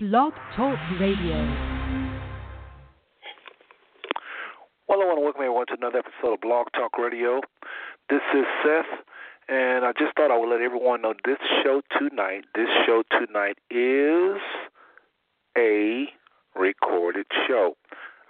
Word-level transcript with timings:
Blog 0.00 0.32
Talk 0.54 0.78
Radio. 1.00 1.34
Well, 4.86 5.02
I 5.02 5.04
want 5.04 5.18
to 5.18 5.22
welcome 5.24 5.42
everyone 5.42 5.66
to 5.66 5.74
another 5.76 5.98
episode 5.98 6.34
of 6.34 6.40
Blog 6.40 6.68
Talk 6.72 6.96
Radio. 6.98 7.40
This 8.08 8.20
is 8.32 8.44
Seth, 8.62 8.86
and 9.48 9.84
I 9.84 9.90
just 9.98 10.14
thought 10.14 10.30
I 10.30 10.38
would 10.38 10.50
let 10.50 10.60
everyone 10.60 11.02
know 11.02 11.14
this 11.24 11.38
show 11.64 11.82
tonight, 11.98 12.44
this 12.54 12.68
show 12.86 13.02
tonight 13.10 13.58
is 13.72 14.38
a 15.58 16.06
recorded 16.54 17.26
show. 17.48 17.76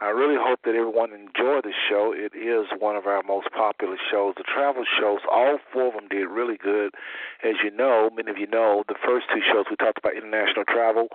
I 0.01 0.11
really 0.11 0.39
hope 0.39 0.61
that 0.63 0.79
everyone 0.79 1.11
enjoyed 1.11 1.65
the 1.65 1.75
show. 1.91 2.15
It 2.15 2.31
is 2.31 2.71
one 2.79 2.95
of 2.95 3.07
our 3.07 3.23
most 3.27 3.51
popular 3.51 3.97
shows. 4.11 4.35
The 4.37 4.45
travel 4.47 4.85
shows, 4.87 5.19
all 5.31 5.59
four 5.73 5.89
of 5.89 5.95
them 5.95 6.07
did 6.09 6.31
really 6.31 6.57
good. 6.57 6.95
As 7.43 7.59
you 7.65 7.71
know, 7.75 8.09
many 8.15 8.31
of 8.31 8.39
you 8.39 8.47
know, 8.47 8.85
the 8.87 8.95
first 8.95 9.27
two 9.35 9.43
shows 9.43 9.67
we 9.69 9.75
talked 9.75 9.99
about 9.99 10.15
international 10.15 10.65
travel. 10.71 11.09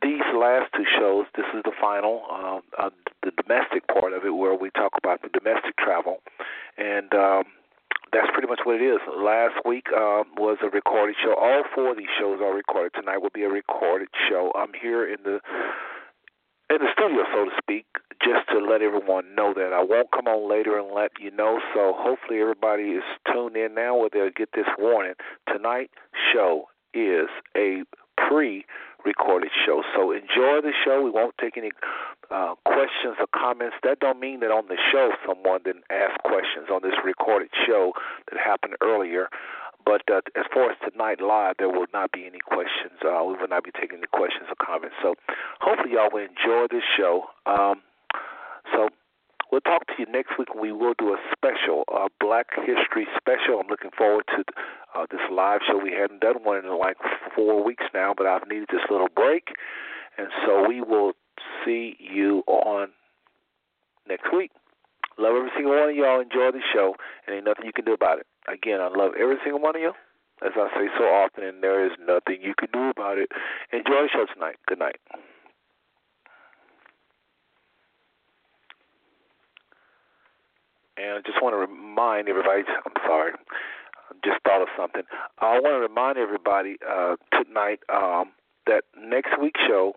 These 0.00 0.22
last 0.32 0.70
two 0.76 0.86
shows, 0.98 1.26
this 1.34 1.46
is 1.52 1.62
the 1.64 1.74
final, 1.80 2.22
um, 2.30 2.62
uh, 2.78 2.90
the 3.26 3.32
domestic 3.42 3.88
part 3.88 4.12
of 4.12 4.24
it, 4.24 4.30
where 4.30 4.54
we 4.54 4.70
talk 4.70 4.92
about 4.96 5.22
the 5.22 5.28
domestic 5.34 5.76
travel. 5.76 6.22
And 6.78 7.12
um, 7.12 7.50
that's 8.12 8.30
pretty 8.30 8.46
much 8.46 8.60
what 8.62 8.80
it 8.80 8.86
is. 8.86 9.02
Last 9.10 9.58
week 9.66 9.90
um, 9.90 10.30
was 10.38 10.58
a 10.62 10.70
recorded 10.70 11.16
show. 11.18 11.34
All 11.34 11.64
four 11.74 11.92
of 11.92 11.98
these 11.98 12.14
shows 12.14 12.38
are 12.40 12.54
recorded. 12.54 12.92
Tonight 12.94 13.18
will 13.18 13.34
be 13.34 13.42
a 13.42 13.50
recorded 13.50 14.08
show. 14.28 14.52
I'm 14.54 14.70
here 14.80 15.02
in 15.02 15.18
the 15.24 15.40
in 16.70 16.78
the 16.78 16.88
studio, 16.92 17.24
so 17.34 17.44
to 17.46 17.50
speak, 17.58 17.86
just 18.22 18.46
to 18.50 18.58
let 18.58 18.80
everyone 18.80 19.34
know 19.34 19.52
that 19.54 19.72
I 19.72 19.82
won't 19.82 20.12
come 20.12 20.28
on 20.28 20.48
later 20.48 20.78
and 20.78 20.94
let 20.94 21.10
you 21.18 21.30
know. 21.30 21.58
So 21.74 21.94
hopefully 21.96 22.40
everybody 22.40 22.94
is 22.94 23.02
tuned 23.26 23.56
in 23.56 23.74
now 23.74 23.96
where 23.96 24.08
they'll 24.12 24.30
get 24.30 24.50
this 24.54 24.70
warning. 24.78 25.14
Tonight's 25.50 25.92
show 26.32 26.70
is 26.94 27.26
a 27.56 27.82
pre-recorded 28.16 29.50
show, 29.66 29.82
so 29.96 30.12
enjoy 30.12 30.62
the 30.62 30.72
show. 30.84 31.02
We 31.02 31.10
won't 31.10 31.34
take 31.40 31.56
any 31.56 31.72
uh, 32.30 32.54
questions 32.64 33.16
or 33.18 33.26
comments. 33.34 33.76
That 33.82 33.98
don't 33.98 34.20
mean 34.20 34.40
that 34.40 34.52
on 34.52 34.68
the 34.68 34.78
show 34.92 35.10
someone 35.26 35.62
didn't 35.64 35.90
ask 35.90 36.22
questions 36.22 36.68
on 36.70 36.82
this 36.82 36.94
recorded 37.04 37.50
show 37.66 37.92
that 38.30 38.38
happened 38.38 38.74
earlier. 38.80 39.28
But 39.84 40.02
uh, 40.10 40.20
as 40.36 40.44
far 40.52 40.70
as 40.70 40.76
tonight 40.88 41.20
live, 41.20 41.56
there 41.58 41.68
will 41.68 41.86
not 41.92 42.12
be 42.12 42.26
any 42.26 42.38
questions. 42.38 43.00
Uh, 43.04 43.24
we 43.24 43.34
will 43.34 43.48
not 43.48 43.64
be 43.64 43.70
taking 43.72 43.98
any 43.98 44.06
questions 44.12 44.46
or 44.48 44.56
comments. 44.64 44.96
So 45.02 45.14
hopefully 45.60 45.94
y'all 45.94 46.10
will 46.12 46.26
enjoy 46.26 46.66
this 46.70 46.84
show. 46.96 47.24
Um, 47.46 47.82
so 48.72 48.88
we'll 49.50 49.62
talk 49.62 49.86
to 49.88 49.94
you 49.98 50.06
next 50.06 50.38
week. 50.38 50.54
We 50.54 50.72
will 50.72 50.94
do 50.98 51.14
a 51.14 51.18
special, 51.32 51.84
uh, 51.92 52.08
Black 52.20 52.46
History 52.56 53.06
special. 53.16 53.60
I'm 53.60 53.68
looking 53.68 53.90
forward 53.96 54.24
to 54.36 54.44
uh, 54.94 55.06
this 55.10 55.20
live 55.30 55.60
show. 55.66 55.78
We 55.78 55.92
hadn't 55.92 56.20
done 56.20 56.42
one 56.42 56.64
in 56.64 56.78
like 56.78 56.96
four 57.34 57.64
weeks 57.64 57.84
now, 57.94 58.14
but 58.16 58.26
I've 58.26 58.46
needed 58.48 58.68
this 58.70 58.82
little 58.90 59.08
break. 59.14 59.48
And 60.18 60.28
so 60.44 60.68
we 60.68 60.80
will 60.80 61.12
see 61.64 61.96
you 61.98 62.42
on 62.46 62.88
next 64.08 64.32
week. 64.32 64.50
Love 65.20 65.36
every 65.36 65.50
single 65.54 65.76
one 65.76 65.90
of 65.90 65.94
y'all. 65.94 66.20
Enjoy 66.20 66.50
the 66.50 66.64
show, 66.72 66.94
and 67.26 67.36
ain't 67.36 67.44
nothing 67.44 67.66
you 67.66 67.72
can 67.76 67.84
do 67.84 67.92
about 67.92 68.18
it. 68.18 68.26
Again, 68.48 68.80
I 68.80 68.88
love 68.88 69.12
every 69.20 69.36
single 69.44 69.60
one 69.60 69.76
of 69.76 69.82
you, 69.82 69.92
as 70.40 70.52
I 70.56 70.68
say 70.72 70.88
so 70.96 71.04
often, 71.04 71.44
and 71.44 71.62
there 71.62 71.84
is 71.84 71.92
nothing 72.00 72.40
you 72.40 72.54
can 72.58 72.68
do 72.72 72.88
about 72.88 73.18
it. 73.18 73.30
Enjoy 73.70 74.00
the 74.00 74.08
show 74.10 74.24
tonight. 74.32 74.56
Good 74.66 74.78
night. 74.78 74.96
And 80.96 81.18
I 81.18 81.20
just 81.20 81.42
want 81.42 81.52
to 81.52 81.58
remind 81.58 82.28
everybody, 82.28 82.62
I'm 82.86 82.92
sorry, 83.06 83.32
I 83.32 84.14
just 84.24 84.40
thought 84.42 84.62
of 84.62 84.68
something. 84.76 85.02
I 85.38 85.60
want 85.60 85.76
to 85.76 85.80
remind 85.80 86.16
everybody 86.16 86.76
uh, 86.80 87.16
tonight 87.32 87.80
um, 87.92 88.32
that 88.66 88.84
next 88.98 89.38
week's 89.40 89.60
show 89.68 89.94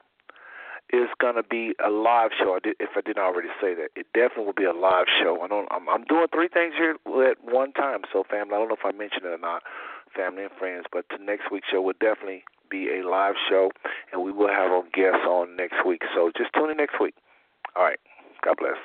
is 0.94 1.10
going 1.20 1.36
to 1.36 1.44
be 1.44 1.74
a 1.84 1.90
live 1.90 2.30
show. 2.38 2.60
If 2.64 2.90
I 2.96 3.02
didn't 3.02 3.24
already 3.24 3.50
say 3.60 3.74
that, 3.74 3.90
it 3.96 4.06
definitely 4.14 4.46
will 4.46 4.54
be 4.54 4.70
a 4.70 4.74
live 4.74 5.08
show. 5.10 5.42
I 5.42 5.48
don't. 5.48 5.68
I'm, 5.72 5.90
I'm 5.90 6.04
doing 6.06 6.28
three 6.32 6.48
things 6.48 6.76
here 6.78 6.96
at 7.28 7.44
one 7.44 7.74
time. 7.74 8.02
So, 8.14 8.24
family, 8.30 8.54
I 8.54 8.60
don't 8.60 8.70
know 8.70 8.78
if 8.80 8.86
I 8.86 8.96
mentioned 8.96 9.26
it 9.26 9.34
or 9.34 9.40
not, 9.40 9.64
family 10.16 10.44
and 10.44 10.54
friends. 10.58 10.86
But 10.92 11.06
the 11.10 11.18
next 11.18 11.52
week's 11.52 11.68
show 11.70 11.82
will 11.82 11.98
definitely 12.00 12.44
be 12.70 12.90
a 12.94 13.02
live 13.08 13.36
show, 13.50 13.72
and 14.14 14.22
we 14.24 14.32
will 14.32 14.50
have 14.50 14.72
our 14.72 14.84
guests 14.94 15.26
on 15.28 15.56
next 15.56 15.86
week. 15.86 16.04
So, 16.16 16.32
just 16.38 16.54
tune 16.54 16.70
in 16.70 16.78
next 16.78 17.02
week. 17.02 17.16
All 17.76 17.84
right. 17.84 18.00
God 18.46 18.56
bless. 18.60 18.78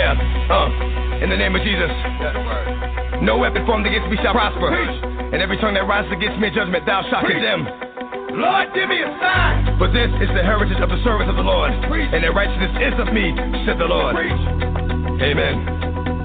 Yeah, 0.00 0.16
uh, 0.16 1.20
in 1.20 1.28
the 1.28 1.36
name 1.36 1.52
of 1.52 1.60
Jesus. 1.60 1.92
No 3.20 3.36
weapon 3.36 3.68
formed 3.68 3.84
against 3.84 4.08
me 4.08 4.16
shall 4.24 4.32
prosper. 4.32 4.72
And 4.72 5.44
every 5.44 5.60
tongue 5.60 5.76
that 5.76 5.84
rises 5.84 6.08
against 6.08 6.40
me 6.40 6.48
in 6.48 6.54
judgment, 6.56 6.88
thou 6.88 7.04
shalt 7.12 7.28
condemn. 7.28 7.68
Lord, 8.32 8.72
give 8.72 8.88
me 8.88 8.96
a 9.04 9.10
sign. 9.20 9.76
For 9.76 9.92
this 9.92 10.08
is 10.24 10.32
the 10.32 10.40
heritage 10.40 10.80
of 10.80 10.88
the 10.88 10.96
servants 11.04 11.28
of 11.28 11.36
the 11.36 11.44
Lord. 11.44 11.68
Preach. 11.84 12.08
And 12.16 12.24
their 12.24 12.32
righteousness 12.32 12.72
is 12.80 12.96
of 12.96 13.12
me, 13.12 13.28
said 13.68 13.76
the 13.76 13.84
Lord. 13.84 14.16
Preach. 14.16 14.40
Amen. 15.20 15.68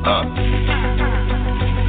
Uh. 0.07 0.23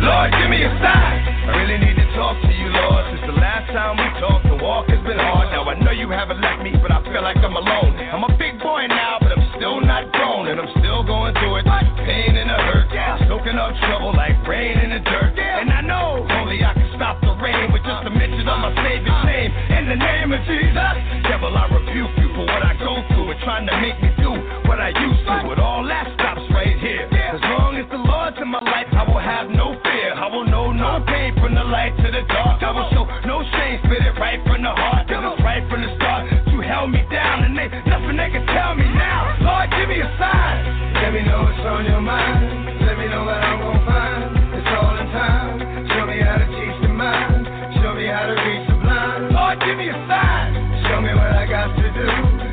Lord, 0.03 0.35
give 0.43 0.51
me 0.51 0.67
a 0.67 0.73
sign. 0.83 1.17
I 1.23 1.63
really 1.63 1.79
need 1.79 2.03
to 2.03 2.07
talk 2.19 2.35
to 2.35 2.51
you, 2.51 2.67
Lord. 2.67 3.15
Since 3.15 3.31
the 3.31 3.39
last 3.39 3.71
time 3.71 3.95
we 3.95 4.11
talked, 4.19 4.43
the 4.51 4.59
walk 4.59 4.91
has 4.91 4.99
been 5.07 5.23
hard. 5.23 5.55
Now 5.55 5.71
I 5.71 5.79
know 5.79 5.95
you 5.95 6.11
haven't 6.11 6.43
left 6.43 6.67
me, 6.67 6.75
but 6.83 6.91
I 6.91 6.99
feel 7.07 7.23
like 7.23 7.39
I'm 7.39 7.55
alone. 7.55 7.95
I'm 8.11 8.27
a 8.27 8.35
big 8.35 8.59
boy 8.59 8.91
now, 8.91 9.23
still 9.57 9.81
not 9.81 10.13
grown, 10.13 10.49
and 10.49 10.61
I'm 10.61 10.71
still 10.79 11.03
going 11.03 11.33
through 11.41 11.61
it. 11.61 11.65
Pain 11.65 12.37
and 12.37 12.49
the 12.49 12.59
hurt, 12.61 12.89
soaking 13.27 13.57
up 13.57 13.73
trouble 13.89 14.13
like 14.15 14.37
rain 14.47 14.79
in 14.79 14.91
the 14.93 15.01
dirt. 15.01 15.33
And 15.37 15.73
I 15.73 15.81
know 15.81 16.23
only 16.23 16.63
I 16.63 16.73
can 16.77 16.89
stop 16.95 17.21
the 17.25 17.35
rain 17.41 17.73
with 17.73 17.83
just 17.83 18.07
a 18.07 18.13
mention 18.13 18.47
of 18.47 18.59
my 18.61 18.71
Savior's 18.85 19.25
name. 19.27 19.51
In 19.51 19.85
the 19.89 19.99
name 19.99 20.29
of 20.33 20.41
Jesus, 20.47 20.93
devil, 21.27 21.51
I 21.51 21.67
rebuke 21.73 22.15
you 22.21 22.29
for 22.37 22.45
what 22.47 22.63
I 22.63 22.77
go 22.79 23.01
through 23.11 23.33
and 23.33 23.41
trying 23.43 23.67
to 23.67 23.75
make 23.81 23.99
me 23.99 24.13
do 24.21 24.31
what 24.69 24.79
I 24.79 24.93
used 24.93 25.25
to. 25.25 25.35
But 25.49 25.59
all 25.59 25.83
that 25.89 26.13
stops 26.15 26.47
right 26.53 26.77
here. 26.79 27.09
As 27.11 27.41
long 27.57 27.75
as 27.81 27.89
the 27.91 27.99
Lord's 27.99 28.39
in 28.39 28.49
my 28.49 28.63
life, 28.63 28.89
I 28.93 29.03
will 29.09 29.19
have 29.21 29.51
no 29.51 29.75
fear. 29.83 30.15
I 30.15 30.29
will 30.31 30.47
know 30.47 30.71
no 30.71 31.03
pain 31.09 31.35
from 31.41 31.57
the 31.57 31.65
light 31.65 31.97
to 31.97 32.09
the 32.13 32.23
dark. 32.29 32.63
I 32.63 32.71
will 32.71 32.89
show 32.93 33.05
no 33.27 33.43
shame, 33.57 33.81
spit 33.83 34.05
it 34.05 34.15
right 34.21 34.41
from 34.47 34.63
the 34.63 34.73
heart. 34.73 35.09
Cause 35.09 35.25
it's 35.27 35.43
right 35.43 35.65
from 35.69 35.83
the 35.83 35.91
start. 35.97 36.31
You 36.53 36.61
held 36.61 36.91
me 36.93 37.03
down, 37.11 37.45
and 37.45 37.59
ain't 37.59 37.96
nothing 38.17 38.33
they 38.33 38.39
can 38.39 38.47
tell 38.55 38.75
me 38.75 38.85
now. 38.85 39.37
Lord, 39.41 39.71
give 39.71 39.89
me 39.89 40.01
a 40.01 40.11
sign. 40.19 40.95
Let 41.03 41.13
me 41.13 41.23
know 41.23 41.45
what's 41.45 41.67
on 41.67 41.85
your 41.85 42.01
mind. 42.01 42.81
Let 42.81 42.99
me 42.99 43.09
know 43.09 43.25
what 43.25 43.37
I'm 43.37 43.61
gonna 43.61 43.85
find. 43.85 44.57
It's 44.57 44.69
all 44.73 44.97
in 44.97 45.07
time. 45.13 45.89
Show 45.93 46.07
me 46.07 46.21
how 46.21 46.37
to 46.41 46.47
teach 46.49 46.77
the 46.83 46.89
mind. 46.89 47.47
Show 47.83 47.95
me 47.95 48.07
how 48.07 48.27
to 48.27 48.35
reach 48.35 48.69
the 48.69 48.77
blind. 48.81 49.33
Lord, 49.33 49.61
give 49.61 49.77
me 49.77 49.89
a 49.89 49.99
sign. 50.09 50.49
Show 50.89 51.01
me 51.01 51.13
what 51.15 51.33
I 51.33 51.45
got 51.47 51.69
to 51.77 51.89
do 51.93 52.09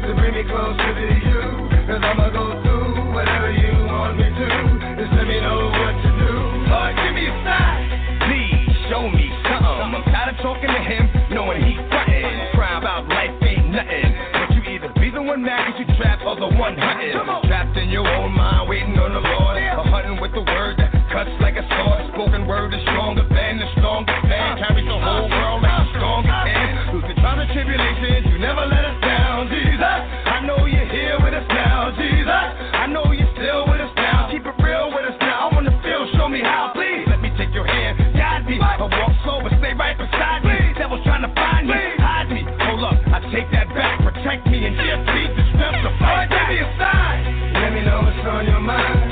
to 0.08 0.12
bring 0.20 0.34
me 0.36 0.44
closer 0.44 0.92
to 1.00 1.08
you. 1.24 1.42
Cause 1.88 2.02
I'ma 2.04 2.30
go 2.30 2.60
through 2.64 3.14
whatever 3.14 3.52
you 3.52 3.72
want 3.88 4.18
me 4.18 4.28
to. 4.28 4.48
Just 5.00 5.12
let 5.16 5.28
me 5.28 5.40
know 5.40 5.72
what 5.72 5.96
to 6.04 6.08
do. 6.08 6.13
One 15.34 15.42
man 15.42 15.66
cause 15.66 15.82
you 15.82 15.90
trapped, 15.98 16.22
the 16.22 16.46
one 16.62 16.78
hunting. 16.78 17.10
Trapped 17.50 17.76
in 17.76 17.90
your 17.90 18.06
own 18.06 18.38
mind, 18.38 18.70
waiting 18.70 18.94
on 19.02 19.18
the 19.18 19.20
Lord. 19.20 19.58
A 19.58 19.82
hunting 19.82 20.22
with 20.22 20.30
the 20.30 20.46
word 20.46 20.78
that 20.78 20.94
cuts 21.10 21.34
like 21.42 21.58
a 21.58 21.66
sword. 21.74 22.06
Spoken 22.14 22.46
word 22.46 22.70
is 22.70 22.86
stronger 22.86 23.26
than 23.26 23.58
the 23.58 23.66
strongest 23.74 24.14
man. 24.30 24.62
Uh, 24.62 24.62
Carries 24.62 24.86
the 24.86 24.94
whole 24.94 25.26
world 25.26 25.66
like 25.66 25.74
a 25.74 25.90
uh, 25.90 25.98
strongest 25.98 26.38
uh, 26.38 26.46
hand. 26.46 26.94
Through 26.94 27.10
the 27.10 27.18
trials 27.18 27.42
and 27.42 27.50
tribulations, 27.50 28.30
you 28.30 28.38
never 28.38 28.62
let 28.62 28.86
us 28.86 29.02
down, 29.02 29.50
Jesus. 29.50 30.13
take 43.34 43.50
that 43.50 43.68
back, 43.74 44.00
protect 44.06 44.46
me 44.46 44.64
and 44.64 44.78
give 44.78 45.00
me 45.10 45.26
the 45.34 45.44
steps 45.58 45.82
to 45.82 45.90
fight. 45.98 46.30
Give 46.30 46.48
me 46.54 46.62
a 46.62 46.70
sign. 46.78 47.54
Let 47.54 47.74
me 47.74 47.82
know 47.82 48.02
what's 48.06 48.28
on 48.30 48.46
your 48.46 48.60
mind. 48.60 49.03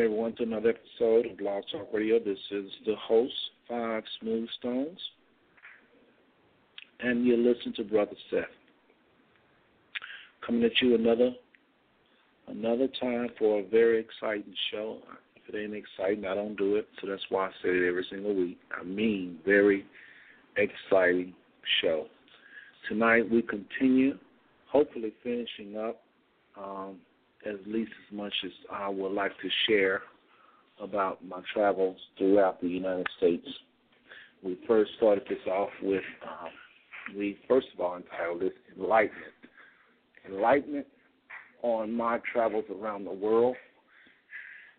Everyone 0.00 0.34
to 0.34 0.44
another 0.44 0.70
episode 0.70 1.26
of 1.26 1.36
Blog 1.36 1.62
Talk 1.70 1.88
Radio. 1.92 2.18
This 2.18 2.38
is 2.50 2.70
the 2.86 2.94
host, 2.96 3.34
Five 3.68 4.02
Smooth 4.18 4.48
Stones, 4.58 4.98
and 7.00 7.26
you're 7.26 7.36
listening 7.36 7.74
to 7.74 7.84
Brother 7.84 8.16
Seth. 8.30 8.44
Coming 10.46 10.64
at 10.64 10.72
you 10.80 10.94
another 10.94 11.32
another 12.48 12.88
time 12.98 13.28
for 13.38 13.60
a 13.60 13.68
very 13.68 14.00
exciting 14.00 14.54
show. 14.70 15.00
If 15.36 15.54
it 15.54 15.58
ain't 15.58 15.74
exciting, 15.74 16.24
I 16.24 16.34
don't 16.34 16.56
do 16.56 16.76
it. 16.76 16.88
So 17.02 17.06
that's 17.06 17.22
why 17.28 17.48
I 17.48 17.50
say 17.62 17.68
it 17.68 17.86
every 17.86 18.06
single 18.10 18.34
week. 18.34 18.58
I 18.72 18.82
mean, 18.82 19.38
very 19.44 19.84
exciting 20.56 21.34
show. 21.82 22.06
Tonight 22.88 23.30
we 23.30 23.42
continue, 23.42 24.16
hopefully 24.66 25.12
finishing 25.22 25.76
up 25.76 26.00
um, 26.58 26.96
at 27.46 27.66
least 27.66 27.92
as 28.06 28.16
much 28.16 28.34
as 28.44 28.50
I 28.70 28.88
would 28.88 29.12
like 29.12 29.32
to 29.40 29.48
share 29.68 30.02
about 30.80 31.24
my 31.24 31.40
travels 31.52 31.96
throughout 32.18 32.60
the 32.60 32.68
United 32.68 33.06
States. 33.16 33.46
We 34.42 34.58
first 34.66 34.92
started 34.96 35.24
this 35.28 35.38
off 35.46 35.70
with, 35.82 36.02
um, 36.26 37.16
we 37.16 37.38
first 37.46 37.68
of 37.74 37.80
all 37.80 37.96
entitled 37.96 38.40
this 38.40 38.52
Enlightenment. 38.76 39.32
Enlightenment 40.26 40.86
on 41.62 41.92
my 41.92 42.18
travels 42.32 42.64
around 42.70 43.04
the 43.04 43.12
world. 43.12 43.56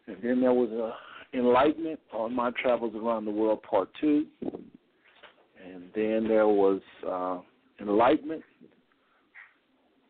And 0.08 0.18
then 0.24 0.42
there 0.42 0.54
was 0.54 0.70
a 0.72 0.94
Enlightenment 1.38 2.00
on 2.12 2.36
my 2.36 2.52
travels 2.62 2.94
around 2.96 3.26
the 3.26 3.32
world, 3.32 3.64
part 3.64 3.90
two. 4.02 4.26
And 4.42 5.84
then 5.96 6.28
there 6.28 6.48
was 6.48 6.82
uh, 7.08 7.40
Enlightenment 7.80 8.44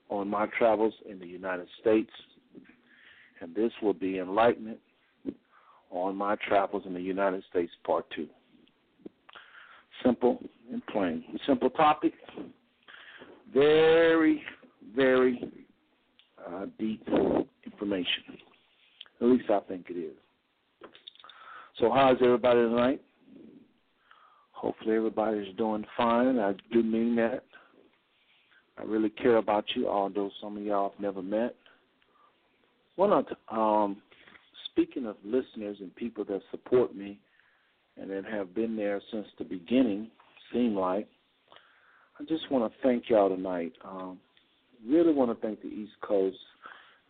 on 0.09 0.27
my 0.27 0.47
travels 0.57 0.93
in 1.07 1.19
the 1.19 1.27
United 1.27 1.67
States. 1.79 2.09
And 3.41 3.55
this 3.55 3.71
will 3.81 3.93
be 3.93 4.19
Enlightenment 4.19 4.79
on 5.89 6.15
my 6.15 6.35
travels 6.47 6.83
in 6.85 6.93
the 6.93 7.01
United 7.01 7.43
States, 7.49 7.71
part 7.83 8.05
two. 8.15 8.27
Simple 10.03 10.41
and 10.71 10.85
plain. 10.87 11.23
Simple 11.45 11.69
topic. 11.69 12.13
Very, 13.53 14.41
very 14.95 15.51
uh, 16.47 16.65
deep 16.79 17.05
information. 17.65 18.23
At 19.19 19.27
least 19.27 19.49
I 19.49 19.59
think 19.67 19.87
it 19.89 19.97
is. 19.97 20.15
So, 21.79 21.91
how's 21.91 22.17
everybody 22.21 22.61
tonight? 22.61 23.01
Hopefully, 24.51 24.95
everybody's 24.95 25.55
doing 25.57 25.83
fine. 25.97 26.39
I 26.39 26.53
do 26.71 26.83
mean 26.83 27.15
that. 27.15 27.43
I 28.77 28.83
really 28.83 29.09
care 29.09 29.37
about 29.37 29.65
you, 29.75 29.89
although 29.89 30.29
some 30.41 30.57
of 30.57 30.63
y'all 30.63 30.91
have 30.91 30.99
never 30.99 31.21
met. 31.21 31.55
Of 32.97 33.25
um, 33.49 33.97
speaking 34.71 35.07
of 35.07 35.15
listeners 35.23 35.77
and 35.79 35.95
people 35.95 36.23
that 36.25 36.41
support 36.51 36.95
me 36.95 37.19
and 37.99 38.09
that 38.11 38.25
have 38.25 38.53
been 38.53 38.75
there 38.75 39.01
since 39.11 39.25
the 39.37 39.43
beginning, 39.43 40.09
seem 40.53 40.75
like, 40.75 41.07
I 42.19 42.23
just 42.25 42.49
want 42.51 42.71
to 42.71 42.79
thank 42.83 43.09
y'all 43.09 43.29
tonight. 43.35 43.73
Um, 43.83 44.19
really 44.87 45.13
want 45.13 45.31
to 45.31 45.47
thank 45.47 45.61
the 45.61 45.67
East 45.67 45.93
Coast. 46.01 46.37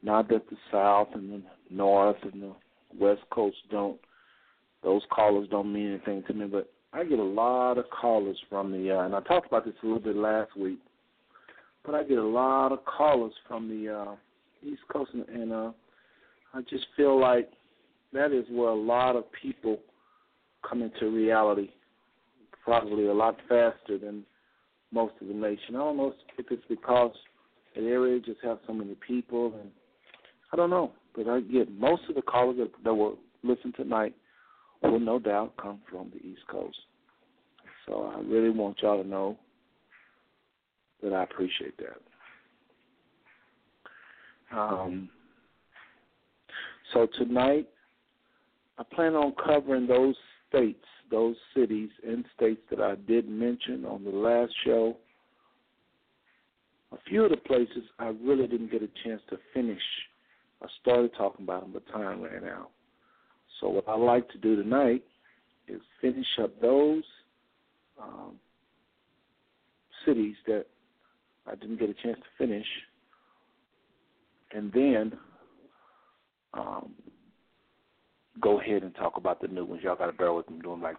Not 0.01 0.29
that 0.29 0.49
the 0.49 0.55
South 0.71 1.09
and 1.13 1.31
the 1.31 1.43
North 1.69 2.17
and 2.23 2.41
the 2.41 2.53
West 2.99 3.21
Coast 3.31 3.57
don't; 3.69 3.99
those 4.83 5.01
callers 5.11 5.47
don't 5.51 5.71
mean 5.71 5.89
anything 5.89 6.23
to 6.27 6.33
me. 6.33 6.45
But 6.45 6.71
I 6.93 7.03
get 7.03 7.19
a 7.19 7.23
lot 7.23 7.77
of 7.77 7.85
callers 7.89 8.37
from 8.49 8.71
the, 8.71 8.97
uh, 8.97 9.05
and 9.05 9.15
I 9.15 9.19
talked 9.21 9.47
about 9.47 9.65
this 9.65 9.75
a 9.83 9.85
little 9.85 10.01
bit 10.01 10.15
last 10.15 10.55
week. 10.57 10.79
But 11.85 11.95
I 11.95 12.03
get 12.03 12.17
a 12.17 12.23
lot 12.23 12.71
of 12.71 12.85
callers 12.85 13.33
from 13.47 13.67
the 13.67 13.93
uh, 13.93 14.15
East 14.63 14.81
Coast, 14.91 15.11
and, 15.13 15.51
uh, 15.51 15.71
I 16.53 16.61
just 16.69 16.85
feel 16.97 17.19
like 17.19 17.49
that 18.13 18.31
is 18.31 18.45
where 18.49 18.69
a 18.69 18.75
lot 18.75 19.15
of 19.15 19.25
people 19.31 19.79
come 20.67 20.81
into 20.81 21.09
reality, 21.09 21.69
probably 22.63 23.07
a 23.07 23.13
lot 23.13 23.37
faster 23.47 23.97
than 23.97 24.25
most 24.91 25.13
of 25.21 25.27
the 25.27 25.33
nation. 25.33 25.73
Know 25.73 26.13
if 26.37 26.45
it's 26.51 26.63
because 26.67 27.11
the 27.75 27.81
area 27.81 28.19
just 28.19 28.39
have 28.43 28.59
so 28.67 28.73
many 28.73 28.95
people, 28.95 29.53
and 29.59 29.71
I 30.51 30.57
don't 30.57 30.69
know. 30.69 30.91
But 31.15 31.27
I 31.27 31.39
get 31.41 31.71
most 31.71 32.03
of 32.09 32.15
the 32.15 32.21
callers 32.21 32.57
that, 32.57 32.71
that 32.83 32.93
will 32.93 33.17
listen 33.43 33.73
tonight 33.73 34.13
will 34.83 34.99
no 34.99 35.19
doubt 35.19 35.53
come 35.61 35.79
from 35.89 36.11
the 36.13 36.25
East 36.25 36.41
Coast. 36.49 36.77
So 37.85 38.11
I 38.15 38.21
really 38.21 38.49
want 38.49 38.77
y'all 38.81 39.01
to 39.01 39.07
know 39.07 39.37
that 41.03 41.13
I 41.13 41.23
appreciate 41.23 41.77
that. 41.77 41.97
Um, 44.53 45.09
so 46.93 47.07
tonight, 47.17 47.67
I 48.77 48.83
plan 48.83 49.15
on 49.15 49.33
covering 49.43 49.87
those 49.87 50.15
states, 50.49 50.83
those 51.09 51.35
cities 51.55 51.89
and 52.07 52.25
states 52.35 52.61
that 52.69 52.81
I 52.81 52.95
did 52.95 53.29
mention 53.29 53.85
on 53.85 54.03
the 54.03 54.11
last 54.11 54.53
show 54.65 54.97
a 56.91 56.97
few 57.07 57.23
of 57.23 57.31
the 57.31 57.37
places 57.37 57.83
I 57.99 58.13
really 58.21 58.47
didn't 58.47 58.71
get 58.71 58.83
a 58.83 58.89
chance 59.03 59.21
to 59.29 59.37
finish. 59.53 59.81
I 60.61 60.67
started 60.81 61.11
talking 61.17 61.45
about 61.45 61.61
them, 61.61 61.71
but 61.73 61.87
time 61.91 62.21
ran 62.21 62.43
out. 62.43 62.69
So 63.59 63.69
what 63.69 63.87
I 63.87 63.95
like 63.95 64.29
to 64.31 64.37
do 64.37 64.61
tonight 64.61 65.03
is 65.67 65.81
finish 66.01 66.27
up 66.41 66.59
those 66.61 67.03
um, 68.01 68.33
cities 70.05 70.35
that 70.47 70.65
I 71.47 71.55
didn't 71.55 71.79
get 71.79 71.89
a 71.89 71.93
chance 71.93 72.17
to 72.17 72.45
finish, 72.45 72.65
and 74.55 74.71
then 74.73 75.13
um, 76.53 76.91
go 78.41 78.59
ahead 78.59 78.83
and 78.83 78.95
talk 78.95 79.17
about 79.17 79.41
the 79.41 79.47
new 79.47 79.65
ones. 79.65 79.81
Y'all 79.83 79.95
got 79.95 80.07
to 80.07 80.13
bear 80.13 80.33
with 80.33 80.49
me. 80.49 80.59
Doing 80.59 80.81
like, 80.81 80.97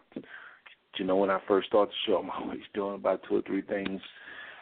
you 0.97 1.04
know, 1.04 1.16
when 1.16 1.30
I 1.30 1.40
first 1.49 1.68
start 1.68 1.88
the 1.88 1.94
show, 2.06 2.18
I'm 2.18 2.30
always 2.42 2.61
doing 2.75 2.94
about 2.94 3.23
two 3.28 3.37
or 3.37 3.42
three 3.42 3.62
things 3.62 4.00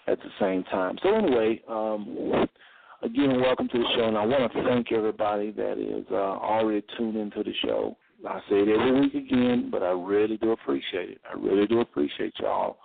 at 0.07 0.19
the 0.19 0.31
same 0.41 0.65
time. 0.65 0.99
So 1.03 1.15
anyway, 1.15 1.63
um, 1.69 2.47
again, 3.03 3.41
welcome 3.41 3.69
to 3.69 3.79
the 3.79 3.85
show, 3.97 4.09
and 4.09 4.17
I 4.17 4.25
want 4.25 4.53
to 4.53 4.65
thank 4.65 4.93
everybody 4.93 5.53
that 5.53 5.79
is 5.79 6.07
uh, 6.11 6.15
already 6.15 6.85
tuned 6.97 7.17
into 7.17 7.43
the 7.43 7.53
show. 7.65 7.97
I 8.29 8.39
say 8.51 8.57
it 8.57 8.69
every 8.69 9.01
week 9.01 9.15
again, 9.15 9.69
but 9.71 9.83
I 9.83 9.91
really 9.91 10.37
do 10.37 10.53
appreciate 10.53 11.11
it. 11.11 11.21
I 11.29 11.39
really 11.39 11.67
do 11.67 11.81
appreciate 11.81 12.35
y'all. 12.39 12.77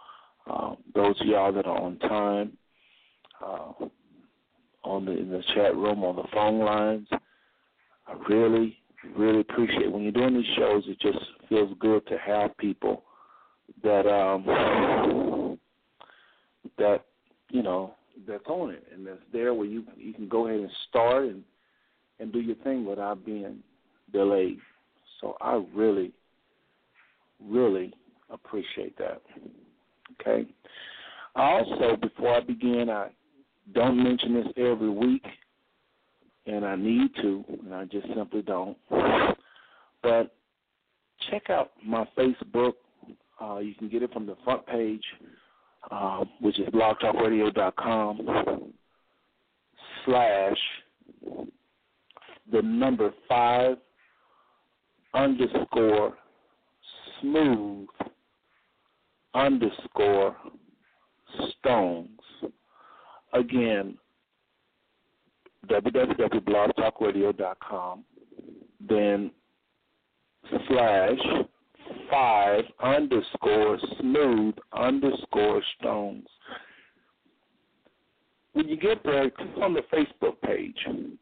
Uh, 0.50 0.76
those 0.94 1.20
of 1.20 1.28
y'all 1.28 1.52
that 1.52 1.66
are 1.66 1.78
on 1.78 1.98
time, 2.00 2.58
uh, 3.46 3.86
on 4.86 5.06
the 5.06 5.12
in 5.12 5.30
the 5.30 5.44
chat 5.54 5.76
room, 5.76 6.04
on 6.04 6.16
the 6.16 6.28
phone 6.34 6.60
lines. 6.60 7.08
I 8.08 8.14
really, 8.30 8.78
really 9.18 9.42
appreciate 9.42 9.84
it. 9.84 9.92
when 9.92 10.04
you're 10.04 10.12
doing 10.12 10.36
these 10.36 10.56
shows. 10.56 10.84
It 10.88 11.00
just 11.00 11.20
feels 11.50 11.76
good 11.80 12.06
to 12.08 12.18
have 12.18 12.56
people 12.58 13.04
that 13.84 14.08
um, 14.08 15.58
that 16.78 17.06
you 17.50 17.64
know 17.64 17.96
that's 18.28 18.46
on 18.48 18.72
it 18.72 18.86
and 18.94 19.06
that's 19.06 19.20
there 19.34 19.54
where 19.54 19.68
you 19.68 19.84
you 19.98 20.14
can 20.14 20.28
go 20.28 20.48
ahead 20.48 20.60
and 20.60 20.72
start 20.90 21.26
and 21.26 21.44
and 22.20 22.32
do 22.32 22.40
your 22.40 22.56
thing 22.58 22.86
without 22.86 23.26
being 23.26 23.60
delayed. 24.14 24.60
So 25.20 25.36
I 25.42 25.62
really, 25.74 26.12
really 27.44 27.94
appreciate 28.30 28.98
that. 28.98 29.22
Okay. 30.22 30.48
Also, 31.36 31.98
before 31.98 32.36
I 32.36 32.40
begin, 32.40 32.90
I 32.90 33.10
don't 33.74 34.02
mention 34.02 34.34
this 34.34 34.48
every 34.58 34.90
week, 34.90 35.26
and 36.46 36.66
I 36.66 36.76
need 36.76 37.12
to, 37.22 37.44
and 37.64 37.74
I 37.74 37.86
just 37.86 38.08
simply 38.16 38.42
don't. 38.42 38.78
But 40.04 40.36
check 41.30 41.50
out 41.50 41.72
my 41.84 42.08
Facebook. 42.18 42.74
Uh, 43.42 43.58
you 43.58 43.74
can 43.76 43.90
get 43.90 44.04
it 44.04 44.14
from 44.14 44.26
the 44.26 44.36
front 44.44 44.66
page 44.68 45.04
uh, 45.92 46.26
which 46.42 46.60
is 46.60 46.68
blogtalkradio.com 46.70 48.74
slash 50.06 50.58
the 52.52 52.62
number 52.62 53.12
five 53.28 53.78
underscore 55.14 56.14
smooth 57.22 57.88
underscore 59.34 60.36
stones. 61.60 62.15
Again, 63.36 63.98
www.blogtalkradio.com, 65.68 68.04
then 68.88 69.32
slash 70.68 71.20
five 72.10 72.64
underscore 72.82 73.78
smooth 74.00 74.56
underscore 74.74 75.62
stones. 75.80 76.28
When 78.54 78.68
you 78.70 78.78
get 78.78 79.04
there, 79.04 79.30
click 79.30 79.50
on 79.62 79.74
the 79.74 79.82
Facebook 79.94 80.40
page, 80.42 80.78
and 80.86 81.18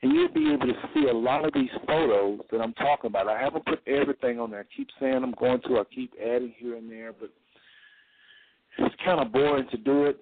you'll 0.00 0.32
be 0.32 0.52
able 0.52 0.66
to 0.66 0.74
see 0.94 1.08
a 1.08 1.12
lot 1.12 1.44
of 1.44 1.52
these 1.52 1.70
photos 1.86 2.38
that 2.52 2.60
I'm 2.60 2.74
talking 2.74 3.08
about. 3.08 3.26
I 3.28 3.40
haven't 3.40 3.66
put 3.66 3.80
everything 3.88 4.38
on 4.38 4.52
there. 4.52 4.60
I 4.60 4.76
keep 4.76 4.88
saying 5.00 5.16
I'm 5.16 5.32
going 5.32 5.60
to. 5.62 5.78
I 5.78 5.84
keep 5.92 6.14
adding 6.20 6.54
here 6.56 6.76
and 6.76 6.88
there, 6.90 7.12
but 7.12 7.32
it's 8.78 8.94
kind 9.04 9.20
of 9.20 9.32
boring 9.32 9.66
to 9.70 9.76
do 9.76 10.04
it. 10.04 10.20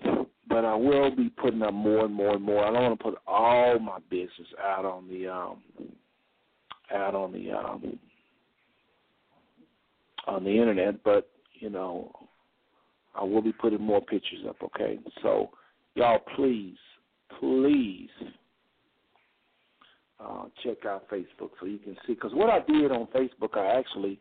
But 0.48 0.64
I 0.64 0.74
will 0.74 1.14
be 1.14 1.28
putting 1.28 1.62
up 1.62 1.72
more 1.72 2.04
and 2.04 2.12
more 2.12 2.34
and 2.34 2.42
more. 2.42 2.64
I 2.64 2.72
don't 2.72 2.82
want 2.82 2.98
to 2.98 3.04
put 3.04 3.18
all 3.26 3.78
my 3.78 3.98
business 4.10 4.48
out 4.60 4.84
on 4.84 5.08
the 5.08 5.28
um, 5.28 5.58
out 6.92 7.14
on 7.14 7.32
the 7.32 7.52
um, 7.52 7.98
on 10.26 10.44
the 10.44 10.50
internet, 10.50 11.02
but 11.04 11.30
you 11.54 11.70
know, 11.70 12.10
I 13.14 13.22
will 13.22 13.42
be 13.42 13.52
putting 13.52 13.80
more 13.80 14.00
pictures 14.00 14.40
up. 14.48 14.56
Okay, 14.62 14.98
so 15.22 15.50
y'all, 15.94 16.18
please, 16.34 16.76
please 17.38 18.08
uh, 20.18 20.44
check 20.64 20.84
out 20.86 21.08
Facebook 21.08 21.50
so 21.60 21.66
you 21.66 21.78
can 21.78 21.96
see. 22.06 22.14
Because 22.14 22.32
what 22.34 22.50
I 22.50 22.60
did 22.66 22.90
on 22.90 23.06
Facebook, 23.08 23.56
I 23.56 23.78
actually 23.78 24.18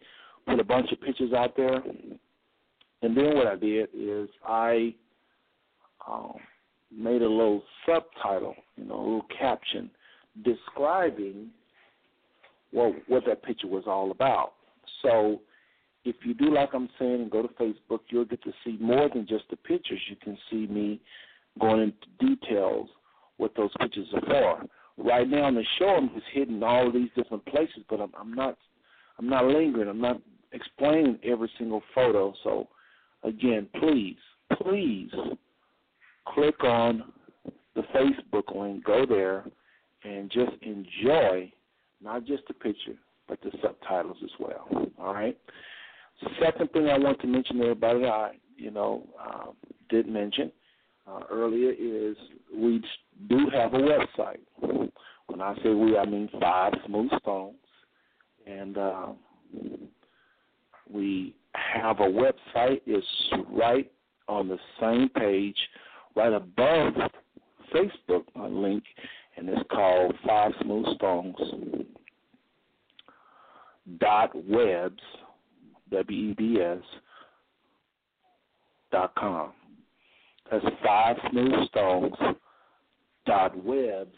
put 0.48 0.60
a 0.60 0.64
bunch 0.64 0.92
of 0.92 1.02
pictures 1.02 1.34
out 1.34 1.56
there, 1.58 1.82
and 3.02 3.16
then 3.16 3.36
what 3.36 3.48
I 3.48 3.56
did 3.56 3.90
is 3.94 4.30
I 4.46 4.94
um, 6.08 6.36
made 6.92 7.22
a 7.22 7.30
little 7.30 7.64
subtitle, 7.86 8.56
you 8.76 8.86
know, 8.86 8.96
a 8.96 9.04
little 9.04 9.26
caption 9.38 9.90
describing 10.44 11.50
what 12.72 12.94
what 13.08 13.26
that 13.26 13.44
picture 13.44 13.68
was 13.68 13.84
all 13.88 14.12
about. 14.12 14.54
So 15.02 15.42
if 16.06 16.16
you 16.24 16.34
do 16.34 16.54
like 16.54 16.70
I'm 16.74 16.90
saying 16.98 17.22
and 17.22 17.32
go 17.32 17.42
to 17.42 17.48
Facebook, 17.50 18.02
you'll 18.10 18.26
get 18.26 18.44
to 18.44 18.54
see 18.64 18.78
more 18.80 19.10
than 19.10 19.28
just 19.28 19.46
the 19.50 19.58
pictures. 19.58 20.00
You 20.10 20.16
can 20.16 20.38
see 20.50 20.68
me 20.68 21.02
going 21.60 21.82
into 21.82 22.36
details 22.36 22.90
what 23.38 23.54
those 23.56 23.72
pictures 23.80 24.08
are 24.14 24.22
for. 24.22 24.66
Right 24.98 25.28
now 25.30 25.44
on 25.44 25.56
the 25.56 25.64
show, 25.78 25.88
I'm 25.88 26.10
just 26.10 26.26
hitting 26.34 26.62
all 26.62 26.92
these 26.92 27.10
different 27.16 27.46
places, 27.46 27.84
but 27.90 28.02
I'm, 28.02 28.12
I'm 28.20 28.34
not 28.34 28.58
I'm 29.18 29.30
not 29.30 29.46
lingering. 29.46 29.90
I'm 29.90 30.02
not 30.02 30.22
explaining 30.52 31.20
every 31.24 31.50
single 31.58 31.82
photo. 31.94 32.34
So 32.44 32.68
again, 33.24 33.68
please, 33.80 34.18
please 34.62 35.12
click 36.28 36.64
on 36.64 37.04
the 37.76 37.82
Facebook 37.96 38.56
link, 38.56 38.84
go 38.84 39.06
there, 39.06 39.46
and 40.04 40.30
just 40.30 40.52
enjoy 40.62 41.52
not 42.02 42.26
just 42.26 42.44
the 42.48 42.54
picture, 42.54 42.96
but 43.28 43.40
the 43.42 43.52
subtitles 43.62 44.18
as 44.24 44.30
well. 44.40 44.68
All 45.00 45.14
right. 45.14 45.38
Second 46.42 46.72
thing 46.72 46.90
I 46.90 46.98
want 46.98 47.20
to 47.22 47.28
mention 47.28 47.58
to 47.58 47.64
everybody, 47.64 48.06
I 48.06 48.32
you 48.58 48.72
know 48.72 49.08
um, 49.24 49.56
did 49.90 50.08
mention 50.08 50.52
uh, 51.08 51.22
earlier 51.32 51.72
is 51.72 52.16
we 52.54 52.84
do 53.30 53.50
have 53.54 53.74
a 53.74 53.78
website. 53.78 54.40
When 55.28 55.42
I 55.42 55.56
say 55.64 55.70
we, 55.70 55.98
I 55.98 56.06
mean 56.06 56.30
Five 56.42 56.74
Smooth 56.86 57.12
Stones, 57.22 57.56
and 58.46 58.78
uh, 58.78 59.08
we 60.92 61.36
have 61.54 62.00
a 62.00 62.04
website. 62.04 62.82
It's 62.86 63.08
right 63.52 63.92
on 64.28 64.48
the 64.48 64.60
same 64.80 65.10
page, 65.10 65.58
right 66.16 66.34
above 66.34 66.94
Facebook 67.74 68.24
link, 68.36 68.84
and 69.38 69.50
it's 69.50 69.62
called 69.72 70.14
Five 70.26 70.52
Smooth 70.62 70.96
Stones 70.96 71.36
dot 74.00 74.32
webs 74.48 75.02
w 75.90 76.30
e 76.30 76.36
b 76.38 76.62
s 76.62 76.84
dot 78.92 79.16
com. 79.16 79.52
That's 80.52 80.66
five 80.86 81.16
smooth 81.32 81.68
stones 81.70 82.14
dot 83.26 83.56
webs 83.64 84.16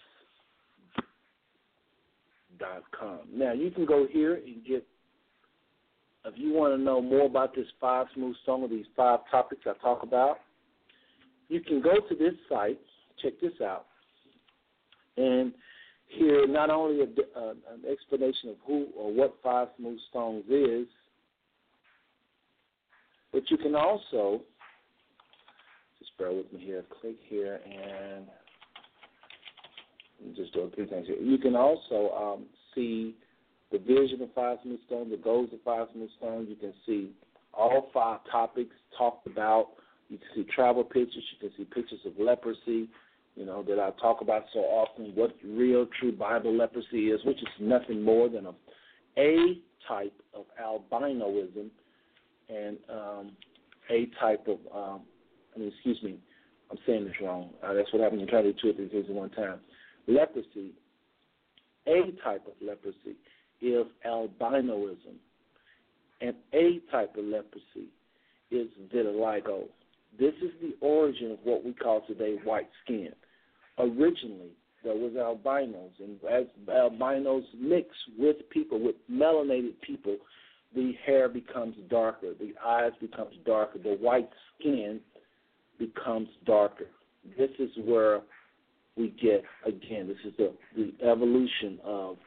dot 2.59 2.83
com. 2.91 3.19
Now 3.33 3.53
you 3.53 3.71
can 3.71 3.85
go 3.85 4.07
here 4.09 4.35
and 4.35 4.65
get 4.65 4.85
if 6.25 6.33
you 6.37 6.53
want 6.53 6.77
to 6.77 6.83
know 6.83 7.01
more 7.01 7.25
about 7.25 7.55
this 7.55 7.65
five 7.79 8.07
smooth 8.13 8.35
stone 8.43 8.61
or 8.61 8.67
these 8.67 8.85
five 8.95 9.19
topics 9.29 9.61
I 9.65 9.73
talk 9.81 10.03
about, 10.03 10.37
you 11.49 11.61
can 11.61 11.81
go 11.81 11.95
to 12.07 12.15
this 12.15 12.33
site, 12.47 12.79
check 13.21 13.33
this 13.41 13.59
out, 13.61 13.87
and 15.17 15.53
hear 16.07 16.47
not 16.47 16.69
only 16.69 17.01
a, 17.01 17.39
uh, 17.39 17.51
an 17.51 17.83
explanation 17.91 18.49
of 18.49 18.55
who 18.65 18.87
or 18.95 19.11
what 19.11 19.35
five 19.43 19.69
smooth 19.77 19.99
stones 20.09 20.45
is, 20.49 20.87
but 23.31 23.49
you 23.49 23.57
can 23.57 23.75
also 23.75 24.41
just 25.99 26.17
bear 26.17 26.31
with 26.31 26.51
me 26.53 26.59
here. 26.63 26.83
Click 27.01 27.15
here 27.27 27.59
and 27.65 28.27
just 30.35 30.53
do 30.53 30.61
a 30.61 30.71
few 30.71 30.85
things 30.85 31.07
here. 31.07 31.17
You 31.17 31.37
can 31.37 31.55
also 31.55 32.11
um, 32.15 32.45
see 32.75 33.15
the 33.71 33.79
vision 33.79 34.21
of 34.21 34.29
Five 34.33 34.57
Smooth 34.63 34.79
Stone, 34.87 35.09
the 35.09 35.17
goals 35.17 35.49
of 35.53 35.59
Five 35.63 35.87
Smooth 35.93 36.09
Stone. 36.17 36.47
You 36.49 36.55
can 36.55 36.73
see 36.85 37.11
all 37.53 37.89
five 37.93 38.19
topics 38.31 38.75
talked 38.97 39.27
about. 39.27 39.69
You 40.09 40.17
can 40.17 40.27
see 40.35 40.51
travel 40.53 40.83
pictures. 40.83 41.23
You 41.33 41.49
can 41.49 41.57
see 41.57 41.63
pictures 41.63 41.99
of 42.05 42.13
leprosy, 42.19 42.89
you 43.35 43.45
know, 43.45 43.63
that 43.63 43.79
I 43.79 43.91
talk 44.01 44.21
about 44.21 44.43
so 44.53 44.59
often, 44.59 45.13
what 45.15 45.35
real, 45.45 45.87
true 45.99 46.11
Bible 46.11 46.55
leprosy 46.55 47.11
is, 47.11 47.21
which 47.25 47.37
is 47.37 47.47
nothing 47.59 48.01
more 48.01 48.29
than 48.29 48.47
a, 48.47 48.53
a 49.17 49.57
type 49.87 50.13
of 50.33 50.45
albinoism 50.61 51.69
and 52.49 52.77
um, 52.89 53.31
a 53.89 54.07
type 54.19 54.47
of 54.47 54.57
um, 54.75 55.01
I 55.55 55.59
mean, 55.59 55.69
excuse 55.69 56.01
me, 56.03 56.17
I'm 56.69 56.77
saying 56.85 57.05
this 57.05 57.13
wrong. 57.21 57.49
Uh, 57.63 57.73
that's 57.73 57.91
what 57.91 58.01
happened 58.01 58.19
when 58.19 58.27
you 58.27 58.31
try 58.31 58.41
to 58.41 58.53
do 58.53 58.59
two 58.61 58.73
things 58.89 59.05
at 59.09 59.13
one 59.13 59.29
time. 59.31 59.59
Leprosy, 60.07 60.71
a 61.87 62.11
type 62.23 62.45
of 62.47 62.53
leprosy, 62.61 63.17
is 63.61 63.85
albinoism. 64.05 65.17
And 66.21 66.35
a 66.53 66.79
type 66.91 67.15
of 67.17 67.25
leprosy 67.25 67.89
is 68.51 68.67
vitiligo. 68.93 69.63
This 70.19 70.33
is 70.43 70.51
the 70.61 70.75
origin 70.81 71.31
of 71.31 71.39
what 71.43 71.63
we 71.63 71.73
call 71.73 72.01
today 72.01 72.37
white 72.43 72.69
skin. 72.83 73.09
Originally, 73.79 74.51
there 74.83 74.95
was 74.95 75.13
albinos, 75.15 75.91
and 75.99 76.17
as 76.29 76.45
albinos 76.67 77.43
mix 77.57 77.87
with 78.17 78.37
people, 78.49 78.79
with 78.79 78.95
melanated 79.09 79.79
people, 79.81 80.17
the 80.75 80.93
hair 81.05 81.29
becomes 81.29 81.75
darker, 81.89 82.33
the 82.39 82.53
eyes 82.65 82.91
becomes 82.99 83.35
darker, 83.45 83.77
the 83.79 83.97
white 83.99 84.29
skin 84.59 84.99
becomes 85.79 86.29
darker. 86.45 86.85
This 87.37 87.51
is 87.59 87.69
where 87.85 88.21
we 88.97 89.09
get 89.21 89.43
again. 89.65 90.07
This 90.07 90.17
is 90.25 90.33
the 90.37 90.53
the 90.75 90.93
evolution 91.07 91.79
of 91.83 92.17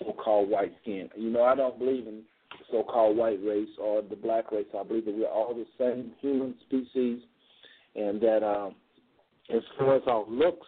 so-called 0.00 0.50
white 0.50 0.72
skin. 0.82 1.08
You 1.16 1.30
know, 1.30 1.44
I 1.44 1.54
don't 1.54 1.78
believe 1.78 2.06
in 2.06 2.22
so-called 2.70 3.16
white 3.16 3.38
race 3.44 3.68
or 3.80 4.02
the 4.02 4.16
black 4.16 4.50
race. 4.50 4.66
I 4.78 4.82
believe 4.82 5.04
that 5.04 5.16
we're 5.16 5.28
all 5.28 5.54
the 5.54 5.66
same 5.78 6.12
human 6.20 6.54
species, 6.66 7.20
and 7.94 8.20
that 8.20 8.42
um, 8.42 8.74
as 9.54 9.62
far 9.78 9.96
as 9.96 10.02
our 10.06 10.24
looks, 10.28 10.66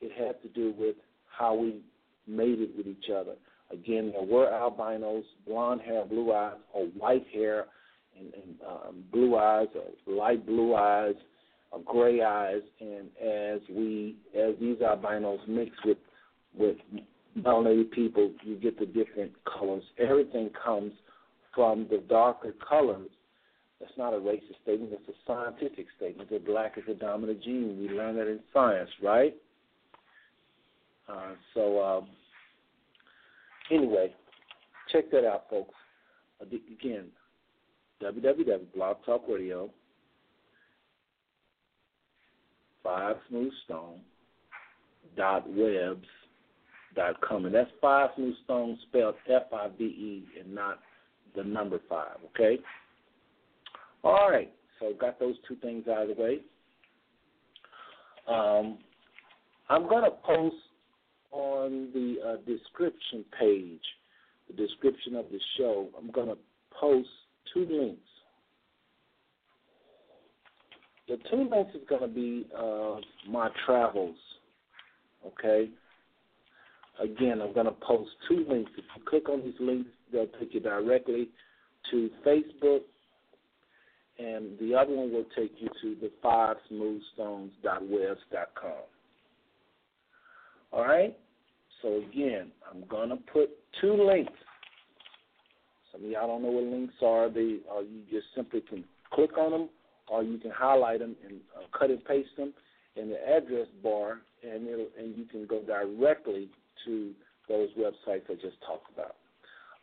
it 0.00 0.12
had 0.18 0.40
to 0.42 0.48
do 0.48 0.74
with 0.78 0.96
how 1.26 1.54
we 1.54 1.80
mated 2.26 2.76
with 2.76 2.86
each 2.86 3.10
other. 3.14 3.34
Again, 3.70 4.12
there 4.12 4.22
were 4.22 4.52
albinos, 4.52 5.24
blonde 5.46 5.82
hair, 5.82 6.04
blue 6.04 6.32
eyes, 6.32 6.54
or 6.72 6.86
white 6.86 7.26
hair, 7.32 7.66
and, 8.18 8.32
and 8.34 8.54
um, 8.66 9.04
blue 9.12 9.36
eyes, 9.36 9.68
or 9.74 10.14
light 10.14 10.46
blue 10.46 10.74
eyes, 10.74 11.14
of 11.72 11.84
gray 11.84 12.22
eyes, 12.22 12.62
and 12.80 13.08
as 13.20 13.60
we 13.70 14.16
as 14.34 14.54
these 14.60 14.80
albinos 14.80 15.40
mix 15.46 15.70
with 15.84 15.98
with 16.58 16.76
melanated 17.42 17.90
people, 17.90 18.30
you 18.42 18.56
get 18.56 18.78
the 18.78 18.86
different 18.86 19.32
colors. 19.44 19.82
Everything 19.98 20.50
comes 20.64 20.92
from 21.54 21.86
the 21.90 21.98
darker 22.08 22.54
colors. 22.66 23.08
That's 23.80 23.92
not 23.96 24.12
a 24.12 24.16
racist 24.16 24.60
statement. 24.62 24.92
It's 24.92 25.08
a 25.08 25.26
scientific 25.26 25.86
statement 25.96 26.30
that 26.30 26.46
black 26.46 26.76
is 26.76 26.84
the 26.86 26.94
dominant 26.94 27.42
gene. 27.42 27.78
We 27.80 27.88
learn 27.94 28.16
that 28.16 28.28
in 28.28 28.40
science, 28.52 28.90
right? 29.02 29.34
Uh, 31.08 31.34
so 31.54 31.82
um, 31.82 32.08
anyway, 33.70 34.12
check 34.92 35.10
that 35.12 35.24
out, 35.24 35.44
folks. 35.48 35.74
Again, 36.40 37.06
www.blogtalkradio 38.02 39.70
five 42.84 43.16
smooth 43.28 43.52
stone 43.64 44.00
dot 45.16 45.44
webs 45.48 46.06
dot 46.98 47.20
com 47.20 47.46
and 47.46 47.54
that's 47.54 47.70
five 47.80 48.10
New 48.18 48.32
stone 48.44 48.78
spelled 48.88 49.14
F 49.28 49.44
I 49.52 49.68
V 49.76 49.84
E 49.84 50.24
and 50.40 50.54
not 50.54 50.80
the 51.36 51.44
number 51.44 51.80
five, 51.88 52.16
okay? 52.30 52.58
All 54.02 54.30
right, 54.30 54.52
so 54.78 54.92
got 55.00 55.18
those 55.18 55.36
two 55.46 55.56
things 55.56 55.86
out 55.88 56.10
of 56.10 56.16
the 56.16 56.22
way. 56.22 56.38
Um, 58.28 58.78
I'm 59.68 59.88
gonna 59.88 60.10
post 60.24 60.56
on 61.30 61.88
the 61.92 62.16
uh, 62.26 62.36
description 62.46 63.24
page, 63.38 63.82
the 64.48 64.54
description 64.54 65.14
of 65.14 65.26
the 65.30 65.38
show. 65.56 65.88
I'm 65.98 66.10
gonna 66.10 66.36
post 66.78 67.08
two 67.52 67.66
links 67.70 68.02
the 71.08 71.16
two 71.30 71.48
links 71.50 71.74
is 71.74 71.80
going 71.88 72.02
to 72.02 72.08
be 72.08 72.46
uh, 72.56 72.96
my 73.28 73.48
travels. 73.64 74.16
Okay. 75.26 75.70
Again, 77.00 77.40
I'm 77.40 77.52
going 77.52 77.66
to 77.66 77.72
post 77.72 78.10
two 78.28 78.44
links. 78.48 78.72
If 78.76 78.84
you 78.96 79.02
click 79.08 79.28
on 79.28 79.42
these 79.42 79.54
links, 79.60 79.88
they'll 80.12 80.26
take 80.40 80.54
you 80.54 80.60
directly 80.60 81.28
to 81.90 82.10
Facebook, 82.26 82.80
and 84.18 84.58
the 84.58 84.74
other 84.74 84.92
one 84.92 85.12
will 85.12 85.26
take 85.36 85.52
you 85.58 85.68
to 85.80 85.94
the 86.00 86.10
fivesmoothstones.webs.com. 86.24 88.82
All 90.72 90.84
right. 90.84 91.16
So 91.82 92.02
again, 92.10 92.50
I'm 92.70 92.84
gonna 92.88 93.16
put 93.32 93.50
two 93.80 93.94
links. 93.94 94.32
Some 95.92 96.04
of 96.04 96.10
y'all 96.10 96.26
don't 96.26 96.42
know 96.42 96.50
what 96.50 96.64
links 96.64 96.94
are. 97.02 97.30
They 97.30 97.60
or 97.70 97.82
you 97.82 98.02
just 98.10 98.26
simply 98.34 98.60
can 98.60 98.84
click 99.12 99.38
on 99.38 99.52
them, 99.52 99.68
or 100.08 100.24
you 100.24 100.38
can 100.38 100.50
highlight 100.50 100.98
them 100.98 101.14
and 101.24 101.40
uh, 101.56 101.78
cut 101.78 101.90
and 101.90 102.04
paste 102.04 102.36
them 102.36 102.52
in 102.96 103.08
the 103.08 103.28
address 103.28 103.68
bar, 103.82 104.18
and 104.42 104.66
and 104.66 105.16
you 105.16 105.24
can 105.30 105.46
go 105.46 105.62
directly 105.62 106.48
to 106.84 107.12
those 107.48 107.68
websites 107.78 108.22
I 108.28 108.34
just 108.34 108.60
talked 108.66 108.92
about. 108.92 109.16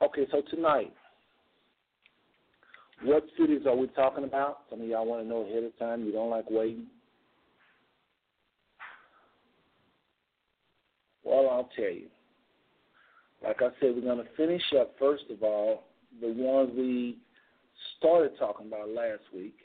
Okay, 0.01 0.27
so 0.31 0.41
tonight, 0.49 0.93
what 3.03 3.25
cities 3.37 3.61
are 3.65 3.75
we 3.75 3.87
talking 3.87 4.23
about? 4.23 4.59
Some 4.69 4.81
of 4.81 4.87
y'all 4.87 5.05
want 5.05 5.23
to 5.23 5.27
know 5.27 5.41
ahead 5.45 5.63
of 5.63 5.77
time. 5.77 6.05
You 6.05 6.11
don't 6.11 6.29
like 6.29 6.49
waiting. 6.49 6.85
Well, 11.23 11.49
I'll 11.49 11.69
tell 11.75 11.91
you. 11.91 12.07
Like 13.43 13.61
I 13.61 13.69
said, 13.79 13.95
we're 13.95 14.01
going 14.01 14.17
to 14.17 14.35
finish 14.37 14.61
up, 14.79 14.95
first 14.97 15.25
of 15.29 15.43
all, 15.43 15.83
the 16.21 16.31
ones 16.31 16.71
we 16.75 17.17
started 17.97 18.31
talking 18.39 18.67
about 18.67 18.89
last 18.89 19.21
week, 19.33 19.57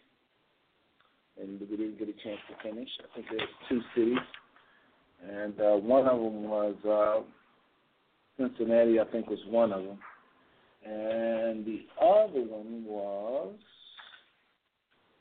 and 1.41 1.61
we 1.61 1.77
didn't 1.77 1.99
get 1.99 2.09
a 2.09 2.25
chance 2.25 2.41
to 2.49 2.69
finish. 2.69 2.89
I 3.01 3.15
think 3.15 3.27
there's 3.31 3.49
two 3.69 3.81
cities, 3.95 4.19
and 5.29 5.61
uh, 5.61 5.77
one 5.77 6.07
of 6.07 6.21
them 6.21 6.45
was 6.45 6.75
uh, 6.89 7.23
Cincinnati, 8.39 9.01
I 9.01 9.05
think 9.05 9.29
was 9.29 9.39
one 9.49 9.73
of 9.73 9.83
them. 9.83 9.99
And 10.85 11.67
the 11.67 11.83
other 12.01 12.41
one 12.41 12.85
was, 12.87 13.55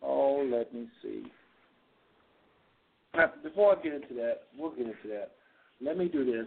oh, 0.01 0.47
let 0.49 0.73
me 0.73 0.87
see. 1.01 1.23
Now, 3.15 3.33
before 3.43 3.77
I 3.77 3.81
get 3.81 3.93
into 3.93 4.13
that, 4.15 4.43
we'll 4.57 4.71
get 4.71 4.85
into 4.85 5.07
that 5.09 5.31
let 5.81 5.97
me 5.97 6.07
do 6.07 6.25
this. 6.25 6.45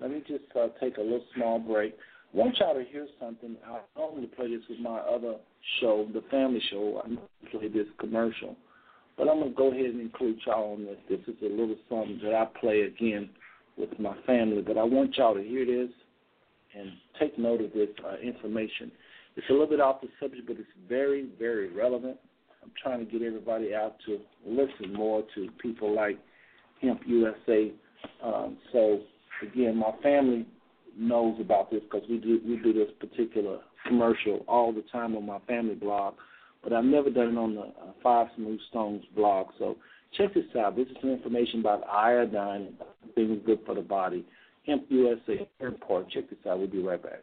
Let 0.00 0.10
me 0.10 0.22
just 0.26 0.44
uh, 0.58 0.68
take 0.80 0.96
a 0.96 1.00
little 1.00 1.24
small 1.34 1.58
break. 1.58 1.94
I 2.32 2.36
want 2.36 2.56
y'all 2.58 2.74
to 2.74 2.84
hear 2.84 3.06
something. 3.20 3.56
I 3.66 3.80
normally 3.96 4.26
play 4.26 4.48
this 4.48 4.64
with 4.68 4.80
my 4.80 4.98
other 4.98 5.36
show, 5.80 6.08
the 6.12 6.22
family 6.30 6.62
show. 6.70 7.02
I 7.04 7.50
play 7.50 7.68
this 7.68 7.86
commercial. 8.00 8.56
But 9.16 9.28
I'm 9.28 9.40
to 9.42 9.50
go 9.50 9.70
ahead 9.70 9.86
and 9.86 10.00
include 10.00 10.38
y'all 10.46 10.74
on 10.74 10.84
this. 10.84 10.96
This 11.08 11.20
is 11.26 11.40
a 11.42 11.48
little 11.48 11.76
something 11.88 12.20
that 12.24 12.34
I 12.34 12.46
play 12.60 12.82
again 12.82 13.30
with 13.76 13.90
my 13.98 14.16
family. 14.26 14.62
But 14.62 14.78
I 14.78 14.84
want 14.84 15.16
y'all 15.16 15.34
to 15.34 15.42
hear 15.42 15.66
this 15.66 15.90
and 16.78 16.92
take 17.20 17.38
note 17.38 17.60
of 17.60 17.72
this 17.72 17.88
uh, 18.04 18.16
information. 18.16 18.90
It's 19.36 19.46
a 19.48 19.52
little 19.52 19.66
bit 19.66 19.80
off 19.80 20.00
the 20.00 20.08
subject, 20.20 20.46
but 20.46 20.56
it's 20.56 20.68
very, 20.88 21.28
very 21.38 21.72
relevant. 21.72 22.16
I'm 22.62 22.72
trying 22.82 23.04
to 23.04 23.10
get 23.10 23.22
everybody 23.22 23.74
out 23.74 23.96
to 24.06 24.18
listen 24.46 24.94
more 24.94 25.24
to 25.34 25.48
people 25.60 25.94
like 25.94 26.18
Hemp 26.80 27.00
USA 27.06 27.72
um, 28.22 28.56
so 28.72 29.00
again, 29.42 29.76
my 29.76 29.92
family 30.02 30.46
knows 30.96 31.40
about 31.40 31.70
this 31.70 31.80
because 31.82 32.06
we 32.08 32.18
do 32.18 32.40
we 32.46 32.56
do 32.56 32.72
this 32.72 32.90
particular 33.00 33.58
commercial 33.86 34.44
all 34.46 34.72
the 34.72 34.84
time 34.92 35.16
on 35.16 35.26
my 35.26 35.38
family 35.40 35.74
blog, 35.74 36.14
but 36.62 36.72
I've 36.72 36.84
never 36.84 37.10
done 37.10 37.36
it 37.36 37.38
on 37.38 37.54
the 37.54 37.60
uh, 37.62 37.92
Five 38.02 38.28
Smooth 38.36 38.60
Stones 38.70 39.04
blog. 39.14 39.48
So 39.58 39.76
check 40.16 40.34
this 40.34 40.44
out. 40.58 40.76
This 40.76 40.88
is 40.88 40.96
some 41.00 41.10
information 41.10 41.60
about 41.60 41.86
iodine 41.88 42.68
and 42.68 43.14
things 43.14 43.40
good 43.44 43.60
for 43.66 43.74
the 43.74 43.80
body. 43.80 44.24
Hemp 44.66 44.84
USA 44.88 45.48
Airport. 45.60 46.10
Check 46.10 46.30
this 46.30 46.38
out. 46.48 46.58
We'll 46.58 46.68
be 46.68 46.82
right 46.82 47.02
back. 47.02 47.20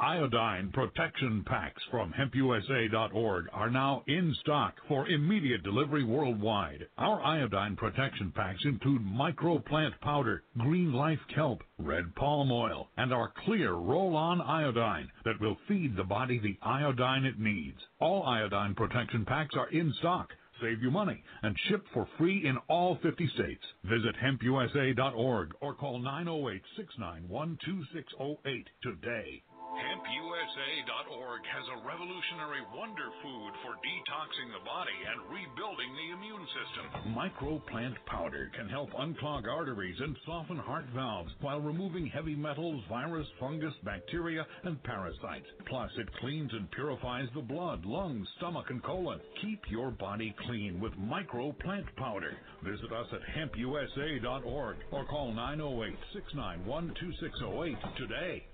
Iodine 0.00 0.72
protection 0.72 1.44
packs 1.46 1.80
from 1.88 2.12
hempusa.org 2.12 3.46
are 3.52 3.70
now 3.70 4.02
in 4.08 4.34
stock 4.40 4.74
for 4.88 5.06
immediate 5.08 5.62
delivery 5.62 6.02
worldwide. 6.02 6.88
Our 6.98 7.22
iodine 7.22 7.76
protection 7.76 8.32
packs 8.32 8.64
include 8.64 9.02
microplant 9.02 10.00
powder, 10.00 10.42
green 10.58 10.92
life 10.92 11.20
kelp, 11.32 11.62
red 11.78 12.12
palm 12.16 12.50
oil, 12.50 12.90
and 12.96 13.12
our 13.14 13.32
clear 13.44 13.74
roll-on 13.74 14.40
iodine 14.40 15.12
that 15.24 15.40
will 15.40 15.56
feed 15.68 15.94
the 15.94 16.02
body 16.02 16.40
the 16.40 16.58
iodine 16.60 17.24
it 17.24 17.38
needs. 17.38 17.78
All 18.00 18.24
iodine 18.24 18.74
protection 18.74 19.24
packs 19.24 19.54
are 19.54 19.68
in 19.68 19.92
stock 20.00 20.28
save 20.60 20.82
you 20.82 20.90
money, 20.90 21.22
and 21.42 21.56
ship 21.68 21.84
for 21.92 22.06
free 22.16 22.46
in 22.46 22.56
all 22.68 22.96
50 23.02 23.28
states. 23.28 23.64
Visit 23.84 24.16
hempusa.org 24.16 25.54
or 25.60 25.74
call 25.74 25.98
908 25.98 26.62
691 26.76 27.58
2608 27.64 28.68
today. 28.82 29.42
HempUSA.org 29.74 31.42
has 31.50 31.66
a 31.66 31.82
revolutionary 31.82 32.62
wonder 32.76 33.10
food 33.22 33.52
for 33.62 33.74
detoxing 33.82 34.50
the 34.54 34.62
body 34.62 34.94
and 35.02 35.18
rebuilding 35.26 35.90
the 35.98 36.14
immune 36.14 36.46
system. 36.54 36.86
Microplant 37.10 37.96
powder 38.06 38.50
can 38.54 38.68
help 38.68 38.90
unclog 38.92 39.48
arteries 39.48 39.98
and 39.98 40.16
soften 40.24 40.58
heart 40.58 40.84
valves 40.94 41.32
while 41.40 41.60
removing 41.60 42.06
heavy 42.06 42.36
metals, 42.36 42.84
virus, 42.88 43.26
fungus, 43.40 43.74
bacteria, 43.84 44.46
and 44.62 44.80
parasites. 44.84 45.46
Plus, 45.66 45.90
it 45.98 46.08
cleans 46.20 46.52
and 46.52 46.70
purifies 46.70 47.28
the 47.34 47.42
blood, 47.42 47.84
lungs, 47.84 48.28
stomach, 48.38 48.66
and 48.70 48.82
colon. 48.84 49.20
Keep 49.42 49.62
your 49.70 49.90
body 49.90 50.34
clean 50.46 50.80
with 50.80 50.92
Microplant 50.94 51.86
powder. 51.96 52.36
Visit 52.62 52.92
us 52.92 53.08
at 53.12 53.22
HempUSA.org 53.34 54.76
or 54.92 55.04
call 55.06 55.32
908 55.32 55.98
691 56.12 56.94
2608 57.00 57.76
today. 57.98 58.46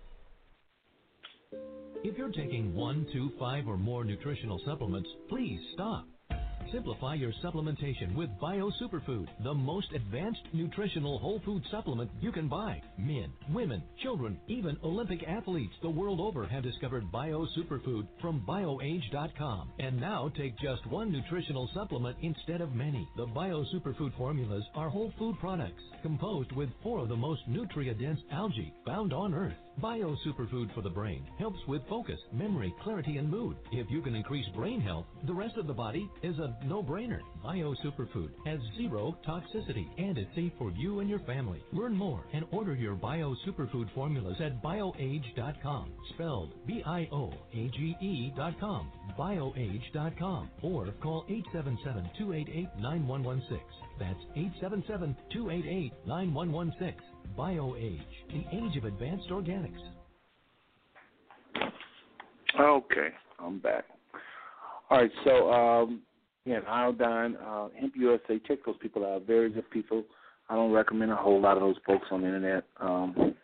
If 1.52 2.16
you're 2.16 2.32
taking 2.32 2.74
one, 2.74 3.06
two, 3.12 3.30
five, 3.38 3.66
or 3.66 3.76
more 3.76 4.04
nutritional 4.04 4.60
supplements, 4.64 5.08
please 5.28 5.60
stop. 5.74 6.06
Simplify 6.72 7.14
your 7.14 7.32
supplementation 7.44 8.14
with 8.14 8.30
Bio 8.40 8.70
Superfood, 8.80 9.26
the 9.42 9.52
most 9.52 9.88
advanced 9.92 10.42
nutritional 10.52 11.18
whole 11.18 11.40
food 11.44 11.62
supplement 11.70 12.10
you 12.20 12.30
can 12.30 12.48
buy. 12.48 12.80
Men, 12.96 13.32
women, 13.52 13.82
children, 14.02 14.38
even 14.46 14.76
Olympic 14.84 15.24
athletes 15.26 15.74
the 15.82 15.90
world 15.90 16.20
over 16.20 16.46
have 16.46 16.62
discovered 16.62 17.10
Bio 17.10 17.46
Superfood 17.58 18.06
from 18.20 18.44
BioAge.com. 18.48 19.72
And 19.80 20.00
now 20.00 20.30
take 20.36 20.56
just 20.58 20.86
one 20.86 21.10
nutritional 21.10 21.68
supplement 21.74 22.16
instead 22.22 22.60
of 22.60 22.74
many. 22.74 23.08
The 23.16 23.26
Bio 23.26 23.64
Superfood 23.74 24.16
formulas 24.16 24.64
are 24.76 24.88
whole 24.88 25.12
food 25.18 25.36
products 25.40 25.82
composed 26.02 26.52
with 26.52 26.70
four 26.82 27.00
of 27.00 27.08
the 27.08 27.16
most 27.16 27.42
nutrient-dense 27.48 28.20
algae 28.30 28.72
found 28.86 29.12
on 29.12 29.34
Earth. 29.34 29.54
Bio 29.80 30.14
Superfood 30.26 30.74
for 30.74 30.82
the 30.82 30.90
brain 30.90 31.24
helps 31.38 31.58
with 31.66 31.80
focus, 31.88 32.18
memory, 32.32 32.74
clarity, 32.82 33.16
and 33.16 33.30
mood. 33.30 33.56
If 33.72 33.90
you 33.90 34.02
can 34.02 34.14
increase 34.14 34.44
brain 34.54 34.78
health, 34.80 35.06
the 35.26 35.32
rest 35.32 35.56
of 35.56 35.66
the 35.66 35.72
body 35.72 36.06
is 36.22 36.38
a 36.38 36.54
no-brainer. 36.66 37.20
Bio 37.42 37.74
Superfood 37.82 38.28
has 38.44 38.60
zero 38.76 39.16
toxicity 39.26 39.86
and 39.96 40.18
is 40.18 40.26
safe 40.34 40.52
for 40.58 40.70
you 40.72 41.00
and 41.00 41.08
your 41.08 41.20
family. 41.20 41.62
Learn 41.72 41.96
more 41.96 42.22
and 42.34 42.44
order 42.52 42.74
your 42.74 42.94
Bio 42.94 43.34
Superfood 43.46 43.90
formulas 43.94 44.36
at 44.40 44.62
bioage.com, 44.62 45.92
spelled 46.14 46.52
B-I-O-A-G-E.com, 46.66 47.32
bioage.com, 49.18 50.50
or 50.62 50.92
call 51.02 51.24
877-288-9116. 51.54 53.60
That's 53.98 54.20
877-288-9116. 55.34 56.94
BioAge, 57.36 58.00
the 58.28 58.44
age 58.52 58.76
of 58.76 58.84
advanced 58.84 59.28
organics. 59.30 59.80
Okay, 62.58 63.08
I'm 63.38 63.58
back. 63.58 63.84
All 64.90 64.98
right, 64.98 65.10
so 65.24 65.52
um, 65.52 66.02
again, 66.44 66.62
iodine, 66.68 67.36
uh, 67.36 67.68
Hemp 67.78 67.94
USA, 67.96 68.40
check 68.46 68.58
those 68.66 68.76
people 68.80 69.04
out. 69.06 69.26
Very 69.26 69.50
good 69.50 69.70
people. 69.70 70.04
I 70.48 70.56
don't 70.56 70.72
recommend 70.72 71.12
a 71.12 71.16
whole 71.16 71.40
lot 71.40 71.56
of 71.56 71.62
those 71.62 71.76
folks 71.86 72.06
on 72.10 72.22
the 72.22 72.26
internet. 72.26 72.64
Um, 72.80 73.34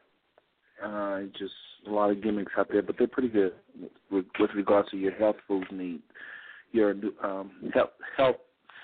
uh, 0.84 1.20
just 1.38 1.54
a 1.86 1.90
lot 1.90 2.10
of 2.10 2.22
gimmicks 2.22 2.52
out 2.58 2.68
there, 2.70 2.82
but 2.82 2.96
they're 2.98 3.06
pretty 3.06 3.28
good 3.28 3.52
with, 4.10 4.24
with 4.40 4.50
regards 4.54 4.90
to 4.90 4.96
your 4.96 5.12
health 5.12 5.36
food 5.46 5.64
needs, 5.70 6.02
your 6.72 6.94
um, 7.22 7.50
health 7.72 7.90
health 8.16 8.36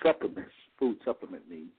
supplements, 0.02 0.52
food 0.78 0.96
supplement 1.04 1.42
needs. 1.50 1.70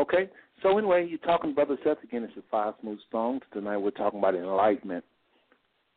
Okay, 0.00 0.30
so 0.62 0.78
anyway, 0.78 1.06
you're 1.08 1.18
talking 1.18 1.54
Brother 1.54 1.76
Seth 1.84 2.02
again. 2.02 2.24
It's 2.24 2.34
the 2.34 2.42
Five 2.50 2.74
Smooth 2.80 2.98
Stones. 3.08 3.42
Tonight 3.52 3.78
we're 3.78 3.90
talking 3.90 4.18
about 4.18 4.34
enlightenment 4.34 5.04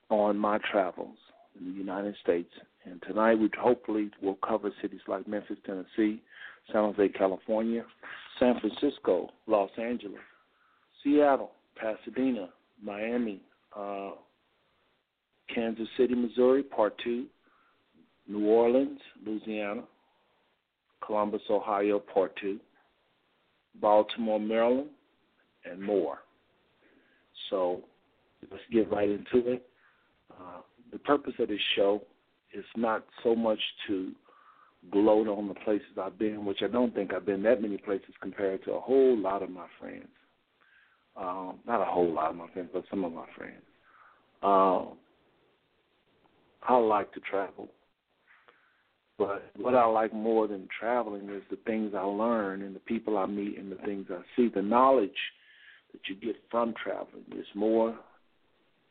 on 0.10 0.38
my 0.38 0.60
travels 0.72 1.18
in 1.60 1.72
the 1.72 1.78
United 1.78 2.16
States. 2.22 2.52
And 2.86 3.02
tonight 3.08 3.36
we 3.36 3.50
hopefully 3.60 4.12
will 4.22 4.38
cover 4.48 4.72
cities 4.82 5.02
like 5.08 5.28
Memphis, 5.28 5.58
Tennessee, 5.66 6.22
San 6.72 6.94
Jose, 6.94 7.10
California, 7.10 7.84
San 8.40 8.60
Francisco, 8.60 9.30
Los 9.48 9.70
Angeles, 9.78 10.20
Seattle, 11.04 11.52
Pasadena, 11.76 12.50
Miami, 12.84 13.42
uh, 13.76 14.12
Kansas 15.54 15.88
City, 15.98 16.16
Missouri, 16.16 16.64
Part 16.64 16.96
2, 17.04 17.26
New 18.28 18.48
Orleans, 18.48 19.00
Louisiana, 19.26 19.84
Columbus, 21.06 21.42
Ohio, 21.50 22.00
Part 22.00 22.38
2, 22.42 22.60
Baltimore, 23.82 24.40
Maryland, 24.40 24.90
and 25.70 25.82
more. 25.82 26.20
So 27.50 27.82
let's 28.52 28.64
get 28.72 28.92
right 28.92 29.10
into 29.10 29.50
it. 29.50 29.68
Uh, 30.32 30.62
the 30.92 31.00
purpose 31.00 31.34
of 31.40 31.48
this 31.48 31.60
show 31.76 32.02
is 32.54 32.66
not 32.76 33.06
so 33.24 33.36
much 33.36 33.60
to 33.88 34.12
gloat 34.92 35.28
on 35.28 35.48
the 35.48 35.54
places 35.54 35.88
I've 36.02 36.18
been, 36.18 36.46
which 36.46 36.60
I 36.64 36.68
don't 36.68 36.94
think 36.94 37.14
I've 37.14 37.26
been 37.26 37.44
that 37.44 37.62
many 37.62 37.78
places 37.78 38.14
compared 38.22 38.64
to 38.66 38.74
a 38.74 38.80
whole 38.80 39.18
lot 39.18 39.44
of 39.44 39.50
my 39.50 39.66
friends. 39.80 40.08
Um, 41.16 41.60
not 41.68 41.82
a 41.82 41.86
whole 41.86 42.12
lot 42.14 42.30
of 42.32 42.38
my 42.38 42.48
friends, 42.54 42.70
but 42.74 42.86
some 42.90 43.04
of 43.04 43.12
my 43.12 43.26
friends. 43.36 43.62
Um, 44.42 44.98
I 46.68 46.78
like 46.78 47.12
to 47.14 47.20
travel. 47.20 47.70
But 49.20 49.52
what 49.58 49.76
I 49.76 49.86
like 49.86 50.14
more 50.14 50.48
than 50.48 50.70
traveling 50.80 51.30
is 51.30 51.44
the 51.52 51.58
things 51.66 51.92
I 51.96 52.04
learn 52.04 52.62
and 52.62 52.74
the 52.74 52.80
people 52.80 53.18
I 53.18 53.26
meet 53.26 53.60
and 53.60 53.70
the 53.70 53.76
things 53.76 54.08
I 54.10 54.22
see. 54.36 54.48
The 54.48 54.62
knowledge 54.62 55.12
that 55.92 56.00
you 56.08 56.16
get 56.16 56.38
from 56.50 56.74
traveling 56.82 57.26
is 57.38 57.46
more 57.54 58.00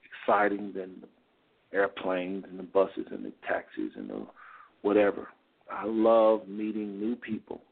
exciting 0.05 0.75
than 0.77 1.01
the 1.01 1.77
airplanes 1.77 2.45
and 2.49 2.59
the 2.59 2.65
buses 2.65 3.07
and 3.11 3.25
the 3.25 3.33
taxis 3.49 3.93
and 3.97 4.11
the 4.11 4.27
whatever. 4.83 5.29
I 5.73 5.85
love 5.87 6.47
meeting 6.47 7.01
new 7.01 7.17
people. 7.17 7.63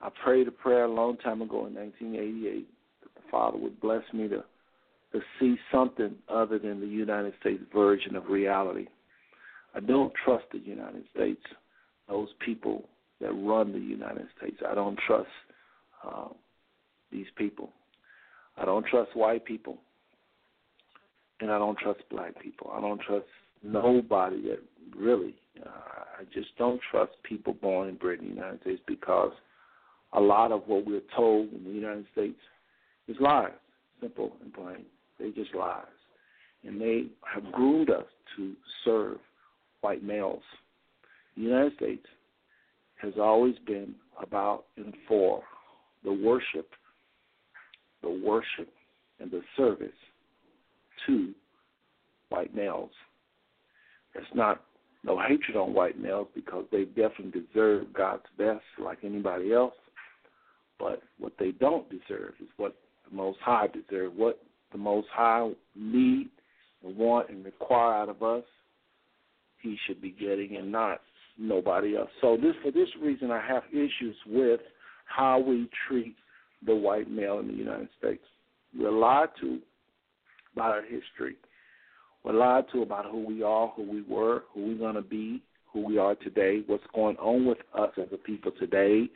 I 0.00 0.08
prayed 0.24 0.46
a 0.46 0.52
prayer 0.52 0.84
a 0.84 0.92
long 0.92 1.16
time 1.16 1.42
ago 1.42 1.66
in 1.66 1.74
1988 1.74 2.68
that 3.02 3.14
the 3.14 3.28
Father 3.28 3.58
would 3.58 3.80
bless 3.80 4.04
me 4.14 4.28
to 4.28 4.44
to 5.12 5.20
see 5.40 5.56
something 5.72 6.14
other 6.28 6.56
than 6.56 6.78
the 6.78 6.86
United 6.86 7.34
States 7.40 7.62
version 7.74 8.14
of 8.14 8.26
reality. 8.26 8.86
I 9.74 9.80
don't 9.80 10.12
trust 10.24 10.44
the 10.52 10.58
United 10.58 11.04
States, 11.14 11.42
those 12.08 12.28
people 12.44 12.88
that 13.20 13.32
run 13.32 13.72
the 13.72 13.78
United 13.78 14.26
States. 14.38 14.56
I 14.68 14.74
don't 14.74 14.98
trust 15.06 15.28
uh, 16.04 16.28
these 17.12 17.26
people. 17.36 17.70
I 18.56 18.64
don't 18.64 18.84
trust 18.86 19.14
white 19.14 19.44
people, 19.44 19.78
and 21.40 21.50
I 21.50 21.58
don't 21.58 21.78
trust 21.78 22.00
black 22.10 22.40
people. 22.40 22.70
I 22.74 22.80
don't 22.80 23.00
trust 23.00 23.26
nobody 23.62 24.42
that 24.42 24.60
really. 24.96 25.34
Uh, 25.64 25.68
I 26.20 26.24
just 26.34 26.56
don't 26.58 26.80
trust 26.90 27.12
people 27.22 27.54
born 27.54 27.88
and 27.88 27.98
bred 27.98 28.18
in 28.20 28.28
the 28.28 28.34
United 28.34 28.60
States 28.62 28.80
because 28.86 29.32
a 30.12 30.20
lot 30.20 30.52
of 30.52 30.62
what 30.66 30.86
we're 30.86 31.02
told 31.16 31.52
in 31.52 31.64
the 31.64 31.70
United 31.70 32.06
States 32.12 32.40
is 33.08 33.16
lies, 33.20 33.52
simple 34.00 34.32
and 34.42 34.52
plain. 34.52 34.84
They 35.18 35.30
just 35.30 35.54
lies. 35.54 35.84
And 36.64 36.80
they 36.80 37.06
have 37.32 37.50
groomed 37.52 37.90
us 37.90 38.04
to 38.36 38.52
serve 38.84 39.18
white 39.80 40.02
males. 40.02 40.42
The 41.36 41.42
United 41.42 41.74
States 41.76 42.06
has 43.00 43.14
always 43.18 43.54
been 43.66 43.94
about 44.20 44.64
and 44.76 44.94
for 45.08 45.42
the 46.04 46.12
worship, 46.12 46.70
the 48.02 48.20
worship 48.24 48.72
and 49.20 49.30
the 49.30 49.42
service 49.56 49.88
to 51.06 51.32
white 52.28 52.54
males. 52.54 52.90
It's 54.14 54.26
not 54.34 54.62
no 55.04 55.18
hatred 55.18 55.56
on 55.56 55.72
white 55.72 55.98
males 55.98 56.28
because 56.34 56.64
they 56.70 56.84
definitely 56.84 57.42
deserve 57.42 57.92
God's 57.92 58.24
best 58.36 58.62
like 58.82 58.98
anybody 59.04 59.52
else. 59.52 59.74
But 60.78 61.02
what 61.18 61.32
they 61.38 61.52
don't 61.52 61.88
deserve 61.90 62.34
is 62.40 62.48
what 62.56 62.74
the 63.08 63.16
Most 63.16 63.38
High 63.40 63.68
deserve. 63.68 64.14
What 64.14 64.40
the 64.72 64.78
Most 64.78 65.08
High 65.12 65.50
need 65.74 66.28
and 66.84 66.96
want 66.96 67.28
and 67.28 67.44
require 67.44 67.94
out 67.94 68.08
of 68.08 68.22
us, 68.22 68.44
He 69.60 69.76
should 69.86 70.00
be 70.00 70.10
getting 70.10 70.56
and 70.56 70.70
not 70.72 71.00
nobody 71.38 71.96
else. 71.96 72.10
So 72.20 72.36
this 72.36 72.54
for 72.62 72.70
this 72.70 72.88
reason, 73.00 73.30
I 73.30 73.40
have 73.46 73.62
issues 73.72 74.16
with 74.26 74.60
how 75.06 75.38
we 75.38 75.68
treat 75.88 76.16
the 76.66 76.74
white 76.74 77.10
male 77.10 77.38
in 77.40 77.48
the 77.48 77.54
United 77.54 77.88
States. 77.98 78.22
We're 78.78 78.90
lied 78.90 79.30
to 79.40 79.58
about 80.54 80.70
our 80.72 80.82
history. 80.82 81.36
We're 82.24 82.34
lied 82.34 82.64
to 82.72 82.82
about 82.82 83.06
who 83.06 83.24
we 83.24 83.42
are, 83.42 83.68
who 83.74 83.90
we 83.90 84.02
were, 84.02 84.44
who 84.52 84.76
we're 84.78 84.92
to 84.92 85.02
be, 85.02 85.42
who 85.72 85.84
we 85.86 85.98
are 85.98 86.14
today, 86.16 86.62
what's 86.66 86.84
going 86.94 87.16
on 87.16 87.46
with 87.46 87.58
us 87.74 87.90
as 87.96 88.08
a 88.12 88.18
people 88.18 88.52
today, 88.58 89.08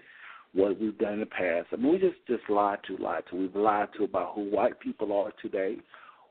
what 0.54 0.80
we've 0.80 0.96
done 0.98 1.14
in 1.14 1.20
the 1.20 1.26
past. 1.26 1.66
I 1.72 1.76
mean, 1.76 1.92
we 1.92 1.98
just 1.98 2.16
just 2.26 2.48
lied 2.48 2.78
to, 2.86 2.96
lied 2.96 3.24
to. 3.30 3.36
We've 3.36 3.54
lied 3.54 3.88
to 3.98 4.04
about 4.04 4.34
who 4.34 4.50
white 4.50 4.80
people 4.80 5.12
are 5.12 5.32
today, 5.42 5.76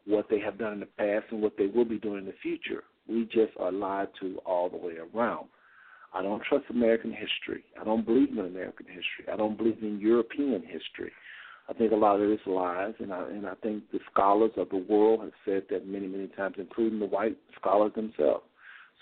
what 0.06 0.28
they 0.30 0.40
have 0.40 0.58
done 0.58 0.74
in 0.74 0.80
the 0.80 0.86
past, 0.86 1.26
and 1.32 1.42
what 1.42 1.58
they 1.58 1.68
will 1.68 1.86
be 1.86 2.00
doing 2.00 2.20
in 2.20 2.26
the 2.26 2.34
future. 2.42 2.84
We 3.08 3.26
just 3.26 3.54
are 3.60 3.72
lied 3.72 4.10
to 4.22 4.38
all 4.46 4.70
the 4.70 4.78
way 4.78 4.94
around. 5.14 5.48
I 6.14 6.22
don't 6.22 6.44
trust 6.44 6.66
American 6.70 7.12
history. 7.12 7.64
I 7.80 7.84
don't 7.84 8.06
believe 8.06 8.30
in 8.30 8.40
American 8.40 8.86
history. 8.86 9.32
I 9.32 9.36
don't 9.36 9.58
believe 9.58 9.80
in 9.82 10.00
European 10.00 10.62
history. 10.62 11.12
I 11.70 11.74
think 11.74 11.92
a 11.92 11.96
lot 11.96 12.18
of 12.18 12.22
it 12.30 12.34
is 12.34 12.40
lies, 12.46 12.94
and 13.00 13.14
I 13.14 13.24
and 13.30 13.48
I 13.48 13.54
think 13.64 13.84
the 13.92 14.00
scholars 14.12 14.52
of 14.58 14.70
the 14.70 14.86
world 14.90 15.22
have 15.22 15.32
said 15.46 15.64
that 15.70 15.88
many 15.88 16.08
many 16.08 16.28
times, 16.28 16.56
including 16.58 17.00
the 17.00 17.06
white 17.06 17.38
scholars 17.60 17.94
themselves. 17.96 18.44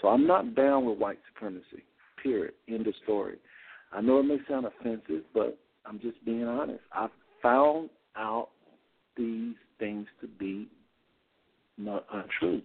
So 0.02 0.08
I'm 0.08 0.28
not 0.28 0.56
down 0.56 0.86
with 0.86 1.00
white 1.00 1.20
supremacy. 1.34 1.84
Period. 2.22 2.54
End 2.68 2.88
of 2.88 2.94
story. 3.04 3.38
I 3.92 4.02
know 4.02 4.20
it 4.20 4.24
may 4.24 4.38
sound 4.48 4.66
offensive, 4.66 5.24
but 5.34 5.58
I'm 5.86 6.00
just 6.00 6.24
being 6.24 6.46
honest. 6.46 6.82
I 6.94 7.08
found 7.42 7.90
out 8.16 8.50
these 9.18 9.56
things 9.80 10.08
to 10.22 10.28
be 10.28 10.68
not 11.78 12.06
untrue. 12.14 12.62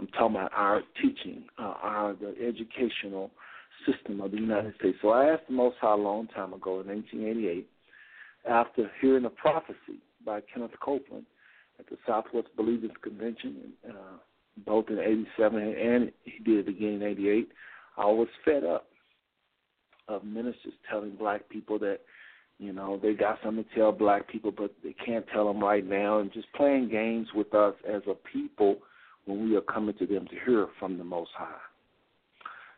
I'm 0.00 0.06
talking 0.08 0.36
about 0.36 0.52
our 0.54 0.82
teaching, 1.02 1.44
uh, 1.58 1.74
our 1.82 2.14
the 2.14 2.34
educational 2.42 3.30
system 3.86 4.20
of 4.22 4.30
the 4.30 4.38
United 4.38 4.74
States. 4.78 4.96
So 5.02 5.10
I 5.10 5.26
asked 5.30 5.46
the 5.48 5.54
Most 5.54 5.76
High 5.78 5.92
a 5.92 5.96
long 5.96 6.26
time 6.28 6.54
ago 6.54 6.80
in 6.80 6.86
1988, 6.86 7.68
after 8.48 8.90
hearing 9.00 9.26
a 9.26 9.30
prophecy 9.30 10.00
by 10.24 10.40
Kenneth 10.52 10.70
Copeland 10.82 11.26
at 11.78 11.86
the 11.88 11.96
Southwest 12.06 12.48
Believers 12.56 12.92
Convention, 13.02 13.72
uh, 13.86 14.16
both 14.64 14.86
in 14.88 14.98
'87 14.98 15.58
and 15.62 16.12
he 16.24 16.42
did 16.44 16.66
it 16.66 16.70
again 16.70 16.94
in 16.94 17.02
'88. 17.02 17.48
I 17.98 18.06
was 18.06 18.28
fed 18.42 18.64
up 18.64 18.86
of 20.08 20.24
ministers 20.24 20.72
telling 20.90 21.10
black 21.10 21.46
people 21.50 21.78
that 21.80 21.98
you 22.58 22.72
know 22.72 22.98
they 23.02 23.12
got 23.12 23.38
something 23.44 23.64
to 23.64 23.78
tell 23.78 23.92
black 23.92 24.28
people, 24.28 24.50
but 24.50 24.72
they 24.82 24.94
can't 25.04 25.26
tell 25.30 25.46
them 25.46 25.62
right 25.62 25.86
now, 25.86 26.20
and 26.20 26.32
just 26.32 26.50
playing 26.54 26.88
games 26.88 27.28
with 27.34 27.52
us 27.54 27.74
as 27.86 28.00
a 28.08 28.14
people 28.32 28.78
when 29.26 29.48
we 29.48 29.56
are 29.56 29.62
coming 29.62 29.94
to 29.98 30.06
them 30.06 30.26
to 30.26 30.36
hear 30.44 30.68
from 30.78 30.98
the 30.98 31.04
Most 31.04 31.30
High. 31.36 31.58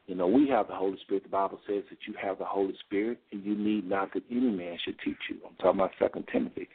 You 0.07 0.17
know, 0.17 0.27
we 0.27 0.49
have 0.49 0.69
the 0.69 0.75
Holy 0.75 0.99
Spirit. 1.03 1.23
The 1.23 1.29
Bible 1.29 1.61
says 1.67 1.85
that 1.89 1.99
you 2.07 2.15
have 2.21 2.39
the 2.39 2.45
Holy 2.45 2.75
Spirit, 2.87 3.19
and 3.31 3.45
you 3.45 3.55
need 3.57 3.89
not 3.89 4.13
that 4.15 4.25
any 4.31 4.51
man 4.51 4.77
should 4.85 4.99
teach 5.05 5.17
you. 5.31 5.37
I'm 5.47 5.55
talking 5.57 5.81
about 5.81 5.93
Second 5.99 6.27
Timothy. 6.33 6.69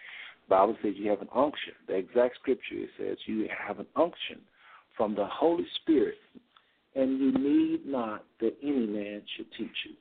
The 0.48 0.56
Bible 0.56 0.78
says 0.82 0.94
you 0.96 1.10
have 1.10 1.22
an 1.22 1.30
unction. 1.36 1.74
The 1.88 1.96
exact 1.96 2.36
scripture 2.36 2.76
it 2.76 2.90
says 2.98 3.18
you 3.26 3.48
have 3.68 3.80
an 3.80 3.86
unction 3.96 4.40
from 4.96 5.14
the 5.14 5.26
Holy 5.26 5.66
Spirit, 5.82 6.18
and 6.96 7.20
you 7.20 7.32
need 7.34 7.86
not 7.86 8.24
that 8.40 8.56
any 8.64 8.88
man 8.88 9.22
should 9.36 9.52
teach 9.58 9.76
you. 9.86 9.96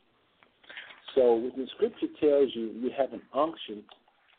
So 1.15 1.35
when 1.35 1.53
the 1.57 1.67
scripture 1.75 2.07
tells 2.21 2.51
you 2.55 2.71
you 2.81 2.91
have 2.97 3.13
an 3.13 3.23
unction 3.35 3.83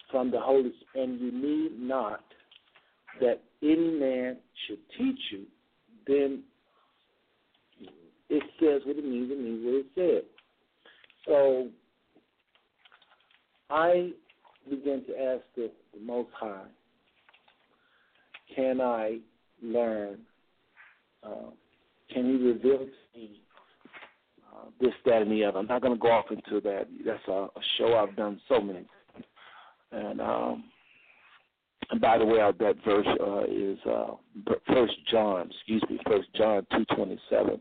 from 0.10 0.32
the 0.32 0.40
Holy 0.40 0.72
Spirit, 0.90 1.10
and 1.10 1.20
you 1.20 1.32
need 1.32 1.80
not 1.80 2.22
that 3.20 3.42
any 3.62 3.92
man 4.00 4.38
should 4.66 4.80
teach 4.98 5.20
you, 5.32 5.44
then 6.08 6.44
it 8.30 8.44
says 8.60 8.82
what 8.86 8.98
it 8.98 9.06
means, 9.06 9.32
it 9.32 9.40
means 9.40 9.62
what 9.64 9.74
it 9.76 9.86
said. 9.96 10.24
So 11.26 11.68
I 13.70 14.12
began 14.70 15.04
to 15.06 15.22
ask 15.22 15.44
the, 15.56 15.72
the 15.94 16.00
Most 16.04 16.30
High, 16.34 16.66
can 18.56 18.82
I 18.82 19.20
learn? 19.62 20.20
Uh, 21.24 21.52
can 22.14 22.26
He 22.26 22.46
reveal 22.46 22.80
to 22.80 23.20
me 23.20 23.42
uh, 24.54 24.66
this, 24.80 24.94
that, 25.06 25.22
and 25.22 25.32
the 25.32 25.44
other? 25.44 25.60
I'm 25.60 25.68
not 25.68 25.82
going 25.82 25.94
to 25.94 26.00
go 26.00 26.12
off 26.12 26.26
into 26.32 26.62
that. 26.62 26.88
That's 27.06 27.28
a, 27.28 27.32
a 27.32 27.62
show 27.78 27.96
I've 27.96 28.16
done 28.16 28.40
so 28.48 28.62
many. 28.62 28.86
And 29.92 30.22
um, 30.22 30.64
and 31.90 32.02
by 32.02 32.18
the 32.18 32.26
way, 32.26 32.38
that 32.38 32.76
verse 32.86 33.08
uh, 33.22 33.44
is 33.44 33.78
uh, 33.86 34.16
First 34.68 34.94
John, 35.10 35.50
excuse 35.52 35.84
me, 35.90 36.00
First 36.06 36.28
John 36.36 36.66
two 36.72 36.86
twenty 36.96 37.20
seven. 37.30 37.60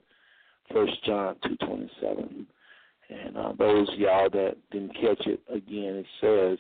First 0.73 0.93
John 1.05 1.37
two 1.45 1.57
twenty 1.65 1.91
seven. 2.01 2.47
And 3.09 3.37
uh, 3.37 3.53
those 3.57 3.89
y'all 3.97 4.29
that 4.31 4.57
didn't 4.73 4.95
catch 4.95 5.27
it 5.27 5.41
again, 5.49 6.05
it 6.05 6.07
says, 6.21 6.59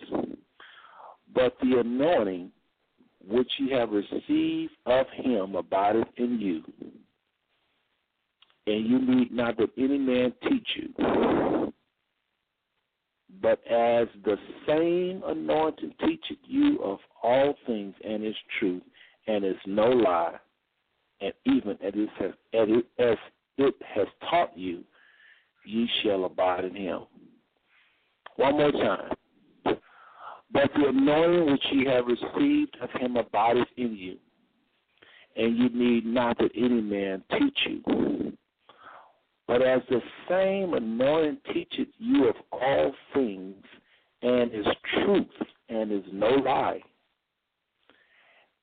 "But 1.34 1.56
the 1.60 1.80
anointing 1.80 2.52
which 3.28 3.50
ye 3.58 3.70
have 3.72 3.90
received 3.90 4.72
of 4.86 5.06
Him 5.14 5.56
abideth 5.56 6.06
in 6.18 6.38
you, 6.40 6.62
and 8.68 8.86
you 8.86 9.00
need 9.00 9.32
not 9.32 9.56
that 9.56 9.70
any 9.76 9.98
man 9.98 10.32
teach 10.48 10.68
you." 10.76 11.35
But 13.42 13.60
as 13.66 14.08
the 14.24 14.36
same 14.66 15.22
anointing 15.26 15.94
teacheth 16.00 16.38
you 16.46 16.78
of 16.82 16.98
all 17.22 17.54
things 17.66 17.94
and 18.04 18.24
is 18.24 18.34
truth 18.58 18.82
and 19.26 19.44
is 19.44 19.56
no 19.66 19.88
lie, 19.88 20.36
and 21.20 21.32
even 21.44 21.72
as 21.72 21.92
it 21.94 22.08
has, 22.18 22.32
as 22.98 23.16
it 23.58 23.74
has 23.84 24.06
taught 24.30 24.56
you, 24.56 24.84
ye 25.64 25.88
shall 26.02 26.24
abide 26.24 26.64
in 26.64 26.74
him. 26.74 27.00
One 28.36 28.56
more 28.56 28.72
time. 28.72 29.12
But 30.52 30.70
the 30.74 30.88
anointing 30.88 31.52
which 31.52 31.64
ye 31.72 31.84
have 31.86 32.06
received 32.06 32.76
of 32.80 32.90
him 33.00 33.16
abideth 33.16 33.68
in 33.76 33.96
you, 33.96 34.16
and 35.36 35.58
ye 35.58 35.68
need 35.68 36.06
not 36.06 36.38
that 36.38 36.52
any 36.54 36.80
man 36.80 37.22
teach 37.32 37.58
you. 37.66 38.36
But 39.48 39.62
as 39.62 39.80
the 39.88 40.00
same 40.28 40.74
anointing 40.74 41.38
teacheth 41.52 41.88
you 41.98 42.28
of 42.28 42.34
all 42.50 42.92
things, 43.14 43.62
and 44.22 44.52
is 44.52 44.66
truth, 44.92 45.26
and 45.68 45.92
is 45.92 46.02
no 46.12 46.28
lie, 46.28 46.80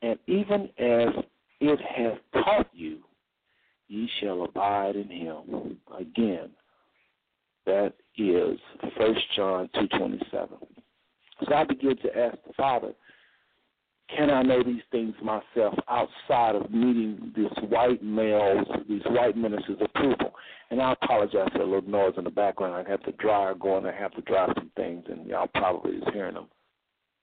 And 0.04 0.20
even 0.28 0.64
as 0.78 1.24
it 1.62 1.80
has 1.80 2.18
taught 2.44 2.68
you, 2.74 3.00
ye 3.88 4.10
shall 4.20 4.44
abide 4.44 4.98
in 4.98 5.10
him. 5.10 5.78
Again, 5.98 6.50
that 7.66 7.94
is 8.18 8.60
First 8.98 9.22
John 9.36 9.70
two 9.74 9.88
twenty 9.98 10.20
seven. 10.30 10.58
So 11.48 11.54
I 11.56 11.64
begin 11.64 11.96
to 11.98 12.18
ask 12.18 12.38
the 12.46 12.54
Father, 12.54 12.94
can 14.16 14.30
I 14.30 14.42
know 14.42 14.64
these 14.64 14.82
things 14.92 15.14
myself 15.22 15.74
outside 15.90 16.56
of 16.56 16.72
meeting 16.72 17.34
this 17.36 17.52
white 17.70 18.04
males, 18.04 18.68
these 18.88 19.02
white 19.08 19.38
ministers' 19.38 19.82
approval? 19.82 20.34
And 20.70 20.82
I 20.82 20.94
apologize 20.94 21.50
for 21.54 21.62
a 21.62 21.66
little 21.66 21.90
noise 21.90 22.14
in 22.18 22.24
the 22.24 22.30
background. 22.30 22.76
I 22.76 22.90
have 22.90 23.02
the 23.06 23.12
dryer 23.14 23.54
going. 23.54 23.86
I 23.86 23.94
have 23.94 24.14
to 24.16 24.22
dry 24.22 24.48
some 24.56 24.72
things, 24.76 25.04
and 25.10 25.28
y'all 25.28 25.50
probably 25.54 25.98
is 25.98 26.04
hearing 26.14 26.36
them. 26.36 26.48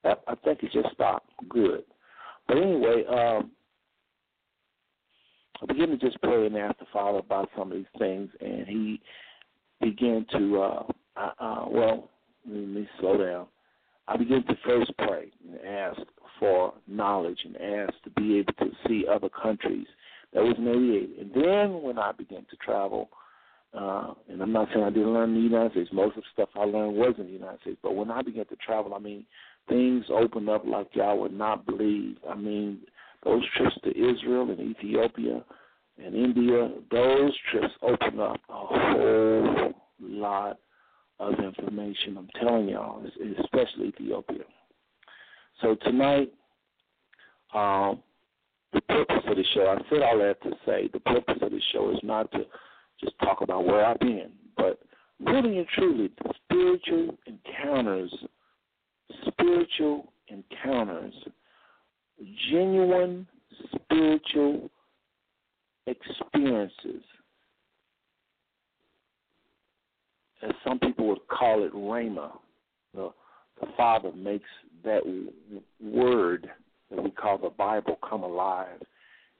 I 0.04 0.34
think 0.44 0.62
it 0.62 0.72
just 0.72 0.92
stopped. 0.94 1.30
Good. 1.48 1.84
But 2.48 2.56
anyway, 2.56 3.04
um, 3.08 3.50
I 5.62 5.66
began 5.66 5.88
to 5.88 5.96
just 5.98 6.20
pray 6.22 6.46
and 6.46 6.56
ask 6.56 6.78
the 6.78 6.86
Father 6.92 7.18
about 7.18 7.50
some 7.56 7.70
of 7.70 7.76
these 7.76 7.86
things, 7.98 8.30
and 8.40 8.66
He 8.66 9.00
began 9.80 10.26
to, 10.32 10.62
uh, 10.62 10.82
uh, 11.16 11.30
uh, 11.38 11.64
well, 11.68 12.08
let 12.48 12.68
me 12.68 12.88
slow 12.98 13.18
down. 13.18 13.46
I 14.08 14.16
began 14.16 14.44
to 14.44 14.54
first 14.64 14.90
pray 14.98 15.30
and 15.44 15.60
ask 15.66 16.00
for 16.40 16.74
knowledge 16.88 17.38
and 17.44 17.56
ask 17.56 17.94
to 18.02 18.10
be 18.16 18.38
able 18.38 18.54
to 18.54 18.70
see 18.88 19.04
other 19.08 19.28
countries 19.28 19.86
that 20.34 20.42
was 20.42 20.56
mediated. 20.58 21.18
And 21.18 21.30
then 21.34 21.82
when 21.82 21.98
I 21.98 22.10
began 22.12 22.46
to 22.50 22.56
travel, 22.56 23.10
uh, 23.72 24.14
and 24.28 24.42
I'm 24.42 24.52
not 24.52 24.68
saying 24.72 24.84
I 24.84 24.90
didn't 24.90 25.14
learn 25.14 25.30
in 25.30 25.36
the 25.36 25.40
United 25.42 25.72
States. 25.72 25.90
Most 25.92 26.16
of 26.16 26.24
the 26.24 26.28
stuff 26.32 26.48
I 26.56 26.64
learned 26.64 26.96
was 26.96 27.14
in 27.18 27.26
the 27.26 27.32
United 27.32 27.60
States. 27.60 27.78
But 27.82 27.94
when 27.94 28.10
I 28.10 28.22
began 28.22 28.46
to 28.46 28.56
travel, 28.56 28.94
I 28.94 28.98
mean, 28.98 29.24
things 29.68 30.04
opened 30.10 30.48
up 30.48 30.64
like 30.66 30.88
y'all 30.94 31.20
would 31.20 31.32
not 31.32 31.66
believe. 31.66 32.16
I 32.28 32.34
mean, 32.34 32.80
those 33.24 33.42
trips 33.56 33.76
to 33.84 33.90
Israel 33.90 34.50
and 34.50 34.60
Ethiopia 34.60 35.44
and 36.04 36.14
India, 36.14 36.70
those 36.90 37.32
trips 37.50 37.72
opened 37.82 38.20
up 38.20 38.40
a 38.48 38.52
whole 38.52 39.72
lot 40.00 40.58
of 41.20 41.34
information. 41.38 42.16
I'm 42.16 42.28
telling 42.40 42.68
y'all, 42.68 43.04
especially 43.38 43.88
Ethiopia. 43.88 44.44
So 45.62 45.74
tonight, 45.82 46.32
um, 47.54 48.02
the 48.72 48.80
purpose 48.82 49.22
of 49.26 49.36
the 49.36 49.44
show, 49.54 49.66
I 49.66 49.90
said 49.90 50.02
all 50.02 50.18
that 50.18 50.42
to 50.42 50.50
say 50.64 50.88
the 50.92 51.00
purpose 51.00 51.38
of 51.42 51.50
the 51.50 51.60
show 51.72 51.90
is 51.90 51.98
not 52.02 52.30
to 52.32 52.44
just 53.02 53.18
talk 53.20 53.40
about 53.42 53.64
where 53.64 53.84
I've 53.84 53.98
been, 53.98 54.30
but 54.56 54.78
really 55.18 55.58
and 55.58 55.66
truly, 55.74 56.10
spiritual 56.44 57.18
encounters, 57.26 58.14
spiritual 59.26 60.12
encounters, 60.28 61.14
genuine 62.50 63.26
spiritual 63.74 64.70
experiences, 65.86 67.02
as 70.42 70.52
some 70.64 70.78
people 70.78 71.08
would 71.08 71.26
call 71.28 71.64
it, 71.64 71.74
rhema. 71.74 72.30
The, 72.94 73.10
the 73.60 73.66
Father 73.76 74.12
makes 74.12 74.48
that 74.84 75.02
word 75.80 76.48
that 76.90 77.02
we 77.02 77.10
call 77.10 77.38
the 77.38 77.50
Bible 77.50 77.98
come 78.08 78.22
alive. 78.22 78.80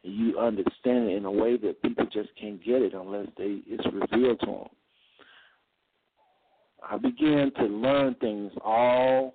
And 0.04 0.14
you 0.14 0.38
understand 0.38 1.10
it 1.10 1.16
in 1.16 1.24
a 1.24 1.30
way 1.30 1.56
that 1.58 1.82
people 1.82 2.06
just 2.12 2.30
can't 2.40 2.62
get 2.64 2.82
it 2.82 2.94
unless 2.94 3.26
they 3.36 3.60
it's 3.66 3.84
revealed 3.86 4.40
to 4.40 4.46
them. 4.46 4.68
I 6.88 6.96
began 6.96 7.52
to 7.58 7.64
learn 7.64 8.14
things 8.14 8.52
all 8.64 9.34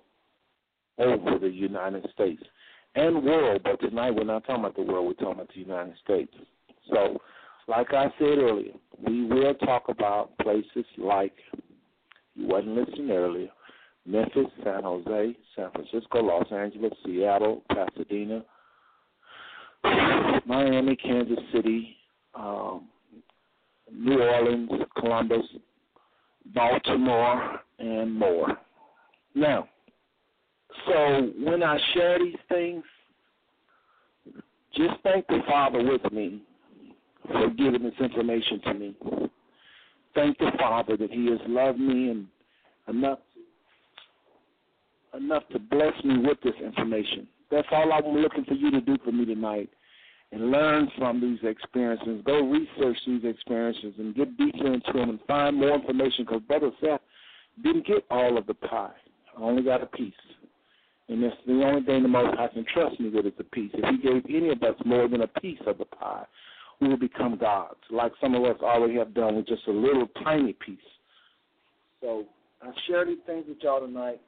over 0.98 1.38
the 1.38 1.48
United 1.48 2.08
States 2.12 2.42
and 2.96 3.22
world, 3.22 3.60
but 3.62 3.80
tonight 3.80 4.10
we're 4.12 4.24
not 4.24 4.44
talking 4.46 4.64
about 4.64 4.74
the 4.74 4.82
world, 4.82 5.06
we're 5.06 5.12
talking 5.12 5.40
about 5.40 5.50
the 5.54 5.60
United 5.60 5.94
States. 6.02 6.32
So, 6.90 7.20
like 7.68 7.92
I 7.92 8.06
said 8.18 8.38
earlier, 8.38 8.72
we 9.06 9.26
will 9.26 9.54
talk 9.54 9.84
about 9.88 10.36
places 10.38 10.86
like 10.96 11.34
you 12.34 12.46
wasn't 12.46 12.76
listening 12.76 13.10
earlier, 13.10 13.48
Memphis, 14.06 14.46
San 14.62 14.84
Jose, 14.84 15.36
San 15.56 15.70
Francisco, 15.72 16.22
Los 16.22 16.50
Angeles, 16.52 16.92
Seattle, 17.04 17.62
Pasadena, 17.68 18.44
Miami, 20.46 20.96
Kansas 20.96 21.38
City, 21.52 21.96
um, 22.34 22.88
New 23.92 24.20
Orleans, 24.20 24.70
Columbus, 24.98 25.44
Baltimore, 26.54 27.60
and 27.78 28.14
more. 28.14 28.56
Now, 29.34 29.68
so 30.86 31.30
when 31.42 31.62
I 31.62 31.78
share 31.94 32.18
these 32.18 32.34
things, 32.48 32.84
just 34.74 34.94
thank 35.02 35.26
the 35.26 35.40
Father 35.46 35.82
with 35.82 36.12
me 36.12 36.42
for 37.32 37.50
giving 37.50 37.82
this 37.82 37.94
information 37.98 38.60
to 38.62 38.74
me. 38.74 38.96
Thank 40.14 40.38
the 40.38 40.50
Father 40.58 40.96
that 40.96 41.10
He 41.10 41.26
has 41.30 41.40
loved 41.48 41.80
me 41.80 42.10
and 42.10 42.26
enough 42.88 43.18
enough 45.16 45.42
to 45.52 45.58
bless 45.58 45.92
me 46.04 46.18
with 46.18 46.38
this 46.42 46.54
information. 46.62 47.26
That's 47.50 47.68
all 47.70 47.92
I'm 47.92 48.16
looking 48.16 48.44
for 48.44 48.54
you 48.54 48.70
to 48.70 48.80
do 48.80 48.96
for 49.04 49.12
me 49.12 49.24
tonight 49.24 49.70
and 50.32 50.50
learn 50.50 50.90
from 50.98 51.20
these 51.20 51.38
experiences. 51.48 52.22
Go 52.24 52.40
research 52.40 52.96
these 53.06 53.24
experiences 53.24 53.94
and 53.98 54.14
get 54.14 54.36
deeper 54.36 54.72
into 54.72 54.92
them 54.92 55.10
and 55.10 55.20
find 55.26 55.56
more 55.56 55.74
information 55.74 56.24
because 56.24 56.42
Brother 56.42 56.70
Seth 56.80 57.00
didn't 57.62 57.86
get 57.86 58.04
all 58.10 58.36
of 58.36 58.46
the 58.46 58.54
pie. 58.54 58.92
I 59.36 59.40
only 59.40 59.62
got 59.62 59.82
a 59.82 59.86
piece. 59.86 60.12
And 61.08 61.22
that's 61.22 61.36
the 61.46 61.62
only 61.62 61.84
thing 61.84 62.02
the 62.02 62.08
Most 62.08 62.36
High 62.36 62.48
can 62.48 62.66
trust 62.74 62.98
me 62.98 63.08
with 63.08 63.26
is 63.26 63.32
a 63.38 63.44
piece. 63.44 63.70
If 63.74 63.84
He 63.90 64.02
gave 64.02 64.24
any 64.28 64.50
of 64.50 64.62
us 64.62 64.74
more 64.84 65.08
than 65.08 65.22
a 65.22 65.28
piece 65.28 65.60
of 65.66 65.78
the 65.78 65.84
pie, 65.84 66.26
we 66.80 66.88
will 66.88 66.98
become 66.98 67.38
gods, 67.38 67.78
like 67.90 68.12
some 68.20 68.34
of 68.34 68.44
us 68.44 68.60
already 68.60 68.96
have 68.96 69.14
done 69.14 69.36
with 69.36 69.46
just 69.46 69.66
a 69.66 69.70
little 69.72 70.08
tiny 70.22 70.52
piece. 70.52 70.78
So 72.02 72.24
I 72.60 72.70
share 72.86 73.06
these 73.06 73.18
things 73.24 73.44
with 73.48 73.58
y'all 73.62 73.80
tonight. 73.80 74.20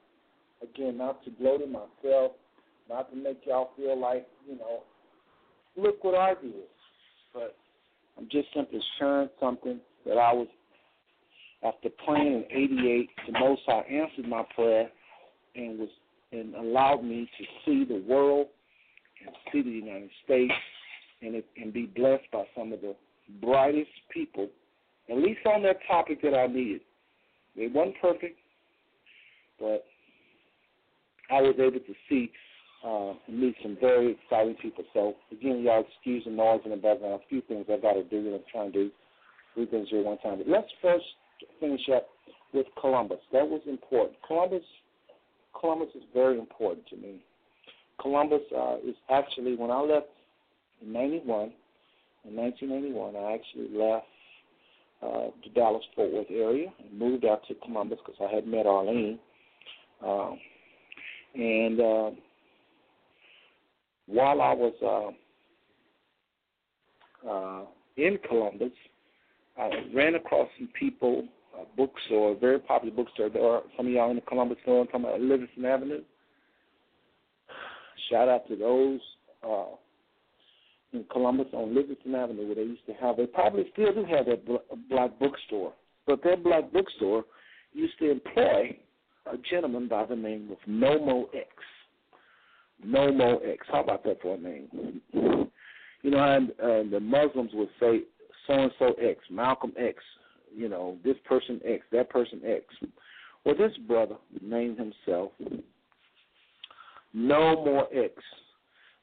Again, 0.61 0.97
not 0.97 1.23
to 1.23 1.31
gloat 1.31 1.61
in 1.61 1.71
myself, 1.71 2.33
not 2.89 3.09
to 3.11 3.15
make 3.15 3.41
y'all 3.45 3.71
feel 3.77 3.99
like, 3.99 4.27
you 4.47 4.57
know, 4.57 4.83
look 5.77 6.03
what 6.03 6.15
I 6.15 6.33
did. 6.41 6.53
But 7.33 7.55
I'm 8.17 8.27
just 8.31 8.47
simply 8.53 8.81
sharing 8.97 9.29
something 9.39 9.79
that 10.05 10.17
I 10.17 10.33
was, 10.33 10.47
after 11.63 11.89
praying 12.05 12.33
in 12.33 12.45
88, 12.51 13.09
the 13.27 13.39
Most 13.39 13.61
High 13.65 13.85
answered 13.89 14.27
my 14.27 14.43
prayer 14.55 14.89
and 15.55 15.79
was 15.79 15.89
and 16.31 16.53
allowed 16.55 17.03
me 17.03 17.29
to 17.37 17.45
see 17.65 17.85
the 17.85 18.03
world 18.07 18.47
and 19.25 19.35
see 19.51 19.61
the 19.61 19.69
United 19.69 20.09
States 20.23 20.53
and 21.21 21.35
it, 21.35 21.45
and 21.57 21.73
be 21.73 21.85
blessed 21.87 22.29
by 22.31 22.43
some 22.55 22.71
of 22.71 22.81
the 22.81 22.95
brightest 23.41 23.89
people, 24.11 24.47
at 25.09 25.17
least 25.17 25.39
on 25.45 25.63
that 25.63 25.77
topic 25.87 26.21
that 26.21 26.35
I 26.35 26.47
needed. 26.47 26.81
They 27.55 27.67
weren't 27.67 27.95
perfect, 28.01 28.37
but 29.59 29.85
I 31.29 31.41
was 31.41 31.55
able 31.59 31.79
to 31.79 31.93
see 32.07 32.31
uh, 32.85 33.13
and 33.27 33.39
meet 33.39 33.55
some 33.61 33.77
very 33.79 34.11
exciting 34.11 34.55
people. 34.61 34.83
So 34.93 35.15
again, 35.31 35.63
y'all 35.63 35.83
excuse 35.87 36.23
the 36.25 36.31
noise 36.31 36.61
in 36.65 36.71
the 36.71 36.77
background. 36.77 37.21
A 37.21 37.29
few 37.29 37.41
things 37.41 37.65
I've 37.71 37.81
got 37.81 37.93
to 37.93 38.03
do 38.03 38.17
and 38.17 38.35
I'm 38.35 38.43
trying 38.51 38.71
to 38.71 38.85
do. 38.85 38.91
Things 39.69 39.87
here 39.89 40.03
one 40.03 40.17
time. 40.19 40.37
But 40.37 40.47
let's 40.47 40.69
first 40.81 41.03
finish 41.59 41.81
up 41.93 42.07
with 42.53 42.65
Columbus. 42.79 43.17
That 43.33 43.45
was 43.45 43.61
important. 43.67 44.17
Columbus, 44.25 44.63
Columbus 45.59 45.89
is 45.95 46.03
very 46.13 46.39
important 46.39 46.87
to 46.87 46.95
me. 46.95 47.21
Columbus 47.99 48.41
uh, 48.55 48.77
is 48.77 48.95
actually 49.09 49.57
when 49.57 49.69
I 49.69 49.81
left 49.81 50.07
in 50.81 50.93
'91, 50.93 51.51
in 52.25 52.35
1991, 52.35 53.15
I 53.17 53.33
actually 53.33 53.77
left 53.77 54.05
uh, 55.01 55.31
the 55.43 55.49
Dallas 55.53 55.83
Fort 55.95 56.13
Worth 56.13 56.27
area 56.29 56.71
and 56.79 56.97
moved 56.97 57.25
out 57.25 57.41
to 57.47 57.55
Columbus 57.55 57.99
because 58.05 58.19
I 58.21 58.33
had 58.33 58.47
met 58.47 58.65
Arlene. 58.65 59.19
Um, 60.05 60.39
and 61.35 61.79
uh, 61.79 62.11
while 64.07 64.41
I 64.41 64.53
was 64.53 65.13
uh, 67.25 67.29
uh, 67.29 67.65
in 67.97 68.17
Columbus, 68.27 68.71
I 69.57 69.69
ran 69.93 70.15
across 70.15 70.47
some 70.57 70.69
people, 70.79 71.27
a 71.59 71.65
bookstore, 71.77 72.31
a 72.31 72.35
very 72.35 72.59
popular 72.59 72.95
bookstore. 72.95 73.29
There 73.29 73.45
are 73.45 73.61
some 73.77 73.87
of 73.87 73.91
y'all 73.91 74.09
in 74.09 74.15
the 74.15 74.21
Columbus 74.21 74.57
know 74.65 74.81
I'm 74.81 74.87
talking 74.87 75.01
about 75.01 75.21
Livingston 75.21 75.65
Avenue. 75.65 76.01
Shout 78.09 78.29
out 78.29 78.47
to 78.47 78.55
those 78.55 78.99
uh, 79.47 79.75
in 80.93 81.05
Columbus 81.11 81.47
on 81.53 81.75
Livingston 81.75 82.15
Avenue 82.15 82.47
where 82.47 82.55
they 82.55 82.63
used 82.63 82.85
to 82.87 82.93
have. 82.93 83.17
They 83.17 83.27
probably 83.27 83.65
still 83.73 83.93
do 83.93 84.05
have 84.05 84.25
that 84.25 84.45
black 84.89 85.19
bookstore, 85.19 85.73
but 86.07 86.23
that 86.23 86.43
black 86.43 86.71
bookstore 86.71 87.25
used 87.73 87.99
to 87.99 88.09
employ 88.09 88.77
a 89.33 89.37
gentleman 89.49 89.87
by 89.87 90.05
the 90.05 90.15
name 90.15 90.49
of 90.51 90.57
Nomo 90.67 91.25
X. 91.35 91.49
Nomo 92.85 93.37
X. 93.47 93.65
How 93.71 93.83
about 93.83 94.03
that 94.03 94.21
for 94.21 94.35
a 94.35 94.39
name? 94.39 95.01
You 96.01 96.11
know, 96.11 96.19
and 96.19 96.51
uh, 96.51 96.89
the 96.89 96.99
Muslims 96.99 97.51
would 97.53 97.69
say 97.79 98.01
so 98.47 98.53
and 98.53 98.71
so 98.79 98.93
X, 98.93 99.19
Malcolm 99.29 99.73
X. 99.77 99.97
You 100.55 100.69
know, 100.69 100.97
this 101.03 101.17
person 101.25 101.59
X, 101.65 101.83
that 101.91 102.09
person 102.09 102.41
X. 102.45 102.63
Well, 103.45 103.55
this 103.55 103.75
brother 103.87 104.15
named 104.41 104.77
himself 104.77 105.31
No 107.13 107.63
More 107.63 107.87
X 107.93 108.13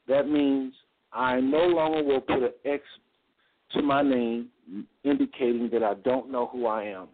That 0.07 0.27
means 0.27 0.73
I 1.13 1.39
no 1.39 1.65
longer 1.65 2.03
will 2.03 2.21
put 2.21 2.43
an 2.43 2.51
X 2.65 2.83
to 3.73 3.81
my 3.81 4.01
name, 4.01 4.49
indicating 5.03 5.69
that 5.71 5.83
I 5.83 5.95
don't 5.95 6.31
know 6.31 6.47
who 6.47 6.67
I 6.67 6.83
am. 6.83 7.07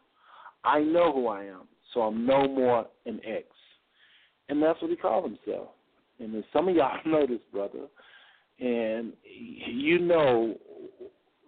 I 0.63 0.80
know 0.80 1.12
who 1.12 1.28
I 1.28 1.43
am, 1.43 1.67
so 1.93 2.01
I'm 2.01 2.25
no 2.25 2.47
more 2.47 2.86
an 3.06 3.19
X. 3.25 3.45
And 4.49 4.62
that's 4.62 4.82
what 4.82 4.91
he 4.91 4.97
called 4.97 5.25
himself. 5.25 5.69
And 6.19 6.43
some 6.51 6.67
of 6.67 6.75
y'all 6.75 6.97
know 7.06 7.25
this 7.25 7.41
brother, 7.51 7.88
and 8.60 9.13
you 9.23 9.99
know 9.99 10.56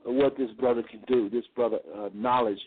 what 0.04 0.38
this 0.38 0.52
brother 0.60 0.84
can 0.84 1.02
do. 1.08 1.30
This 1.30 1.46
brother, 1.56 1.80
uh, 1.96 2.10
knowledge. 2.14 2.60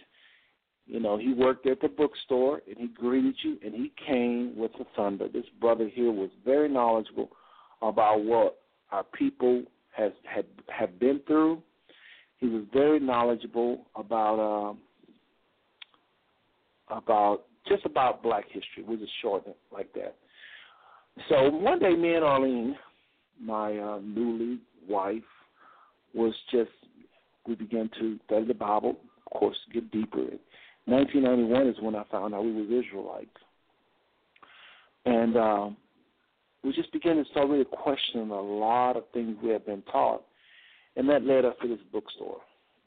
You 0.87 1.01
know, 1.01 1.19
he 1.19 1.35
worked 1.35 1.67
at 1.67 1.83
the 1.83 1.89
bookstore 1.89 2.63
and 2.67 2.79
he 2.79 2.89
greeted 2.89 3.35
you 3.43 3.59
and 3.63 3.75
he 3.75 3.93
came 4.07 4.57
with 4.57 4.73
the 4.79 4.87
thunder. 4.97 5.29
This 5.29 5.45
brother 5.61 5.87
here 5.87 6.11
was 6.11 6.31
very 6.47 6.69
knowledgeable 6.69 7.31
about 7.83 8.25
what 8.25 8.59
our 8.91 9.05
people 9.05 9.65
has 9.95 10.13
had 10.25 10.47
have 10.69 10.99
been 10.99 11.21
through. 11.27 11.63
He 12.39 12.47
was 12.47 12.63
very 12.73 13.01
knowledgeable 13.01 13.87
about 13.97 14.39
um, 14.41 14.79
about 16.89 17.45
just 17.67 17.85
about 17.85 18.23
Black 18.23 18.45
history. 18.47 18.85
We 18.87 18.97
just 18.97 19.13
shorten 19.23 19.53
it 19.53 19.59
like 19.73 19.93
that. 19.95 20.15
So 21.29 21.51
one 21.51 21.79
day, 21.79 21.95
me 21.95 22.15
and 22.15 22.25
Arlene, 22.25 22.77
my 23.41 23.77
uh, 23.77 24.01
newly 24.03 24.59
wife, 24.89 25.23
was 26.15 26.35
just 26.51 26.71
we 27.47 27.55
began 27.55 27.91
to 27.99 28.19
study 28.27 28.47
the 28.47 28.55
Bible, 28.55 28.97
of 29.27 29.39
course, 29.39 29.57
get 29.73 29.91
deeper. 29.91 30.25
1991 30.85 31.67
is 31.67 31.77
when 31.81 31.95
I 31.95 32.05
found 32.11 32.35
out 32.35 32.45
we 32.45 32.53
were 32.53 32.83
Israelites, 32.83 33.29
and 35.05 35.37
um, 35.37 35.77
we 36.63 36.73
just 36.73 36.93
began 36.93 37.17
to 37.17 37.25
start 37.31 37.49
really 37.49 37.65
questioning 37.65 38.31
a 38.31 38.41
lot 38.41 38.97
of 38.97 39.05
things 39.13 39.37
we 39.43 39.51
had 39.51 39.67
been 39.67 39.83
taught, 39.91 40.23
and 40.97 41.09
that 41.09 41.25
led 41.25 41.45
us 41.45 41.55
to 41.63 41.69
this 41.69 41.79
bookstore. 41.93 42.39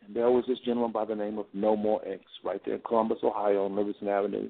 And 0.05 0.15
there 0.15 0.31
was 0.31 0.43
this 0.47 0.60
gentleman 0.65 0.91
by 0.91 1.05
the 1.05 1.15
name 1.15 1.38
of 1.38 1.45
No 1.53 1.75
More 1.75 2.01
X 2.07 2.21
right 2.43 2.62
there 2.65 2.75
in 2.75 2.81
Columbus, 2.81 3.19
Ohio, 3.23 3.65
on 3.65 3.75
Livingston 3.75 4.07
Avenue. 4.07 4.49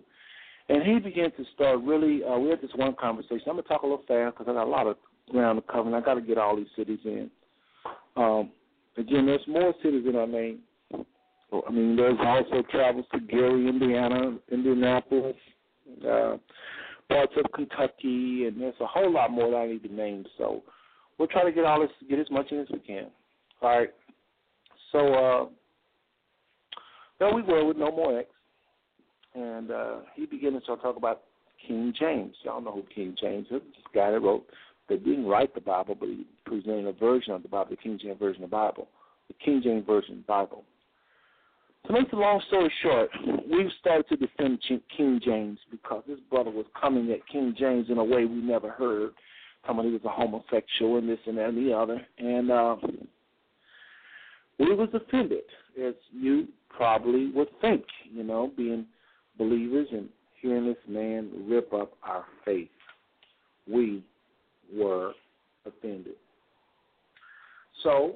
And 0.70 0.84
he 0.84 1.00
began 1.00 1.32
to 1.32 1.46
start 1.54 1.82
really, 1.82 2.24
uh, 2.24 2.38
we 2.38 2.50
had 2.50 2.62
this 2.62 2.72
one 2.76 2.96
conversation. 3.00 3.44
I'm 3.50 3.58
to 3.58 3.64
talk 3.64 3.82
a 3.84 3.86
little 3.86 4.04
fast 4.08 4.38
because 4.38 4.50
I 4.50 4.54
got 4.54 4.68
a 4.68 4.70
lot 4.70 4.88
of 4.88 4.98
ground 5.30 5.62
to 5.62 5.72
cover, 5.72 5.88
and 5.88 5.96
I 5.96 6.02
got 6.02 6.16
to 6.16 6.22
get 6.22 6.38
all 6.38 6.56
these 6.56 6.68
cities 6.76 7.00
in. 7.04 7.30
Um, 8.16 8.52
again, 8.98 9.26
there's 9.26 9.42
more 9.48 9.74
cities 9.84 10.06
in 10.08 10.16
our 10.16 10.28
name. 10.28 10.60
I 10.94 11.70
mean, 11.70 11.96
there's 11.96 12.18
also 12.22 12.64
travels 12.72 13.06
to 13.14 13.20
Gary, 13.20 13.68
Indiana, 13.68 14.38
Indianapolis, 14.52 15.36
uh, 16.08 16.38
parts 17.10 17.34
of 17.38 17.52
Kentucky, 17.54 18.46
and 18.46 18.62
there's 18.62 18.74
a 18.80 18.86
whole 18.86 19.12
lot 19.12 19.32
more 19.32 19.52
that 19.52 19.58
I 19.58 19.68
need 19.68 19.84
to 19.84 19.94
name. 19.94 20.26
So 20.38 20.64
we'll 21.18 21.28
try 21.28 21.44
to 21.44 21.52
get 21.52 21.66
all 21.66 21.82
this, 21.82 21.90
get 22.10 22.20
as 22.20 22.32
much 22.32 22.52
in 22.52 22.60
as 22.60 22.68
we 22.72 22.80
can. 22.80 23.08
All 23.62 23.78
right. 23.78 23.90
So 24.92 25.14
uh, 25.14 25.46
there 27.20 27.34
we 27.34 27.42
were 27.42 27.66
with 27.66 27.78
No 27.78 27.92
More 27.92 28.20
X, 28.20 28.30
and 29.36 29.72
uh, 29.72 29.96
he 30.16 30.26
began 30.26 30.54
to 30.54 30.60
talk 30.62 30.98
about 30.98 31.22
King 31.68 31.94
James. 31.98 32.36
Y'all 32.44 32.62
know 32.62 32.72
who 32.72 32.84
King 32.94 33.16
James 33.20 33.48
is. 33.48 33.62
This 33.62 33.86
guy 33.94 34.12
that 34.12 34.20
wrote, 34.20 34.46
they 34.90 34.98
didn't 34.98 35.26
write 35.26 35.54
the 35.54 35.62
Bible, 35.62 35.96
but 36.00 36.10
he 36.10 36.26
presented 36.46 36.88
a 36.88 36.94
version 36.94 37.34
of 37.34 37.44
the 37.44 37.50
Bible, 37.50 37.70
the 37.72 37.78
King 37.78 38.00
James 38.02 38.20
version 38.20 38.44
of 38.44 38.50
the 38.50 38.56
Bible, 38.56 38.88
the 39.28 39.36
King 39.44 39.62
James 39.64 39.86
version 39.86 40.24
Bible. 40.28 40.64
To 41.88 41.94
make 41.94 42.12
the 42.12 42.18
long 42.18 42.42
story 42.48 42.72
short, 42.84 43.10
we've 43.50 43.72
started 43.80 44.08
to 44.10 44.16
defend 44.16 44.60
King 44.96 45.20
James 45.24 45.58
because 45.72 46.04
this 46.08 46.20
brother 46.30 46.52
was 46.52 46.66
coming 46.80 47.12
at 47.12 47.28
King 47.28 47.56
James 47.58 47.88
in 47.90 47.98
a 47.98 48.04
way 48.04 48.26
we 48.26 48.36
never 48.36 48.70
heard. 48.70 49.12
Somebody 49.66 49.92
was 49.92 50.02
a 50.06 50.10
homosexual 50.10 50.98
and 50.98 51.10
this 51.10 51.20
and 51.26 51.38
that 51.38 51.50
and 51.50 51.66
the 51.68 51.76
other. 51.76 52.00
And 52.20 52.52
uh, 52.52 52.76
we 54.60 54.76
was 54.76 54.90
offended, 54.94 55.44
as 55.84 55.96
you 56.12 56.48
probably 56.70 57.32
would 57.32 57.50
think, 57.62 57.84
you 58.12 58.24
know, 58.24 58.52
being 58.56 58.86
believers 59.42 59.88
and 59.92 60.08
hearing 60.40 60.68
this 60.68 60.78
man 60.88 61.32
rip 61.48 61.74
up 61.74 61.94
our 62.04 62.26
faith. 62.46 62.70
We 63.68 64.04
were 64.72 65.14
offended. 65.66 66.14
So 67.82 68.16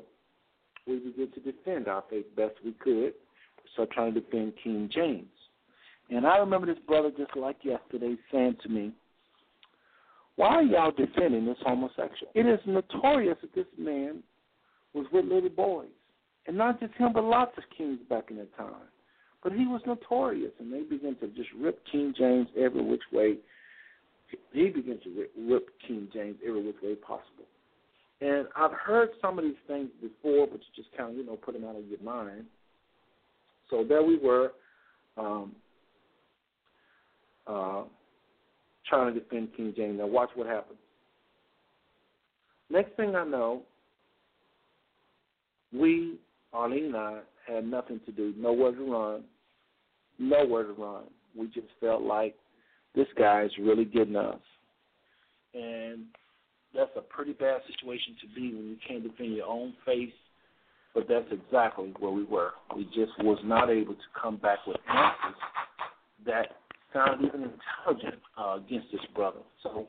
we 0.86 1.00
began 1.00 1.32
to 1.32 1.40
defend 1.40 1.88
our 1.88 2.04
faith 2.12 2.26
best 2.36 2.54
we 2.64 2.74
could 2.74 3.14
start 3.74 3.90
trying 3.90 4.14
to 4.14 4.22
defend 4.22 4.54
King 4.64 4.88
James. 4.94 5.26
And 6.12 6.28
I 6.28 6.38
remember 6.38 6.68
this 6.68 6.78
brother 6.88 7.10
just 7.18 7.36
like 7.36 7.58
yesterday 7.64 8.16
saying 8.32 8.58
to 8.62 8.70
me, 8.70 8.92
Why 10.36 10.50
are 10.50 10.62
y'all 10.62 10.92
defending 10.92 11.48
this 11.48 11.58
homosexual? 11.66 12.32
It 12.36 12.46
is 12.46 12.60
notorious 12.68 13.38
that 13.42 13.56
this 13.56 13.66
man 13.80 14.22
was 14.94 15.08
with 15.12 15.26
little 15.26 15.50
boys. 15.50 15.88
And 16.46 16.56
not 16.56 16.80
just 16.80 16.94
him, 16.94 17.14
but 17.14 17.24
lots 17.24 17.58
of 17.58 17.64
kings 17.76 17.98
back 18.08 18.26
in 18.30 18.38
that 18.38 18.56
time. 18.56 18.76
But 19.46 19.54
he 19.54 19.68
was 19.68 19.80
notorious, 19.86 20.52
and 20.60 20.74
they 20.74 20.82
began 20.82 21.16
to 21.18 21.28
just 21.28 21.50
rip 21.56 21.80
King 21.92 22.16
James 22.18 22.48
every 22.58 22.82
which 22.82 23.04
way. 23.14 23.36
He 24.52 24.70
began 24.70 25.00
to 25.04 25.28
rip, 25.38 25.70
King 25.88 26.08
James 26.12 26.38
every 26.46 26.66
which 26.66 26.78
way 26.82 26.96
possible. 26.96 27.46
And 28.22 28.48
I've 28.56 28.72
heard 28.72 29.10
some 29.22 29.38
of 29.38 29.46
these 29.46 29.54
things 29.68 29.90
before, 30.02 30.48
but 30.48 30.62
you 30.62 30.84
just 30.84 30.90
kind 30.98 31.12
of, 31.12 31.16
you 31.16 31.24
know, 31.24 31.36
put 31.36 31.54
them 31.54 31.64
out 31.64 31.76
of 31.76 31.86
your 31.86 32.02
mind. 32.02 32.46
So 33.70 33.86
there 33.88 34.02
we 34.02 34.18
were, 34.18 34.52
um, 35.16 35.52
uh, 37.46 37.84
trying 38.90 39.14
to 39.14 39.20
defend 39.20 39.50
King 39.56 39.76
James. 39.78 40.00
Now 40.00 40.08
watch 40.08 40.32
what 40.34 40.48
happens. 40.48 40.80
Next 42.72 42.96
thing 42.96 43.16
I 43.16 43.26
know, 43.26 43.62
we, 45.72 46.16
Arlene 46.52 46.86
and 46.86 46.98
I, 46.98 47.20
had 47.48 47.68
nothing 47.68 48.00
to 48.08 48.12
do, 48.12 48.34
nowhere 48.40 48.72
to 48.72 48.92
run, 48.92 49.24
nowhere 50.20 50.64
to 50.64 50.74
run. 50.74 51.04
We 51.38 51.48
just 51.48 51.68
felt 51.80 52.02
like 52.02 52.36
this 52.96 53.08
guy 53.18 53.44
is 53.44 53.52
really 53.60 53.86
getting 53.86 54.16
us. 54.16 54.40
And 55.54 56.06
that's 56.74 56.92
a 56.98 57.02
pretty 57.02 57.34
bad 57.34 57.62
situation 57.68 58.16
to 58.22 58.28
be 58.36 58.54
when 58.54 58.68
you 58.68 58.78
can't 58.88 59.04
defend 59.04 59.36
your 59.36 59.48
own 59.48 59.74
faith 59.86 60.14
but 60.96 61.08
that's 61.10 61.28
exactly 61.30 61.94
where 62.00 62.12
we 62.12 62.24
were. 62.24 62.52
We 62.76 62.86
just 62.86 63.12
was 63.20 63.38
not 63.44 63.70
able 63.70 63.94
to 63.94 64.20
come 64.20 64.38
back 64.38 64.60
with 64.66 64.78
answers 64.88 65.40
that 66.26 66.48
sounded 66.94 67.28
even 67.28 67.52
intelligent 67.52 68.22
uh, 68.38 68.58
against 68.66 68.88
this 68.94 69.02
brother. 69.14 69.42
So 69.62 69.88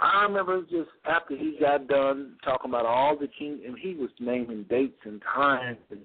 I 0.00 0.24
remember 0.24 0.62
just 0.62 0.90
after 1.08 1.36
he 1.36 1.56
got 1.60 1.86
done 1.86 2.34
talking 2.44 2.70
about 2.70 2.84
all 2.84 3.16
the 3.16 3.28
king, 3.38 3.60
and 3.64 3.78
he 3.78 3.94
was 3.94 4.10
naming 4.18 4.66
dates 4.68 4.98
and 5.04 5.22
times 5.34 5.78
and 5.90 6.00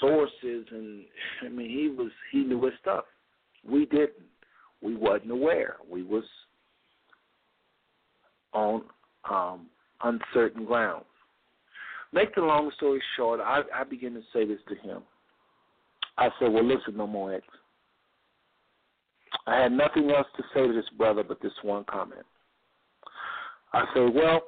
sources, 0.00 0.66
and 0.70 1.04
I 1.44 1.48
mean 1.48 1.70
he 1.70 1.88
was 1.88 2.10
he 2.32 2.40
knew 2.44 2.62
his 2.64 2.74
stuff. 2.80 3.04
We 3.68 3.86
didn't. 3.86 4.12
We 4.82 4.94
wasn't 4.94 5.30
aware. 5.30 5.76
We 5.90 6.02
was 6.02 6.24
on 8.52 8.82
um, 9.30 9.66
uncertain 10.02 10.64
ground. 10.64 11.04
Make 12.12 12.34
the 12.34 12.40
long 12.40 12.70
story 12.76 13.02
short, 13.16 13.40
I, 13.40 13.62
I 13.74 13.84
began 13.84 14.14
to 14.14 14.22
say 14.32 14.46
this 14.46 14.60
to 14.68 14.74
him. 14.76 15.02
I 16.18 16.30
said, 16.38 16.52
Well, 16.52 16.64
listen, 16.64 16.96
no 16.96 17.06
more 17.06 17.34
X. 17.34 17.44
I 19.46 19.60
had 19.60 19.72
nothing 19.72 20.10
else 20.10 20.26
to 20.36 20.42
say 20.54 20.66
to 20.66 20.72
this 20.72 20.88
brother 20.96 21.22
but 21.22 21.42
this 21.42 21.52
one 21.62 21.84
comment. 21.84 22.24
I 23.72 23.84
said, 23.92 24.14
Well, 24.14 24.42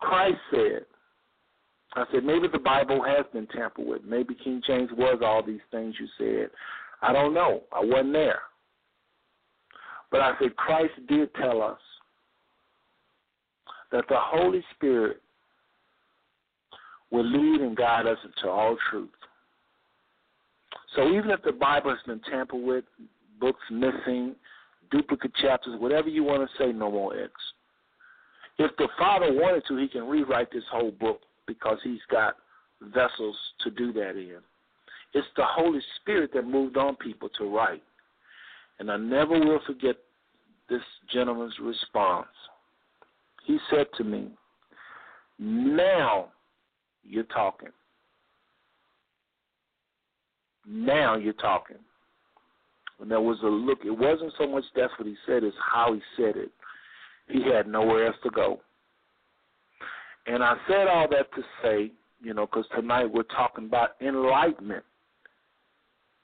Christ 0.00 0.38
said, 0.50 0.84
I 1.94 2.04
said, 2.12 2.24
maybe 2.24 2.46
the 2.46 2.58
Bible 2.58 3.02
has 3.02 3.26
been 3.32 3.46
tampered 3.48 3.86
with. 3.86 4.02
Maybe 4.04 4.34
King 4.34 4.62
James 4.66 4.90
was 4.96 5.20
all 5.24 5.42
these 5.42 5.60
things 5.70 5.94
you 5.98 6.06
said. 6.18 6.50
I 7.02 7.12
don't 7.12 7.34
know. 7.34 7.62
I 7.72 7.80
wasn't 7.82 8.12
there. 8.12 8.40
But 10.10 10.20
I 10.20 10.34
said, 10.40 10.56
Christ 10.56 10.92
did 11.08 11.34
tell 11.34 11.62
us 11.62 11.78
that 13.90 14.04
the 14.08 14.16
Holy 14.18 14.62
Spirit 14.76 15.20
will 17.10 17.24
lead 17.24 17.60
and 17.60 17.76
guide 17.76 18.06
us 18.06 18.18
into 18.24 18.48
all 18.48 18.76
truth. 18.90 19.10
So 20.94 21.08
even 21.08 21.30
if 21.30 21.42
the 21.42 21.52
Bible 21.52 21.90
has 21.90 21.98
been 22.06 22.20
tampered 22.30 22.62
with, 22.62 22.84
books 23.40 23.60
missing, 23.70 24.36
duplicate 24.90 25.34
chapters, 25.40 25.80
whatever 25.80 26.08
you 26.08 26.22
want 26.22 26.48
to 26.48 26.62
say, 26.62 26.72
no 26.72 26.90
more 26.90 27.16
X. 27.18 27.32
If 28.58 28.76
the 28.76 28.88
Father 28.98 29.32
wanted 29.32 29.64
to, 29.68 29.76
he 29.76 29.88
can 29.88 30.06
rewrite 30.06 30.52
this 30.52 30.64
whole 30.70 30.90
book 30.90 31.20
because 31.50 31.78
he's 31.82 31.98
got 32.08 32.36
vessels 32.80 33.36
to 33.64 33.70
do 33.72 33.92
that 33.92 34.10
in. 34.10 34.38
It's 35.12 35.26
the 35.36 35.44
Holy 35.44 35.80
Spirit 36.00 36.30
that 36.32 36.46
moved 36.46 36.76
on 36.76 36.94
people 36.94 37.28
to 37.38 37.52
write. 37.52 37.82
And 38.78 38.88
I 38.90 38.96
never 38.96 39.38
will 39.38 39.58
forget 39.66 39.96
this 40.68 40.80
gentleman's 41.12 41.56
response. 41.60 42.28
He 43.44 43.58
said 43.68 43.86
to 43.98 44.04
me, 44.04 44.28
Now 45.40 46.28
you're 47.02 47.24
talking. 47.24 47.70
Now 50.64 51.16
you're 51.16 51.32
talking. 51.32 51.78
And 53.00 53.10
there 53.10 53.20
was 53.20 53.38
a 53.42 53.46
look. 53.46 53.80
It 53.84 53.90
wasn't 53.90 54.32
so 54.38 54.46
much 54.46 54.64
that's 54.76 54.92
what 54.98 55.08
he 55.08 55.16
said, 55.26 55.42
it's 55.42 55.56
how 55.72 55.94
he 55.94 56.00
said 56.16 56.36
it. 56.36 56.50
He 57.26 57.42
had 57.50 57.66
nowhere 57.66 58.06
else 58.06 58.16
to 58.22 58.30
go. 58.30 58.60
And 60.30 60.44
I 60.44 60.54
said 60.68 60.86
all 60.86 61.08
that 61.08 61.32
to 61.34 61.42
say, 61.60 61.90
you 62.22 62.34
know, 62.34 62.46
because 62.46 62.64
tonight 62.76 63.06
we're 63.12 63.24
talking 63.24 63.64
about 63.64 63.90
enlightenment. 64.00 64.84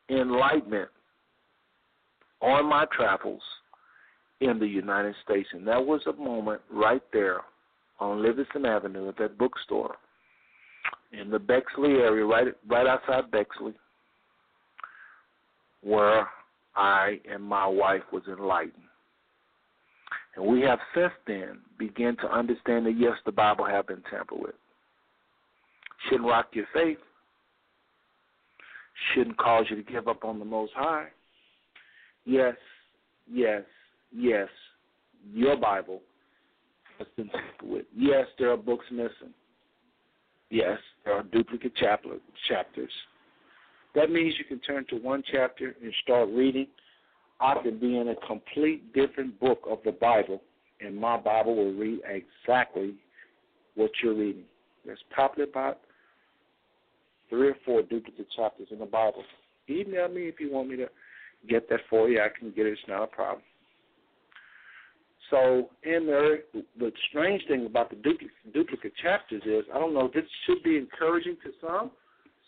Enlightenment 0.08 0.88
on 2.40 2.68
my 2.68 2.86
travels 2.96 3.42
in 4.40 4.60
the 4.60 4.66
United 4.66 5.16
States. 5.24 5.48
And 5.52 5.66
that 5.66 5.84
was 5.84 6.02
a 6.06 6.12
moment 6.22 6.60
right 6.70 7.02
there 7.12 7.40
on 7.98 8.22
Livingston 8.22 8.64
Avenue 8.64 9.08
at 9.08 9.18
that 9.18 9.38
bookstore 9.38 9.96
in 11.10 11.28
the 11.28 11.40
Bexley 11.40 11.94
area, 11.94 12.24
right 12.24 12.46
right 12.68 12.86
outside 12.86 13.32
Bexley, 13.32 13.74
where 15.82 16.28
I 16.76 17.18
and 17.28 17.42
my 17.42 17.66
wife 17.66 18.02
was 18.12 18.22
enlightened. 18.28 18.84
And 20.36 20.46
we 20.46 20.60
have 20.62 20.78
since 20.94 21.12
then 21.26 21.58
begun 21.78 22.16
to 22.18 22.30
understand 22.32 22.86
that 22.86 22.96
yes, 22.98 23.14
the 23.24 23.32
Bible 23.32 23.64
have 23.64 23.86
been 23.86 24.02
tampered 24.10 24.38
with. 24.38 24.54
Shouldn't 26.08 26.28
rock 26.28 26.48
your 26.52 26.66
faith. 26.74 26.98
Shouldn't 29.14 29.36
cause 29.38 29.66
you 29.70 29.76
to 29.76 29.82
give 29.82 30.08
up 30.08 30.24
on 30.24 30.38
the 30.38 30.44
Most 30.44 30.72
High. 30.74 31.06
Yes, 32.24 32.54
yes, 33.30 33.62
yes, 34.14 34.48
your 35.32 35.56
Bible 35.56 36.00
has 36.98 37.06
been 37.16 37.28
tampered 37.28 37.70
with. 37.70 37.86
Yes, 37.94 38.26
there 38.38 38.50
are 38.50 38.56
books 38.56 38.86
missing. 38.90 39.34
Yes, 40.50 40.78
there 41.04 41.14
are 41.14 41.22
duplicate 41.24 41.72
chapter, 41.76 42.16
chapters. 42.48 42.90
That 43.94 44.10
means 44.10 44.34
you 44.38 44.44
can 44.44 44.60
turn 44.60 44.84
to 44.90 44.96
one 44.96 45.22
chapter 45.30 45.74
and 45.82 45.92
start 46.02 46.28
reading. 46.28 46.66
I 47.40 47.54
could 47.62 47.80
be 47.80 47.98
in 47.98 48.08
a 48.08 48.26
complete 48.26 48.92
different 48.94 49.38
book 49.38 49.60
of 49.68 49.78
the 49.84 49.92
Bible, 49.92 50.40
and 50.80 50.96
my 50.96 51.16
Bible 51.16 51.54
will 51.56 51.74
read 51.74 52.00
exactly 52.06 52.94
what 53.74 53.90
you're 54.02 54.14
reading. 54.14 54.44
There's 54.84 55.02
probably 55.10 55.44
about 55.44 55.80
three 57.28 57.48
or 57.48 57.56
four 57.64 57.82
duplicate 57.82 58.28
chapters 58.34 58.68
in 58.70 58.78
the 58.78 58.86
Bible. 58.86 59.22
Email 59.68 60.08
me 60.08 60.28
if 60.28 60.40
you 60.40 60.50
want 60.50 60.68
me 60.68 60.76
to 60.76 60.88
get 61.48 61.68
that 61.68 61.80
for 61.90 62.08
you. 62.08 62.20
I 62.20 62.28
can 62.36 62.50
get 62.50 62.66
it. 62.66 62.72
It's 62.72 62.82
not 62.88 63.02
a 63.02 63.06
problem. 63.06 63.42
So, 65.30 65.70
in 65.82 66.06
there, 66.06 66.38
the 66.78 66.92
strange 67.10 67.42
thing 67.48 67.66
about 67.66 67.90
the 67.90 67.96
duplicate, 67.96 68.30
duplicate 68.54 68.92
chapters 69.02 69.42
is, 69.44 69.64
I 69.74 69.78
don't 69.78 69.92
know, 69.92 70.08
this 70.14 70.24
should 70.46 70.62
be 70.62 70.78
encouraging 70.78 71.36
to 71.44 71.50
some. 71.60 71.90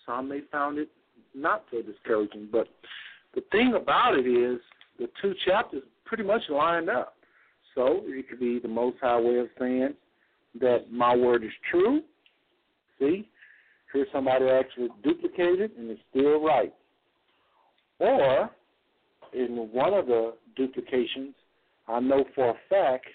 Some 0.07 0.28
may 0.28 0.43
find 0.53 0.78
it 0.78 0.89
not 1.34 1.64
so 1.70 1.82
discouraging. 1.82 2.49
But 2.53 2.68
the 3.34 3.43
thing 3.51 3.74
about 3.74 4.16
it 4.16 4.26
is, 4.26 4.61
the 4.99 5.09
two 5.22 5.34
chapters 5.46 5.82
pretty 6.05 6.24
much 6.24 6.42
lined 6.49 6.90
up. 6.90 7.14
So 7.74 8.03
it 8.05 8.28
could 8.28 8.40
be 8.40 8.59
the 8.59 8.68
Most 8.68 8.96
High 9.01 9.20
way 9.20 9.38
of 9.38 9.49
saying 9.59 9.94
that 10.61 10.90
my 10.90 11.14
word 11.14 11.44
is 11.44 11.51
true. 11.70 12.03
See, 12.99 13.28
here 13.92 14.07
somebody 14.12 14.46
actually 14.46 14.88
duplicated 15.03 15.72
and 15.78 15.90
it's 15.90 16.01
still 16.11 16.42
right. 16.42 16.74
Or 18.01 18.51
in 19.32 19.68
one 19.72 19.94
of 19.94 20.07
the 20.07 20.34
duplications, 20.57 21.34
I 21.86 22.01
know 22.01 22.24
for 22.34 22.51
a 22.51 22.55
fact 22.68 23.07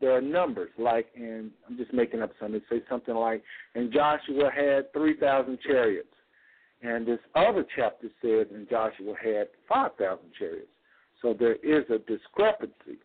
there 0.00 0.16
are 0.16 0.20
numbers. 0.20 0.70
Like, 0.78 1.06
and 1.16 1.50
I'm 1.66 1.76
just 1.76 1.94
making 1.94 2.20
up 2.22 2.32
something. 2.40 2.60
Say 2.68 2.82
something 2.90 3.14
like, 3.14 3.42
and 3.74 3.92
Joshua 3.92 4.50
had 4.54 4.92
three 4.92 5.16
thousand 5.18 5.58
chariots, 5.66 6.08
and 6.82 7.06
this 7.06 7.20
other 7.34 7.64
chapter 7.76 8.08
says, 8.20 8.48
and 8.52 8.68
Joshua 8.68 9.14
had 9.22 9.46
five 9.68 9.92
thousand 9.98 10.30
chariots. 10.38 10.68
So 11.22 11.34
there 11.38 11.54
is 11.56 11.84
a 11.88 11.98
discrepancy. 11.98 12.98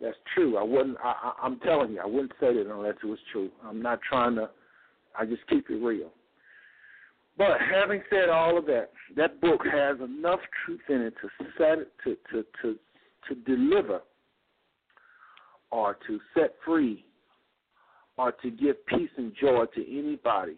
That's 0.00 0.16
true. 0.34 0.56
I 0.56 0.62
wouldn't. 0.62 0.96
I, 1.02 1.32
I'm 1.42 1.60
telling 1.60 1.92
you, 1.92 2.00
I 2.00 2.06
wouldn't 2.06 2.32
say 2.40 2.54
that 2.54 2.70
unless 2.70 2.96
it 3.02 3.06
was 3.06 3.18
true. 3.32 3.50
I'm 3.64 3.80
not 3.80 4.00
trying 4.02 4.34
to. 4.36 4.50
I 5.18 5.24
just 5.24 5.46
keep 5.48 5.70
it 5.70 5.74
real. 5.74 6.10
But 7.38 7.58
having 7.72 8.02
said 8.08 8.28
all 8.30 8.56
of 8.56 8.66
that, 8.66 8.90
that 9.16 9.40
book 9.40 9.60
has 9.70 9.98
enough 10.00 10.40
truth 10.64 10.80
in 10.88 11.02
it 11.02 11.14
to 11.20 11.28
set 11.58 11.78
it 11.78 11.92
to 12.04 12.16
to 12.32 12.44
to 12.62 12.76
to 13.28 13.34
deliver 13.56 14.00
or 15.70 15.98
to 16.06 16.20
set 16.34 16.54
free 16.64 17.04
or 18.16 18.32
to 18.32 18.50
give 18.50 18.84
peace 18.86 19.10
and 19.16 19.32
joy 19.38 19.64
to 19.74 19.98
anybody 19.98 20.56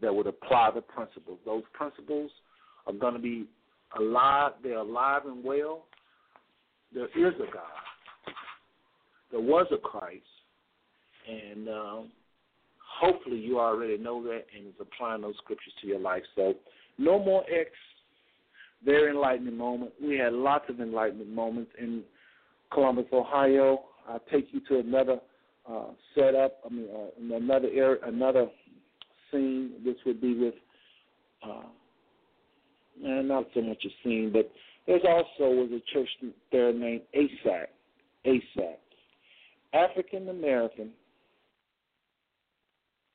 that 0.00 0.14
would 0.14 0.26
apply 0.26 0.70
the 0.74 0.80
principles. 0.80 1.38
Those 1.44 1.62
principles 1.72 2.30
are 2.86 2.92
going 2.92 3.14
to 3.14 3.20
be 3.20 3.46
alive. 3.96 4.52
They're 4.62 4.78
alive 4.78 5.22
and 5.26 5.44
well. 5.44 5.84
There 6.92 7.06
is 7.06 7.34
a 7.36 7.52
God. 7.52 8.32
There 9.30 9.40
was 9.40 9.66
a 9.72 9.76
Christ, 9.76 10.22
and 11.28 11.68
um, 11.68 12.08
hopefully 13.00 13.36
you 13.36 13.60
already 13.60 13.98
know 13.98 14.22
that 14.22 14.46
and 14.56 14.68
is 14.68 14.74
applying 14.80 15.22
those 15.22 15.34
scriptures 15.42 15.72
to 15.82 15.86
your 15.86 16.00
life. 16.00 16.22
So 16.34 16.54
no 16.96 17.22
more 17.22 17.44
X. 17.44 17.70
Very 18.84 19.10
enlightening 19.10 19.56
moment. 19.56 19.90
We 20.00 20.18
had 20.18 20.32
lots 20.32 20.66
of 20.68 20.80
enlightenment 20.80 21.30
moments 21.30 21.72
in 21.80 22.04
Columbus, 22.72 23.06
Ohio. 23.12 23.86
I'll 24.08 24.22
take 24.30 24.48
you 24.52 24.60
to 24.68 24.78
another 24.78 25.18
uh, 25.68 25.86
setup. 26.14 26.60
I 26.64 26.72
mean, 26.72 26.86
uh, 26.94 27.36
another 27.36 27.68
area, 27.74 27.98
another 28.06 28.46
scene. 29.30 29.72
This 29.84 29.96
would 30.06 30.20
be 30.20 30.38
with, 30.38 30.54
uh, 31.42 31.64
not 33.02 33.46
so 33.54 33.60
much 33.60 33.84
a 33.84 33.88
scene, 34.02 34.30
but 34.32 34.50
there's 34.86 35.02
also 35.06 35.54
was 35.54 35.70
a 35.70 35.92
church 35.92 36.08
there 36.52 36.72
named 36.72 37.02
ASAC. 37.14 37.66
ASAC, 38.26 38.76
African 39.72 40.28
American 40.28 40.90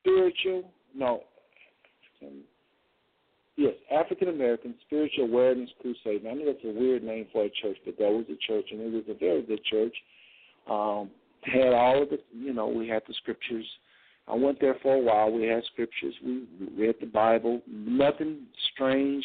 spiritual 0.00 0.64
no 0.94 1.22
yes 3.56 3.74
African 3.92 4.28
American 4.28 4.74
spiritual 4.86 5.26
awareness 5.26 5.70
crusade. 5.80 6.26
I 6.26 6.34
know 6.34 6.46
that's 6.46 6.64
a 6.64 6.78
weird 6.78 7.02
name 7.02 7.26
for 7.32 7.44
a 7.44 7.50
church, 7.50 7.76
but 7.84 7.98
that 7.98 8.10
was 8.10 8.24
a 8.30 8.36
church, 8.46 8.66
and 8.70 8.80
it 8.80 8.92
was 8.92 9.04
a 9.08 9.18
very 9.18 9.42
good 9.42 9.62
church. 9.64 9.94
Um, 10.70 11.10
had 11.42 11.74
all 11.74 12.02
of 12.02 12.08
the 12.08 12.18
you 12.34 12.54
know 12.54 12.66
we 12.68 12.88
had 12.88 13.02
the 13.06 13.14
scriptures 13.14 13.66
I 14.26 14.34
went 14.34 14.60
there 14.60 14.76
for 14.82 14.94
a 14.94 15.00
while. 15.00 15.30
We 15.30 15.44
had 15.44 15.62
scriptures. 15.64 16.14
We 16.24 16.44
read 16.76 16.96
the 17.00 17.06
Bible. 17.06 17.60
Nothing 17.66 18.46
strange, 18.72 19.24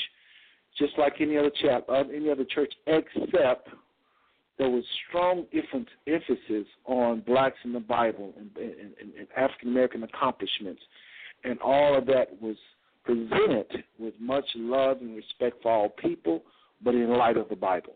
just 0.80 0.98
like 0.98 1.16
any 1.20 1.38
other 1.38 1.52
chap, 1.62 1.84
uh, 1.90 2.04
any 2.14 2.30
other 2.30 2.46
church, 2.46 2.74
except 2.88 3.70
there 4.58 4.70
was 4.70 4.84
strong 5.08 5.46
emphasis 5.54 6.68
on 6.86 7.22
blacks 7.22 7.58
in 7.64 7.74
the 7.74 7.80
Bible 7.80 8.34
and, 8.38 8.50
and, 8.58 8.94
and 9.00 9.28
African 9.38 9.70
American 9.70 10.04
accomplishments, 10.04 10.82
and 11.44 11.60
all 11.60 11.98
of 11.98 12.06
that 12.08 12.30
was 12.42 12.56
presented 13.04 13.84
with 14.00 14.14
much 14.20 14.46
love 14.56 14.98
and 15.02 15.16
respect 15.16 15.62
for 15.62 15.72
all 15.72 15.90
people, 15.90 16.44
but 16.84 16.94
in 16.94 17.10
light 17.10 17.38
of 17.38 17.50
the 17.50 17.56
Bible. 17.56 17.94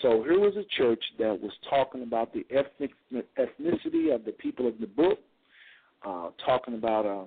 So 0.00 0.22
here 0.22 0.40
was 0.40 0.54
a 0.56 0.64
church 0.76 1.02
that 1.18 1.38
was 1.40 1.52
talking 1.68 2.02
about 2.02 2.32
the 2.32 2.44
ethnic 2.50 2.90
ethnicity 3.12 4.14
of 4.14 4.24
the 4.24 4.32
people 4.38 4.66
of 4.66 4.78
the 4.80 4.86
book 4.86 5.18
uh, 6.04 6.28
talking 6.44 6.74
about 6.74 7.06
uh, 7.06 7.24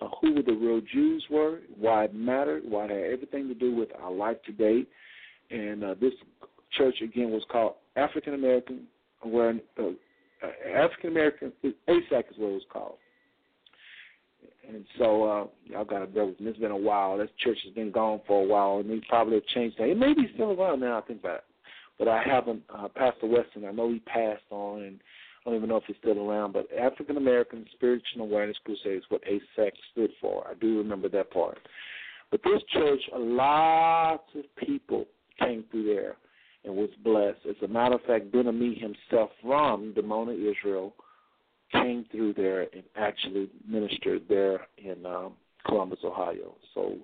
uh, 0.00 0.08
who 0.20 0.42
the 0.42 0.52
real 0.52 0.80
Jews 0.92 1.24
were, 1.30 1.60
why 1.78 2.04
it 2.04 2.14
mattered, 2.14 2.62
why 2.66 2.86
it 2.86 2.90
had 2.90 3.12
everything 3.12 3.48
to 3.48 3.54
do 3.54 3.74
with 3.74 3.88
our 4.02 4.12
life 4.12 4.36
today. 4.44 4.84
And 5.50 5.84
uh, 5.84 5.94
this 6.00 6.12
church 6.76 6.96
again 7.02 7.30
was 7.30 7.44
called 7.50 7.74
African 7.96 8.34
American, 8.34 8.82
where 9.22 9.54
uh, 9.78 9.82
uh, 9.82 10.76
African 10.76 11.10
American 11.10 11.52
ASAC 11.64 12.30
is 12.30 12.38
what 12.38 12.48
it 12.48 12.54
was 12.54 12.62
called. 12.72 12.96
And 14.66 14.84
so 14.98 15.24
uh, 15.24 15.46
y'all 15.66 15.84
got 15.84 16.00
to 16.00 16.06
bear 16.06 16.24
with 16.24 16.40
me. 16.40 16.50
It's 16.50 16.58
been 16.58 16.70
a 16.70 16.76
while. 16.76 17.18
This 17.18 17.28
church 17.38 17.58
has 17.64 17.74
been 17.74 17.90
gone 17.90 18.20
for 18.26 18.42
a 18.42 18.46
while, 18.46 18.78
and 18.78 18.88
they 18.88 19.00
probably 19.08 19.34
have 19.34 19.46
changed 19.46 19.78
that. 19.78 19.88
It 19.88 19.98
may 19.98 20.14
be 20.14 20.30
still 20.34 20.52
around 20.52 20.80
now. 20.80 20.98
I 20.98 21.02
think 21.02 21.20
about 21.20 21.36
it, 21.36 21.44
but 21.98 22.08
I 22.08 22.22
haven't. 22.22 22.62
Uh, 22.74 22.88
Pastor 22.88 23.26
Weston, 23.26 23.66
I 23.66 23.72
know 23.72 23.92
he 23.92 23.98
passed 24.00 24.42
on, 24.50 24.82
and 24.82 25.00
I 25.44 25.50
don't 25.50 25.56
even 25.58 25.68
know 25.68 25.76
if 25.76 25.84
he's 25.86 25.96
still 26.00 26.18
around, 26.18 26.52
but 26.52 26.68
African 26.72 27.16
American 27.16 27.66
Spiritual 27.74 28.22
Awareness 28.22 28.56
Crusade 28.64 28.98
is 28.98 29.04
what 29.10 29.22
ASAC 29.24 29.72
stood 29.92 30.10
for. 30.20 30.46
I 30.48 30.54
do 30.54 30.78
remember 30.78 31.08
that 31.10 31.30
part. 31.30 31.58
But 32.30 32.40
this 32.42 32.62
church, 32.72 33.00
a 33.14 33.18
lot 33.18 34.24
of 34.34 34.44
people 34.56 35.06
came 35.38 35.64
through 35.70 35.94
there 35.94 36.16
and 36.64 36.74
was 36.74 36.88
blessed. 37.02 37.40
As 37.48 37.56
a 37.62 37.68
matter 37.68 37.96
of 37.96 38.02
fact, 38.02 38.32
Ben 38.32 38.44
Ammi 38.44 38.80
himself 38.80 39.30
from 39.42 39.92
Dimona, 39.92 40.34
Israel, 40.34 40.94
came 41.72 42.06
through 42.10 42.34
there 42.34 42.62
and 42.62 42.82
actually 42.96 43.50
ministered 43.68 44.22
there 44.28 44.66
in 44.78 45.04
um, 45.04 45.34
Columbus, 45.66 45.98
Ohio. 46.04 46.54
So 46.74 46.96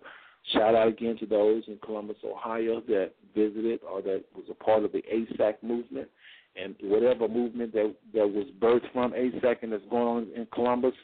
shout 0.55 0.75
out 0.75 0.89
again 0.89 1.19
to 1.19 1.27
those 1.27 1.65
in 1.67 1.79
Columbus, 1.85 2.17
Ohio 2.25 2.81
that 2.89 3.13
visited 3.35 3.81
or 3.83 4.01
that 4.03 4.25
was 4.35 4.45
a 4.51 4.55
part 4.55 4.85
of 4.85 4.93
the 4.93 5.03
ASAC 5.13 5.63
movement 5.63 6.09
and 6.57 6.75
whatever 6.83 7.29
movement 7.29 7.73
that 7.73 7.95
that 8.15 8.27
was 8.27 8.47
birthed 8.61 8.93
from 8.93 9.15
a 9.15 9.31
second 9.41 9.71
that's 9.71 9.85
going 9.91 10.07
on 10.07 10.29
in 10.35 10.47
Columbus, 10.53 10.95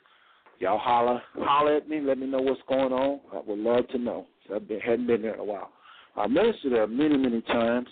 y'all 0.59 0.79
holler 0.79 1.23
holler 1.35 1.77
at 1.77 1.89
me, 1.89 2.01
let 2.01 2.19
me 2.19 2.27
know 2.27 2.41
what's 2.41 2.61
going 2.69 2.93
on. 2.93 3.21
I 3.33 3.41
would 3.47 3.59
love 3.59 3.89
to 3.89 3.99
know. 3.99 4.27
I 4.55 4.59
been, 4.59 4.81
hadn't 4.81 5.07
been 5.07 5.23
there 5.23 5.35
in 5.35 5.41
a 5.41 5.45
while. 5.45 5.73
I 6.17 6.27
ministered 6.27 6.73
there 6.73 6.87
many, 6.87 7.17
many 7.17 7.43
times, 7.43 7.89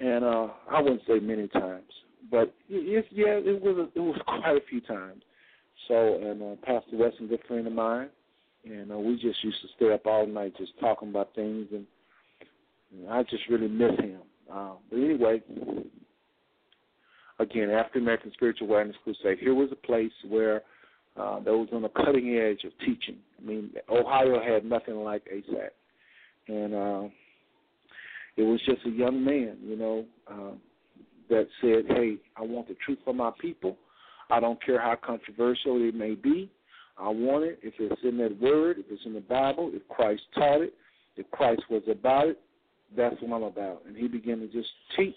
and 0.00 0.24
uh 0.24 0.48
I 0.70 0.80
wouldn't 0.80 1.02
say 1.06 1.20
many 1.20 1.48
times, 1.48 1.90
but 2.30 2.54
it, 2.68 3.06
yeah, 3.10 3.38
it 3.38 3.62
was 3.62 3.76
a, 3.76 3.98
it 3.98 4.02
was 4.02 4.20
quite 4.26 4.56
a 4.56 4.66
few 4.68 4.80
times. 4.80 5.22
So, 5.88 6.18
and 6.22 6.42
uh, 6.42 6.56
Pastor 6.64 6.96
Weston, 6.96 7.28
good 7.28 7.40
friend 7.46 7.66
of 7.66 7.72
mine, 7.72 8.08
and 8.64 8.90
uh, 8.90 8.98
we 8.98 9.14
just 9.14 9.42
used 9.44 9.60
to 9.62 9.68
stay 9.76 9.92
up 9.92 10.06
all 10.06 10.26
night 10.26 10.56
just 10.56 10.72
talking 10.80 11.10
about 11.10 11.34
things, 11.34 11.66
and, 11.72 11.86
and 12.92 13.10
I 13.10 13.22
just 13.24 13.42
really 13.50 13.68
miss 13.68 13.92
him. 13.98 14.20
Uh, 14.50 14.72
but 14.90 14.96
anyway, 14.96 15.42
again, 17.38 17.70
African 17.70 18.02
American 18.02 18.32
Spiritual 18.34 18.68
Awareness 18.68 18.96
Crusade. 19.04 19.38
Here 19.38 19.54
was 19.54 19.70
a 19.72 19.86
place 19.86 20.12
where 20.28 20.62
uh, 21.16 21.40
that 21.40 21.52
was 21.52 21.68
on 21.72 21.82
the 21.82 21.88
cutting 21.88 22.36
edge 22.36 22.64
of 22.64 22.72
teaching. 22.80 23.16
I 23.38 23.46
mean, 23.46 23.70
Ohio 23.88 24.40
had 24.42 24.64
nothing 24.64 24.96
like 24.96 25.22
ASAC, 25.32 25.68
and 26.48 26.74
uh, 26.74 27.08
it 28.36 28.42
was 28.42 28.60
just 28.66 28.84
a 28.86 28.90
young 28.90 29.24
man, 29.24 29.56
you 29.62 29.76
know, 29.76 30.04
uh, 30.30 30.54
that 31.30 31.46
said, 31.60 31.84
"Hey, 31.96 32.16
I 32.36 32.42
want 32.42 32.68
the 32.68 32.76
truth 32.84 32.98
for 33.04 33.14
my 33.14 33.30
people. 33.40 33.76
I 34.30 34.40
don't 34.40 34.62
care 34.64 34.80
how 34.80 34.96
controversial 34.96 35.86
it 35.86 35.94
may 35.94 36.14
be. 36.14 36.50
I 36.98 37.08
want 37.08 37.44
it. 37.44 37.58
If 37.62 37.74
it's 37.78 38.00
in 38.02 38.18
that 38.18 38.40
word, 38.40 38.78
if 38.78 38.86
it's 38.90 39.04
in 39.04 39.14
the 39.14 39.20
Bible, 39.20 39.70
if 39.72 39.86
Christ 39.88 40.22
taught 40.34 40.62
it, 40.62 40.74
if 41.16 41.30
Christ 41.30 41.62
was 41.70 41.82
about 41.90 42.28
it, 42.28 42.40
that's 42.96 43.16
what 43.20 43.36
I'm 43.36 43.42
about." 43.44 43.82
And 43.86 43.96
he 43.96 44.08
began 44.08 44.40
to 44.40 44.48
just 44.48 44.68
teach, 44.96 45.14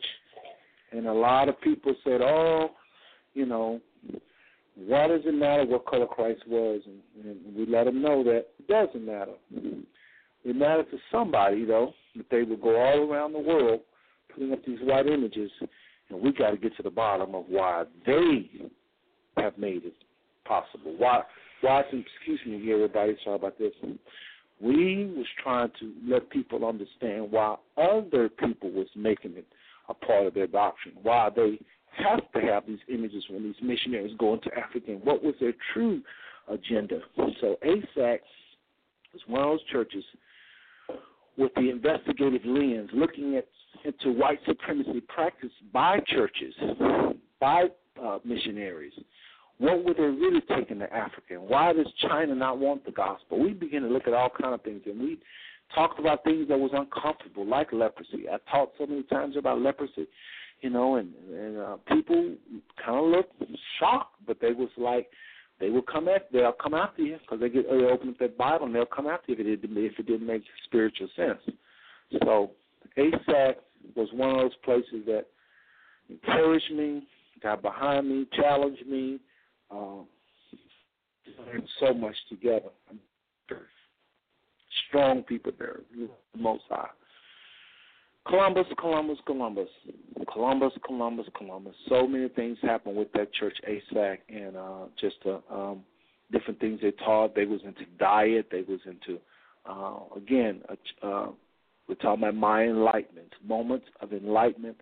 and 0.92 1.08
a 1.08 1.14
lot 1.14 1.50
of 1.50 1.60
people 1.62 1.96
said, 2.04 2.22
"Oh, 2.22 2.72
you 3.34 3.46
know." 3.46 3.82
Why 4.80 5.08
does 5.08 5.22
it 5.26 5.34
matter 5.34 5.66
what 5.66 5.88
color 5.88 6.06
Christ 6.06 6.44
was? 6.48 6.82
And, 6.86 7.26
and 7.26 7.56
we 7.56 7.66
let 7.66 7.86
them 7.86 8.00
know 8.00 8.24
that 8.24 8.46
it 8.60 8.68
doesn't 8.68 9.04
matter. 9.04 9.34
It 10.46 10.56
matters 10.56 10.86
to 10.92 11.00
somebody, 11.12 11.66
though, 11.66 11.94
that 12.16 12.28
they 12.30 12.44
will 12.44 12.58
go 12.58 12.80
all 12.80 13.12
around 13.12 13.34
the 13.34 13.40
world 13.40 13.80
putting 14.32 14.54
up 14.54 14.64
these 14.66 14.78
white 14.84 15.08
images, 15.08 15.50
and 16.10 16.22
we 16.22 16.32
got 16.32 16.52
to 16.52 16.58
get 16.58 16.78
to 16.78 16.84
the 16.84 16.92
bottom 16.92 17.34
of 17.34 17.46
why 17.50 17.86
they 18.06 18.50
have 19.38 19.58
made 19.58 19.84
it 19.84 19.94
possible. 20.46 20.94
Why? 20.98 21.24
Why? 21.62 21.82
Excuse 21.82 22.40
me, 22.46 22.72
everybody. 22.72 23.18
Sorry 23.24 23.36
about 23.36 23.58
this. 23.58 23.74
We 24.62 25.12
was 25.16 25.26
trying 25.42 25.72
to 25.80 25.94
let 26.08 26.30
people 26.30 26.66
understand 26.66 27.32
why 27.32 27.56
other 27.78 28.30
people 28.30 28.72
was 28.72 28.88
making 28.96 29.34
it 29.38 29.48
a 29.90 29.94
part 29.94 30.26
of 30.26 30.34
their 30.34 30.48
doctrine. 30.48 30.96
Why 31.02 31.30
they 31.36 31.60
have 32.04 32.32
to 32.34 32.42
have 32.42 32.66
these 32.68 32.80
images 32.90 33.24
when 33.30 33.44
these 33.44 33.56
missionaries 33.62 34.16
go 34.18 34.34
into 34.34 34.50
Africa. 34.58 34.92
And 34.92 35.04
what 35.04 35.24
was 35.24 35.36
their 35.40 35.54
true 35.74 36.02
agenda? 36.50 37.00
So 37.42 37.58
ASAC 37.66 38.20
is 39.14 39.22
one 39.28 39.42
of 39.42 39.50
those 39.50 39.64
churches 39.72 40.04
with 41.38 41.52
the 41.56 41.70
investigative 41.70 42.46
lens, 42.46 42.90
looking 42.94 43.36
at 43.36 43.48
into 43.86 44.12
white 44.12 44.40
supremacy 44.46 45.02
practiced 45.08 45.54
by 45.72 46.00
churches, 46.08 46.54
by 47.40 47.66
uh, 48.04 48.18
missionaries. 48.26 48.94
What 49.60 49.84
were 49.84 49.94
they 49.94 50.02
really 50.02 50.42
taking 50.56 50.80
to 50.80 50.92
Africa? 50.94 51.32
And 51.32 51.44
why 51.44 51.74
does 51.74 51.88
China 52.08 52.36
not 52.36 52.58
want 52.58 52.86
the 52.86 52.92
gospel? 52.92 53.40
We 53.40 53.54
begin 53.54 53.84
to 53.84 53.90
look 53.90 54.08
at 54.08 54.14
all 54.14 54.30
kind 54.30 54.54
of 54.54 54.62
things, 54.62 54.82
and 54.86 55.00
we 55.00 55.20
talked 55.74 56.00
about 56.00 56.24
things 56.24 56.48
that 56.48 56.60
was 56.60 56.72
uncomfortable, 56.74 57.46
like 57.46 57.72
leprosy. 57.72 58.28
I 58.32 58.38
talked 58.50 58.78
so 58.78 58.86
many 58.86 59.04
times 59.04 59.36
about 59.38 59.62
leprosy, 59.62 60.08
you 60.62 60.70
know, 60.70 60.96
and 60.96 61.14
and 61.32 61.58
uh, 61.58 61.78
people 61.88 62.36
kind 62.84 62.98
of 62.98 63.06
looked 63.06 63.44
shocked, 63.80 64.16
but 64.26 64.40
they 64.42 64.52
was 64.52 64.70
like, 64.78 65.08
they 65.60 65.70
will 65.70 65.82
come 65.82 66.08
at 66.08 66.32
they'll 66.32 66.52
come 66.52 66.74
after 66.74 67.02
you 67.02 67.18
because 67.22 67.40
they 67.40 67.50
get 67.50 67.70
they 67.70 67.76
open 67.86 68.10
up 68.10 68.20
that 68.20 68.38
Bible 68.38 68.66
and 68.66 68.76
they'll 68.76 68.86
come 68.86 69.08
after 69.08 69.32
you 69.32 69.38
if 69.38 69.46
it 69.46 69.62
didn't 69.62 69.78
if 69.78 70.00
it 70.00 70.08
didn't 70.08 70.28
make 70.28 70.44
spiritual 70.66 71.10
sense. 71.16 71.40
So 72.24 72.52
ASAC 72.98 73.56
was 73.96 74.10
one 74.14 74.32
of 74.32 74.38
those 74.38 74.56
places 74.64 75.06
that 75.06 75.26
encouraged 76.10 76.72
me, 76.72 77.08
got 77.42 77.62
behind 77.62 78.10
me, 78.10 78.28
challenged 78.36 78.88
me, 78.88 79.20
um, 79.72 80.08
learned 81.46 81.68
so 81.80 81.94
much 81.94 82.16
together. 82.30 82.70
Strong 84.88 85.24
people 85.24 85.52
there, 85.58 85.82
the 85.96 86.10
Most 86.42 86.64
High. 86.70 86.90
Columbus, 88.28 88.66
Columbus, 88.78 89.18
Columbus, 89.26 89.70
Columbus, 90.34 90.74
Columbus, 90.86 91.28
Columbus. 91.38 91.76
So 91.88 92.06
many 92.06 92.28
things 92.30 92.58
happened 92.62 92.98
with 92.98 93.12
that 93.14 93.34
church, 93.34 93.58
ASAC, 93.68 94.18
and 94.30 94.58
uh, 94.58 94.86
just 95.00 95.16
uh, 95.26 95.40
um, 95.54 95.84
different 96.32 96.60
things 96.60 96.80
they 96.82 96.92
taught. 96.92 97.36
They 97.36 97.46
was 97.46 97.62
into 97.64 97.86
diet. 98.00 98.48
They 98.52 98.64
was 98.64 98.80
into, 98.86 99.20
uh, 99.66 100.00
again, 100.18 100.62
uh, 101.02 101.28
we're 101.88 101.96
talking 101.96 102.24
about 102.24 102.36
my 102.36 102.64
enlightenment, 102.64 103.34
moments 103.46 103.86
of 104.02 104.12
enlightenment 104.12 104.78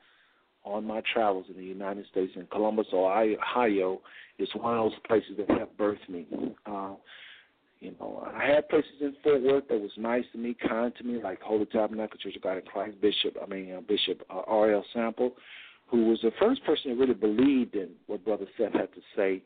on 0.64 0.84
my 0.84 1.02
travels 1.14 1.46
in 1.50 1.56
the 1.56 1.64
United 1.64 2.08
States. 2.10 2.34
In 2.36 2.48
Columbus, 2.48 2.88
Ohio, 2.92 4.02
is 4.40 4.50
one 4.56 4.76
of 4.76 4.92
those 4.92 5.00
places 5.08 5.38
that 5.38 5.60
have 5.60 5.70
birthed 5.78 6.10
me. 6.10 6.26
Uh, 6.66 6.96
you 7.80 7.94
know, 8.00 8.28
I 8.34 8.46
had 8.46 8.70
places 8.70 8.92
in 9.02 9.16
Fort 9.24 9.42
Worth 9.42 9.68
that 9.68 9.80
was 9.80 9.92
nice 9.98 10.24
to 10.32 10.38
me, 10.38 10.56
kind 10.68 10.94
to 10.98 11.04
me, 11.04 11.22
like 11.22 11.42
Holy 11.42 11.66
Tabernacle 11.66 12.18
Church 12.18 12.36
of 12.36 12.42
God 12.42 12.58
in 12.58 12.64
Christ, 12.64 13.00
Bishop, 13.02 13.36
I 13.42 13.46
mean 13.48 13.74
uh, 13.74 13.82
Bishop 13.82 14.22
uh, 14.30 14.42
R.L. 14.48 14.86
Sample, 14.94 15.34
who 15.88 16.06
was 16.06 16.20
the 16.22 16.32
first 16.40 16.64
person 16.66 16.92
that 16.92 16.98
really 16.98 17.14
believed 17.14 17.76
in 17.76 17.90
what 18.08 18.26
Brother 18.26 18.46
Seth 18.58 18.74
had 18.74 18.94
to 18.94 19.02
say. 19.16 19.42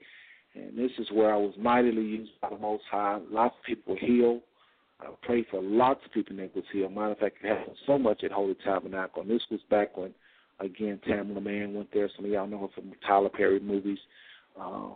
And 0.56 0.78
this 0.78 0.92
is 0.98 1.08
where 1.12 1.34
I 1.34 1.38
was 1.38 1.54
mightily 1.60 2.02
used 2.02 2.32
by 2.42 2.50
the 2.50 2.58
Most 2.58 2.84
High. 2.90 3.20
Lots 3.30 3.56
of 3.60 3.66
people 3.66 3.94
were 3.94 4.00
healed. 4.00 4.42
I 5.00 5.08
prayed 5.22 5.46
for 5.50 5.62
lots 5.62 6.02
of 6.06 6.12
people 6.12 6.36
that 6.38 6.56
was 6.56 6.66
healed. 6.72 6.94
Matter 6.94 7.12
of 7.12 7.20
fact, 7.20 7.38
it 7.44 7.48
happened 7.48 7.78
so 7.86 7.98
much 7.98 8.24
at 8.24 8.32
Holy 8.32 8.56
Tabernacle. 8.66 9.22
And 9.22 9.32
this 9.32 9.42
was 9.50 9.60
back 9.70 9.96
when, 9.98 10.14
again, 10.60 11.00
Tamela 11.08 11.42
Mann 11.42 11.74
went 11.74 11.90
there. 11.94 12.10
Some 12.16 12.26
of 12.26 12.32
y'all 12.32 12.48
know 12.48 12.60
her 12.60 12.68
from 12.76 12.92
Tyler 13.06 13.30
Perry 13.30 13.60
movies. 13.60 14.00
Uh, 14.60 14.90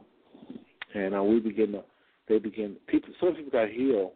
and 0.93 1.15
uh, 1.15 1.23
we 1.23 1.39
began 1.39 1.71
to 1.73 1.83
they 2.27 2.39
begin 2.39 2.77
people 2.87 3.09
some 3.19 3.35
people 3.35 3.51
got 3.51 3.69
healed. 3.69 4.11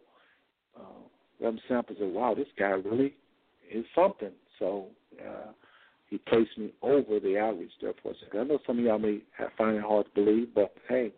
Uh 0.77 1.03
Reverend 1.39 1.61
Sample 1.67 1.95
said, 1.99 2.11
Wow, 2.11 2.33
this 2.35 2.47
guy 2.57 2.69
really 2.69 3.15
is 3.71 3.85
something. 3.95 4.31
So 4.59 4.87
uh 5.21 5.51
he 6.09 6.17
placed 6.17 6.57
me 6.57 6.71
over 6.81 7.19
the 7.19 7.37
outreach 7.37 7.71
there 7.81 7.93
for 8.01 8.11
a 8.11 8.15
second. 8.23 8.39
I 8.39 8.43
know 8.43 8.59
some 8.65 8.79
of 8.79 8.85
y'all 8.85 8.99
may 8.99 9.19
find 9.57 9.75
it 9.75 9.83
hard 9.83 10.05
to 10.05 10.23
believe, 10.23 10.55
but 10.55 10.73
hey, 10.87 11.11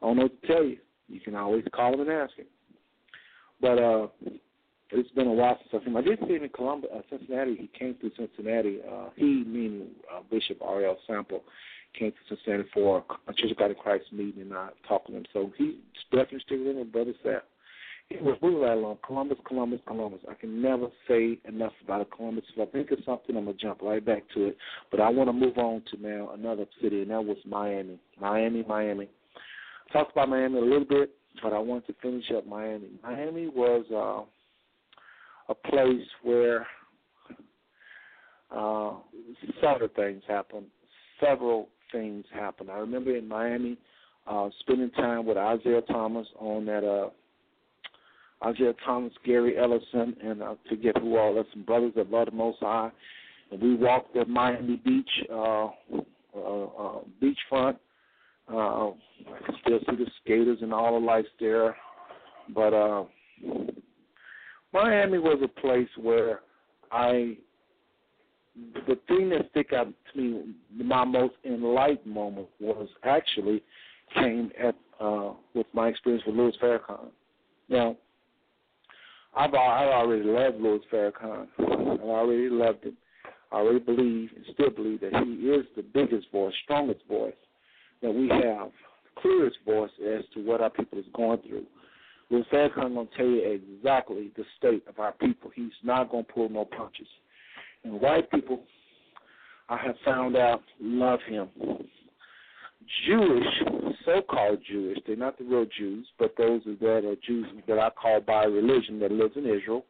I 0.00 0.06
don't 0.06 0.16
know 0.16 0.22
what 0.24 0.40
to 0.42 0.46
tell 0.46 0.64
you. 0.64 0.78
You 1.08 1.20
can 1.20 1.34
always 1.34 1.64
call 1.74 1.94
him 1.94 2.00
and 2.00 2.10
ask 2.10 2.34
him. 2.36 2.46
But 3.60 3.78
uh 3.78 4.06
it's 4.90 5.10
been 5.10 5.26
a 5.26 5.32
while 5.32 5.58
since 5.58 5.70
I've 5.74 5.80
seen 5.80 5.88
him. 5.88 5.96
I 5.96 6.02
did 6.02 6.18
see 6.26 6.34
him 6.34 6.44
in 6.44 6.50
Columbus, 6.50 6.90
uh, 6.94 7.00
Cincinnati. 7.10 7.56
He 7.56 7.70
came 7.78 7.94
through 7.94 8.12
Cincinnati. 8.16 8.78
Uh, 8.88 9.08
he, 9.16 9.42
meaning 9.44 9.88
uh, 10.14 10.20
Bishop 10.30 10.58
R.L. 10.62 10.96
Sample, 11.06 11.42
came 11.98 12.12
to 12.12 12.36
Cincinnati 12.36 12.68
for 12.72 13.04
a 13.28 13.32
Church 13.32 13.50
of 13.50 13.56
God 13.56 13.70
in 13.70 13.76
Christ 13.76 14.04
meeting, 14.12 14.42
and 14.42 14.54
I 14.54 14.70
talked 14.88 15.08
to 15.08 15.16
him. 15.16 15.24
So 15.32 15.52
he 15.56 15.80
definitely 16.10 16.40
still 16.44 16.70
in 16.70 16.78
with 16.78 16.92
Brother 16.92 17.14
Seth. 17.22 17.42
He 18.08 18.16
was 18.16 18.36
moving 18.42 18.60
right 18.60 18.76
along. 18.76 18.98
Columbus, 19.06 19.38
Columbus, 19.46 19.80
Columbus. 19.86 20.20
I 20.30 20.34
can 20.34 20.60
never 20.60 20.88
say 21.08 21.38
enough 21.48 21.72
about 21.82 22.10
Columbus. 22.10 22.44
If 22.54 22.68
I 22.68 22.70
think 22.70 22.90
of 22.90 22.98
something, 23.06 23.36
I'm 23.36 23.46
gonna 23.46 23.56
jump 23.56 23.80
right 23.82 24.04
back 24.04 24.24
to 24.34 24.48
it. 24.48 24.56
But 24.90 25.00
I 25.00 25.08
want 25.08 25.28
to 25.28 25.32
move 25.32 25.56
on 25.56 25.82
to 25.90 26.02
now 26.02 26.30
another 26.34 26.66
city, 26.82 27.02
and 27.02 27.10
that 27.10 27.24
was 27.24 27.38
Miami. 27.46 27.98
Miami, 28.20 28.62
Miami. 28.68 29.08
Talked 29.92 30.12
about 30.12 30.28
Miami 30.28 30.58
a 30.58 30.62
little 30.62 30.84
bit, 30.84 31.10
but 31.42 31.52
I 31.52 31.58
want 31.58 31.86
to 31.86 31.94
finish 32.02 32.24
up 32.36 32.46
Miami. 32.46 32.88
Miami 33.02 33.48
was 33.48 33.84
uh, 33.90 35.52
a 35.52 35.54
place 35.54 36.06
where 36.22 36.66
uh, 38.54 38.92
several 39.60 39.88
things 39.96 40.22
happened. 40.28 40.66
Several 41.20 41.68
things 41.92 42.24
happen. 42.32 42.70
I 42.70 42.78
remember 42.78 43.16
in 43.16 43.26
Miami 43.28 43.78
uh, 44.26 44.48
spending 44.60 44.90
time 44.90 45.26
with 45.26 45.36
Isaiah 45.36 45.82
Thomas 45.82 46.26
on 46.38 46.66
that 46.66 46.84
uh, 46.84 47.10
Isaiah 48.46 48.74
Thomas, 48.84 49.12
Gary 49.24 49.56
Ellison, 49.58 50.16
and 50.22 50.42
I 50.42 50.54
forget 50.68 50.98
who 50.98 51.16
all. 51.16 51.34
That's 51.34 51.48
some 51.52 51.62
brothers 51.62 51.92
that 51.96 52.10
love 52.10 52.26
the 52.26 52.32
Most 52.32 52.58
High. 52.60 52.90
And 53.50 53.60
we 53.60 53.74
walked 53.74 54.16
at 54.16 54.28
Miami 54.28 54.76
Beach, 54.76 55.08
uh, 55.30 55.66
uh, 55.66 55.68
uh, 56.36 56.98
beachfront. 57.22 57.76
Uh, 58.52 58.90
I 58.90 59.46
can 59.46 59.54
still 59.62 59.78
see 59.88 59.96
the 59.96 60.10
skaters 60.22 60.58
and 60.60 60.72
all 60.72 60.98
the 60.98 61.06
lights 61.06 61.28
there. 61.40 61.76
But 62.54 62.74
uh, 62.74 63.04
Miami 64.72 65.18
was 65.18 65.40
a 65.42 65.60
place 65.60 65.88
where 65.96 66.40
I 66.92 67.38
the 68.86 68.98
thing 69.08 69.30
that 69.30 69.48
stick 69.50 69.72
out 69.72 69.88
to 70.12 70.20
me, 70.20 70.54
my 70.84 71.04
most 71.04 71.34
enlightened 71.44 72.12
moment 72.12 72.48
was 72.60 72.88
actually 73.02 73.62
came 74.14 74.50
at 74.62 74.74
uh, 75.00 75.32
with 75.54 75.66
my 75.72 75.88
experience 75.88 76.24
with 76.26 76.36
Louis 76.36 76.54
Farrakhan. 76.62 77.08
Now, 77.68 77.96
I've 79.36 79.54
I 79.54 79.86
already 79.86 80.22
loved 80.22 80.60
Louis 80.60 80.80
Farrakhan. 80.92 81.48
I 81.58 81.62
already 81.62 82.48
loved 82.48 82.84
him. 82.84 82.96
I 83.50 83.56
already 83.56 83.80
believe 83.80 84.30
and 84.34 84.44
still 84.52 84.70
believe 84.70 85.00
that 85.00 85.14
he 85.24 85.32
is 85.48 85.66
the 85.76 85.82
biggest 85.82 86.30
voice, 86.30 86.54
strongest 86.64 87.00
voice 87.08 87.34
that 88.02 88.12
we 88.12 88.28
have, 88.28 88.70
clearest 89.20 89.56
voice 89.64 89.90
as 90.00 90.22
to 90.34 90.40
what 90.44 90.60
our 90.60 90.70
people 90.70 90.98
is 90.98 91.04
going 91.14 91.40
through. 91.42 91.64
Louis 92.30 92.44
Farrakhan 92.52 92.94
to 92.94 93.16
tell 93.16 93.26
you 93.26 93.60
exactly 93.76 94.30
the 94.36 94.44
state 94.58 94.84
of 94.88 94.98
our 94.98 95.12
people. 95.12 95.50
He's 95.54 95.72
not 95.82 96.10
to 96.10 96.22
pull 96.22 96.48
no 96.48 96.64
punches. 96.64 97.06
And 97.84 98.00
white 98.00 98.30
people, 98.30 98.62
I 99.68 99.76
have 99.76 99.96
found 100.04 100.36
out, 100.36 100.62
love 100.80 101.20
him. 101.28 101.48
Jewish, 103.06 103.44
so 103.66 103.92
so-called 104.04 104.58
Jewish. 104.70 104.98
They're 105.06 105.16
not 105.16 105.38
the 105.38 105.44
real 105.44 105.66
Jews, 105.78 106.06
but 106.18 106.34
those 106.36 106.62
that 106.64 107.04
are 107.04 107.16
Jews 107.26 107.46
that 107.66 107.78
I 107.78 107.90
call 107.90 108.20
by 108.20 108.44
religion 108.44 108.98
that 109.00 109.12
lives 109.12 109.36
in 109.36 109.46
Israel 109.46 109.84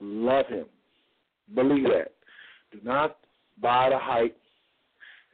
love 0.00 0.46
him. 0.46 0.66
Believe 1.54 1.84
that. 1.84 2.12
Do 2.72 2.78
not 2.82 3.16
buy 3.60 3.90
the 3.90 3.98
hype. 3.98 4.36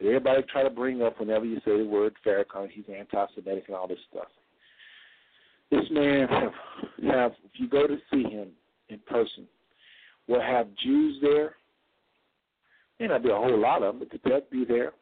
that 0.01 0.07
Everybody 0.07 0.43
try 0.51 0.63
to 0.63 0.71
bring 0.71 1.03
up 1.03 1.21
whenever 1.21 1.45
you 1.45 1.57
say 1.65 1.79
the 1.79 1.85
word 1.85 2.15
Farrakhan, 2.27 2.69
he's 2.71 2.85
anti-Semitic 2.89 3.65
and 3.69 3.77
all 3.77 3.89
this 3.89 3.99
stuff. 4.11 4.29
This 5.71 5.85
man 5.91 6.27
have, 6.29 6.53
have 7.13 7.33
if 7.45 7.53
you 7.55 7.69
go 7.69 7.87
to 7.87 7.97
see 8.13 8.25
him 8.25 8.49
in 8.89 8.99
person, 9.07 9.47
will 10.27 10.41
have 10.41 10.67
Jews 10.83 11.19
there. 11.23 11.55
May 13.01 13.07
not 13.07 13.23
be 13.23 13.31
a 13.31 13.35
whole 13.35 13.59
lot 13.59 13.83
of 13.83 13.99
them, 13.99 14.09
but 14.11 14.21
they'll 14.23 14.43
be 14.53 14.65
there. 14.67 14.93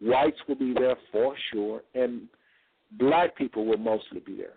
Whites 0.00 0.38
will 0.46 0.54
be 0.54 0.72
there 0.72 0.94
for 1.10 1.34
sure, 1.52 1.82
and 1.94 2.28
black 2.92 3.36
people 3.36 3.66
will 3.66 3.78
mostly 3.78 4.20
be 4.20 4.36
there. 4.36 4.54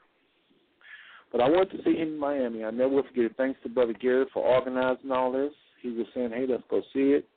But 1.31 1.41
I 1.41 1.49
went 1.49 1.71
to 1.71 1.77
see 1.83 1.95
him 1.95 2.09
in 2.09 2.19
Miami. 2.19 2.63
I 2.63 2.69
never 2.69 2.89
will 2.89 3.03
forget 3.03 3.25
it. 3.25 3.37
Thanks 3.37 3.59
to 3.63 3.69
Brother 3.69 3.93
Gary 3.93 4.25
for 4.31 4.43
organizing 4.43 5.11
all 5.11 5.31
this. 5.31 5.51
He 5.81 5.89
was 5.89 6.05
saying, 6.13 6.31
hey, 6.31 6.45
let's 6.47 6.63
go 6.69 6.81
see 6.93 7.11
it. 7.11 7.27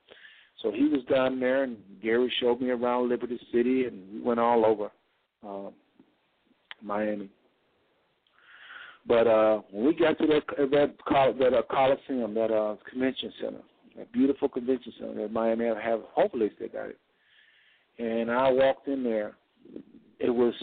So 0.63 0.71
he 0.71 0.85
was 0.85 1.01
down 1.11 1.41
there, 1.41 1.65
and 1.65 1.77
Gary 2.03 2.33
showed 2.41 2.61
me 2.61 2.71
around 2.71 3.09
Liberty 3.09 3.41
City, 3.53 3.87
and 3.87 4.13
we 4.13 4.21
went 4.21 4.39
all 4.39 4.67
over 4.67 4.91
um, 5.43 5.73
Miami. 6.83 7.31
But 9.07 9.27
uh, 9.27 9.63
when 9.71 9.87
we 9.87 9.95
got 9.95 10.19
to 10.19 10.27
that 10.27 10.43
that, 10.71 11.39
that 11.39 11.55
uh, 11.55 11.63
Coliseum, 11.71 12.35
that 12.35 12.53
uh, 12.53 12.77
convention 12.89 13.33
center, 13.41 13.61
that 13.97 14.13
beautiful 14.13 14.49
convention 14.49 14.93
center 14.99 15.23
that 15.23 15.33
Miami 15.33 15.67
have, 15.67 16.01
hopefully 16.15 16.51
they 16.59 16.69
got 16.69 16.89
it. 16.89 16.99
And 17.99 18.31
I 18.31 18.51
walked 18.51 18.89
in 18.89 19.03
there. 19.05 19.33
It 20.19 20.31
was, 20.31 20.55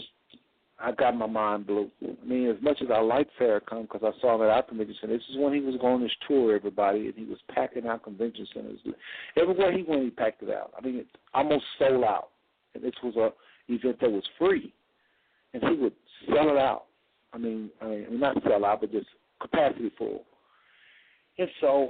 I 0.78 0.92
got 0.92 1.16
my 1.16 1.26
mind 1.26 1.66
blew. 1.66 1.90
I 2.02 2.26
mean, 2.26 2.48
as 2.48 2.56
much 2.62 2.78
as 2.82 2.88
I 2.92 3.00
like 3.00 3.28
Farrakhan 3.38 3.82
because 3.82 4.02
I 4.02 4.20
saw 4.20 4.34
him 4.34 4.42
at 4.42 4.48
our 4.48 4.62
convention 4.62 4.96
center, 5.00 5.14
this 5.14 5.22
is 5.30 5.38
when 5.38 5.54
he 5.54 5.60
was 5.60 5.76
going 5.80 6.02
this 6.02 6.10
tour, 6.26 6.54
everybody, 6.54 7.06
and 7.06 7.14
he 7.14 7.24
was 7.24 7.38
packing 7.54 7.86
out 7.86 8.02
convention 8.04 8.46
centers. 8.52 8.80
Everywhere 9.40 9.76
he 9.76 9.82
went, 9.82 10.04
he 10.04 10.10
packed 10.10 10.42
it 10.42 10.50
out. 10.50 10.72
I 10.76 10.84
mean, 10.84 10.96
it 10.96 11.06
almost 11.34 11.64
sold 11.78 12.04
out. 12.04 12.30
And 12.74 12.82
this 12.82 12.94
was 13.02 13.16
a 13.16 13.32
event 13.72 14.00
that 14.00 14.10
was 14.10 14.24
free, 14.38 14.72
and 15.54 15.62
he 15.62 15.76
would 15.76 15.92
sell 16.28 16.50
it 16.50 16.56
out 16.58 16.84
I 17.32 17.38
mean, 17.38 17.70
I 17.80 17.86
mean, 17.86 18.20
not 18.20 18.36
sell 18.42 18.64
out, 18.64 18.80
but 18.80 18.92
just 18.92 19.06
capacity 19.40 19.90
full. 19.96 20.24
And 21.40 21.48
so, 21.62 21.88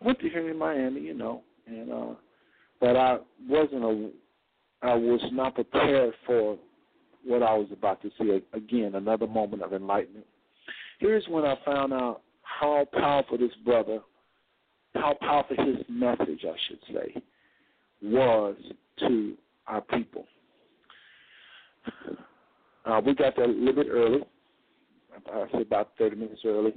went 0.00 0.18
to 0.20 0.30
him 0.30 0.46
in 0.46 0.56
Miami, 0.56 1.02
you 1.02 1.12
know, 1.12 1.42
and 1.66 1.92
uh, 1.92 2.14
but 2.80 2.96
I 2.96 3.18
wasn't 3.46 3.84
a, 3.84 4.10
I 4.80 4.94
was 4.94 5.20
not 5.32 5.54
prepared 5.54 6.14
for 6.26 6.58
what 7.22 7.42
I 7.42 7.52
was 7.52 7.68
about 7.70 8.00
to 8.00 8.10
see. 8.18 8.40
Again, 8.54 8.94
another 8.94 9.26
moment 9.26 9.62
of 9.62 9.74
enlightenment. 9.74 10.24
Here's 10.98 11.26
when 11.28 11.44
I 11.44 11.56
found 11.62 11.92
out 11.92 12.22
how 12.40 12.86
powerful 12.90 13.36
this 13.36 13.50
brother, 13.66 14.00
how 14.94 15.14
powerful 15.20 15.56
his 15.62 15.84
message, 15.90 16.46
I 16.46 16.56
should 16.66 16.80
say, 16.94 17.22
was 18.02 18.56
to 19.00 19.36
our 19.66 19.82
people. 19.82 20.24
Uh, 22.86 23.00
we 23.04 23.14
got 23.14 23.36
there 23.36 23.44
a 23.44 23.48
little 23.48 23.74
bit 23.74 23.88
early 23.90 24.22
I 25.32 25.46
say 25.52 25.62
about 25.62 25.90
30 25.98 26.16
minutes 26.16 26.40
early. 26.44 26.72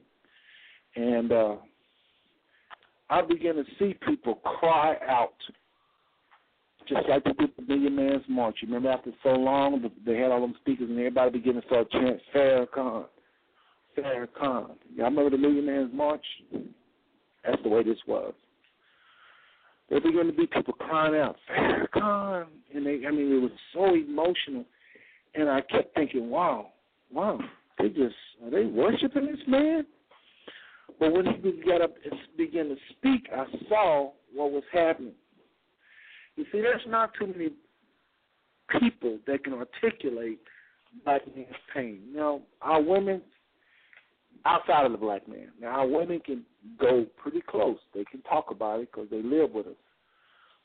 And 0.95 1.31
uh, 1.31 1.55
I 3.13 3.21
began 3.21 3.53
to 3.55 3.63
see 3.77 3.95
people 4.07 4.35
cry 4.37 4.95
out, 5.07 5.35
just 6.89 7.07
like 7.07 7.23
they 7.23 7.33
did 7.33 7.51
the 7.55 7.61
Million 7.61 7.95
Man's 7.95 8.23
March. 8.27 8.57
You 8.59 8.67
remember 8.67 8.89
after 8.89 9.11
so 9.21 9.29
long, 9.29 9.87
they 10.03 10.17
had 10.17 10.31
all 10.31 10.41
them 10.41 10.55
speakers 10.61 10.89
and 10.89 10.97
everybody 10.97 11.29
began 11.29 11.53
to 11.53 11.67
start 11.67 11.91
chanting 11.91 12.17
Farrakhan, 12.33 13.05
Farrakhan. 13.95 14.71
Y'all 14.95 15.11
remember 15.11 15.29
the 15.29 15.37
Million 15.37 15.63
Man's 15.63 15.93
March? 15.93 16.25
That's 17.45 17.61
the 17.61 17.69
way 17.69 17.83
this 17.83 17.99
was. 18.07 18.33
There 19.91 20.01
began 20.01 20.25
to 20.25 20.33
be 20.33 20.47
people 20.47 20.73
crying 20.73 21.13
out, 21.13 21.35
Farrakhan. 21.51 22.47
And 22.73 22.83
they, 22.83 23.05
I 23.07 23.11
mean, 23.11 23.31
it 23.31 23.41
was 23.43 23.51
so 23.75 23.93
emotional. 23.93 24.65
And 25.35 25.49
I 25.51 25.61
kept 25.61 25.93
thinking, 25.93 26.31
wow, 26.31 26.69
wow, 27.11 27.39
they 27.77 27.89
just 27.89 28.15
are 28.43 28.49
they 28.49 28.65
worshiping 28.65 29.27
this 29.27 29.47
man? 29.47 29.85
But 30.99 31.13
when 31.13 31.25
he 31.25 31.61
got 31.65 31.81
up 31.81 31.93
and 32.03 32.13
began 32.37 32.69
to 32.69 32.75
speak, 32.91 33.27
I 33.35 33.45
saw 33.67 34.11
what 34.33 34.51
was 34.51 34.63
happening. 34.71 35.13
You 36.35 36.45
see, 36.51 36.61
there's 36.61 36.81
not 36.87 37.11
too 37.19 37.27
many 37.27 37.49
people 38.79 39.19
that 39.27 39.43
can 39.43 39.53
articulate 39.53 40.39
black 41.03 41.21
man's 41.35 41.47
pain. 41.73 42.01
Now, 42.13 42.41
our 42.61 42.81
women, 42.81 43.21
outside 44.45 44.85
of 44.85 44.91
the 44.91 44.97
black 44.97 45.27
man, 45.27 45.49
now 45.59 45.79
our 45.79 45.87
women 45.87 46.19
can 46.19 46.43
go 46.79 47.05
pretty 47.17 47.41
close. 47.41 47.77
They 47.93 48.05
can 48.05 48.21
talk 48.23 48.51
about 48.51 48.79
it 48.79 48.89
because 48.91 49.09
they 49.09 49.21
live 49.21 49.51
with 49.51 49.67
us. 49.67 49.73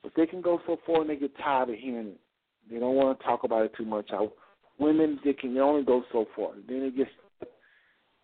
But 0.02 0.12
they 0.16 0.26
can 0.26 0.40
go 0.40 0.60
so 0.66 0.78
far 0.86 1.02
and 1.02 1.10
they 1.10 1.16
get 1.16 1.36
tired 1.38 1.70
of 1.70 1.76
hearing 1.76 2.08
it. 2.08 2.20
They 2.70 2.78
don't 2.78 2.94
want 2.94 3.18
to 3.18 3.24
talk 3.24 3.44
about 3.44 3.64
it 3.64 3.72
too 3.76 3.84
much. 3.84 4.10
Our 4.12 4.28
women, 4.78 5.18
they 5.24 5.32
can 5.32 5.56
only 5.58 5.84
go 5.84 6.02
so 6.12 6.26
far. 6.36 6.52
Then 6.66 6.82
it 6.82 6.96
gets 6.96 7.10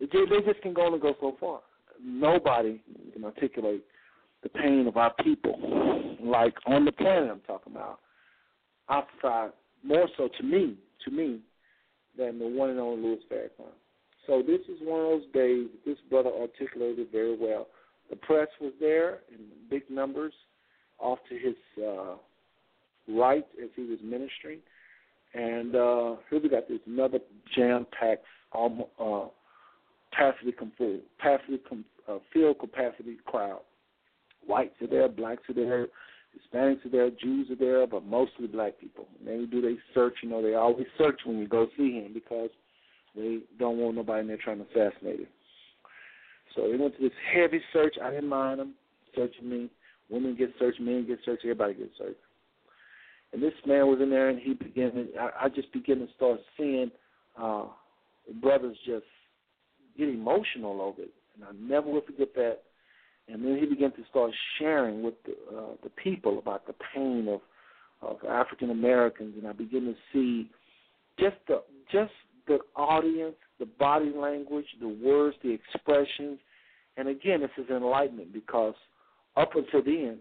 they, 0.00 0.06
just 0.46 0.60
can 0.62 0.74
only 0.78 0.98
go 0.98 1.14
so 1.20 1.36
far. 1.40 1.60
Nobody 2.04 2.82
can 3.12 3.24
articulate 3.24 3.84
the 4.42 4.48
pain 4.50 4.86
of 4.86 4.96
our 4.96 5.14
people, 5.22 6.18
like 6.22 6.54
on 6.66 6.84
the 6.84 6.92
planet 6.92 7.30
I'm 7.30 7.40
talking 7.40 7.72
about, 7.72 8.00
I 8.88 8.98
outside, 8.98 9.52
more 9.82 10.06
so 10.16 10.28
to 10.36 10.42
me, 10.44 10.76
to 11.04 11.10
me, 11.10 11.40
than 12.18 12.38
the 12.38 12.46
one 12.46 12.70
and 12.70 12.78
only 12.78 13.02
Louis 13.02 13.18
Farrakhan. 13.30 13.72
So 14.26 14.42
this 14.46 14.60
is 14.68 14.78
one 14.82 15.00
of 15.00 15.06
those 15.06 15.32
days 15.32 15.68
that 15.72 15.84
this 15.86 15.98
brother 16.10 16.30
articulated 16.30 17.08
very 17.10 17.36
well. 17.36 17.68
The 18.10 18.16
press 18.16 18.48
was 18.60 18.72
there 18.80 19.20
in 19.30 19.46
big 19.70 19.82
numbers 19.90 20.32
off 20.98 21.18
to 21.28 21.36
his 21.36 21.54
uh, 21.82 22.16
right 23.08 23.46
as 23.62 23.70
he 23.74 23.82
was 23.82 23.98
ministering. 24.02 24.60
And 25.34 25.74
uh, 25.74 26.16
here 26.30 26.40
we 26.40 26.48
got 26.48 26.68
this 26.68 26.80
another 26.86 27.18
jam-packed, 27.56 28.24
um, 28.56 28.84
uh, 29.00 29.26
capacity 30.10 30.54
full, 30.78 31.00
capacity 31.18 31.58
uh, 32.08 32.18
field 32.32 32.58
capacity 32.58 33.16
crowd. 33.24 33.60
Whites 34.46 34.74
are 34.82 34.86
there, 34.86 35.08
blacks 35.08 35.42
are 35.48 35.54
there, 35.54 35.88
Hispanics 36.34 36.84
are 36.84 36.90
there, 36.90 37.10
Jews 37.10 37.50
are 37.50 37.56
there, 37.56 37.86
but 37.86 38.04
mostly 38.04 38.46
black 38.46 38.78
people. 38.80 39.06
They 39.24 39.44
do 39.46 39.60
they 39.60 39.76
search, 39.94 40.14
you 40.22 40.28
know, 40.28 40.42
they 40.42 40.54
always 40.54 40.86
search 40.98 41.20
when 41.24 41.38
you 41.38 41.48
go 41.48 41.66
see 41.76 41.92
him 41.92 42.12
because 42.12 42.50
they 43.14 43.38
don't 43.58 43.78
want 43.78 43.96
nobody 43.96 44.20
in 44.20 44.26
there 44.26 44.36
trying 44.36 44.58
to 44.58 44.64
assassinate 44.64 45.20
him. 45.20 45.26
So 46.54 46.70
they 46.70 46.76
went 46.76 46.96
to 46.96 47.02
this 47.02 47.12
heavy 47.32 47.60
search. 47.72 47.96
I 48.02 48.10
didn't 48.10 48.28
mind 48.28 48.60
them 48.60 48.74
searching 49.14 49.48
me. 49.48 49.70
Women 50.10 50.36
get 50.36 50.50
searched, 50.58 50.80
men 50.80 51.06
get 51.06 51.18
searched, 51.24 51.44
everybody 51.44 51.74
gets 51.74 51.96
searched. 51.96 52.18
And 53.32 53.42
this 53.42 53.54
man 53.66 53.86
was 53.88 54.00
in 54.00 54.10
there, 54.10 54.28
and 54.28 54.38
he 54.38 54.54
began. 54.54 55.08
I, 55.18 55.46
I 55.46 55.48
just 55.48 55.72
began 55.72 55.98
to 55.98 56.06
start 56.14 56.38
seeing 56.56 56.90
uh, 57.40 57.64
brothers 58.40 58.76
just 58.86 59.04
get 59.98 60.08
emotional 60.08 60.80
over 60.80 61.02
it, 61.02 61.14
and 61.34 61.44
I 61.44 61.52
never 61.58 61.90
will 61.90 62.02
forget 62.02 62.34
that. 62.34 62.58
And 63.28 63.44
then 63.44 63.58
he 63.58 63.66
began 63.66 63.90
to 63.92 64.04
start 64.10 64.30
sharing 64.58 65.02
with 65.02 65.14
the, 65.24 65.32
uh, 65.56 65.74
the 65.82 65.90
people 65.90 66.38
about 66.38 66.66
the 66.66 66.74
pain 66.94 67.28
of 67.28 67.40
of 68.02 68.18
African 68.28 68.68
Americans, 68.70 69.34
and 69.38 69.46
I 69.46 69.52
began 69.52 69.84
to 69.84 69.94
see 70.12 70.50
just 71.18 71.36
the 71.48 71.62
just 71.90 72.12
the 72.46 72.58
audience, 72.76 73.36
the 73.58 73.64
body 73.64 74.12
language, 74.14 74.66
the 74.78 74.88
words, 74.88 75.36
the 75.42 75.50
expressions, 75.50 76.38
and 76.96 77.08
again, 77.08 77.40
this 77.40 77.50
is 77.56 77.70
enlightenment 77.70 78.32
because 78.32 78.74
up 79.36 79.52
until 79.54 79.82
then, 79.82 80.18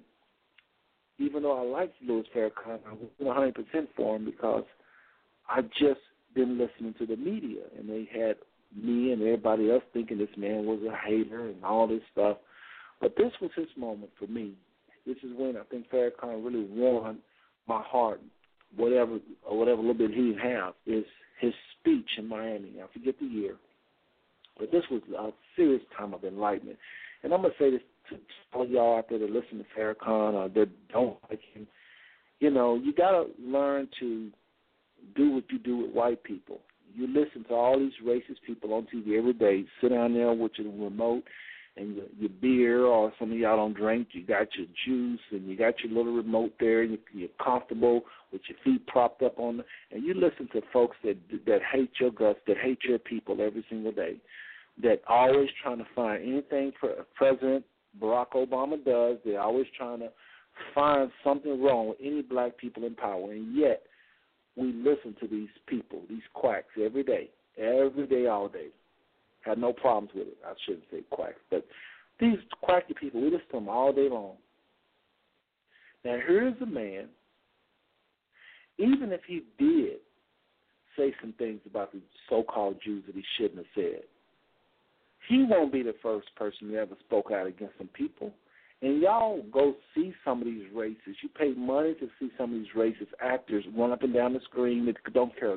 even 1.20 1.44
though 1.44 1.58
I 1.58 1.80
liked 1.80 1.96
Louis 2.06 2.24
Farrakhan, 2.36 2.80
I 2.88 2.94
wasn't 2.94 3.58
100% 3.66 3.88
for 3.96 4.16
him 4.16 4.26
because 4.26 4.64
I 5.48 5.62
just 5.62 6.00
been 6.34 6.58
listening 6.58 6.96
to 6.98 7.06
the 7.06 7.16
media, 7.16 7.64
and 7.78 7.88
they 7.88 8.10
had 8.12 8.38
me 8.76 9.12
and 9.12 9.22
everybody 9.22 9.72
else 9.72 9.84
thinking 9.94 10.18
this 10.18 10.28
man 10.38 10.66
was 10.66 10.80
a 10.82 10.96
hater 11.08 11.48
and 11.48 11.64
all 11.64 11.88
this 11.88 12.02
stuff. 12.12 12.38
But 13.02 13.16
this 13.18 13.32
was 13.42 13.52
his 13.56 13.68
moment 13.78 14.12
for 14.18 14.28
me. 14.28 14.54
This 15.06 15.18
is 15.18 15.32
when 15.36 15.58
I 15.58 15.64
think 15.70 15.90
Farrakhan 15.90 16.44
really 16.44 16.66
won 16.70 17.20
my 17.68 17.82
heart. 17.82 18.22
Whatever 18.76 19.20
or 19.44 19.58
whatever 19.58 19.82
little 19.82 19.94
bit 19.94 20.12
he 20.12 20.36
have 20.42 20.74
is 20.88 21.06
his 21.40 21.54
speech 21.80 22.10
in 22.18 22.28
Miami. 22.28 22.82
I 22.82 22.92
forget 22.92 23.16
the 23.20 23.26
year, 23.28 23.56
but 24.58 24.72
this 24.72 24.84
was 24.90 25.02
a 25.16 25.30
serious 25.56 25.84
time 25.96 26.14
of 26.14 26.24
enlightenment. 26.24 26.80
And 27.22 27.34
I'm 27.34 27.44
gonna 27.44 27.54
say 27.60 27.70
this 27.70 27.82
to 28.10 28.18
all 28.52 28.68
y'all 28.68 28.98
out 28.98 29.10
there 29.10 29.20
that 29.20 29.30
listen 29.30 29.60
to 29.60 29.66
Farrakhan 29.78 30.34
or 30.34 30.50
that 30.50 30.70
don't 30.92 31.18
like 31.30 31.42
him. 31.54 31.68
You 32.40 32.50
know, 32.50 32.76
you 32.76 32.94
gotta 32.94 33.28
learn 33.40 33.90
to 34.00 34.32
do 35.16 35.32
what 35.32 35.44
you 35.52 35.60
do 35.60 35.78
with 35.78 35.92
white 35.92 36.24
people 36.24 36.62
you 36.96 37.08
listen 37.08 37.44
to 37.46 37.54
all 37.54 37.80
these 37.80 37.94
racist 38.06 38.42
people 38.46 38.74
on 38.74 38.88
TV 38.94 39.18
every 39.18 39.34
day, 39.34 39.66
sit 39.82 39.90
down 39.90 40.14
there 40.14 40.34
with 40.34 40.54
your 40.58 40.72
remote, 40.72 41.24
and 41.76 41.96
your, 41.96 42.06
your 42.20 42.30
beer, 42.30 42.86
or 42.86 43.12
some 43.20 43.32
of 43.32 43.38
y'all 43.38 43.58
don't 43.58 43.76
drink. 43.76 44.10
You 44.12 44.26
got 44.26 44.48
your 44.56 44.68
juice, 44.86 45.20
and 45.32 45.48
you 45.48 45.58
got 45.58 45.74
your 45.84 45.94
little 45.94 46.16
remote 46.16 46.54
there. 46.60 46.84
And 46.84 46.92
you, 46.92 47.00
you're 47.14 47.30
comfortable 47.44 48.02
with 48.32 48.42
your 48.48 48.58
feet 48.64 48.86
propped 48.88 49.24
up 49.24 49.40
on, 49.40 49.64
and 49.92 50.04
you 50.04 50.14
listen 50.14 50.48
to 50.54 50.62
folks 50.72 50.98
that 51.04 51.18
that 51.46 51.60
hate 51.72 51.92
your 52.00 52.12
guts, 52.12 52.40
that 52.48 52.58
hate 52.58 52.80
your 52.88 53.00
people 53.00 53.42
every 53.42 53.66
single 53.70 53.92
day, 53.92 54.18
that 54.82 55.02
always 55.08 55.50
trying 55.62 55.80
to 55.80 55.88
find 55.96 56.22
anything 56.24 56.72
President 57.16 57.64
Barack 58.02 58.32
Obama 58.36 58.84
does. 58.84 59.18
They're 59.26 59.42
always 59.42 59.68
trying 59.78 60.00
to 60.00 60.10
find 60.76 61.12
something 61.24 61.62
wrong 61.62 61.90
with 61.90 61.98
any 62.04 62.22
black 62.22 62.58
people 62.58 62.86
in 62.86 62.96
power, 62.96 63.32
and 63.32 63.56
yet 63.56 63.84
we 64.56 64.72
listen 64.74 65.16
to 65.20 65.28
these 65.28 65.50
people, 65.68 66.02
these 66.10 66.22
quacks, 66.34 66.68
every 66.84 67.04
day, 67.04 67.30
every 67.58 68.08
day, 68.08 68.28
all 68.28 68.48
day. 68.48 68.68
Have 69.42 69.58
no 69.58 69.74
problems 69.74 70.12
with 70.16 70.28
it. 70.28 70.38
I 70.46 70.54
shouldn't 70.66 70.86
say 70.92 71.02
quacks, 71.10 71.40
but 71.50 71.66
these 72.20 72.38
quacky 72.62 72.94
people, 72.94 73.22
we 73.22 73.32
listen 73.32 73.48
to 73.52 73.58
them 73.58 73.70
all 73.70 73.92
day 73.92 74.08
long. 74.10 74.36
Now 76.06 76.18
here's 76.26 76.60
a 76.62 76.66
man. 76.66 77.08
Even 78.78 79.12
if 79.12 79.22
he 79.28 79.44
did 79.60 79.98
say 80.98 81.14
some 81.22 81.34
things 81.38 81.60
about 81.66 81.92
the 81.92 82.02
so-called 82.30 82.78
Jews 82.84 83.04
that 83.08 83.16
he 83.16 83.24
shouldn't 83.38 83.58
have 83.58 83.66
said, 83.76 84.04
he 85.30 85.46
won't 85.48 85.72
be 85.72 85.84
the 85.84 85.96
first 86.02 86.28
person 86.36 86.70
who 86.70 86.76
ever 86.76 86.96
spoke 87.06 87.32
out 87.32 87.48
against 87.48 87.78
some 87.78 87.90
people. 87.90 88.32
And 88.84 89.02
y'all 89.02 89.42
go 89.50 89.76
see 89.96 90.14
some 90.26 90.40
of 90.42 90.46
these 90.46 90.66
races. 90.76 91.16
You 91.24 91.30
pay 91.30 91.54
money 91.54 91.94
to 92.02 92.10
see 92.20 92.30
some 92.38 92.54
of 92.54 92.60
these 92.60 92.68
racist 92.76 93.14
actors 93.22 93.64
run 93.78 93.94
up 93.94 94.04
and 94.04 94.14
down 94.14 94.34
the 94.34 94.42
screen 94.42 94.86
that 94.88 94.98
don't 95.14 95.34
care 95.40 95.54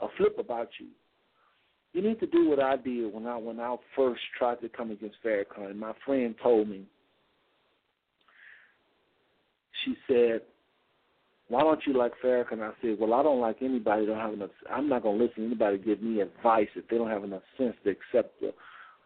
a 0.00 0.06
flip 0.16 0.36
about 0.36 0.68
you. 0.80 0.88
You 1.92 2.02
need 2.02 2.18
to 2.18 2.26
do 2.26 2.48
what 2.48 2.60
I 2.60 2.76
did 2.76 3.14
when 3.14 3.28
I 3.28 3.36
when 3.36 3.60
I 3.60 3.76
first 3.94 4.20
tried 4.36 4.60
to 4.62 4.68
come 4.68 4.90
against 4.90 5.16
Farrakhan. 5.24 5.76
My 5.76 5.92
friend 6.04 6.34
told 6.42 6.68
me. 6.68 6.86
She 9.84 9.94
said, 10.08 10.42
"Why 11.48 11.62
don't 11.62 11.80
you 11.86 11.92
like 11.92 12.12
Farrakhan?" 12.20 12.62
I 12.62 12.72
said, 12.82 12.98
"Well, 12.98 13.14
I 13.14 13.22
don't 13.22 13.40
like 13.40 13.62
anybody. 13.62 14.06
Don't 14.06 14.18
have 14.18 14.32
enough. 14.32 14.50
I'm 14.68 14.88
not 14.88 15.04
gonna 15.04 15.18
listen 15.18 15.36
to 15.36 15.46
anybody 15.46 15.78
give 15.78 16.02
me 16.02 16.20
advice 16.20 16.68
if 16.74 16.88
they 16.88 16.98
don't 16.98 17.10
have 17.10 17.24
enough 17.24 17.42
sense 17.56 17.76
to 17.84 17.90
accept 17.90 18.40
the." 18.40 18.52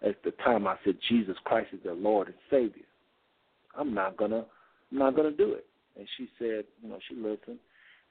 At 0.01 0.23
the 0.23 0.31
time, 0.33 0.67
I 0.67 0.79
said, 0.83 0.99
"Jesus 1.09 1.37
Christ 1.45 1.75
is 1.75 1.83
their 1.83 1.95
Lord 1.95 2.29
and 2.29 2.37
Savior." 2.49 2.85
I'm 3.79 3.95
not 3.95 4.17
gonna 4.17 4.45
I'm 4.93 4.99
not 4.99 5.17
gonna 5.17 5.31
do 5.31 5.53
it. 5.53 5.67
And 5.97 6.07
she 6.17 6.29
said, 6.39 6.65
you 6.83 6.89
know, 6.89 6.99
she 7.09 7.15
listened. 7.15 7.59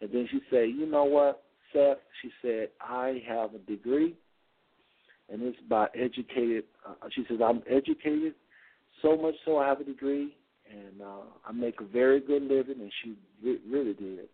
And 0.01 0.11
then 0.11 0.27
she 0.31 0.39
said, 0.49 0.69
you 0.69 0.85
know 0.85 1.03
what, 1.03 1.43
Seth? 1.73 1.97
She 2.21 2.29
said, 2.41 2.69
I 2.81 3.21
have 3.27 3.53
a 3.53 3.59
degree, 3.59 4.15
and 5.29 5.41
it's 5.41 5.57
by 5.69 5.87
educated. 5.95 6.65
Uh, 6.87 7.07
she 7.11 7.25
says 7.27 7.39
I'm 7.43 7.61
educated, 7.69 8.35
so 9.01 9.17
much 9.17 9.35
so 9.45 9.57
I 9.57 9.67
have 9.67 9.81
a 9.81 9.83
degree, 9.83 10.35
and 10.69 11.01
uh, 11.01 11.23
I 11.47 11.51
make 11.51 11.81
a 11.81 11.85
very 11.85 12.19
good 12.19 12.43
living. 12.43 12.79
And 12.79 12.91
she 13.03 13.15
re- 13.43 13.61
really 13.69 13.93
did. 13.93 14.29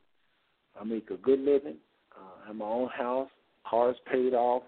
I 0.79 0.83
make 0.83 1.09
a 1.09 1.17
good 1.17 1.39
living. 1.39 1.77
Uh, 2.15 2.43
I 2.43 2.47
have 2.47 2.55
my 2.55 2.65
own 2.65 2.89
house, 2.89 3.29
cars 3.69 3.95
paid 4.11 4.33
off. 4.33 4.63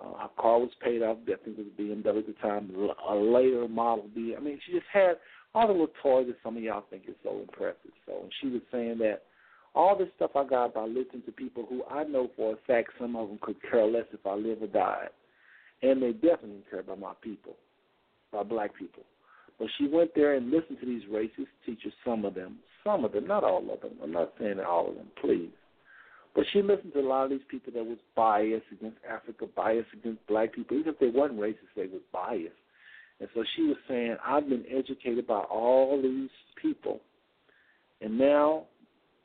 Uh, 0.00 0.12
our 0.12 0.30
car 0.38 0.60
was 0.60 0.70
paid 0.82 1.02
off. 1.02 1.18
I 1.24 1.34
think 1.44 1.58
it 1.58 1.66
was 1.66 1.66
BMW 1.78 2.18
at 2.18 2.26
the 2.26 2.34
time, 2.40 2.70
a 3.08 3.14
later 3.14 3.66
model 3.68 4.08
B. 4.14 4.34
I 4.36 4.40
mean, 4.40 4.60
she 4.64 4.72
just 4.72 4.86
had 4.92 5.16
all 5.54 5.66
the 5.66 5.72
little 5.72 5.88
toys 6.02 6.26
that 6.26 6.36
some 6.42 6.56
of 6.56 6.62
y'all 6.62 6.84
think 6.90 7.04
is 7.08 7.14
so 7.22 7.40
impressive. 7.40 7.92
So, 8.06 8.20
and 8.22 8.32
she 8.40 8.48
was 8.48 8.62
saying 8.70 8.98
that 8.98 9.22
all 9.74 9.96
this 9.96 10.08
stuff 10.16 10.32
I 10.34 10.44
got 10.44 10.74
by 10.74 10.84
listening 10.84 11.22
to 11.26 11.32
people 11.32 11.66
who 11.68 11.84
I 11.90 12.04
know 12.04 12.30
for 12.36 12.54
a 12.54 12.56
fact 12.66 12.90
some 13.00 13.16
of 13.16 13.28
them 13.28 13.38
could 13.40 13.56
care 13.70 13.86
less 13.86 14.06
if 14.12 14.26
I 14.26 14.34
live 14.34 14.62
or 14.62 14.66
died, 14.66 15.10
and 15.82 16.02
they 16.02 16.12
definitely 16.12 16.64
care 16.70 16.80
about 16.80 17.00
my 17.00 17.12
people, 17.22 17.54
my 18.32 18.42
black 18.42 18.76
people. 18.76 19.02
But 19.58 19.68
she 19.76 19.88
went 19.88 20.10
there 20.14 20.34
and 20.34 20.50
listened 20.50 20.78
to 20.80 20.86
these 20.86 21.02
racist 21.10 21.48
teachers, 21.66 21.92
some 22.04 22.24
of 22.24 22.34
them, 22.34 22.58
some 22.84 23.04
of 23.04 23.12
them, 23.12 23.26
not 23.26 23.44
all 23.44 23.58
of 23.72 23.80
them. 23.80 23.92
I'm 24.02 24.12
not 24.12 24.32
saying 24.38 24.60
all 24.60 24.88
of 24.88 24.94
them, 24.94 25.08
please. 25.20 25.50
But 26.34 26.44
she 26.52 26.62
listened 26.62 26.92
to 26.92 27.00
a 27.00 27.02
lot 27.02 27.24
of 27.24 27.30
these 27.30 27.40
people 27.48 27.72
that 27.72 27.84
was 27.84 27.98
biased 28.14 28.66
against 28.70 28.98
Africa, 29.08 29.46
biased 29.56 29.88
against 29.92 30.24
black 30.28 30.54
people. 30.54 30.76
Even 30.78 30.92
if 30.92 30.98
they 31.00 31.08
wasn't 31.08 31.40
racist, 31.40 31.74
they 31.74 31.86
was 31.86 32.02
biased. 32.12 32.54
And 33.20 33.28
so 33.34 33.44
she 33.56 33.62
was 33.62 33.76
saying, 33.88 34.16
I've 34.24 34.48
been 34.48 34.64
educated 34.70 35.26
by 35.26 35.40
all 35.40 36.00
these 36.00 36.30
people. 36.60 37.00
And 38.00 38.16
now, 38.16 38.64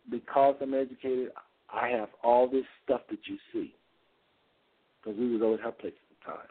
because 0.10 0.56
I'm 0.62 0.74
educated, 0.74 1.30
I 1.72 1.90
have 1.90 2.10
all 2.24 2.50
this 2.50 2.66
stuff 2.84 3.02
that 3.10 3.20
you 3.26 3.38
see. 3.52 3.74
Because 5.02 5.20
we 5.20 5.32
was 5.34 5.42
over 5.42 5.56
at 5.56 5.60
her 5.62 5.72
place 5.72 5.94
at 5.94 6.26
the 6.26 6.32
time. 6.32 6.48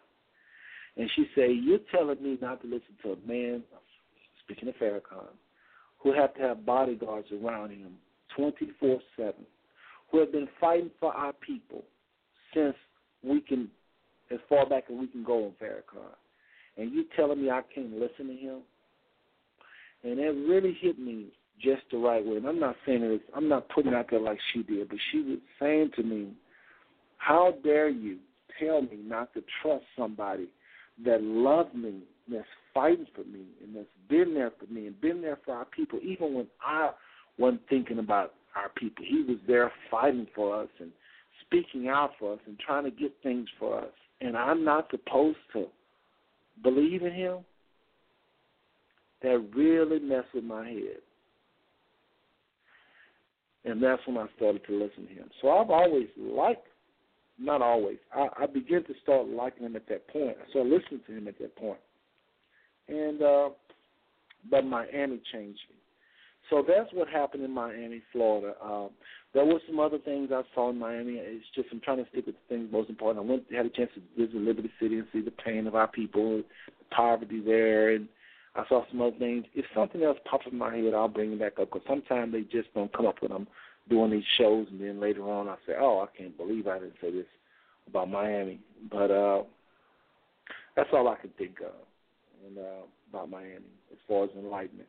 And 0.97 1.11
she 1.17 1.27
said, 1.35 1.51
You're 1.63 1.79
telling 1.91 2.23
me 2.23 2.39
not 2.41 2.61
to 2.63 2.67
listen 2.69 2.95
to 3.03 3.13
a 3.13 3.27
man, 3.27 3.63
speaking 4.45 4.69
of 4.69 4.75
Farrakhan, 4.77 5.33
who 5.99 6.13
have 6.13 6.35
to 6.35 6.43
have 6.43 6.67
bodyguards 6.67 7.29
around 7.33 7.71
him 7.71 7.95
24 8.37 9.01
7, 9.17 9.35
who 10.11 10.21
have 10.21 10.31
been 10.31 10.49
fighting 10.61 10.91
for 11.01 11.13
our 11.15 11.33
people 11.33 11.83
since 12.55 12.75
we 13.25 13.41
can, 13.41 13.69
as 14.31 14.39
far 14.49 14.69
back 14.69 14.85
as 14.91 14.97
we 14.97 15.07
can 15.07 15.25
go 15.25 15.47
on 15.47 15.53
Farrakhan 15.61 16.13
and 16.77 16.93
you 16.93 17.05
telling 17.17 17.43
me 17.43 17.51
I 17.51 17.63
can't 17.75 17.93
listen 17.93 18.29
to 18.29 18.35
him? 18.35 18.61
And 20.05 20.19
it 20.19 20.49
really 20.49 20.77
hit 20.81 20.99
me 20.99 21.27
just 21.61 21.83
the 21.91 21.99
right 21.99 22.25
way. 22.25 22.37
And 22.37 22.47
I'm 22.47 22.59
not 22.59 22.77
saying 22.87 23.03
it, 23.03 23.23
I'm 23.35 23.49
not 23.49 23.69
putting 23.69 23.93
it 23.93 23.97
out 23.97 24.07
there 24.11 24.21
like 24.21 24.39
she 24.53 24.63
did, 24.63 24.89
but 24.89 24.99
she 25.11 25.21
was 25.21 25.39
saying 25.61 25.91
to 25.97 26.03
me, 26.03 26.33
How 27.19 27.55
dare 27.63 27.89
you 27.89 28.19
tell 28.59 28.83
me 28.83 28.99
not 29.05 29.33
to 29.35 29.43
trust 29.63 29.85
somebody 29.97 30.49
that 31.05 31.23
loved 31.23 31.75
me, 31.75 32.01
that's 32.31 32.45
fighting 32.75 33.07
for 33.15 33.25
me, 33.25 33.45
and 33.63 33.77
that's 33.77 33.87
been 34.09 34.35
there 34.35 34.53
for 34.59 34.73
me 34.73 34.87
and 34.87 35.01
been 35.01 35.23
there 35.23 35.39
for 35.45 35.55
our 35.55 35.65
people, 35.65 35.99
even 36.03 36.35
when 36.35 36.47
I 36.65 36.91
wasn't 37.39 37.63
thinking 37.69 37.99
about 37.99 38.35
our 38.55 38.69
people. 38.71 39.05
He 39.09 39.23
was 39.23 39.39
there 39.47 39.73
fighting 39.91 40.27
for 40.35 40.63
us 40.63 40.69
and 40.81 40.91
speaking 41.47 41.89
out 41.89 42.13
for 42.19 42.35
us 42.35 42.41
and 42.47 42.59
trying 42.59 42.85
to 42.85 42.91
get 42.91 43.13
things 43.23 43.49
for 43.59 43.79
us. 43.79 43.93
And 44.21 44.37
I'm 44.37 44.65
not 44.65 44.91
supposed 44.91 45.39
to 45.55 45.67
believe 46.63 47.03
in 47.03 47.13
him, 47.13 47.39
that 49.23 49.49
really 49.55 50.01
messed 50.01 50.35
with 50.35 50.45
my 50.45 50.67
head. 50.67 51.01
And 53.65 53.83
that's 53.83 54.03
when 54.07 54.19
I 54.19 54.27
started 54.37 54.65
to 54.67 54.73
listen 54.73 55.07
to 55.07 55.15
him. 55.15 55.31
So 55.41 55.51
I've 55.51 55.71
always 55.71 56.09
liked, 56.19 56.67
not 57.39 57.63
always, 57.63 57.99
I, 58.15 58.29
I 58.41 58.47
began 58.47 58.83
to 58.85 58.95
start 59.03 59.29
liking 59.29 59.65
him 59.65 59.77
at 59.77 59.89
that 59.89 60.09
point. 60.09 60.37
I 60.45 60.51
started 60.51 60.73
listening 60.73 61.01
to 61.07 61.17
him 61.17 61.29
at 61.29 61.39
that 61.39 61.55
point. 61.57 61.79
And, 62.89 63.23
uh, 63.23 63.51
but 64.51 64.65
Miami 64.65 65.21
changed 65.33 65.61
me. 65.71 65.77
So 66.51 66.65
that's 66.67 66.93
what 66.93 67.09
happened 67.09 67.45
in 67.45 67.53
Miami, 67.53 68.03
Florida. 68.13 68.55
Um, 68.63 68.91
there 69.35 69.45
were 69.45 69.61
some 69.67 69.81
other 69.81 69.99
things 69.99 70.31
I 70.33 70.43
saw 70.55 70.71
in 70.71 70.79
Miami. 70.79 71.15
It's 71.15 71.45
just 71.55 71.69
I'm 71.73 71.81
trying 71.81 72.05
to 72.05 72.11
stick 72.11 72.27
with 72.27 72.35
the 72.35 72.55
things 72.55 72.71
most 72.71 72.91
important. 72.91 73.25
I 73.25 73.29
went 73.29 73.45
had 73.51 73.67
a 73.67 73.71
chance 73.71 73.91
to 73.95 74.27
visit 74.27 74.41
Liberty 74.41 74.71
City 74.81 74.99
and 74.99 75.07
see 75.13 75.21
the 75.21 75.31
pain 75.31 75.67
of 75.67 75.75
our 75.75 75.89
people, 75.89 76.39
the 76.39 76.95
poverty 76.95 77.41
there, 77.41 77.95
and 77.95 78.09
I 78.55 78.65
saw 78.69 78.85
some 78.91 79.01
other 79.01 79.17
things. 79.19 79.47
If 79.55 79.65
something 79.75 80.03
else 80.03 80.19
pops 80.31 80.47
in 80.51 80.59
my 80.59 80.77
head, 80.77 80.95
I'll 80.95 81.09
bring 81.09 81.33
it 81.33 81.41
back 81.41 81.59
up 81.59 81.71
because 81.73 81.87
sometimes 81.89 82.33
they 82.33 82.43
just 82.43 82.73
don't 82.75 82.93
come 82.95 83.07
up 83.07 83.23
with 83.23 83.31
them 83.31 83.47
doing 83.89 84.11
these 84.11 84.25
shows, 84.39 84.67
and 84.71 84.81
then 84.81 85.01
later 85.01 85.29
on 85.29 85.49
I 85.49 85.57
say, 85.67 85.73
oh, 85.79 86.07
I 86.07 86.17
can't 86.17 86.37
believe 86.37 86.67
I 86.67 86.79
didn't 86.79 86.95
say 87.01 87.11
this 87.11 87.27
about 87.89 88.11
Miami. 88.11 88.61
But 88.91 89.11
uh, 89.11 89.43
that's 90.77 90.91
all 90.93 91.09
I 91.09 91.17
can 91.17 91.31
think 91.39 91.61
of 91.61 91.73
and 92.47 92.59
uh, 92.59 92.85
about 93.11 93.31
Miami 93.31 93.65
as 93.91 93.99
far 94.09 94.25
as 94.25 94.31
enlightenment. 94.37 94.89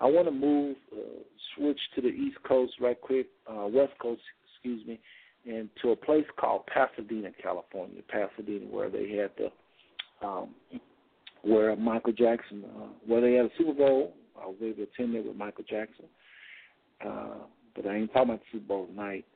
I 0.00 0.06
want 0.06 0.26
to 0.26 0.32
move, 0.32 0.76
uh, 0.92 1.22
switch 1.54 1.78
to 1.94 2.00
the 2.00 2.08
East 2.08 2.38
Coast 2.46 2.72
right 2.80 2.98
quick, 3.00 3.26
uh, 3.46 3.66
West 3.66 3.92
Coast, 4.00 4.22
excuse 4.54 4.86
me, 4.86 4.98
and 5.46 5.68
to 5.82 5.90
a 5.90 5.96
place 5.96 6.24
called 6.38 6.62
Pasadena, 6.66 7.30
California. 7.42 8.02
Pasadena, 8.08 8.66
where 8.66 8.88
they 8.88 9.10
had 9.16 9.30
the, 9.36 10.26
um, 10.26 10.54
where 11.42 11.76
Michael 11.76 12.12
Jackson, 12.12 12.64
uh, 12.64 12.86
where 13.06 13.20
they 13.20 13.34
had 13.34 13.46
a 13.46 13.50
Super 13.58 13.74
Bowl. 13.74 14.14
I 14.40 14.46
was 14.46 14.56
able 14.62 14.76
to 14.76 14.82
attend 14.84 15.14
there 15.14 15.22
with 15.22 15.36
Michael 15.36 15.64
Jackson, 15.68 16.06
uh, 17.06 17.44
but 17.76 17.86
I 17.86 17.96
ain't 17.96 18.12
talking 18.12 18.30
about 18.30 18.40
the 18.40 18.58
Super 18.58 18.68
Bowl 18.68 18.86
tonight. 18.86 19.26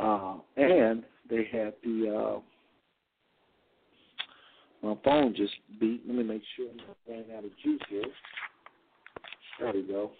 Uh, 0.00 0.36
and 0.56 1.04
they 1.28 1.48
had 1.50 1.74
the. 1.84 2.14
Uh, 2.16 2.40
my 4.80 4.94
phone 5.04 5.34
just 5.34 5.54
beat. 5.80 6.02
Let 6.06 6.16
me 6.16 6.22
make 6.22 6.42
sure 6.56 6.68
I'm 6.70 6.78
running 7.08 7.36
out 7.36 7.44
of 7.44 7.50
juice 7.62 7.80
here. 7.88 8.04
There 9.60 9.72
we 9.72 9.82
go. 9.82 10.10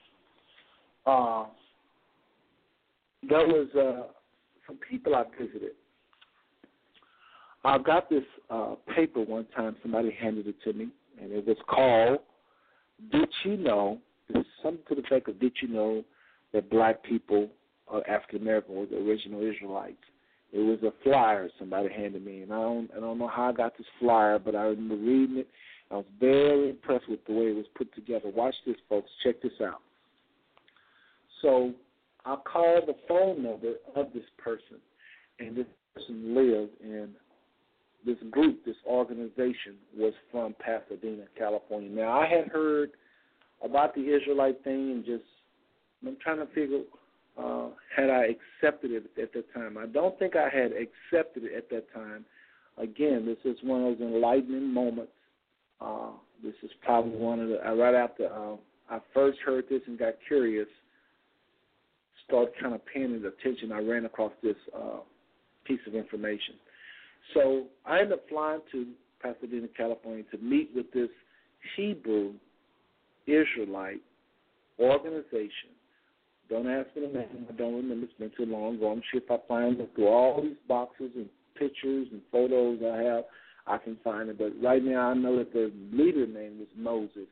Uh, 1.07 1.47
there 3.28 3.47
was 3.47 3.68
uh, 3.74 4.12
some 4.66 4.78
people 4.91 5.14
I 5.14 5.24
visited. 5.39 5.72
I 7.64 7.78
got 7.78 8.09
this 8.09 8.24
uh, 8.51 8.74
paper 8.95 9.22
one 9.22 9.47
time. 9.57 9.76
Somebody 9.82 10.11
handed 10.18 10.47
it 10.47 10.57
to 10.64 10.72
me, 10.72 10.89
and 11.20 11.32
it 11.32 11.47
was 11.47 11.57
called 11.68 12.20
"Did 13.12 13.28
You 13.45 13.57
Know?" 13.57 13.99
It's 14.28 14.49
something 14.62 14.84
to 14.89 14.95
the 14.97 15.07
effect 15.07 15.28
of 15.28 15.41
"Did 15.41 15.53
you 15.62 15.68
know 15.68 16.05
that 16.53 16.70
black 16.70 17.03
people 17.03 17.49
are 17.89 18.07
African 18.09 18.43
American 18.43 18.74
were 18.74 18.86
the 18.86 18.97
original 18.97 19.43
Israelites?" 19.43 19.97
It 20.53 20.61
was 20.61 20.78
a 20.82 20.93
flyer 21.05 21.51
somebody 21.59 21.89
handed 21.93 22.24
me, 22.24 22.43
and 22.43 22.53
I 22.53 22.61
don't 22.61 22.91
I 22.97 23.01
don't 23.01 23.18
know 23.18 23.28
how 23.28 23.51
I 23.51 23.53
got 23.53 23.76
this 23.76 23.86
flyer, 24.01 24.39
but 24.39 24.55
I 24.55 24.62
remember 24.62 24.97
reading 24.97 25.39
it 25.39 25.49
I 25.91 25.97
was 25.97 26.05
very 26.20 26.70
impressed 26.70 27.09
with 27.09 27.24
the 27.26 27.32
way 27.32 27.47
it 27.47 27.57
was 27.57 27.66
put 27.76 27.95
together. 27.95 28.30
Watch 28.34 28.55
this, 28.66 28.76
folks. 28.89 29.09
Check 29.24 29.41
this 29.43 29.53
out. 29.62 29.80
So 31.43 31.72
I 32.24 32.36
called 32.36 32.84
the 32.86 32.97
phone 33.07 33.43
number 33.43 33.74
of 33.97 34.12
this 34.12 34.24
person, 34.36 34.78
and 35.39 35.57
this 35.57 35.66
person 35.95 36.34
lived 36.34 36.72
in 36.82 37.11
this 38.05 38.16
group, 38.30 38.64
this 38.64 38.76
organization 38.86 39.76
was 39.97 40.12
from 40.30 40.55
Pasadena, 40.59 41.24
California. 41.36 41.91
Now 41.91 42.20
I 42.20 42.26
had 42.26 42.49
heard 42.49 42.91
about 43.62 43.95
the 43.95 44.03
Israelite 44.03 44.62
thing 44.64 44.93
and 44.93 45.05
just 45.05 45.24
I'm 46.07 46.16
trying 46.22 46.39
to 46.39 46.47
figure 46.55 46.80
uh, 47.39 47.68
had 47.95 48.11
I 48.11 48.28
accepted 48.62 48.93
it 48.93 49.11
at 49.20 49.32
that 49.32 49.53
time. 49.53 49.76
I 49.78 49.86
don't 49.86 50.18
think 50.18 50.36
I 50.36 50.49
had 50.49 50.72
accepted 50.72 51.45
it 51.45 51.55
at 51.57 51.68
that 51.70 51.93
time. 51.93 52.24
Again, 52.76 53.26
this 53.26 53.39
is 53.45 53.59
one 53.62 53.84
of 53.84 53.99
those 53.99 54.09
enlightening 54.09 54.72
moments. 54.72 55.12
Uh, 55.81 56.11
this 56.43 56.55
is 56.62 56.70
probably 56.83 57.16
one 57.16 57.41
of 57.41 57.49
the 57.49 57.68
uh, 57.68 57.74
right 57.74 57.95
after 57.95 58.26
uh, 58.26 58.57
I 58.91 59.01
first 59.12 59.39
heard 59.45 59.64
this 59.68 59.83
and 59.87 59.99
got 59.99 60.14
curious, 60.26 60.68
started 62.26 62.53
kind 62.61 62.74
of 62.74 62.81
paying 62.87 63.14
attention. 63.14 63.72
I 63.72 63.81
ran 63.81 64.05
across 64.05 64.33
this 64.43 64.57
uh, 64.76 65.01
piece 65.64 65.81
of 65.87 65.95
information. 65.95 66.55
So 67.35 67.66
I 67.85 68.01
ended 68.01 68.14
up 68.14 68.29
flying 68.29 68.61
to 68.72 68.87
Pasadena, 69.20 69.68
California, 69.76 70.24
to 70.31 70.39
meet 70.39 70.70
with 70.74 70.91
this 70.93 71.11
Hebrew 71.76 72.33
Israelite 73.26 74.01
organization 74.79 75.70
don't 76.49 76.66
ask 76.66 76.89
me 76.97 77.03
the 77.07 77.18
name. 77.18 77.47
I 77.49 77.53
don't 77.53 77.76
remember. 77.76 78.07
It's 78.07 78.14
been 78.14 78.33
too 78.37 78.51
long 78.51 78.76
ago. 78.76 78.91
I'm 78.91 79.03
sure 79.11 79.20
if 79.22 79.31
I 79.31 79.37
find 79.47 79.76
through 79.95 80.09
all 80.09 80.41
these 80.41 80.57
boxes 80.66 81.11
and 81.14 81.26
pictures 81.59 82.09
and 82.11 82.22
photos 82.33 82.81
I 82.83 83.03
have, 83.03 83.24
I 83.69 83.79
can 83.79 83.97
find 84.03 84.29
it. 84.29 84.39
But 84.39 84.53
right 84.62 84.83
now, 84.83 85.11
I 85.11 85.14
know 85.14 85.39
that 85.39 85.53
the 85.53 85.73
leader 85.93 86.27
name 86.27 86.59
was 86.59 86.69
Moses. 86.77 87.29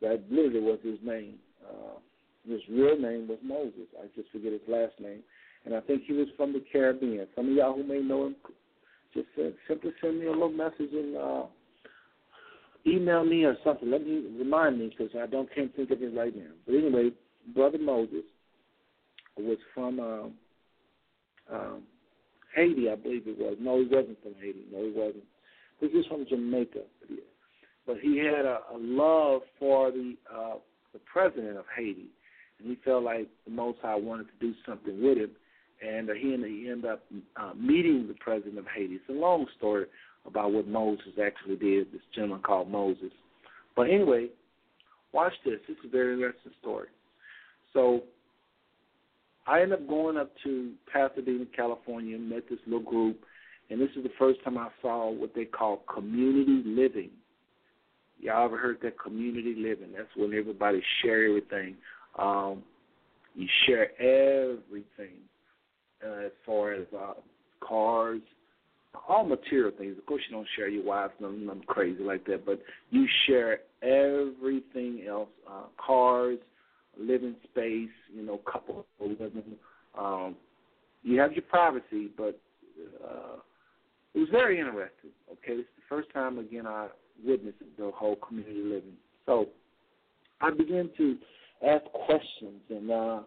That 0.00 0.24
literally 0.30 0.60
was 0.60 0.78
his 0.82 0.98
name. 1.02 1.34
Uh, 1.64 1.98
his 2.48 2.60
real 2.70 2.98
name 2.98 3.28
was 3.28 3.38
Moses. 3.42 3.88
I 3.98 4.06
just 4.14 4.30
forget 4.30 4.52
his 4.52 4.60
last 4.68 4.94
name. 5.00 5.20
And 5.64 5.74
I 5.74 5.80
think 5.80 6.02
he 6.06 6.12
was 6.12 6.28
from 6.36 6.52
the 6.52 6.62
Caribbean. 6.72 7.26
Some 7.34 7.48
of 7.48 7.54
y'all 7.54 7.74
who 7.74 7.84
may 7.84 8.00
know 8.00 8.26
him, 8.26 8.36
just 9.12 9.26
uh, 9.38 9.50
simply 9.66 9.90
send 10.00 10.20
me 10.20 10.26
a 10.26 10.30
little 10.30 10.50
message 10.50 10.92
and 10.92 11.16
uh, 11.16 11.42
email 12.86 13.24
me 13.24 13.44
or 13.44 13.56
something. 13.64 13.90
Let 13.90 14.06
me 14.06 14.24
remind 14.38 14.78
me 14.78 14.94
because 14.96 15.12
I 15.20 15.26
don't 15.26 15.52
can't 15.54 15.74
think 15.74 15.90
of 15.90 16.02
it 16.02 16.16
right 16.16 16.34
now. 16.36 16.52
But 16.66 16.74
anyway, 16.76 17.10
brother 17.54 17.78
Moses 17.78 18.24
was 19.36 19.58
from 19.74 20.00
um, 20.00 20.32
um, 21.52 21.82
Haiti, 22.54 22.90
I 22.90 22.94
believe 22.94 23.26
it 23.26 23.38
was. 23.38 23.56
No, 23.60 23.80
he 23.80 23.86
wasn't 23.86 24.22
from 24.22 24.34
Haiti. 24.40 24.64
No, 24.72 24.84
he 24.84 24.92
wasn't. 24.94 25.24
He 25.80 25.86
was 25.86 26.06
from 26.06 26.26
Jamaica. 26.28 26.80
But 27.86 27.98
he 28.00 28.18
had 28.18 28.44
a, 28.44 28.60
a 28.74 28.78
love 28.78 29.42
for 29.58 29.90
the 29.90 30.14
uh, 30.32 30.54
the 30.92 30.98
president 31.12 31.56
of 31.56 31.64
Haiti, 31.76 32.06
and 32.58 32.68
he 32.68 32.78
felt 32.84 33.04
like 33.04 33.28
the 33.44 33.50
Most 33.50 33.78
High 33.82 33.96
wanted 33.96 34.24
to 34.24 34.46
do 34.46 34.54
something 34.66 35.02
with 35.02 35.18
him, 35.18 35.30
and 35.86 36.08
uh, 36.08 36.14
he 36.14 36.32
ended, 36.32 36.50
he 36.50 36.70
ended 36.70 36.90
up 36.90 37.02
uh, 37.36 37.52
meeting 37.54 38.08
the 38.08 38.14
president 38.14 38.58
of 38.58 38.64
Haiti. 38.74 38.94
It's 38.94 39.08
a 39.08 39.12
long 39.12 39.46
story 39.58 39.86
about 40.26 40.52
what 40.52 40.66
Moses 40.66 41.12
actually 41.22 41.56
did. 41.56 41.92
This 41.92 42.00
gentleman 42.14 42.42
called 42.42 42.70
Moses. 42.70 43.12
But 43.76 43.90
anyway, 43.90 44.28
watch 45.12 45.34
this. 45.44 45.60
This 45.68 45.76
is 45.78 45.84
a 45.84 45.88
very 45.88 46.14
interesting 46.14 46.52
story. 46.60 46.88
So 47.72 48.00
I 49.46 49.60
ended 49.60 49.80
up 49.80 49.88
going 49.88 50.16
up 50.16 50.32
to 50.44 50.72
Pasadena, 50.92 51.44
California, 51.54 52.18
met 52.18 52.44
this 52.48 52.58
little 52.66 52.80
group, 52.80 53.20
and 53.70 53.80
this 53.80 53.90
is 53.96 54.02
the 54.02 54.10
first 54.18 54.42
time 54.44 54.58
I 54.58 54.68
saw 54.80 55.10
what 55.10 55.34
they 55.34 55.44
call 55.44 55.82
community 55.92 56.62
living. 56.64 57.10
Y'all 58.20 58.44
ever 58.44 58.56
heard 58.56 58.78
that 58.82 58.98
community 58.98 59.54
living? 59.56 59.92
That's 59.96 60.08
when 60.16 60.32
everybody 60.32 60.82
share 61.02 61.26
everything. 61.26 61.76
Um, 62.18 62.62
you 63.34 63.46
share 63.66 63.90
everything 64.00 65.16
uh, 66.04 66.26
as 66.26 66.32
far 66.44 66.72
as 66.72 66.86
uh, 66.96 67.14
cars, 67.60 68.22
all 69.08 69.24
material 69.24 69.72
things. 69.76 69.98
Of 69.98 70.06
course, 70.06 70.22
you 70.28 70.36
don't 70.36 70.48
share 70.56 70.68
your 70.68 70.84
wife, 70.84 71.10
nothing, 71.20 71.46
nothing 71.46 71.62
crazy 71.66 72.02
like 72.02 72.24
that, 72.26 72.46
but 72.46 72.60
you 72.90 73.06
share 73.26 73.58
everything 73.82 75.04
else: 75.06 75.28
uh, 75.50 75.64
cars, 75.84 76.38
living 76.98 77.36
space, 77.44 77.90
you 78.14 78.22
know, 78.24 78.40
couple 78.50 78.86
living. 79.00 79.42
Um, 79.98 80.36
you 81.02 81.20
have 81.20 81.32
your 81.32 81.42
privacy, 81.42 82.10
but 82.16 82.38
uh, 83.04 83.36
it 84.16 84.20
was 84.20 84.28
very 84.30 84.58
interesting. 84.58 85.10
Okay, 85.30 85.60
it's 85.60 85.68
the 85.76 85.82
first 85.88 86.08
time 86.14 86.38
again 86.38 86.66
I 86.66 86.88
witnessed 87.24 87.58
the 87.78 87.90
whole 87.94 88.16
community 88.16 88.62
living. 88.62 88.94
So 89.26 89.48
I 90.40 90.50
began 90.50 90.88
to 90.96 91.16
ask 91.66 91.84
questions, 92.06 92.62
and 92.70 92.90
uh, 92.90 93.20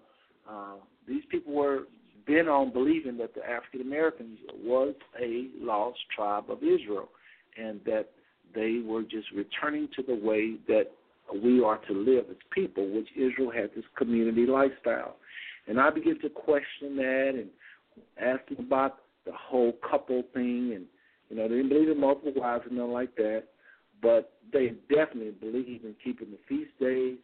uh, 0.49 0.73
these 1.07 1.21
people 1.29 1.53
were 1.53 1.83
bent 2.25 2.49
on 2.49 2.73
believing 2.73 3.17
that 3.17 3.35
the 3.35 3.47
African 3.47 3.81
Americans 3.81 4.39
was 4.63 4.95
a 5.21 5.47
lost 5.59 5.99
tribe 6.15 6.45
of 6.49 6.57
Israel, 6.63 7.09
and 7.55 7.79
that 7.85 8.09
they 8.55 8.81
were 8.83 9.03
just 9.03 9.27
returning 9.35 9.89
to 9.95 10.01
the 10.01 10.15
way 10.15 10.55
that 10.67 10.85
we 11.43 11.63
are 11.63 11.77
to 11.87 11.93
live 11.93 12.25
as 12.31 12.37
people, 12.51 12.89
which 12.89 13.09
Israel 13.15 13.51
had 13.51 13.69
this 13.75 13.85
community 13.95 14.47
lifestyle. 14.47 15.17
And 15.67 15.79
I 15.79 15.91
began 15.91 16.19
to 16.21 16.29
question 16.29 16.95
that 16.95 17.33
and 17.35 17.49
ask 18.19 18.41
about 18.57 18.97
the 19.25 19.31
whole 19.33 19.73
couple 19.89 20.23
thing. 20.33 20.73
And, 20.75 20.85
you 21.29 21.35
know, 21.35 21.47
they 21.47 21.55
didn't 21.55 21.69
believe 21.69 21.89
in 21.89 21.99
multiple 21.99 22.33
wives 22.35 22.63
and 22.67 22.77
nothing 22.77 22.93
like 22.93 23.15
that. 23.15 23.43
But 24.01 24.33
they 24.51 24.73
definitely 24.89 25.31
believed 25.31 25.85
in 25.85 25.95
keeping 26.03 26.31
the 26.31 26.39
feast 26.47 26.71
days. 26.79 27.17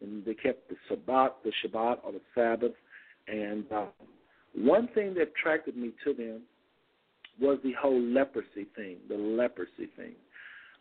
And 0.00 0.24
they 0.24 0.34
kept 0.34 0.68
the 0.68 0.76
Sabbath, 0.88 1.32
the 1.44 1.52
Shabbat, 1.64 1.98
or 2.04 2.12
the 2.12 2.20
Sabbath. 2.34 2.72
And 3.28 3.64
uh, 3.72 3.86
one 4.54 4.88
thing 4.94 5.14
that 5.14 5.28
attracted 5.38 5.76
me 5.76 5.92
to 6.04 6.12
them 6.12 6.42
was 7.40 7.58
the 7.64 7.72
whole 7.80 8.00
leprosy 8.00 8.66
thing, 8.76 8.96
the 9.08 9.16
leprosy 9.16 9.88
thing 9.96 10.14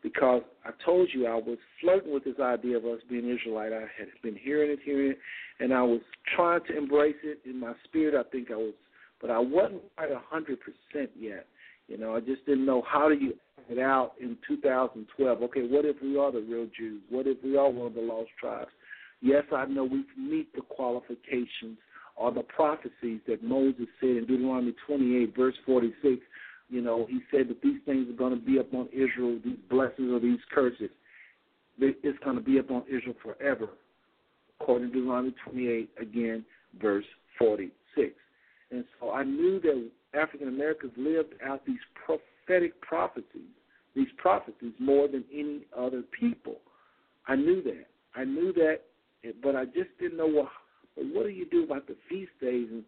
because 0.04 0.42
I 0.66 0.72
told 0.84 1.10
you 1.14 1.28
I 1.28 1.36
was 1.36 1.58
flirting 1.80 2.14
with 2.14 2.24
this 2.24 2.40
idea 2.42 2.78
of 2.78 2.86
us 2.86 3.00
being 3.10 3.30
Israelite. 3.30 3.74
I 3.74 3.82
had 3.98 4.08
been 4.24 4.36
hearing 4.36 4.72
it, 4.72 4.80
hearing 4.84 5.12
it, 5.12 5.20
and 5.60 5.74
I 5.74 5.84
was 5.84 6.02
trying 6.36 6.62
to 6.68 6.78
embrace 6.78 7.16
it 7.24 7.40
in 7.46 7.60
my 7.60 7.74
spirit. 7.84 8.16
I 8.16 8.30
think 8.30 8.52
I 8.52 8.56
was, 8.56 8.74
but 9.22 9.30
I 9.30 9.40
wasn't 9.40 9.84
quite 9.96 10.12
a 10.12 10.22
hundred 10.30 10.60
percent 10.60 11.12
yet. 11.18 11.46
You 11.88 11.98
know, 11.98 12.16
I 12.16 12.20
just 12.20 12.46
didn't 12.46 12.66
know 12.66 12.84
how 12.88 13.10
do 13.10 13.16
you 13.16 13.34
it 13.70 13.80
out 13.80 14.14
in 14.20 14.38
2012. 14.48 15.44
Okay, 15.44 15.62
what 15.62 15.86
if 15.86 15.96
we 16.02 16.18
are 16.18 16.32
the 16.32 16.42
real 16.42 16.68
Jews? 16.78 17.02
What 17.10 17.28
if 17.28 17.38
we 17.44 17.56
are 17.58 17.70
one 17.70 17.88
of 17.88 17.94
the 17.94 18.02
lost 18.02 18.30
tribes? 18.40 18.72
Yes, 19.22 19.44
I 19.56 19.66
know 19.66 19.84
we 19.86 20.04
meet 20.18 20.54
the 20.56 20.62
qualifications 20.62 21.78
or 22.16 22.32
the 22.32 22.42
prophecies 22.42 23.22
that 23.28 23.44
Moses 23.44 23.86
said 24.00 24.10
in 24.10 24.26
Deuteronomy 24.26 24.74
28, 24.88 25.36
verse 25.36 25.56
46 25.66 26.22
you 26.72 26.82
know, 26.82 27.06
he 27.08 27.20
said 27.30 27.50
that 27.50 27.62
these 27.62 27.80
things 27.86 28.10
are 28.10 28.18
going 28.18 28.34
to 28.34 28.44
be 28.44 28.58
upon 28.58 28.88
Israel, 28.94 29.38
these 29.44 29.58
blessings 29.70 30.10
or 30.12 30.22
these 30.22 30.40
curses. 30.56 30.90
It's 31.78 32.18
going 32.24 32.38
to 32.38 32.42
be 32.42 32.60
upon 32.60 32.84
Israel 32.88 33.16
forever, 33.22 33.68
according 34.60 34.88
to 34.88 34.94
Deuteronomy 34.94 35.36
28, 35.44 35.90
again, 36.00 36.46
verse 36.82 37.04
46. 37.38 38.14
And 38.72 38.86
so 39.00 39.12
I 39.12 39.24
knew 39.24 39.60
that 39.62 39.90
African 40.20 40.48
Americans 40.48 40.94
lived 40.98 41.34
out 41.46 41.66
these 41.66 41.80
prophetic 42.06 42.80
prophecies, 42.82 43.52
these 43.96 44.08
prophecies 44.18 44.74
more 44.80 45.08
than 45.08 45.24
any 45.34 45.62
other 45.78 46.04
people. 46.18 46.58
I 47.28 47.36
knew 47.36 47.62
that. 47.64 47.88
I 48.16 48.24
knew 48.24 48.54
that, 48.54 48.82
but 49.44 49.56
I 49.56 49.66
just 49.66 49.90
didn't 50.00 50.18
know 50.18 50.28
what. 50.28 50.50
But 50.96 51.06
What 51.14 51.24
do 51.24 51.30
you 51.30 51.46
do 51.46 51.64
about 51.64 51.88
the 51.88 51.96
feast 52.10 52.32
days 52.42 52.68
and 52.70 52.84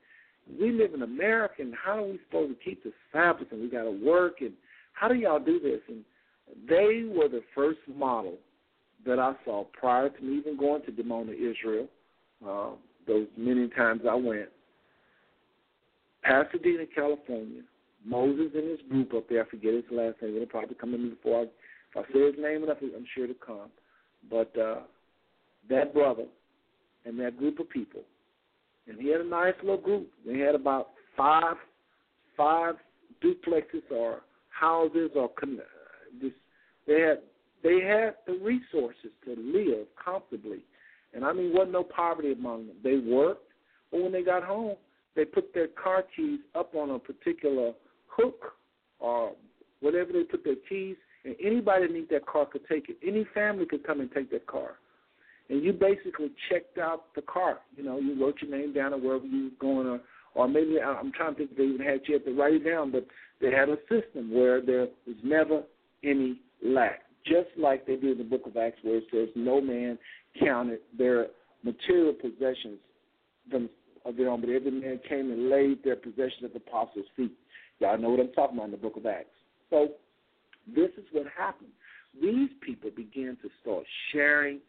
we 0.59 0.71
live 0.71 0.93
in 0.93 1.03
America, 1.03 1.61
and 1.61 1.73
how 1.73 1.99
are 1.99 2.07
we 2.07 2.19
supposed 2.25 2.57
to 2.57 2.63
keep 2.63 2.83
the 2.83 2.91
Sabbath? 3.11 3.47
And 3.51 3.61
we 3.61 3.69
got 3.69 3.83
to 3.83 3.91
work, 3.91 4.41
and 4.41 4.51
how 4.93 5.07
do 5.07 5.15
y'all 5.15 5.39
do 5.39 5.59
this? 5.59 5.79
And 5.87 6.03
they 6.67 7.05
were 7.07 7.29
the 7.29 7.43
first 7.55 7.79
model 7.95 8.35
that 9.05 9.19
I 9.19 9.33
saw 9.45 9.65
prior 9.71 10.09
to 10.09 10.21
me 10.21 10.37
even 10.37 10.57
going 10.57 10.81
to 10.83 10.91
Dimona, 10.91 11.33
Israel. 11.33 11.87
Uh, 12.45 12.71
those 13.07 13.27
many 13.37 13.69
times 13.69 14.01
I 14.09 14.15
went. 14.15 14.49
Pasadena, 16.23 16.85
California. 16.93 17.61
Moses 18.05 18.51
and 18.53 18.69
his 18.69 18.79
group 18.89 19.13
up 19.13 19.29
there. 19.29 19.45
I 19.45 19.49
forget 19.49 19.73
his 19.73 19.83
last 19.89 20.21
name. 20.21 20.35
It'll 20.35 20.47
probably 20.47 20.75
come 20.75 20.93
in 20.93 21.09
before 21.09 21.41
I, 21.41 21.43
if 21.43 21.49
I 21.95 22.13
say 22.13 22.19
his 22.31 22.35
name 22.37 22.63
enough, 22.63 22.77
I'm 22.81 23.05
sure 23.15 23.23
it'll 23.23 23.35
come. 23.45 23.69
But 24.29 24.51
uh, 24.59 24.81
that 25.69 25.93
brother 25.93 26.25
and 27.05 27.17
that 27.19 27.37
group 27.37 27.59
of 27.59 27.69
people 27.69 28.01
and 28.87 28.99
he 28.99 29.09
had 29.09 29.21
a 29.21 29.25
nice 29.25 29.53
little 29.61 29.77
group. 29.77 30.09
They 30.25 30.39
had 30.39 30.55
about 30.55 30.89
five 31.15 31.55
five 32.35 32.75
duplexes 33.23 33.89
or 33.91 34.21
houses 34.49 35.11
or 35.15 35.29
just 36.21 36.35
they 36.87 37.01
had 37.01 37.19
they 37.63 37.79
had 37.81 38.15
the 38.27 38.39
resources 38.43 39.11
to 39.25 39.35
live 39.37 39.87
comfortably, 40.03 40.59
and 41.13 41.23
I 41.23 41.31
mean, 41.31 41.53
wasn't 41.53 41.71
no 41.71 41.83
poverty 41.83 42.33
among 42.33 42.67
them. 42.67 42.75
They 42.83 42.97
worked, 42.97 43.47
but 43.91 44.01
when 44.01 44.11
they 44.11 44.23
got 44.23 44.43
home, 44.43 44.75
they 45.15 45.25
put 45.25 45.53
their 45.53 45.67
car 45.67 46.03
keys 46.15 46.39
up 46.55 46.75
on 46.75 46.91
a 46.91 46.99
particular 46.99 47.73
hook 48.07 48.53
or 48.99 49.33
whatever 49.81 50.13
they 50.13 50.23
put 50.23 50.43
their 50.43 50.55
keys, 50.67 50.95
and 51.25 51.35
anybody 51.43 51.87
that 51.87 51.93
needs 51.93 52.09
that 52.09 52.25
car 52.25 52.45
could 52.45 52.67
take 52.67 52.89
it. 52.89 52.97
Any 53.05 53.25
family 53.33 53.65
could 53.65 53.85
come 53.85 53.99
and 53.99 54.11
take 54.11 54.31
that 54.31 54.47
car. 54.47 54.71
And 55.49 55.63
you 55.63 55.73
basically 55.73 56.31
checked 56.49 56.77
out 56.77 57.13
the 57.15 57.21
car. 57.21 57.59
You 57.75 57.83
know, 57.83 57.99
you 57.99 58.19
wrote 58.19 58.37
your 58.41 58.49
name 58.49 58.73
down 58.73 58.93
or 58.93 58.97
wherever 58.97 59.25
you 59.25 59.45
were 59.45 59.59
going, 59.59 59.87
or, 59.87 59.99
or 60.35 60.47
maybe 60.47 60.79
I'm 60.81 61.11
trying 61.11 61.33
to 61.33 61.37
think 61.39 61.51
if 61.51 61.57
they 61.57 61.63
even 61.63 61.85
had 61.85 61.99
you 62.07 62.13
had 62.13 62.25
to 62.25 62.33
write 62.33 62.53
it 62.53 62.65
down, 62.65 62.91
but 62.91 63.05
they 63.41 63.51
had 63.51 63.69
a 63.69 63.77
system 63.89 64.33
where 64.33 64.61
there 64.65 64.87
was 65.05 65.17
never 65.23 65.63
any 66.03 66.39
lack. 66.65 67.01
Just 67.25 67.49
like 67.57 67.85
they 67.85 67.95
did 67.95 68.13
in 68.13 68.17
the 68.17 68.23
book 68.23 68.45
of 68.45 68.57
Acts 68.57 68.79
where 68.83 68.97
it 68.97 69.05
says 69.11 69.29
no 69.35 69.61
man 69.61 69.97
counted 70.43 70.79
their 70.97 71.27
material 71.63 72.13
possessions 72.13 72.79
of 74.05 74.17
their 74.17 74.29
own, 74.29 74.41
but 74.41 74.49
every 74.49 74.71
man 74.71 74.99
came 75.07 75.31
and 75.31 75.49
laid 75.49 75.83
their 75.83 75.95
possessions 75.95 76.43
at 76.43 76.53
the 76.53 76.59
apostles' 76.59 77.05
feet. 77.15 77.31
Y'all 77.79 77.97
know 77.97 78.09
what 78.09 78.19
I'm 78.19 78.31
talking 78.33 78.57
about 78.57 78.65
in 78.65 78.71
the 78.71 78.77
book 78.77 78.97
of 78.97 79.05
Acts. 79.05 79.27
So 79.69 79.89
this 80.67 80.89
is 80.97 81.05
what 81.11 81.25
happened. 81.35 81.71
These 82.21 82.49
people 82.61 82.91
began 82.95 83.37
to 83.41 83.49
start 83.61 83.83
sharing. 84.11 84.59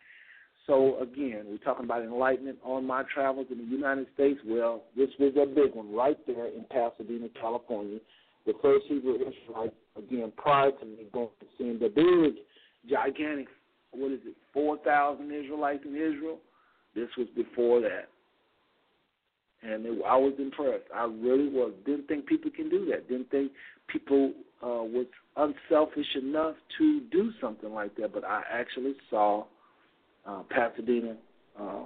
So 0.66 1.00
again, 1.00 1.44
we're 1.46 1.58
talking 1.58 1.84
about 1.84 2.02
enlightenment 2.02 2.58
on 2.64 2.86
my 2.86 3.02
travels 3.12 3.46
in 3.50 3.58
the 3.58 3.64
United 3.64 4.06
States. 4.14 4.40
Well, 4.46 4.84
this 4.96 5.10
was 5.18 5.34
a 5.40 5.46
big 5.46 5.74
one 5.74 5.94
right 5.94 6.18
there 6.26 6.46
in 6.46 6.64
Pasadena, 6.70 7.28
California. 7.38 7.98
The 8.46 8.54
first 8.62 8.86
Hebrew 8.88 9.14
Israelite, 9.14 9.74
again, 9.96 10.32
prior 10.36 10.70
to 10.70 10.86
me 10.86 11.06
going 11.12 11.28
to 11.40 11.46
seeing 11.58 11.78
the 11.78 11.88
big, 11.88 12.42
gigantic, 12.88 13.48
what 13.92 14.12
is 14.12 14.20
it, 14.24 14.36
4,000 14.52 15.30
Israelites 15.32 15.84
in 15.84 15.94
Israel. 15.94 16.38
This 16.94 17.08
was 17.18 17.26
before 17.36 17.80
that 17.80 18.08
and 19.64 19.86
it, 19.86 20.02
I 20.06 20.16
was 20.16 20.34
impressed. 20.38 20.84
I 20.94 21.04
really 21.04 21.48
was. 21.48 21.72
Didn't 21.86 22.06
think 22.06 22.26
people 22.26 22.50
can 22.50 22.68
do 22.68 22.84
that. 22.86 23.08
Didn't 23.08 23.30
think 23.30 23.52
people 23.88 24.32
uh, 24.62 24.84
was 24.84 25.06
unselfish 25.36 26.06
enough 26.16 26.54
to 26.78 27.00
do 27.10 27.32
something 27.40 27.72
like 27.72 27.96
that. 27.96 28.12
But 28.12 28.24
I 28.24 28.42
actually 28.52 28.94
saw 29.10 29.44
uh, 30.26 30.42
Pasadena, 30.50 31.16
uh, 31.58 31.84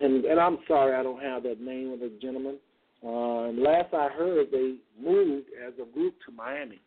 and 0.00 0.24
and 0.24 0.40
I'm 0.40 0.58
sorry 0.66 0.94
I 0.94 1.02
don't 1.02 1.22
have 1.22 1.42
that 1.44 1.60
name 1.60 1.92
of 1.92 2.00
the 2.00 2.12
gentleman. 2.20 2.58
Uh, 3.02 3.48
and 3.48 3.58
last 3.58 3.94
I 3.94 4.08
heard, 4.08 4.48
they 4.52 4.74
moved 5.02 5.46
as 5.66 5.72
a 5.80 5.90
group 5.92 6.14
to 6.26 6.32
Miami. 6.32 6.80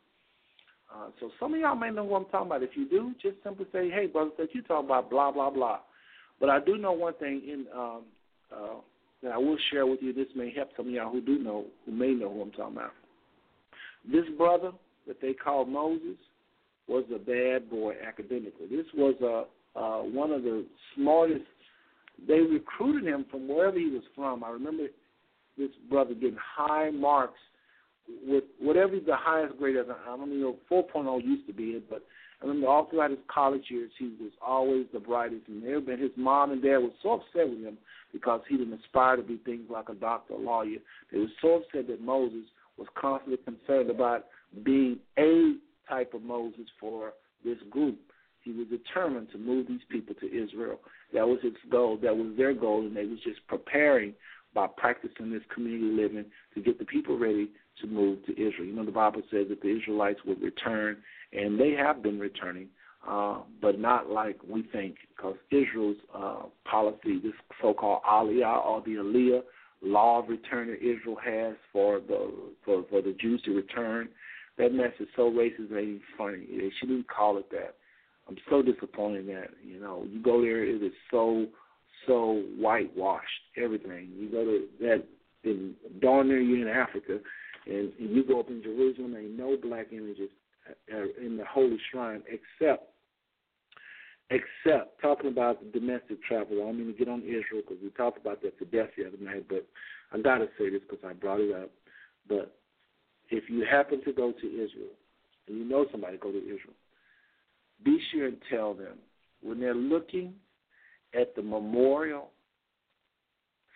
Uh, 0.93 1.07
so 1.19 1.31
some 1.39 1.55
of 1.55 1.59
y'all 1.59 1.75
may 1.75 1.89
know 1.89 2.03
what 2.03 2.19
I'm 2.19 2.25
talking 2.25 2.47
about. 2.47 2.61
If 2.61 2.71
you 2.75 2.87
do, 2.87 3.13
just 3.21 3.37
simply 3.43 3.65
say, 3.71 3.89
"Hey, 3.89 4.07
brother, 4.07 4.31
that 4.37 4.53
you 4.53 4.61
talking 4.61 4.85
about 4.85 5.09
blah 5.09 5.31
blah 5.31 5.49
blah." 5.49 5.79
But 6.39 6.49
I 6.49 6.59
do 6.59 6.77
know 6.77 6.91
one 6.91 7.13
thing 7.15 7.41
in 7.47 7.65
um, 7.75 8.01
uh, 8.51 8.75
that 9.24 9.32
I 9.32 9.38
will 9.38 9.57
share 9.71 9.88
with 9.88 9.99
you. 10.01 10.13
This 10.13 10.28
may 10.36 10.53
help 10.53 10.69
some 10.76 10.88
of 10.88 10.93
y'all 10.93 11.11
who 11.11 11.21
do 11.21 11.39
know, 11.39 11.65
who 11.86 11.91
may 11.91 12.11
know 12.11 12.32
who 12.32 12.41
I'm 12.41 12.51
talking 12.51 12.78
about. 12.78 12.91
This 14.09 14.26
brother 14.38 14.71
that 15.07 15.21
they 15.21 15.34
called 15.34 15.69
Moses 15.69 16.17
was 16.88 17.05
a 17.13 17.17
bad 17.17 17.69
boy 17.69 17.93
academically. 18.05 18.67
This 18.69 18.86
was 18.93 19.15
a 19.21 19.45
uh, 19.76 20.03
one 20.03 20.32
of 20.32 20.43
the 20.43 20.65
smartest. 20.95 21.45
They 22.28 22.39
recruited 22.39 23.07
him 23.07 23.26
from 23.32 23.47
wherever 23.47 23.80
he 23.80 23.89
was 23.89 24.03
from. 24.15 24.43
I 24.43 24.49
remember 24.49 24.84
this 25.57 25.71
brother 25.89 26.13
getting 26.13 26.38
high 26.39 26.91
marks 26.91 27.39
with 28.28 28.43
whatever 28.59 28.99
the 28.99 29.15
highest 29.15 29.57
grade 29.57 29.78
of. 29.78 29.89
I 29.89 30.15
don't 30.15 30.39
know 30.39 30.57
4.0 30.71 31.24
used 31.24 31.47
to 31.47 31.53
be 31.53 31.71
it, 31.71 31.89
but 31.89 32.03
I 32.41 32.45
remember 32.45 32.67
all 32.67 32.88
throughout 32.88 33.09
his 33.09 33.19
college 33.34 33.63
years, 33.69 33.89
he 33.97 34.13
was 34.21 34.32
always 34.45 34.86
the 34.93 34.99
brightest. 34.99 35.47
And 35.47 35.63
been 35.86 35.99
his 35.99 36.11
mom 36.17 36.51
and 36.51 36.61
dad 36.61 36.78
were 36.78 36.89
so 37.01 37.13
upset 37.13 37.49
with 37.49 37.63
him 37.63 37.78
because 38.14 38.41
he 38.47 38.55
didn't 38.55 38.80
aspire 38.80 39.18
to 39.18 39.24
be 39.24 39.38
things 39.38 39.66
like 39.70 39.89
a 39.89 39.95
doctor, 39.95 40.36
a 40.36 40.38
lawyer. 40.38 40.78
They 41.11 41.20
were 41.20 41.28
so 41.41 41.55
upset 41.55 41.88
that 41.88 42.01
Moses 42.01 42.45
was 42.78 42.88
constantly 42.95 43.38
concerned 43.43 43.89
about 43.89 44.26
being 44.64 44.99
a 45.18 45.55
type 45.89 46.14
of 46.14 46.22
Moses 46.22 46.68
for 46.80 47.14
this 47.43 47.57
group. 47.70 47.99
He 48.41 48.51
was 48.51 48.68
determined 48.68 49.32
to 49.32 49.38
move 49.38 49.68
these 49.68 49.82
people 49.89 50.16
to 50.16 50.28
Israel. 50.28 50.80
That 51.14 51.28
was 51.28 51.39
his 51.41 51.53
goal. 51.72 51.97
That 52.01 52.16
was 52.16 52.36
their 52.38 52.53
goal, 52.53 52.82
and 52.82 52.95
they 52.95 53.05
was 53.05 53.20
just 53.24 53.39
preparing 53.47 54.14
by 54.53 54.68
practicing 54.78 55.32
this 55.32 55.41
community 55.53 56.01
living 56.01 56.26
to 56.53 56.61
get 56.61 56.78
the 56.78 56.86
people 56.86 57.18
ready 57.18 57.49
to 57.82 57.88
move 57.88 58.24
to 58.26 58.34
Israel. 58.34 58.66
You 58.66 58.74
know, 58.74 58.86
the 58.86 58.91
Bible 58.91 59.22
says 59.32 59.47
that 59.49 59.61
the 59.61 59.76
Israelites 59.76 60.20
would 60.26 60.41
return, 60.41 60.97
and 61.32 61.59
they 61.59 61.72
have 61.72 62.03
been 62.03 62.20
returning, 62.20 62.68
uh, 63.07 63.39
but 63.61 63.79
not 63.79 64.09
like 64.09 64.37
we 64.47 64.63
think, 64.71 64.95
because 65.15 65.35
Israel's 65.51 65.97
uh, 66.15 66.43
policy, 66.69 67.19
this 67.21 67.33
so-called 67.61 68.01
Aliyah 68.09 68.65
or 68.65 68.81
the 68.81 68.95
Aliyah 68.95 69.41
law 69.81 70.19
of 70.19 70.29
return 70.29 70.69
that 70.69 70.77
Israel 70.77 71.17
has 71.23 71.55
for 71.71 71.99
the 71.99 72.31
for, 72.63 72.85
for 72.89 73.01
the 73.01 73.15
Jews 73.19 73.41
to 73.43 73.53
return, 73.53 74.07
that 74.57 74.73
mess 74.73 74.91
is 74.99 75.07
so 75.15 75.29
racist 75.29 75.69
that 75.69 75.79
it's 75.79 76.03
funny. 76.17 76.45
They 76.49 76.71
shouldn't 76.79 77.07
call 77.09 77.37
it 77.37 77.49
that. 77.51 77.75
I'm 78.29 78.37
so 78.49 78.61
disappointed 78.61 79.27
that 79.27 79.49
you 79.63 79.79
know 79.79 80.05
you 80.09 80.21
go 80.21 80.41
there, 80.41 80.63
it 80.63 80.81
is 80.81 80.93
so 81.11 81.47
so 82.07 82.43
whitewashed. 82.57 83.27
Everything 83.57 84.09
you 84.17 84.29
go 84.29 84.45
to 84.45 84.67
that 84.79 85.03
in 85.43 85.73
darn 86.01 86.29
near 86.29 86.39
you 86.39 86.61
in 86.61 86.69
Africa, 86.69 87.19
and, 87.65 87.91
and 87.99 88.15
you 88.15 88.23
go 88.25 88.39
up 88.39 88.49
in 88.49 88.63
Jerusalem, 88.63 89.15
ain't 89.17 89.37
no 89.37 89.57
black 89.61 89.87
images 89.91 90.29
uh, 90.93 91.03
in 91.21 91.35
the 91.35 91.43
holy 91.45 91.77
shrine 91.91 92.23
except 92.27 92.92
except 94.30 95.01
talking 95.01 95.30
about 95.30 95.59
the 95.59 95.80
domestic 95.80 96.24
travel. 96.24 96.57
I 96.57 96.65
don't 96.65 96.78
mean 96.78 96.88
to 96.88 96.93
get 96.97 97.09
on 97.09 97.21
Israel 97.21 97.61
because 97.67 97.78
we 97.84 97.89
talked 97.89 98.17
about 98.17 98.41
that 98.41 98.57
to 98.59 98.65
death 98.65 98.89
the 98.97 99.07
other 99.07 99.17
night, 99.19 99.45
but 99.49 99.65
I 100.11 100.21
got 100.21 100.39
to 100.39 100.47
say 100.57 100.69
this 100.69 100.82
because 100.89 101.03
I 101.07 101.13
brought 101.13 101.39
it 101.39 101.53
up. 101.53 101.69
But 102.28 102.55
if 103.30 103.49
you 103.49 103.65
happen 103.69 104.03
to 104.05 104.13
go 104.13 104.32
to 104.32 104.47
Israel 104.47 104.93
and 105.47 105.57
you 105.57 105.65
know 105.65 105.86
somebody 105.91 106.17
go 106.17 106.32
to 106.32 106.38
Israel, 106.38 106.76
be 107.84 107.99
sure 108.11 108.28
and 108.28 108.38
tell 108.49 108.74
them 108.74 108.97
when 109.41 109.59
they're 109.59 109.76
looking 109.76 110.34
at 111.19 111.36
the 111.36 111.41
memorial 111.41 112.30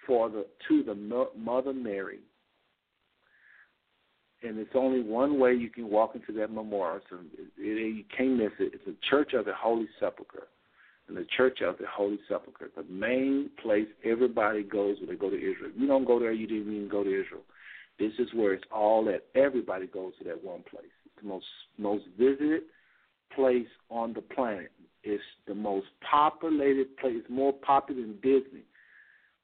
for 0.05 0.29
the 0.29 0.45
to 0.67 0.83
the 0.83 0.95
Mother 1.37 1.73
Mary 1.73 2.19
and 4.43 4.59
it's 4.59 4.75
only 4.75 5.01
one 5.01 5.39
way 5.39 5.53
you 5.53 5.69
can 5.69 5.89
walk 5.89 6.15
into 6.15 6.31
that 6.39 6.51
memorial. 6.51 7.01
So 7.09 7.17
it, 7.37 7.49
it, 7.57 7.95
you 7.95 8.03
can't 8.15 8.37
miss 8.37 8.51
it. 8.59 8.73
It's 8.73 8.85
the 8.85 8.95
Church 9.09 9.33
of 9.33 9.45
the 9.45 9.53
Holy 9.53 9.87
Sepulchre, 9.99 10.47
and 11.07 11.17
the 11.17 11.25
Church 11.35 11.61
of 11.61 11.77
the 11.77 11.87
Holy 11.87 12.19
Sepulchre, 12.27 12.69
the 12.75 12.83
main 12.83 13.49
place 13.61 13.87
everybody 14.03 14.63
goes 14.63 14.97
when 14.99 15.09
they 15.09 15.15
go 15.15 15.29
to 15.29 15.35
Israel. 15.35 15.71
If 15.73 15.81
you 15.81 15.87
don't 15.87 16.05
go 16.05 16.19
there, 16.19 16.31
you 16.31 16.47
didn't 16.47 16.73
even 16.73 16.89
go 16.89 17.03
to 17.03 17.09
Israel. 17.09 17.41
This 17.99 18.13
is 18.19 18.27
where 18.33 18.53
it's 18.53 18.65
all 18.71 19.09
at. 19.09 19.23
Everybody 19.39 19.87
goes 19.87 20.13
to 20.19 20.23
that 20.25 20.43
one 20.43 20.63
place. 20.69 20.85
It's 21.05 21.15
the 21.21 21.27
most 21.27 21.45
most 21.77 22.05
visited 22.19 22.63
place 23.35 23.67
on 23.89 24.13
the 24.13 24.21
planet. 24.21 24.71
It's 25.03 25.23
the 25.47 25.55
most 25.55 25.87
populated 26.09 26.95
place. 26.97 27.23
More 27.29 27.53
popular 27.53 28.01
than 28.01 28.15
Disney, 28.15 28.65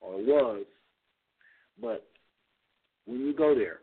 or 0.02 0.18
was. 0.18 0.66
But 1.82 2.06
when 3.06 3.22
you 3.22 3.34
go 3.34 3.56
there, 3.56 3.80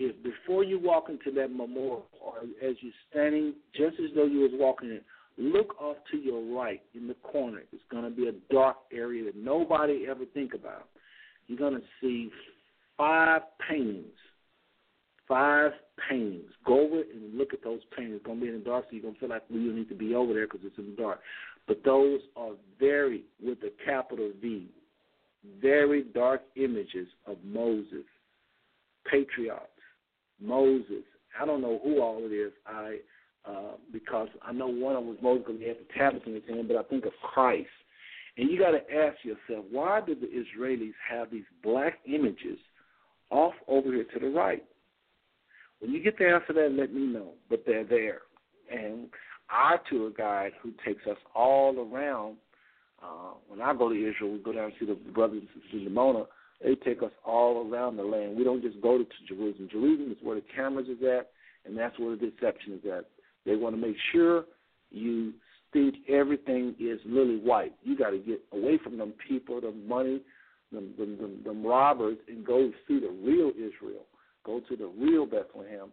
if 0.00 0.16
before 0.22 0.64
you 0.64 0.80
walk 0.80 1.10
into 1.10 1.30
that 1.38 1.52
memorial, 1.52 2.06
or 2.24 2.38
as 2.66 2.74
you're 2.80 2.92
standing, 3.10 3.52
just 3.76 4.00
as 4.00 4.10
though 4.14 4.24
you 4.24 4.40
was 4.40 4.50
walking 4.54 4.88
in, 4.88 5.00
look 5.36 5.78
off 5.78 5.96
to 6.10 6.16
your 6.16 6.42
right 6.58 6.80
in 6.94 7.06
the 7.06 7.14
corner. 7.14 7.60
It's 7.70 7.82
going 7.90 8.04
to 8.04 8.10
be 8.10 8.28
a 8.28 8.32
dark 8.50 8.78
area 8.90 9.26
that 9.26 9.36
nobody 9.36 10.06
ever 10.08 10.24
think 10.32 10.54
about. 10.54 10.88
You're 11.46 11.58
going 11.58 11.74
to 11.74 11.86
see 12.00 12.30
five 12.96 13.42
paintings. 13.68 14.06
Five 15.28 15.72
paintings. 16.08 16.50
Go 16.66 16.80
over 16.80 17.02
and 17.02 17.36
look 17.36 17.52
at 17.52 17.62
those 17.62 17.80
paintings. 17.94 18.16
It's 18.16 18.26
going 18.26 18.40
to 18.40 18.42
be 18.42 18.50
in 18.50 18.58
the 18.58 18.64
dark, 18.64 18.86
so 18.86 18.96
you're 18.96 19.02
going 19.02 19.14
to 19.14 19.20
feel 19.20 19.28
like 19.28 19.42
you 19.50 19.72
need 19.72 19.90
to 19.90 19.94
be 19.94 20.14
over 20.14 20.32
there 20.32 20.46
because 20.46 20.60
it's 20.64 20.78
in 20.78 20.96
the 20.96 21.02
dark. 21.02 21.20
But 21.68 21.82
those 21.84 22.20
are 22.36 22.52
very, 22.80 23.24
with 23.44 23.58
a 23.58 23.84
capital 23.84 24.30
V, 24.40 24.66
very 25.60 26.04
dark 26.14 26.40
images 26.56 27.06
of 27.26 27.36
Moses, 27.44 28.04
patriarchs, 29.08 29.68
Moses. 30.40 31.04
I 31.40 31.46
don't 31.46 31.60
know 31.60 31.80
who 31.82 32.00
all 32.00 32.18
it 32.24 32.32
is. 32.34 32.52
I 32.66 32.98
uh, 33.46 33.76
because 33.92 34.28
I 34.42 34.52
know 34.52 34.66
one 34.66 34.96
of 34.96 35.02
them 35.02 35.08
was 35.08 35.18
Moses 35.22 35.44
because 35.46 35.60
he 35.60 35.68
had 35.68 35.78
the 35.78 35.98
tablets 35.98 36.26
in 36.26 36.34
his 36.34 36.42
hand, 36.46 36.68
but 36.68 36.76
I 36.76 36.82
think 36.82 37.06
of 37.06 37.12
Christ. 37.22 37.68
And 38.36 38.50
you 38.50 38.58
got 38.58 38.72
to 38.72 38.94
ask 38.94 39.16
yourself, 39.24 39.64
why 39.70 40.00
did 40.00 40.20
the 40.20 40.26
Israelis 40.26 40.92
have 41.08 41.30
these 41.30 41.44
black 41.62 41.98
images 42.06 42.58
off 43.30 43.54
over 43.66 43.92
here 43.92 44.04
to 44.12 44.20
the 44.20 44.28
right? 44.28 44.62
When 45.80 45.90
you 45.92 46.02
get 46.02 46.18
the 46.18 46.28
answer 46.28 46.48
to 46.48 46.52
that, 46.52 46.72
let 46.72 46.92
me 46.92 47.06
know. 47.06 47.32
But 47.48 47.64
they're 47.66 47.84
there. 47.84 48.20
And 48.70 49.08
our 49.50 49.80
tour 49.88 50.08
a 50.08 50.12
guide, 50.12 50.52
who 50.62 50.72
takes 50.84 51.06
us 51.06 51.16
all 51.34 51.78
around, 51.78 52.36
uh, 53.02 53.32
when 53.48 53.62
I 53.62 53.72
go 53.74 53.88
to 53.88 53.94
Israel, 53.94 54.32
we 54.32 54.38
go 54.38 54.52
down 54.52 54.64
and 54.64 54.74
see 54.78 54.86
the 54.86 54.94
brothers 54.94 55.40
and 55.40 55.62
sisters 55.62 55.86
in 55.86 55.92
Dimona 55.92 56.26
they 56.62 56.74
take 56.74 57.02
us 57.02 57.12
all 57.24 57.66
around 57.70 57.96
the 57.96 58.02
land. 58.02 58.36
We 58.36 58.44
don't 58.44 58.62
just 58.62 58.80
go 58.80 58.98
to 58.98 59.06
Jerusalem. 59.26 59.68
Jerusalem 59.70 60.12
is 60.12 60.18
where 60.22 60.36
the 60.36 60.44
cameras 60.54 60.88
is 60.88 61.02
at, 61.02 61.30
and 61.64 61.76
that's 61.76 61.98
where 61.98 62.16
the 62.16 62.30
deception 62.30 62.74
is 62.74 62.90
at. 62.90 63.06
They 63.46 63.56
want 63.56 63.74
to 63.74 63.80
make 63.80 63.96
sure 64.12 64.44
you 64.90 65.32
think 65.72 65.94
everything 66.08 66.74
is 66.78 67.00
lily 67.06 67.38
white. 67.38 67.72
You 67.82 67.96
got 67.96 68.10
to 68.10 68.18
get 68.18 68.42
away 68.52 68.78
from 68.82 68.98
them 68.98 69.14
people, 69.26 69.60
the 69.60 69.72
money, 69.72 70.20
them, 70.72 70.92
them, 70.98 71.16
them, 71.16 71.40
them 71.44 71.64
robbers, 71.64 72.18
and 72.28 72.44
go 72.44 72.70
see 72.86 73.00
the 73.00 73.10
real 73.24 73.50
Israel. 73.50 74.04
Go 74.44 74.60
to 74.68 74.76
the 74.76 74.90
real 74.98 75.26
Bethlehem. 75.26 75.88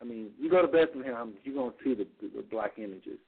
I 0.00 0.04
mean, 0.04 0.30
you 0.38 0.50
go 0.50 0.62
to 0.62 0.68
Bethlehem, 0.68 1.34
you're 1.44 1.54
gonna 1.54 1.72
see 1.84 1.94
the, 1.94 2.06
the, 2.20 2.30
the 2.36 2.42
black 2.50 2.72
images, 2.78 3.18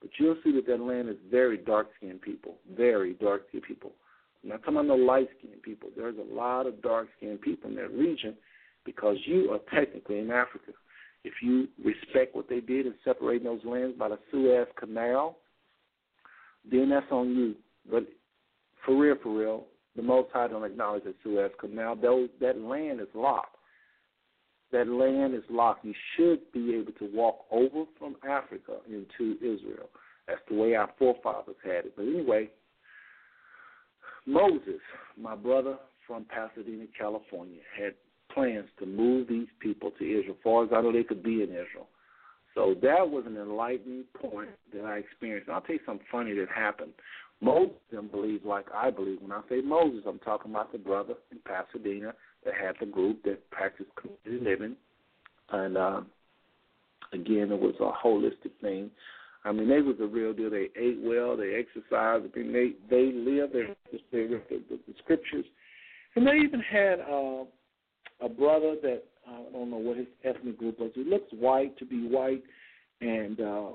but 0.00 0.10
you'll 0.18 0.36
see 0.44 0.52
that 0.52 0.66
that 0.66 0.80
land 0.80 1.08
is 1.08 1.16
very 1.30 1.56
dark 1.56 1.88
skinned 1.96 2.22
people, 2.22 2.54
very 2.76 3.14
dark 3.14 3.42
skinned 3.48 3.64
people. 3.64 3.92
I'm 4.42 4.50
not 4.50 4.60
talking 4.60 4.74
about 4.76 4.86
no 4.86 4.94
light 4.94 5.28
skinned 5.38 5.62
people. 5.62 5.90
There's 5.96 6.16
a 6.18 6.34
lot 6.34 6.66
of 6.66 6.82
dark 6.82 7.08
skinned 7.16 7.40
people 7.42 7.70
in 7.70 7.76
that 7.76 7.92
region 7.92 8.34
because 8.84 9.16
you 9.24 9.50
are 9.50 9.60
technically 9.74 10.18
in 10.18 10.30
Africa. 10.30 10.72
If 11.24 11.34
you 11.42 11.68
respect 11.84 12.34
what 12.34 12.48
they 12.48 12.60
did 12.60 12.86
in 12.86 12.94
separating 13.04 13.44
those 13.44 13.64
lands 13.64 13.98
by 13.98 14.08
the 14.08 14.18
Suez 14.30 14.66
Canal, 14.78 15.36
then 16.70 16.88
that's 16.88 17.10
on 17.10 17.28
you. 17.36 17.54
But 17.90 18.06
for 18.84 18.96
real, 18.96 19.16
for 19.22 19.38
real, 19.38 19.66
the 19.96 20.02
Most 20.02 20.30
High 20.32 20.48
don't 20.48 20.64
acknowledge 20.64 21.04
the 21.04 21.14
Suez 21.22 21.50
Canal. 21.60 21.96
Those, 21.96 22.30
that 22.40 22.58
land 22.58 23.00
is 23.00 23.08
locked. 23.14 23.56
That 24.72 24.88
land 24.88 25.34
is 25.34 25.42
locked. 25.50 25.84
You 25.84 25.94
should 26.16 26.40
be 26.52 26.74
able 26.76 26.92
to 26.92 27.10
walk 27.12 27.44
over 27.50 27.84
from 27.98 28.16
Africa 28.26 28.76
into 28.88 29.36
Israel. 29.38 29.90
That's 30.26 30.40
the 30.48 30.54
way 30.54 30.74
our 30.74 30.88
forefathers 30.98 31.56
had 31.62 31.86
it. 31.86 31.94
But 31.96 32.04
anyway, 32.04 32.50
Moses, 34.26 34.80
my 35.18 35.34
brother 35.34 35.76
from 36.06 36.24
Pasadena, 36.24 36.84
California, 36.98 37.60
had 37.78 37.94
plans 38.32 38.68
to 38.78 38.86
move 38.86 39.28
these 39.28 39.48
people 39.60 39.90
to 39.98 40.04
Israel. 40.04 40.36
Far 40.42 40.64
as 40.64 40.70
I 40.74 40.80
know, 40.80 40.92
they 40.92 41.04
could 41.04 41.22
be 41.22 41.42
in 41.42 41.50
Israel. 41.50 41.88
So 42.54 42.74
that 42.82 43.08
was 43.08 43.24
an 43.26 43.36
enlightening 43.36 44.04
point 44.20 44.50
that 44.74 44.84
I 44.84 44.98
experienced. 44.98 45.48
And 45.48 45.54
I'll 45.54 45.62
tell 45.62 45.76
you 45.76 45.80
something 45.86 46.06
funny 46.10 46.34
that 46.34 46.48
happened. 46.54 46.92
Most 47.40 47.70
of 47.70 47.96
them 47.96 48.08
believe 48.08 48.44
like 48.44 48.66
I 48.74 48.90
believe. 48.90 49.22
When 49.22 49.32
I 49.32 49.40
say 49.48 49.60
Moses, 49.60 50.02
I'm 50.06 50.18
talking 50.18 50.50
about 50.50 50.72
the 50.72 50.78
brother 50.78 51.14
in 51.30 51.38
Pasadena 51.44 52.12
that 52.44 52.54
had 52.54 52.74
the 52.80 52.86
group 52.86 53.22
that 53.24 53.48
practiced 53.50 53.90
community 53.94 54.44
living. 54.44 54.76
And 55.50 55.76
uh, 55.76 56.00
again, 57.12 57.50
it 57.52 57.60
was 57.60 57.74
a 57.80 58.06
holistic 58.06 58.52
thing. 58.60 58.90
I 59.44 59.52
mean, 59.52 59.68
they 59.68 59.80
was 59.80 59.96
the 59.98 60.06
real 60.06 60.32
deal. 60.32 60.50
They 60.50 60.68
ate 60.76 60.98
well, 61.00 61.36
they 61.36 61.54
exercised. 61.54 62.34
Mean, 62.36 62.52
they 62.52 62.72
they 62.90 63.12
lived 63.12 63.54
their 63.54 63.74
the, 63.90 63.98
the, 64.12 64.62
the 64.68 64.94
scriptures, 65.02 65.46
and 66.14 66.26
they 66.26 66.36
even 66.36 66.60
had 66.60 67.00
uh, 67.00 67.44
a 68.20 68.28
brother 68.28 68.76
that 68.82 69.02
I 69.26 69.42
don't 69.52 69.70
know 69.70 69.78
what 69.78 69.96
his 69.96 70.08
ethnic 70.24 70.58
group 70.58 70.78
was. 70.78 70.90
He 70.94 71.04
looks 71.04 71.32
white 71.32 71.78
to 71.78 71.86
be 71.86 72.06
white, 72.06 72.42
and 73.00 73.40
uh, 73.40 73.68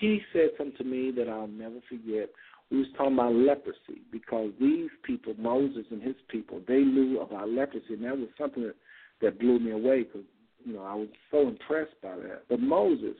he 0.00 0.20
said 0.32 0.50
something 0.58 0.76
to 0.78 0.84
me 0.84 1.12
that 1.12 1.28
I'll 1.28 1.46
never 1.46 1.78
forget. 1.88 2.30
We 2.70 2.78
was 2.78 2.88
talking 2.96 3.14
about 3.14 3.32
leprosy 3.32 4.02
because 4.10 4.50
these 4.60 4.90
people, 5.04 5.34
Moses 5.38 5.84
and 5.92 6.02
his 6.02 6.16
people, 6.28 6.60
they 6.66 6.80
knew 6.80 7.20
about 7.20 7.48
leprosy, 7.48 7.94
and 7.94 8.04
that 8.04 8.18
was 8.18 8.28
something 8.36 8.64
that 8.64 8.74
that 9.22 9.38
blew 9.38 9.58
me 9.58 9.70
away 9.70 10.02
because 10.02 10.26
you 10.64 10.72
know 10.72 10.82
I 10.82 10.94
was 10.94 11.08
so 11.30 11.46
impressed 11.46 11.94
by 12.02 12.16
that. 12.16 12.42
But 12.48 12.60
Moses 12.60 13.16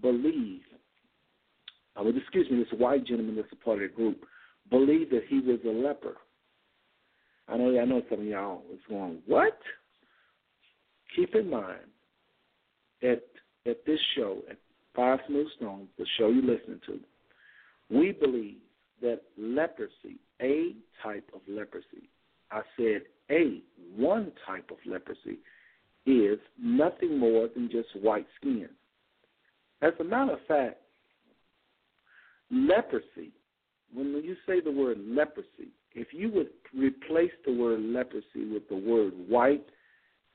believed, 0.00 0.64
I 1.96 2.00
uh, 2.00 2.04
would 2.04 2.16
excuse 2.16 2.50
me, 2.50 2.58
this 2.58 2.78
white 2.78 3.04
gentleman 3.04 3.36
that's 3.36 3.52
a 3.52 3.64
part 3.64 3.82
of 3.82 3.90
the 3.90 3.94
group 3.94 4.24
believed 4.70 5.12
that 5.12 5.24
he 5.28 5.40
was 5.40 5.58
a 5.66 5.68
leper. 5.68 6.16
I 7.48 7.56
know 7.56 7.78
I 7.78 7.84
know 7.84 8.02
some 8.08 8.20
of 8.20 8.26
y'all 8.26 8.62
was 8.68 8.78
going, 8.88 9.18
What? 9.26 9.58
Keep 11.16 11.34
in 11.34 11.50
mind 11.50 11.80
at 13.02 13.22
at 13.66 13.84
this 13.86 14.00
show, 14.16 14.38
at 14.50 14.56
Five 14.94 15.20
Smooth 15.26 15.48
Stones, 15.56 15.88
the 15.98 16.06
show 16.18 16.28
you're 16.28 16.42
listening 16.42 16.80
to, 16.86 17.00
we 17.90 18.12
believe 18.12 18.56
that 19.00 19.22
leprosy, 19.36 20.18
a 20.40 20.74
type 21.02 21.28
of 21.34 21.40
leprosy, 21.48 22.08
I 22.50 22.62
said 22.76 23.02
a 23.30 23.62
one 23.96 24.32
type 24.46 24.70
of 24.70 24.78
leprosy, 24.86 25.38
is 26.06 26.38
nothing 26.60 27.18
more 27.18 27.48
than 27.54 27.70
just 27.70 27.88
white 28.02 28.26
skin. 28.40 28.68
As 29.82 29.92
a 29.98 30.04
matter 30.04 30.34
of 30.34 30.38
fact, 30.46 30.78
leprosy, 32.50 33.32
when 33.92 34.22
you 34.24 34.36
say 34.46 34.60
the 34.60 34.70
word 34.70 34.98
leprosy, 35.04 35.72
if 35.94 36.08
you 36.12 36.30
would 36.32 36.50
replace 36.74 37.32
the 37.44 37.52
word 37.52 37.80
leprosy 37.80 38.50
with 38.50 38.68
the 38.68 38.76
word 38.76 39.12
white, 39.28 39.66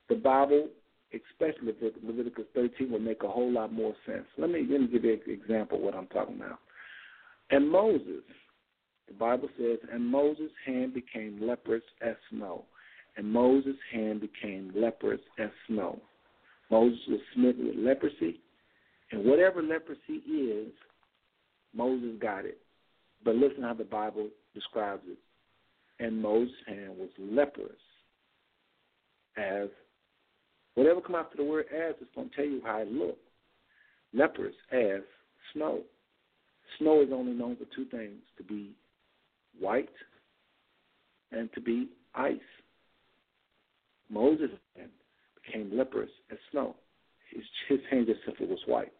the 0.08 0.14
Bible, 0.14 0.68
especially 1.12 1.72
Leviticus 2.04 2.44
13, 2.54 2.92
would 2.92 3.02
make 3.02 3.22
a 3.22 3.28
whole 3.28 3.50
lot 3.50 3.72
more 3.72 3.94
sense. 4.06 4.26
Let 4.36 4.50
me, 4.50 4.66
let 4.70 4.82
me 4.82 4.86
give 4.88 5.04
you 5.04 5.14
an 5.14 5.32
example 5.32 5.78
of 5.78 5.84
what 5.84 5.94
I'm 5.94 6.06
talking 6.08 6.36
about. 6.36 6.58
And 7.50 7.70
Moses, 7.70 8.22
the 9.08 9.14
Bible 9.14 9.48
says, 9.58 9.78
and 9.90 10.06
Moses' 10.06 10.50
hand 10.66 10.92
became 10.92 11.40
leprous 11.42 11.82
as 12.02 12.14
snow. 12.30 12.64
And 13.16 13.26
Moses' 13.26 13.76
hand 13.92 14.20
became 14.20 14.72
leprous 14.76 15.20
as 15.38 15.48
snow. 15.66 16.00
Moses 16.70 17.00
was 17.08 17.20
smitten 17.34 17.68
with 17.68 17.76
leprosy, 17.76 18.40
and 19.10 19.24
whatever 19.24 19.62
leprosy 19.62 20.22
is, 20.26 20.72
Moses 21.74 22.16
got 22.20 22.44
it. 22.44 22.58
But 23.24 23.34
listen 23.36 23.62
how 23.62 23.74
the 23.74 23.84
Bible 23.84 24.28
describes 24.54 25.02
it. 25.06 25.18
And 26.02 26.20
Moses' 26.20 26.54
hand 26.66 26.96
was 26.96 27.08
leprous 27.18 27.72
as 29.36 29.68
whatever 30.74 31.00
come 31.00 31.16
after 31.16 31.36
the 31.36 31.44
word 31.44 31.66
as 31.74 31.94
is 31.96 32.08
going 32.14 32.30
to 32.30 32.36
tell 32.36 32.44
you 32.44 32.60
how 32.64 32.78
it 32.78 32.92
looked. 32.92 33.18
Leprous 34.12 34.54
as 34.72 35.00
snow. 35.52 35.80
Snow 36.78 37.02
is 37.02 37.08
only 37.12 37.32
known 37.32 37.56
for 37.56 37.64
two 37.74 37.86
things 37.90 38.20
to 38.36 38.44
be 38.44 38.72
white 39.58 39.88
and 41.32 41.52
to 41.54 41.60
be 41.60 41.88
ice. 42.14 42.36
Moses' 44.10 44.50
hand 44.76 44.90
became 45.44 45.76
leprous 45.76 46.10
as 46.30 46.38
snow. 46.50 46.76
His, 47.30 47.44
his 47.68 47.80
hand 47.90 48.06
just 48.06 48.20
simply 48.24 48.46
was 48.46 48.60
white. 48.66 48.92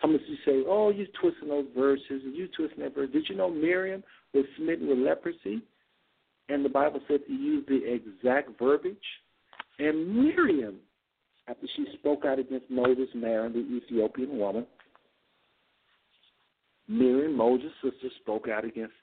Some 0.00 0.14
of 0.14 0.20
you 0.28 0.36
say, 0.44 0.64
"Oh, 0.66 0.90
you 0.90 1.06
twisting 1.20 1.48
those 1.48 1.66
verses, 1.76 2.22
and 2.24 2.34
you 2.34 2.48
twisting 2.48 2.82
that 2.82 2.94
verse." 2.94 3.10
Did 3.10 3.28
you 3.28 3.34
know 3.34 3.50
Miriam 3.50 4.04
was 4.34 4.44
smitten 4.56 4.88
with 4.88 4.98
leprosy, 4.98 5.62
and 6.48 6.64
the 6.64 6.68
Bible 6.68 7.00
said 7.08 7.26
to 7.26 7.32
use 7.32 7.64
the 7.66 7.82
exact 7.84 8.58
verbiage? 8.58 8.96
And 9.78 10.14
Miriam, 10.14 10.80
after 11.48 11.66
she 11.76 11.86
spoke 11.94 12.24
out 12.24 12.38
against 12.38 12.70
Moses 12.70 13.08
marrying 13.14 13.52
the 13.52 13.76
Ethiopian 13.76 14.38
woman, 14.38 14.66
Miriam, 16.88 17.34
Moses' 17.36 17.72
sister, 17.82 18.08
spoke 18.20 18.48
out 18.48 18.64
against 18.64 18.94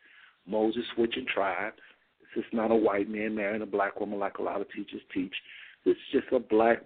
Moses 0.48 0.84
switching 0.96 1.26
tribes. 1.34 1.78
This 2.36 2.46
is 2.46 2.54
not 2.54 2.72
a 2.72 2.76
white 2.76 3.10
man 3.10 3.36
marrying 3.36 3.62
a 3.62 3.66
black 3.66 4.00
woman 4.00 4.20
like 4.20 4.38
a 4.38 4.44
lot 4.44 4.62
of 4.62 4.72
teachers 4.72 5.02
teach. 5.14 5.34
This 5.86 5.96
is 5.96 6.22
just 6.22 6.34
a 6.34 6.40
black 6.40 6.80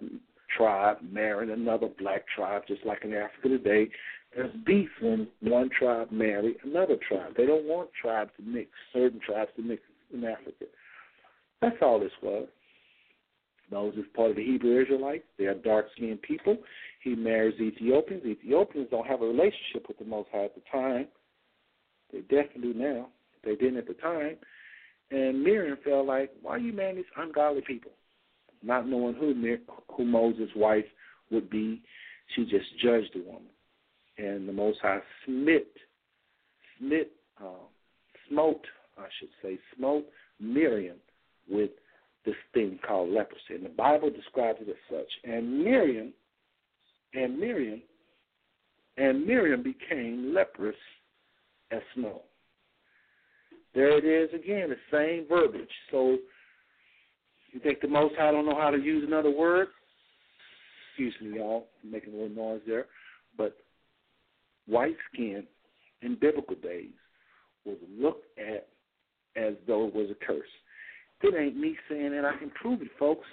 tribe 0.56 0.98
marrying 1.10 1.52
another 1.52 1.88
black 1.98 2.24
tribe, 2.34 2.62
just 2.66 2.84
like 2.84 3.04
in 3.04 3.14
Africa 3.14 3.48
today. 3.48 3.88
There's 4.34 4.52
beef 4.66 4.88
when 5.00 5.28
one 5.40 5.70
tribe 5.76 6.10
marry 6.10 6.56
another 6.64 6.96
tribe. 7.08 7.32
They 7.36 7.46
don't 7.46 7.64
want 7.64 7.90
tribes 8.00 8.30
to 8.36 8.42
mix, 8.42 8.70
certain 8.92 9.20
tribes 9.24 9.50
to 9.56 9.62
mix 9.62 9.82
in 10.12 10.24
Africa. 10.24 10.66
That's 11.62 11.76
all 11.82 11.98
this 11.98 12.12
was. 12.22 12.46
Moses 13.70 14.04
part 14.14 14.30
of 14.30 14.36
the 14.36 14.44
Hebrew 14.44 14.80
Israelites. 14.80 15.24
They 15.38 15.44
are 15.44 15.54
dark 15.54 15.86
skinned 15.96 16.22
people. 16.22 16.56
He 17.02 17.14
marries 17.14 17.60
Ethiopians. 17.60 18.24
Ethiopians 18.24 18.88
don't 18.90 19.06
have 19.06 19.22
a 19.22 19.26
relationship 19.26 19.86
with 19.88 19.98
the 19.98 20.04
Most 20.04 20.28
High 20.32 20.46
at 20.46 20.54
the 20.54 20.62
time. 20.70 21.06
They 22.12 22.20
definitely 22.20 22.72
do 22.72 22.78
now. 22.78 23.08
They 23.44 23.54
didn't 23.54 23.76
at 23.76 23.86
the 23.86 23.94
time. 23.94 24.36
And 25.10 25.42
Miriam 25.42 25.78
felt 25.84 26.06
like, 26.06 26.30
why 26.42 26.52
are 26.52 26.58
you 26.58 26.72
marrying 26.72 26.96
these 26.96 27.04
ungodly 27.16 27.62
people? 27.66 27.92
Not 28.62 28.88
knowing 28.88 29.14
who 29.14 29.34
who 29.96 30.04
Moses' 30.04 30.50
wife 30.56 30.84
would 31.30 31.50
be, 31.50 31.82
she 32.34 32.44
just 32.44 32.66
judged 32.82 33.10
the 33.14 33.22
woman, 33.22 33.50
and 34.16 34.48
the 34.48 34.52
Most 34.52 34.78
High 34.80 35.00
smit, 35.24 35.68
smit, 36.78 37.12
uh, 37.42 37.66
smote, 38.28 38.64
I 38.98 39.06
should 39.18 39.30
say, 39.42 39.58
smote 39.76 40.06
Miriam 40.40 40.96
with 41.48 41.70
this 42.24 42.34
thing 42.52 42.78
called 42.86 43.10
leprosy, 43.10 43.54
and 43.54 43.64
the 43.64 43.70
Bible 43.70 44.10
describes 44.10 44.58
it 44.60 44.68
as 44.68 44.76
such. 44.90 45.08
And 45.24 45.64
Miriam, 45.64 46.12
and 47.14 47.38
Miriam, 47.38 47.82
and 48.96 49.26
Miriam 49.26 49.62
became 49.62 50.34
leprous 50.34 50.76
as 51.70 51.80
snow. 51.94 52.22
There 53.74 53.96
it 53.96 54.04
is 54.04 54.34
again, 54.34 54.70
the 54.70 54.76
same 54.90 55.26
verbiage. 55.28 55.68
So 55.90 56.18
you 57.52 57.60
think 57.60 57.80
the 57.80 57.88
Most 57.88 58.14
High 58.16 58.30
don't 58.30 58.46
know 58.46 58.58
how 58.58 58.70
to 58.70 58.78
use 58.78 59.04
another 59.06 59.30
word? 59.30 59.68
Excuse 60.90 61.14
me, 61.22 61.38
y'all, 61.38 61.66
I'm 61.82 61.90
making 61.90 62.14
a 62.14 62.16
little 62.16 62.34
noise 62.34 62.60
there. 62.66 62.86
But 63.36 63.56
white 64.66 64.96
skin 65.12 65.44
in 66.02 66.16
biblical 66.20 66.56
days 66.56 66.90
was 67.64 67.76
looked 67.98 68.26
at 68.38 68.68
as 69.36 69.54
though 69.66 69.86
it 69.86 69.94
was 69.94 70.10
a 70.10 70.24
curse. 70.26 70.48
It 71.22 71.34
ain't 71.34 71.56
me 71.56 71.76
saying 71.88 72.12
that. 72.12 72.24
I 72.24 72.36
can 72.38 72.50
prove 72.50 72.82
it, 72.82 72.88
folks. 72.98 73.26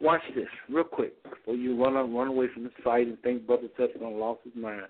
Watch 0.00 0.20
this 0.34 0.48
real 0.68 0.84
quick 0.84 1.14
before 1.22 1.54
you 1.54 1.82
run 1.82 1.96
on, 1.96 2.14
run 2.14 2.28
away 2.28 2.48
from 2.52 2.64
the 2.64 2.70
site 2.84 3.06
and 3.06 3.18
think 3.20 3.46
Brother 3.46 3.68
gonna 3.78 4.14
lost 4.14 4.40
his 4.44 4.54
mind. 4.54 4.82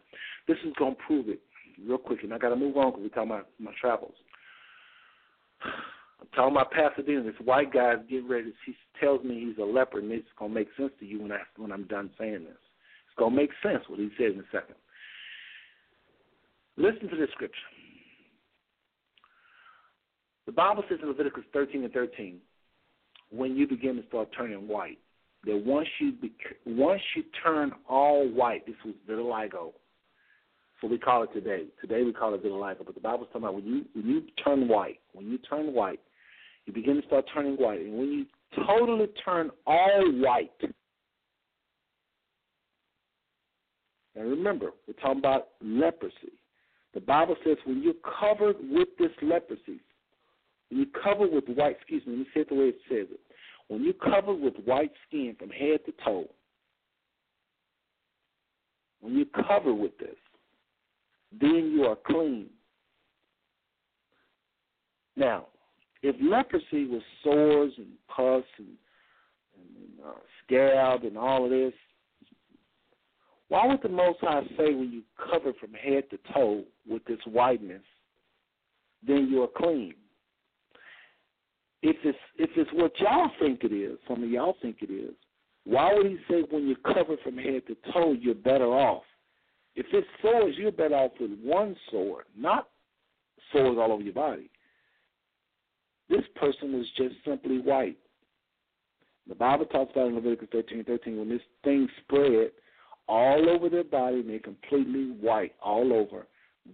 This 0.49 0.57
is 0.67 0.73
gonna 0.79 0.97
prove 1.07 1.29
it 1.29 1.41
real 1.87 1.99
quick, 1.99 2.25
and 2.25 2.35
I 2.35 2.39
gotta 2.39 2.57
move 2.57 2.77
on 2.77 2.91
because 2.91 3.03
we're 3.03 3.09
talking 3.11 3.31
about 3.31 3.49
my 3.61 3.73
travels. 3.81 4.15
Talking 6.35 6.57
about 6.57 6.71
Pasadena. 6.71 7.23
This 7.23 7.35
white 7.45 7.73
guy 7.73 7.95
is 7.95 8.01
getting 8.09 8.29
ready. 8.29 8.53
He 8.65 8.75
tells 9.01 9.25
me 9.25 9.47
he's 9.47 9.59
a 9.59 9.67
leper, 9.67 10.01
and 10.01 10.11
it's 10.13 10.27
to 10.39 10.49
make 10.49 10.69
sense 10.77 10.93
to 11.01 11.07
you 11.07 11.23
when 11.23 11.33
I 11.33 11.39
when 11.57 11.73
I'm 11.73 11.85
done 11.85 12.11
saying 12.19 12.45
this. 12.45 12.59
It's 13.09 13.19
to 13.19 13.31
make 13.31 13.51
sense 13.63 13.83
what 13.89 13.99
he 13.99 14.11
says 14.19 14.33
in 14.35 14.41
a 14.41 14.51
second. 14.53 14.77
Listen 16.77 17.09
to 17.09 17.17
this 17.17 17.31
scripture. 17.33 17.57
The 20.47 20.53
Bible 20.53 20.85
says 20.89 20.99
in 21.03 21.09
Leviticus 21.09 21.45
13 21.53 21.85
and 21.85 21.93
13, 21.93 22.39
when 23.31 23.57
you 23.57 23.67
begin 23.67 23.97
to 23.97 24.07
start 24.07 24.29
turning 24.37 24.69
white, 24.69 24.99
that 25.45 25.57
once 25.57 25.89
you 26.01 26.13
be, 26.13 26.33
once 26.67 27.03
you 27.15 27.25
turn 27.43 27.73
all 27.89 28.29
white, 28.29 28.67
this 28.67 28.77
was 28.85 28.95
vitiligo. 29.09 29.73
So 30.81 30.89
we 30.89 30.99
call 30.99 31.23
it 31.23 31.33
today. 31.33 31.65
Today 31.81 32.03
we 32.03 32.13
call 32.13 32.35
it 32.35 32.45
vitiligo, 32.45 32.85
but 32.85 32.95
the 32.95 33.01
Bible's 33.01 33.29
talking 33.29 33.43
about 33.43 33.55
when 33.55 33.65
you 33.65 33.85
when 33.95 34.07
you 34.07 34.23
turn 34.45 34.69
white, 34.69 35.01
when 35.13 35.27
you 35.27 35.39
turn 35.39 35.73
white, 35.73 36.01
you 36.67 36.73
begin 36.73 37.01
to 37.01 37.07
start 37.07 37.25
turning 37.33 37.55
white, 37.55 37.81
and 37.81 37.97
when 37.97 38.13
you 38.13 38.27
totally 38.67 39.07
turn 39.25 39.51
all 39.67 40.03
white. 40.21 40.51
And 44.15 44.31
remember, 44.31 44.71
we're 44.87 44.95
talking 44.95 45.19
about 45.19 45.49
leprosy. 45.61 46.33
The 46.95 47.01
Bible 47.01 47.37
says 47.45 47.57
when 47.67 47.83
you're 47.83 47.95
covered 48.19 48.57
with 48.71 48.89
this 48.99 49.11
leprosy, 49.21 49.81
when 50.71 50.81
you're 50.81 51.03
covered 51.03 51.31
with 51.31 51.45
white, 51.49 51.77
excuse 51.77 52.05
me, 52.07 52.13
let 52.13 52.19
me 52.21 52.27
say 52.35 52.41
it 52.41 52.49
the 52.49 52.55
way 52.55 52.65
it 52.67 52.79
says 52.89 53.07
it. 53.11 53.21
When 53.69 53.85
you're 53.85 53.93
covered 53.95 54.41
with 54.41 54.55
white 54.65 54.93
skin 55.07 55.37
from 55.39 55.51
head 55.51 55.81
to 55.87 55.93
toe, 56.05 56.27
when 59.01 59.15
you're 59.15 59.45
covered 59.47 59.75
with 59.75 59.97
this, 59.99 60.17
then 61.39 61.71
you 61.75 61.85
are 61.85 61.99
clean. 62.07 62.47
Now, 65.17 65.47
if 66.07 66.15
leprosy 66.21 66.87
was 66.87 67.03
sores 67.25 67.73
and 67.79 67.89
pus 68.09 68.45
and, 68.59 68.69
and 69.57 70.07
uh, 70.07 70.13
scab 70.45 71.03
and 71.03 71.19
all 71.19 71.45
of 71.45 71.51
this, 71.51 71.73
why 73.49 73.67
would 73.67 73.83
the 73.83 73.89
Most 73.89 74.19
High 74.21 74.43
say 74.57 74.73
when 74.75 74.93
you 74.93 75.03
cover 75.31 75.53
from 75.61 75.73
head 75.73 76.05
to 76.11 76.19
toe 76.33 76.63
with 76.89 77.05
this 77.07 77.19
whiteness, 77.27 77.83
then 79.07 79.29
you 79.31 79.43
are 79.43 79.49
clean? 79.57 79.95
If 81.83 81.97
it's 82.05 82.19
if 82.39 82.51
it's 82.57 82.71
what 82.73 82.93
y'all 83.01 83.31
think 83.41 83.65
it 83.65 83.73
is, 83.73 83.99
some 84.09 84.23
of 84.23 84.31
y'all 84.31 84.57
think 84.63 84.77
it 84.83 84.93
is, 84.93 85.15
why 85.65 85.93
would 85.93 86.07
he 86.07 86.19
say 86.29 86.43
when 86.51 86.69
you're 86.69 86.95
covered 86.95 87.19
from 87.25 87.37
head 87.37 87.63
to 87.67 87.77
toe 87.93 88.13
you're 88.13 88.35
better 88.35 88.67
off? 88.67 89.03
If 89.75 89.87
it's 89.93 90.07
sores, 90.23 90.55
you're 90.57 90.73
better 90.73 90.95
off 90.95 91.13
with 91.21 91.33
one 91.43 91.77
sore, 91.91 92.25
not 92.37 92.69
sores 93.53 93.77
all 93.79 93.93
over 93.93 94.03
your 94.03 94.15
body. 94.15 94.51
This 96.09 96.25
person 96.37 96.73
was 96.73 96.87
just 96.97 97.15
simply 97.25 97.59
white. 97.59 97.99
The 99.29 99.35
Bible 99.35 99.67
talks 99.67 99.93
about 99.93 100.09
in 100.09 100.15
Leviticus 100.15 100.49
13 100.53 100.85
13, 100.85 101.19
when 101.19 101.29
this 101.29 101.41
thing 101.65 101.89
spread 102.03 102.51
all 103.09 103.49
over 103.49 103.69
their 103.69 103.85
body 103.85 104.21
and 104.21 104.29
they're 104.29 104.39
completely 104.39 105.17
white 105.21 105.55
all 105.61 105.93
over, 105.93 106.27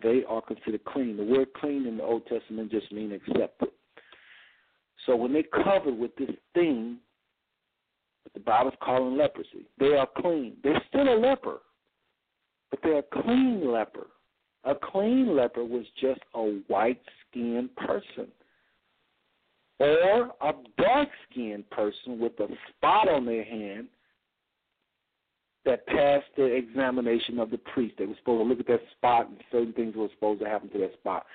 they 0.02 0.22
are 0.28 0.42
considered 0.42 0.84
clean. 0.84 1.16
The 1.16 1.24
word 1.24 1.48
clean 1.54 1.86
in 1.86 1.96
the 1.96 2.02
Old 2.02 2.26
Testament 2.26 2.70
just 2.70 2.92
means 2.92 3.12
accepted. 3.12 3.68
So 5.06 5.16
when 5.16 5.32
they're 5.32 5.42
covered 5.64 5.98
with 5.98 6.14
this 6.16 6.30
thing 6.54 6.98
that 8.24 8.34
the 8.34 8.40
Bible's 8.40 8.74
calling 8.82 9.16
leprosy, 9.16 9.66
they 9.78 9.94
are 9.94 10.08
clean. 10.18 10.56
They're 10.62 10.82
still 10.88 11.08
a 11.08 11.18
leper, 11.18 11.58
but 12.70 12.80
they're 12.82 12.98
a 12.98 13.22
clean 13.22 13.70
leper. 13.70 14.06
A 14.64 14.74
clean 14.74 15.34
leper 15.34 15.64
was 15.64 15.84
just 16.00 16.20
a 16.34 16.60
white 16.68 17.00
skinned 17.30 17.74
person 17.76 18.28
or 19.78 20.30
a 20.40 20.52
dark 20.78 21.08
skinned 21.30 21.68
person 21.70 22.18
with 22.18 22.32
a 22.40 22.48
spot 22.70 23.08
on 23.08 23.26
their 23.26 23.44
hand 23.44 23.88
that 25.64 25.86
passed 25.86 26.26
the 26.36 26.44
examination 26.44 27.38
of 27.38 27.50
the 27.50 27.58
priest. 27.58 27.94
They 27.98 28.06
were 28.06 28.14
supposed 28.18 28.44
to 28.44 28.48
look 28.48 28.60
at 28.60 28.66
that 28.66 28.82
spot 28.96 29.28
and 29.28 29.38
certain 29.50 29.72
things 29.72 29.94
were 29.96 30.08
supposed 30.14 30.40
to 30.40 30.48
happen 30.48 30.68
to 30.70 30.78
that 30.78 30.94
spot. 30.94 31.26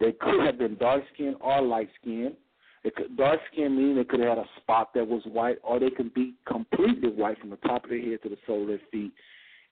They 0.00 0.12
could 0.12 0.44
have 0.44 0.58
been 0.58 0.76
dark 0.76 1.04
skinned 1.14 1.36
or 1.40 1.62
light 1.62 1.88
skinned. 2.00 2.36
It 2.82 2.94
could, 2.96 3.16
dark 3.16 3.40
skin 3.50 3.76
meaning 3.76 3.96
they 3.96 4.04
could 4.04 4.20
have 4.20 4.36
had 4.36 4.38
a 4.38 4.60
spot 4.60 4.92
that 4.94 5.06
was 5.06 5.22
white, 5.24 5.56
or 5.62 5.80
they 5.80 5.88
could 5.88 6.12
be 6.12 6.34
completely 6.46 7.08
white 7.08 7.38
from 7.40 7.50
the 7.50 7.56
top 7.56 7.84
of 7.84 7.90
their 7.90 8.00
head 8.00 8.22
to 8.22 8.28
the 8.28 8.36
sole 8.46 8.62
of 8.62 8.68
their 8.68 8.80
feet, 8.92 9.12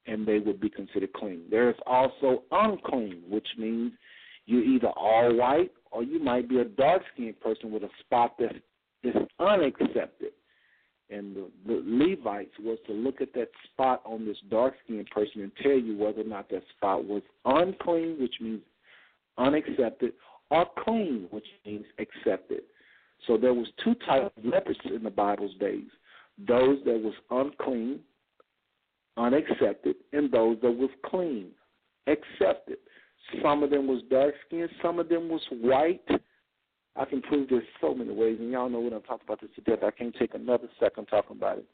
and 0.06 0.26
they 0.26 0.38
would 0.38 0.60
be 0.60 0.70
considered 0.70 1.12
clean. 1.12 1.42
There 1.50 1.68
is 1.68 1.76
also 1.86 2.44
unclean, 2.50 3.22
which 3.28 3.46
means 3.58 3.92
you're 4.46 4.64
either 4.64 4.88
all 4.88 5.34
white 5.34 5.72
or 5.92 6.02
you 6.02 6.18
might 6.18 6.48
be 6.48 6.58
a 6.58 6.64
dark 6.64 7.02
skinned 7.12 7.40
person 7.40 7.70
with 7.70 7.82
a 7.82 7.90
spot 8.00 8.36
that 8.38 8.54
is 9.02 9.14
unaccepted. 9.38 10.32
And 11.10 11.36
the, 11.36 11.50
the 11.66 11.82
Levites 11.84 12.54
was 12.58 12.78
to 12.86 12.92
look 12.92 13.20
at 13.20 13.34
that 13.34 13.50
spot 13.70 14.00
on 14.06 14.24
this 14.24 14.38
dark 14.50 14.74
skinned 14.84 15.10
person 15.10 15.42
and 15.42 15.52
tell 15.62 15.78
you 15.78 15.96
whether 15.96 16.22
or 16.22 16.24
not 16.24 16.48
that 16.50 16.62
spot 16.76 17.04
was 17.04 17.22
unclean, 17.44 18.16
which 18.18 18.36
means 18.40 18.62
unaccepted, 19.36 20.12
or 20.50 20.66
clean, 20.84 21.26
which 21.30 21.46
means 21.66 21.84
accepted. 21.98 22.62
So 23.26 23.36
there 23.36 23.54
was 23.54 23.66
two 23.84 23.94
types 24.06 24.32
of 24.36 24.44
leprosy 24.44 24.94
in 24.94 25.02
the 25.02 25.10
Bible's 25.10 25.54
days: 25.60 25.88
those 26.48 26.78
that 26.84 27.00
was 27.00 27.14
unclean, 27.30 28.00
unaccepted, 29.16 29.96
and 30.12 30.30
those 30.32 30.56
that 30.62 30.72
was 30.72 30.90
clean, 31.04 31.48
accepted. 32.06 32.78
Some 33.42 33.62
of 33.62 33.70
them 33.70 33.86
was 33.86 34.02
dark 34.10 34.34
skinned, 34.46 34.70
some 34.82 34.98
of 34.98 35.08
them 35.08 35.28
was 35.28 35.42
white. 35.50 36.06
I 36.94 37.04
can 37.06 37.22
prove 37.22 37.48
this 37.48 37.62
so 37.80 37.94
many 37.94 38.12
ways, 38.12 38.36
and 38.38 38.50
y'all 38.50 38.68
know 38.68 38.80
what 38.80 38.92
I'm 38.92 39.02
talking 39.02 39.24
about 39.26 39.40
this 39.40 39.50
to 39.56 39.62
death. 39.62 39.84
I 39.84 39.90
can't 39.90 40.14
take 40.18 40.34
another 40.34 40.68
second 40.78 41.06
talking 41.06 41.36
about 41.36 41.58
it. 41.58 41.64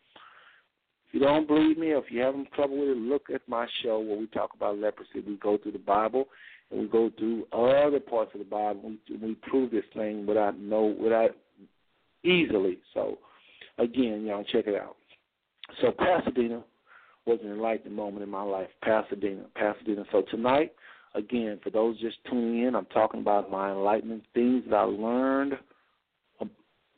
If 1.09 1.15
you 1.15 1.21
don't 1.21 1.49
believe 1.49 1.79
me, 1.79 1.93
or 1.93 1.99
if 1.99 2.11
you're 2.11 2.25
having 2.25 2.47
trouble 2.55 2.79
with 2.79 2.91
it, 2.91 2.97
look 2.99 3.31
at 3.35 3.41
my 3.49 3.67
show 3.83 3.99
where 3.99 4.19
we 4.19 4.27
talk 4.27 4.51
about 4.55 4.79
leprosy. 4.79 5.21
We 5.27 5.37
go 5.37 5.57
through 5.57 5.73
the 5.73 5.79
Bible 5.79 6.29
and 6.71 6.81
we 6.81 6.87
go 6.87 7.11
through 7.19 7.47
other 7.53 7.99
parts 7.99 8.33
of 8.35 8.41
the 8.41 8.45
Bible. 8.45 8.93
We, 9.09 9.17
we 9.17 9.35
prove 9.37 9.71
this 9.71 9.85
thing 9.95 10.27
without 10.27 10.59
no 10.59 10.95
without 11.01 11.31
easily. 12.25 12.79
So 12.93 13.19
again, 13.79 14.27
y'all 14.27 14.45
check 14.45 14.67
it 14.67 14.75
out. 14.75 14.97
So 15.81 15.93
Pasadena 15.93 16.63
was 17.27 17.39
an 17.43 17.53
enlightening 17.53 17.95
moment 17.95 18.23
in 18.23 18.29
my 18.29 18.43
life. 18.43 18.69
Pasadena, 18.83 19.45
Pasadena. 19.55 20.05
So 20.13 20.23
tonight, 20.31 20.73
again, 21.19 21.59
for 21.63 21.71
those 21.71 22.01
just 22.01 22.17
tuning 22.31 22.63
in, 22.67 22.75
I'm 22.75 22.87
talking 22.87 23.21
about 23.21 23.51
my 23.51 23.71
enlightenment 23.71 24.23
things 24.33 24.65
that 24.71 24.77
I 24.77 24.83
learned 24.83 25.55
um, 26.41 26.51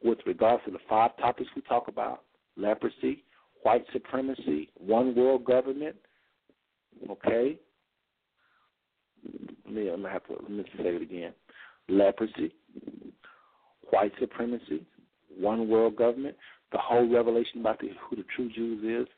with 0.04 0.18
regards 0.26 0.62
to 0.66 0.70
the 0.70 0.78
five 0.88 1.16
topics 1.16 1.50
we 1.56 1.62
talk 1.62 1.88
about: 1.88 2.22
leprosy, 2.56 3.24
white 3.62 3.84
supremacy, 3.92 4.70
one 4.76 5.14
world 5.16 5.44
government. 5.44 5.96
Okay, 7.10 7.58
let 9.64 9.74
me, 9.74 9.88
I'm 9.88 10.04
have 10.04 10.26
to 10.26 10.34
let 10.34 10.50
me 10.50 10.64
say 10.76 10.88
it 10.88 11.02
again: 11.02 11.32
leprosy, 11.88 12.54
white 13.90 14.12
supremacy, 14.20 14.84
one 15.38 15.68
world 15.68 15.96
government, 15.96 16.36
the 16.72 16.78
whole 16.78 17.08
revelation 17.10 17.60
about 17.60 17.80
the, 17.80 17.88
who 18.08 18.16
the 18.16 18.24
true 18.36 18.50
Jews 18.54 19.06
is, 19.06 19.08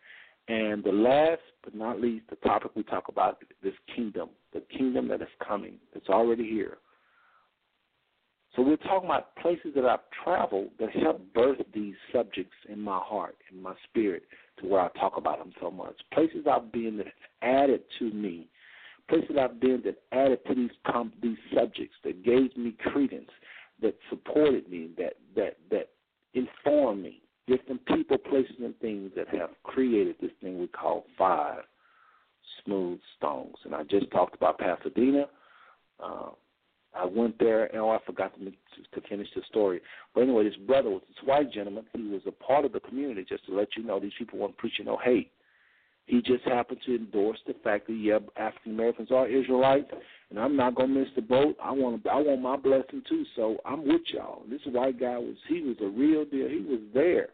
and 0.49 0.83
the 0.83 0.93
last 0.93 1.41
but 1.65 1.75
not 1.75 2.01
least, 2.01 2.25
the 2.31 2.37
topic 2.37 2.73
we 2.75 2.83
talk 2.83 3.09
about 3.09 3.43
this 3.63 3.75
kingdom, 3.95 4.31
the 4.53 4.63
kingdom 4.77 5.09
that 5.09 5.23
is 5.23 5.29
coming, 5.47 5.75
it's 5.95 6.09
already 6.09 6.49
here. 6.49 6.79
So 8.57 8.63
we're 8.63 8.77
talking 8.77 9.09
about 9.09 9.35
places 9.37 9.73
that 9.77 9.85
I've 9.85 10.01
traveled 10.25 10.71
that 10.79 10.91
help 10.91 11.23
birth 11.33 11.59
these 11.73 11.95
subjects 12.13 12.53
in 12.69 12.81
my 12.81 12.99
heart, 13.03 13.37
in 13.51 13.63
my 13.63 13.75
spirit, 13.89 14.25
to 14.61 14.67
where 14.67 14.83
I 14.83 14.89
talk 14.99 15.17
about 15.17 15.39
them 15.39 15.53
so 15.61 15.71
much. 15.71 15.95
Places 16.13 16.47
I've 16.51 16.71
been 16.71 16.99
that 16.99 17.07
added 17.41 17.83
to 17.99 18.11
me 18.11 18.49
places 19.09 19.37
I've 19.39 19.61
been 19.61 19.83
that 19.85 20.03
added 20.13 20.39
to 20.47 20.55
these 20.55 20.71
these 21.23 21.37
subjects, 21.55 21.95
that 22.05 22.25
gave 22.25 22.57
me 22.57 22.75
credence, 22.79 23.31
that 23.81 23.97
supported 24.09 24.69
me, 24.69 24.91
that 24.99 25.15
that 25.37 25.59
that 25.71 25.91
informed 26.35 27.03
me. 27.03 27.22
Different 27.47 27.85
people, 27.87 28.19
places, 28.19 28.57
and 28.63 28.79
things 28.79 29.11
that 29.17 29.29
have 29.29 29.51
created 29.65 30.17
this 30.21 30.31
thing 30.41 30.59
we 30.59 30.69
call 30.69 31.05
five 31.19 31.59
smooth 32.65 33.01
stones. 33.17 33.57
And 33.65 33.75
I 33.75 33.83
just 33.85 34.11
talked 34.11 34.35
about 34.35 34.59
Pasadena. 34.59 35.27
Uh, 36.03 36.31
I 36.95 37.07
went 37.07 37.39
there, 37.39 37.67
and 37.67 37.81
oh, 37.81 37.91
I 37.91 37.99
forgot 38.05 38.33
to, 38.39 38.45
to 38.45 39.09
finish 39.09 39.29
the 39.35 39.43
story. 39.49 39.81
But 40.15 40.23
anyway, 40.23 40.45
this 40.45 40.57
brother 40.67 40.91
was 40.91 41.03
this 41.09 41.27
white 41.27 41.51
gentleman. 41.53 41.85
He 41.95 42.03
was 42.03 42.23
a 42.27 42.31
part 42.31 42.65
of 42.65 42.73
the 42.73 42.81
community. 42.81 43.25
Just 43.29 43.47
to 43.47 43.55
let 43.55 43.69
you 43.77 43.83
know, 43.83 43.99
these 43.99 44.13
people 44.19 44.39
weren't 44.39 44.57
preaching 44.59 44.87
no 44.87 44.99
hate. 45.03 45.33
He 46.07 46.21
just 46.21 46.45
happened 46.45 46.81
to 46.85 46.97
endorse 46.97 47.39
the 47.47 47.55
fact 47.63 47.87
that 47.87 47.95
yeah, 47.95 48.19
African 48.37 48.73
Americans 48.73 49.11
are 49.13 49.29
Israelites, 49.29 49.91
and 50.31 50.39
I'm 50.39 50.57
not 50.57 50.75
gonna 50.75 50.89
miss 50.89 51.09
the 51.15 51.23
boat. 51.23 51.57
I 51.63 51.71
want 51.71 52.07
I 52.07 52.17
want 52.17 52.43
my 52.43 52.57
blessing 52.57 53.03
too. 53.09 53.25
So 53.37 53.59
I'm 53.65 53.87
with 53.87 54.03
y'all. 54.13 54.43
This 54.51 54.61
white 54.67 54.99
guy 54.99 55.17
was 55.19 55.37
he 55.49 55.63
was 55.63 55.77
a 55.81 55.89
real 55.89 56.25
deal. 56.25 56.49
He 56.49 56.65
was 56.69 56.81
there. 56.93 57.29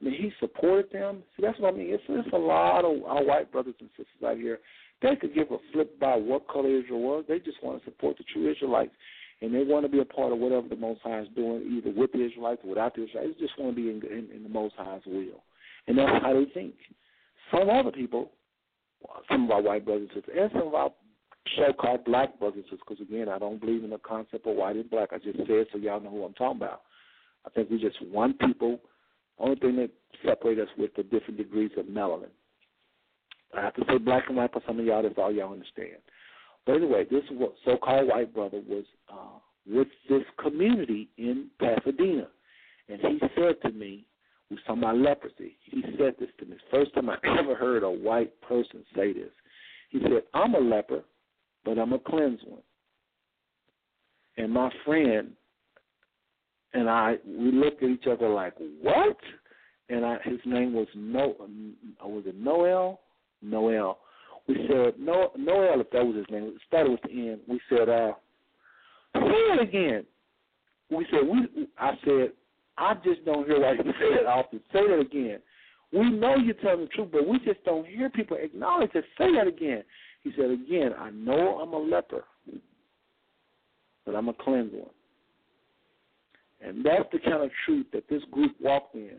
I 0.00 0.04
mean, 0.04 0.14
he 0.14 0.32
supported 0.40 0.90
them. 0.92 1.22
See, 1.36 1.42
that's 1.42 1.58
what 1.60 1.74
I 1.74 1.76
mean. 1.76 1.90
It's, 1.90 2.02
it's 2.08 2.32
a 2.32 2.36
lot 2.36 2.84
of 2.84 3.04
our 3.04 3.22
white 3.22 3.52
brothers 3.52 3.74
and 3.80 3.90
sisters 3.90 4.06
out 4.26 4.38
here. 4.38 4.58
They 5.02 5.14
could 5.16 5.34
give 5.34 5.50
a 5.50 5.58
flip 5.72 5.98
by 6.00 6.16
what 6.16 6.48
color 6.48 6.68
Israel 6.68 7.00
was. 7.00 7.24
They 7.28 7.38
just 7.38 7.62
want 7.62 7.78
to 7.78 7.84
support 7.84 8.16
the 8.18 8.24
true 8.32 8.50
Israelites. 8.50 8.92
and 9.42 9.54
they 9.54 9.62
want 9.62 9.84
to 9.84 9.90
be 9.90 10.00
a 10.00 10.04
part 10.04 10.32
of 10.32 10.38
whatever 10.38 10.68
the 10.68 10.76
Most 10.76 11.00
High 11.02 11.20
is 11.20 11.28
doing, 11.34 11.62
either 11.76 11.90
with 11.98 12.12
the 12.12 12.24
Israelites 12.24 12.60
or 12.64 12.70
without 12.70 12.94
the 12.94 13.04
Israelites. 13.04 13.34
They 13.38 13.46
just 13.46 13.58
want 13.58 13.76
to 13.76 13.82
be 13.82 13.88
in, 13.90 14.02
in, 14.10 14.28
in 14.34 14.42
the 14.42 14.48
Most 14.48 14.74
High's 14.76 15.02
will, 15.06 15.42
and 15.86 15.98
that's 15.98 16.22
how 16.22 16.32
they 16.34 16.50
think. 16.52 16.74
Some 17.50 17.68
other 17.68 17.90
people, 17.90 18.30
some 19.30 19.44
of 19.44 19.50
our 19.50 19.62
white 19.62 19.84
brothers 19.84 20.08
and 20.14 20.22
sisters, 20.22 20.38
and 20.40 20.50
some 20.52 20.68
of 20.68 20.74
our 20.74 20.90
so-called 21.56 22.04
black 22.04 22.38
brothers 22.38 22.58
and 22.58 22.64
sisters, 22.64 22.80
because 22.88 23.00
again, 23.00 23.28
I 23.28 23.38
don't 23.38 23.60
believe 23.60 23.82
in 23.82 23.90
the 23.90 23.98
concept 23.98 24.46
of 24.46 24.56
white 24.56 24.76
and 24.76 24.90
black. 24.90 25.10
I 25.12 25.18
just 25.18 25.38
said 25.38 25.66
so 25.72 25.78
y'all 25.78 26.00
know 26.00 26.10
who 26.10 26.24
I'm 26.24 26.34
talking 26.34 26.60
about. 26.60 26.82
I 27.46 27.50
think 27.50 27.70
we're 27.70 27.78
just 27.78 28.00
one 28.10 28.34
people. 28.34 28.80
Only 29.38 29.56
thing 29.56 29.76
that 29.76 29.90
separates 30.24 30.60
us 30.60 30.68
with 30.76 30.94
the 30.96 31.02
different 31.02 31.38
degrees 31.38 31.70
of 31.78 31.86
melanin. 31.86 32.28
I 33.56 33.62
have 33.62 33.74
to 33.74 33.84
say 33.88 33.98
black 33.98 34.24
and 34.28 34.36
white 34.36 34.52
for 34.52 34.62
some 34.66 34.78
of 34.78 34.84
y'all. 34.84 35.02
That's 35.02 35.14
all 35.16 35.32
y'all 35.32 35.52
understand. 35.52 35.96
But 36.66 36.76
anyway, 36.76 37.06
this 37.10 37.24
so-called 37.64 38.08
white 38.08 38.34
brother 38.34 38.60
was 38.68 38.84
uh, 39.10 39.38
with 39.66 39.88
this 40.08 40.22
community 40.42 41.08
in 41.16 41.48
Pasadena, 41.58 42.28
and 42.88 43.00
he 43.00 43.18
said 43.34 43.60
to 43.62 43.72
me, 43.72 44.06
"We 44.50 44.56
was 44.56 44.64
talking 44.66 44.82
about 44.82 44.98
leprosy." 44.98 45.56
He 45.64 45.82
said 45.96 46.16
this 46.18 46.30
to 46.38 46.46
me. 46.46 46.56
First 46.70 46.92
time 46.94 47.08
I 47.08 47.16
ever 47.38 47.54
heard 47.54 47.82
a 47.82 47.90
white 47.90 48.38
person 48.42 48.84
say 48.94 49.12
this. 49.12 49.32
He 49.90 50.00
said, 50.00 50.24
"I'm 50.34 50.54
a 50.54 50.60
leper, 50.60 51.02
but 51.64 51.78
I'm 51.78 51.92
a 51.92 51.98
cleansed 51.98 52.46
one." 52.46 52.62
And 54.36 54.52
my 54.52 54.70
friend 54.84 55.32
and 56.72 56.88
I, 56.88 57.16
we 57.26 57.52
looked 57.52 57.82
at 57.82 57.90
each 57.90 58.06
other 58.06 58.28
like, 58.28 58.54
"What?" 58.82 59.18
And 59.88 60.04
I, 60.04 60.18
his 60.22 60.38
name 60.44 60.72
was 60.72 60.86
No, 60.94 61.34
was 62.02 62.24
it 62.26 62.36
Noel? 62.36 63.00
Noel. 63.42 63.98
We 64.46 64.54
said 64.68 64.94
no, 64.98 65.32
Noel, 65.36 65.80
if 65.80 65.90
that 65.90 66.04
was 66.04 66.16
his 66.16 66.26
name. 66.30 66.44
It 66.44 66.54
started 66.66 66.92
with 66.92 67.02
the 67.02 67.10
N. 67.10 67.40
We 67.48 67.60
said, 67.68 67.88
uh, 67.88 68.12
say 69.14 69.20
it 69.20 69.60
again. 69.60 70.04
We 70.90 71.06
said 71.10 71.20
we. 71.28 71.68
I 71.78 71.92
said 72.04 72.32
I 72.80 72.94
just 73.04 73.24
don't 73.24 73.46
hear 73.46 73.60
why 73.60 73.72
you 73.72 73.84
say 73.84 74.20
it 74.20 74.26
often. 74.26 74.60
Say 74.72 74.88
that 74.88 74.98
again. 74.98 75.38
We 75.92 76.10
know 76.10 76.36
you're 76.36 76.54
telling 76.54 76.82
the 76.82 76.86
truth, 76.86 77.10
but 77.12 77.26
we 77.26 77.38
just 77.40 77.62
don't 77.64 77.86
hear 77.86 78.08
people 78.10 78.36
acknowledge 78.40 78.90
it. 78.94 79.04
Say 79.18 79.34
that 79.34 79.46
again. 79.46 79.82
He 80.22 80.32
said, 80.36 80.50
again, 80.50 80.92
I 80.98 81.10
know 81.10 81.58
I'm 81.58 81.72
a 81.72 81.78
leper, 81.78 82.24
but 84.06 84.14
I'm 84.14 84.28
a 84.28 84.32
cleansed 84.34 84.74
one. 84.74 84.90
And 86.62 86.84
that's 86.84 87.08
the 87.12 87.18
kind 87.18 87.42
of 87.42 87.50
truth 87.64 87.86
that 87.92 88.08
this 88.08 88.22
group 88.30 88.52
walked 88.60 88.94
in. 88.94 89.16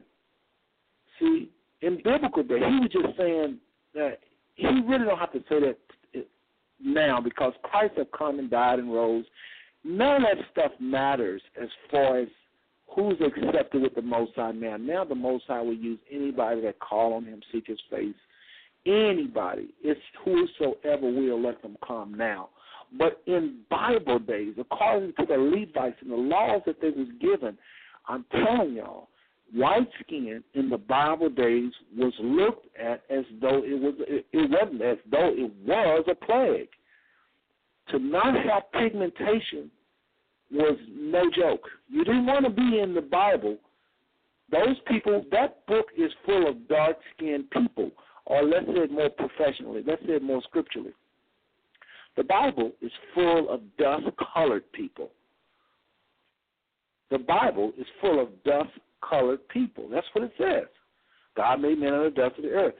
See, 1.19 1.49
in 1.81 2.01
biblical 2.03 2.43
day, 2.43 2.59
he 2.59 2.79
was 2.79 2.89
just 2.91 3.17
saying 3.17 3.57
that 3.93 4.19
he 4.55 4.67
really 4.67 5.05
don't 5.05 5.17
have 5.17 5.33
to 5.33 5.43
say 5.49 5.59
that 5.59 5.77
now 6.83 7.19
because 7.19 7.53
Christ 7.63 7.93
have 7.97 8.11
come 8.17 8.39
and 8.39 8.49
died 8.49 8.79
and 8.79 8.93
rose. 8.93 9.25
None 9.83 10.17
of 10.17 10.21
that 10.21 10.45
stuff 10.51 10.71
matters 10.79 11.41
as 11.61 11.69
far 11.89 12.19
as 12.19 12.27
who's 12.95 13.18
accepted 13.22 13.81
with 13.81 13.95
the 13.95 14.01
Most 14.01 14.34
High 14.35 14.51
now. 14.51 14.77
Now 14.77 15.03
the 15.05 15.15
Most 15.15 15.45
High 15.47 15.61
will 15.61 15.73
use 15.73 15.99
anybody 16.11 16.61
that 16.61 16.80
call 16.80 17.13
on 17.13 17.26
Him, 17.26 17.41
seek 17.51 17.68
His 17.68 17.80
face. 17.89 18.15
Anybody. 18.85 19.69
It's 19.84 19.99
whosoever 20.26 21.05
will 21.05 21.41
let 21.41 21.61
them 21.61 21.77
come 21.85 22.13
now. 22.15 22.49
But 22.97 23.22
in 23.26 23.59
Bible 23.69 24.19
days, 24.19 24.55
according 24.59 25.13
to 25.19 25.26
the 25.26 25.38
Levites 25.38 25.97
and 26.01 26.11
the 26.11 26.15
laws 26.15 26.61
that 26.65 26.81
they 26.81 26.89
was 26.89 27.07
given, 27.22 27.57
I'm 28.07 28.26
telling 28.31 28.73
y'all, 28.73 29.07
white 29.53 29.88
skin 30.01 30.43
in 30.55 30.69
the 30.69 30.77
Bible 30.77 31.30
days 31.30 31.72
was 31.95 32.13
looked 32.19 32.65
at 32.77 33.03
as 33.09 33.23
though 33.41 33.61
it 33.63 33.80
was 33.80 33.93
it, 33.99 34.26
it 34.34 34.49
wasn't 34.49 34.81
as 34.81 34.97
though 35.09 35.31
it 35.34 35.51
was 35.65 36.03
a 36.09 36.26
plague. 36.26 36.69
To 37.89 37.99
not 37.99 38.35
have 38.35 38.72
pigmentation 38.73 39.69
was 40.52 40.78
no 40.91 41.30
joke. 41.36 41.68
You 41.90 42.03
didn't 42.03 42.26
want 42.26 42.45
to 42.45 42.52
be 42.52 42.80
in 42.80 42.94
the 42.94 43.02
Bible. 43.02 43.57
Those 44.52 44.76
people, 44.88 45.23
that 45.32 45.65
book 45.65 45.88
is 45.98 46.11
full 46.26 46.48
of 46.48 46.68
dark 46.68 46.98
skinned 47.15 47.49
people, 47.52 47.91
or 48.26 48.44
let's 48.44 48.65
say 48.65 48.82
it 48.82 48.91
more 48.91 49.10
professionally, 49.10 49.84
let's 49.86 50.02
say 50.06 50.14
it 50.14 50.23
more 50.23 50.41
scripturally. 50.44 50.91
The 52.18 52.23
Bible 52.23 52.72
is 52.82 52.91
full 53.14 53.49
of 53.49 53.61
dust 53.78 54.03
colored 54.34 54.69
people. 54.73 55.10
The 57.10 57.19
Bible 57.19 57.72
is 57.78 57.86
full 58.02 58.22
of 58.22 58.30
dust 58.44 58.69
colored 59.07 59.48
people. 59.49 59.88
That's 59.90 60.07
what 60.14 60.26
it 60.26 60.34
says. 60.38 60.68
God 61.38 61.61
made 61.61 61.80
men 61.80 61.94
out 61.94 62.06
of 62.06 62.15
the 62.15 62.22
dust 62.22 62.38
of 62.38 62.44
the 62.44 62.49
earth. 62.49 62.73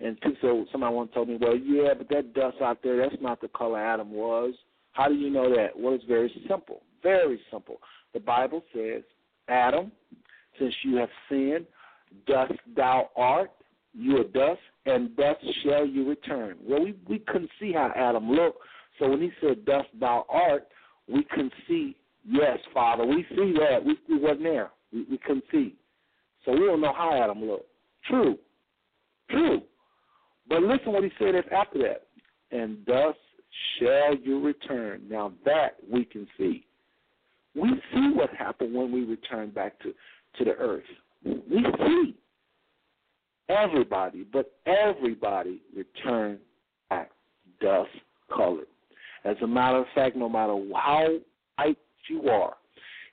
And 0.00 0.18
so 0.40 0.66
somebody 0.72 0.94
once 0.94 1.10
told 1.14 1.28
me, 1.28 1.38
well, 1.40 1.56
yeah, 1.56 1.94
but 1.96 2.08
that 2.08 2.34
dust 2.34 2.56
out 2.60 2.78
there, 2.82 2.96
that's 2.96 3.22
not 3.22 3.40
the 3.40 3.48
color 3.48 3.78
Adam 3.78 4.10
was. 4.10 4.54
How 4.92 5.08
do 5.08 5.14
you 5.14 5.30
know 5.30 5.48
that? 5.54 5.78
Well, 5.78 5.94
it's 5.94 6.04
very 6.04 6.32
simple. 6.48 6.82
Very 7.02 7.40
simple. 7.50 7.76
The 8.14 8.20
Bible 8.20 8.62
says, 8.74 9.02
Adam, 9.48 9.90
since 10.58 10.74
you 10.82 10.96
have 10.96 11.08
sinned, 11.28 11.66
dust 12.26 12.52
thou 12.76 13.10
art, 13.16 13.50
you 13.94 14.18
are 14.18 14.24
dust, 14.24 14.60
and 14.86 15.16
dust 15.16 15.44
shall 15.64 15.86
you 15.86 16.08
return. 16.08 16.56
Well, 16.62 16.82
we, 16.82 16.94
we 17.08 17.18
couldn't 17.20 17.50
see 17.60 17.72
how 17.72 17.92
Adam 17.96 18.30
looked, 18.30 18.58
so 18.98 19.08
when 19.08 19.20
he 19.20 19.30
said, 19.40 19.64
dust 19.64 19.88
thou 19.98 20.26
art, 20.28 20.68
we 21.08 21.24
couldn't 21.24 21.52
see, 21.66 21.96
yes, 22.28 22.58
Father, 22.72 23.04
we 23.04 23.26
see 23.30 23.54
that. 23.58 23.78
We, 23.84 23.96
we 24.08 24.18
wasn't 24.18 24.44
there. 24.44 24.70
We, 24.92 25.06
we 25.10 25.18
couldn't 25.18 25.44
see. 25.50 25.74
So 26.44 26.52
we 26.52 26.60
don't 26.60 26.80
know 26.80 26.92
how 26.96 27.20
Adam 27.22 27.44
looked. 27.44 27.68
True. 28.08 28.38
True. 29.30 29.62
But 30.48 30.62
listen 30.62 30.92
what 30.92 31.04
he 31.04 31.10
said 31.18 31.34
after 31.52 31.78
that. 31.78 32.06
And 32.50 32.78
thus 32.86 33.14
shall 33.78 34.16
you 34.16 34.40
return. 34.40 35.02
Now 35.08 35.32
that 35.44 35.76
we 35.90 36.04
can 36.04 36.26
see. 36.36 36.66
We 37.54 37.68
see 37.92 38.10
what 38.14 38.30
happened 38.30 38.74
when 38.74 38.92
we 38.92 39.04
return 39.04 39.50
back 39.50 39.78
to, 39.80 39.92
to 40.38 40.44
the 40.44 40.52
earth. 40.52 40.84
We 41.24 41.64
see 41.78 42.14
everybody, 43.48 44.24
but 44.32 44.52
everybody 44.66 45.60
returned 45.76 46.38
back 46.88 47.10
dust 47.60 47.90
colored. 48.34 48.66
As 49.24 49.36
a 49.42 49.46
matter 49.46 49.78
of 49.78 49.86
fact, 49.94 50.16
no 50.16 50.28
matter 50.28 50.56
how 50.74 51.18
white 51.56 51.78
you 52.08 52.28
are, 52.28 52.54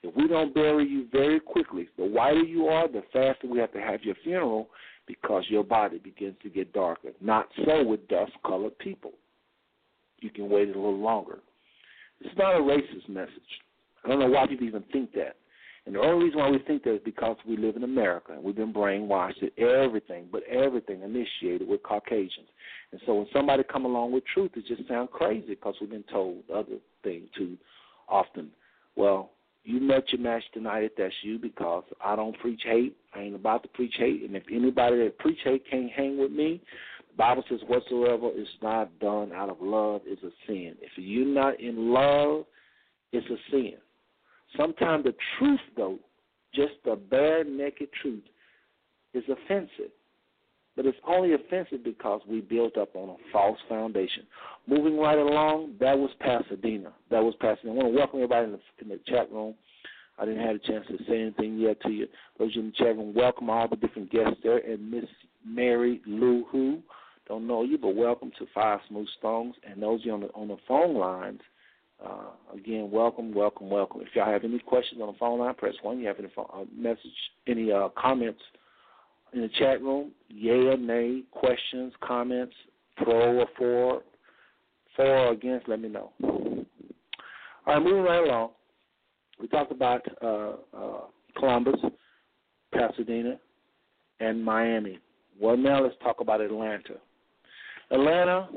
if 0.02 0.16
we 0.16 0.28
don't 0.28 0.54
bury 0.54 0.88
you 0.88 1.08
very 1.12 1.40
quickly, 1.40 1.90
the 1.98 2.06
whiter 2.06 2.44
you 2.44 2.68
are, 2.68 2.88
the 2.88 3.04
faster 3.12 3.48
we 3.48 3.60
have 3.60 3.74
to 3.74 3.82
have 3.82 4.02
your 4.04 4.16
funeral 4.24 4.70
because 5.08 5.44
your 5.50 5.64
body 5.64 5.98
begins 5.98 6.36
to 6.44 6.50
get 6.50 6.72
darker. 6.72 7.10
Not 7.20 7.50
so 7.66 7.84
with 7.84 8.08
dust 8.08 8.32
colored 8.46 8.78
people. 8.80 9.12
You 10.20 10.30
can 10.30 10.50
wait 10.50 10.70
a 10.70 10.74
little 10.74 10.98
longer. 10.98 11.40
It's 12.22 12.38
not 12.38 12.56
a 12.56 12.60
racist 12.60 13.10
message. 13.10 13.32
I 14.04 14.08
don't 14.08 14.20
know 14.20 14.30
why 14.30 14.48
people 14.48 14.68
even 14.68 14.84
think 14.92 15.14
that. 15.14 15.36
And 15.86 15.96
the 15.96 16.02
only 16.02 16.26
reason 16.26 16.40
why 16.40 16.50
we 16.50 16.60
think 16.60 16.84
that 16.84 16.96
is 16.96 17.02
because 17.04 17.38
we 17.48 17.58
live 17.58 17.76
in 17.76 17.84
America 17.84 18.34
and 18.34 18.44
we've 18.44 18.56
been 18.56 18.74
brainwashed 18.74 19.42
at 19.42 19.58
everything, 19.58 20.28
but 20.32 20.44
everything 20.44 21.02
initiated 21.02 21.68
with 21.68 21.82
Caucasians. 21.84 22.50
And 22.92 23.02
so 23.06 23.16
when 23.16 23.28
somebody 23.34 23.64
come 23.64 23.86
along 23.86 24.12
with 24.12 24.24
truth, 24.32 24.52
it 24.56 24.66
just 24.68 24.88
sounds 24.88 25.10
crazy 25.12 25.48
because 25.48 25.76
we've 25.82 25.90
been 25.90 26.04
told 26.12 26.44
other 26.54 26.78
things 27.04 27.28
too 27.36 27.58
often. 28.08 28.52
Well, 28.96 29.32
you 29.64 29.80
met 29.80 30.12
your 30.12 30.22
match 30.22 30.44
tonight 30.54 30.84
if 30.84 30.96
that's 30.96 31.14
you 31.22 31.38
because 31.38 31.84
I 32.04 32.16
don't 32.16 32.38
preach 32.40 32.62
hate. 32.64 32.96
I 33.16 33.22
ain't 33.22 33.36
about 33.36 33.64
to 33.64 33.70
preach 33.70 33.96
hate. 33.98 34.24
And 34.24 34.36
if 34.36 34.44
anybody 34.52 34.98
that 34.98 35.18
preach 35.18 35.40
hate 35.44 35.64
can't 35.70 35.92
hang 35.92 36.20
with 36.20 36.32
me, 36.32 36.62
the 37.10 37.18
Bible 37.18 37.44
says 37.50 37.60
whatsoever 37.68 38.30
is 38.36 38.48
not 38.62 38.98
done 39.00 39.32
out 39.34 39.50
of 39.50 39.58
love 39.62 40.02
is 40.08 40.20
a 40.24 40.32
sin. 40.48 40.76
If 40.82 40.92
you're 40.98 41.26
not 41.26 41.60
in 41.60 41.92
love, 41.92 42.46
it's 43.12 43.28
a 43.28 43.38
sin. 43.52 43.74
Sometimes 44.58 45.04
the 45.04 45.16
truth, 45.38 45.60
though, 45.76 46.00
just 46.54 46.74
the 46.86 46.96
bare 46.96 47.44
naked 47.44 47.90
truth, 48.02 48.24
is 49.14 49.24
offensive. 49.30 49.92
But 50.76 50.86
it's 50.86 50.98
only 51.06 51.34
offensive 51.34 51.84
because 51.84 52.22
we 52.28 52.42
built 52.42 52.78
up 52.78 52.96
on 52.96 53.10
a 53.10 53.16
false 53.34 53.58
foundation. 53.68 54.24
Moving 54.68 54.98
right 54.98 55.18
along, 55.18 55.74
that 55.80 55.98
was 55.98 56.10
Pasadena. 56.20 56.94
That 57.12 57.22
was 57.22 57.34
Pasadena. 57.42 57.74
I 57.74 57.76
want 57.76 57.94
to 57.94 57.98
welcome 57.98 58.20
everybody 58.20 58.46
in 58.46 58.52
the, 58.54 58.60
in 58.82 58.90
the 58.90 59.00
chat 59.08 59.32
room. 59.32 59.56
I 60.18 60.26
didn't 60.26 60.46
have 60.46 60.56
a 60.56 60.60
chance 60.60 60.86
to 60.88 60.98
say 61.08 61.22
anything 61.22 61.58
yet 61.58 61.82
to 61.82 61.90
you. 61.90 62.08
Those 62.38 62.56
in 62.56 62.68
the 62.68 62.72
chat 62.72 62.96
room, 62.96 63.14
welcome 63.14 63.50
all 63.50 63.68
the 63.68 63.76
different 63.76 64.12
guests 64.12 64.38
there. 64.44 64.60
And 64.60 64.90
Miss 64.90 65.06
Mary 65.46 66.02
Lou 66.06 66.46
Who, 66.52 66.80
don't 67.28 67.48
know 67.48 67.64
you, 67.64 67.78
but 67.78 67.96
welcome 67.96 68.32
to 68.40 68.46
Five 68.54 68.80
Smooth 68.88 69.08
Stones. 69.18 69.56
And 69.70 69.82
those 69.82 70.02
you 70.04 70.14
on 70.14 70.22
the 70.22 70.28
on 70.30 70.48
the 70.48 70.58
phone 70.68 70.96
lines, 70.96 71.42
uh, 72.06 72.56
again, 72.56 72.90
welcome, 72.92 73.34
welcome, 73.34 73.70
welcome. 73.70 74.02
If 74.02 74.08
y'all 74.16 74.32
have 74.32 74.44
any 74.44 74.60
questions 74.60 75.02
on 75.02 75.08
the 75.08 75.18
phone 75.20 75.40
line, 75.40 75.54
press 75.56 75.74
one. 75.82 76.00
You 76.00 76.08
have 76.08 76.20
any 76.20 76.30
phone, 76.36 76.48
uh, 76.54 76.64
message, 76.76 77.00
any 77.48 77.72
uh, 77.72 77.90
comments 77.98 78.42
in 79.34 79.42
the 79.42 79.50
chat 79.60 79.82
room, 79.82 80.12
yay 80.30 80.68
or 80.68 80.78
nay, 80.78 81.24
questions, 81.32 81.94
comments, 82.02 82.54
pro 82.98 83.40
or 83.40 83.46
for, 83.58 84.02
for 84.96 85.06
or 85.06 85.32
against, 85.34 85.68
let 85.68 85.82
me 85.82 85.90
know. 85.90 86.12
All 86.24 86.66
right, 87.68 87.84
moving 87.84 88.04
right 88.04 88.24
along. 88.24 88.52
We 89.40 89.48
talked 89.48 89.72
about 89.72 90.02
uh, 90.22 90.54
uh, 90.76 91.02
Columbus, 91.38 91.80
Pasadena, 92.74 93.38
and 94.20 94.44
Miami. 94.44 95.00
Well, 95.40 95.58
now 95.58 95.84
let's 95.84 95.96
talk 96.02 96.22
about 96.22 96.42
Atlanta. 96.42 96.96
Atlanta, 97.92 98.48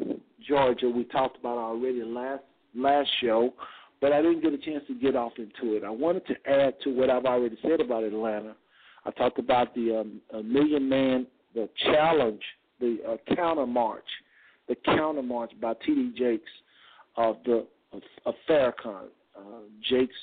Georgia, 0.47 0.89
we 0.89 1.05
talked 1.05 1.39
about 1.39 1.59
already 1.59 2.03
last 2.03 2.43
last 2.75 3.09
show, 3.21 3.53
but 4.01 4.13
I 4.13 4.23
didn't 4.23 4.43
get 4.43 4.53
a 4.53 4.59
chance 4.59 4.85
to 4.89 4.95
get 4.95 5.17
off 5.17 5.33
into 5.39 5.77
it. 5.77 5.85
I 5.85 5.91
wanted 5.91 6.27
to 6.27 6.35
add 6.51 6.75
to 6.85 6.91
what 6.91 7.11
I've 7.11 7.25
already 7.25 7.57
said 7.63 7.81
about 7.81 8.05
Atlanta. 8.05 8.55
I 9.05 9.11
talked 9.13 9.39
about 9.39 9.75
the 9.75 10.01
um, 10.01 10.45
Million 10.45 10.89
Man, 10.89 11.27
the 11.55 11.69
challenge, 11.85 12.43
the 12.81 12.99
uh, 13.09 13.35
counter 13.35 13.67
march, 13.67 14.05
the 14.69 14.77
counter 14.85 15.23
march 15.23 15.53
by 15.61 15.75
T.D. 15.75 16.15
Jakes 16.17 16.51
of 17.17 17.37
the 17.45 17.67
of 18.25 18.35
Farrakhan. 18.49 19.07
Uh, 19.37 19.41
Jakes 19.89 20.15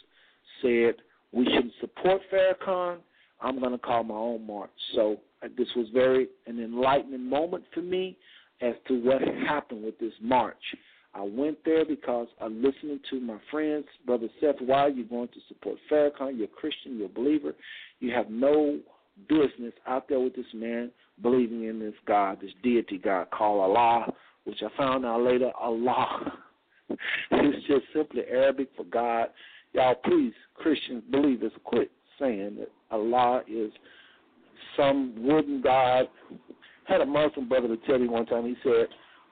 said 0.62 0.96
we 1.32 1.46
should 1.46 1.72
support 1.80 2.22
Farrakhan. 2.32 2.98
I'm 3.42 3.60
going 3.60 3.72
to 3.72 3.78
call 3.78 4.04
my 4.04 4.16
own 4.16 4.46
march. 4.46 4.72
So 4.96 5.18
uh, 5.44 5.48
this 5.58 5.68
was 5.76 5.88
very 5.94 6.28
an 6.48 6.62
enlightening 6.62 7.30
moment 7.30 7.64
for 7.74 7.82
me 7.82 8.18
as 8.62 8.74
to 8.88 9.02
what 9.02 9.22
happened 9.22 9.84
with 9.84 9.98
this 10.00 10.14
march. 10.22 10.58
I 11.14 11.24
went 11.24 11.58
there 11.66 11.86
because 11.86 12.28
I'm 12.40 12.64
listening 12.64 13.00
to 13.10 13.20
my 13.20 13.38
friends, 13.50 13.86
Brother 14.06 14.28
Seth, 14.40 14.56
why 14.60 14.82
are 14.82 14.90
you 14.90 15.06
going 15.06 15.30
to 15.30 15.40
support 15.48 15.78
Farrakhan? 15.92 16.38
You're 16.38 16.46
a 16.46 16.48
Christian, 16.48 16.98
you're 16.98 17.08
a 17.08 17.10
believer. 17.10 17.54
You 18.00 18.12
have 18.12 18.30
no 18.30 18.80
business 19.28 19.74
out 19.88 20.08
there 20.08 20.20
with 20.20 20.36
this 20.36 20.46
man 20.54 20.92
believing 21.22 21.66
in 21.66 21.80
this 21.80 21.96
God, 22.06 22.40
this 22.42 22.52
deity 22.64 22.98
God 22.98 23.30
called 23.32 23.62
Allah, 23.62 24.14
which 24.46 24.60
I 24.64 24.78
found 24.78 25.06
out 25.06 25.22
later, 25.22 25.52
Allah 25.60 26.32
it's 27.32 27.68
just 27.68 27.86
simply 27.94 28.24
Arabic 28.30 28.70
for 28.76 28.84
God. 28.86 29.28
Y'all, 29.74 29.96
please, 29.96 30.34
Christians, 30.56 31.04
believers, 31.12 31.52
quit 31.64 31.92
saying 32.20 32.58
that 32.60 32.70
Allah 32.92 33.42
is 33.48 33.72
some 34.76 35.14
wooden 35.18 35.62
God. 35.62 36.08
I 36.88 36.92
had 36.92 37.02
a 37.02 37.06
Muslim 37.06 37.48
brother 37.48 37.68
to 37.68 37.78
tell 37.86 38.00
me 38.00 38.08
one 38.08 38.26
time, 38.26 38.46
he 38.46 38.56
said, 38.64 38.88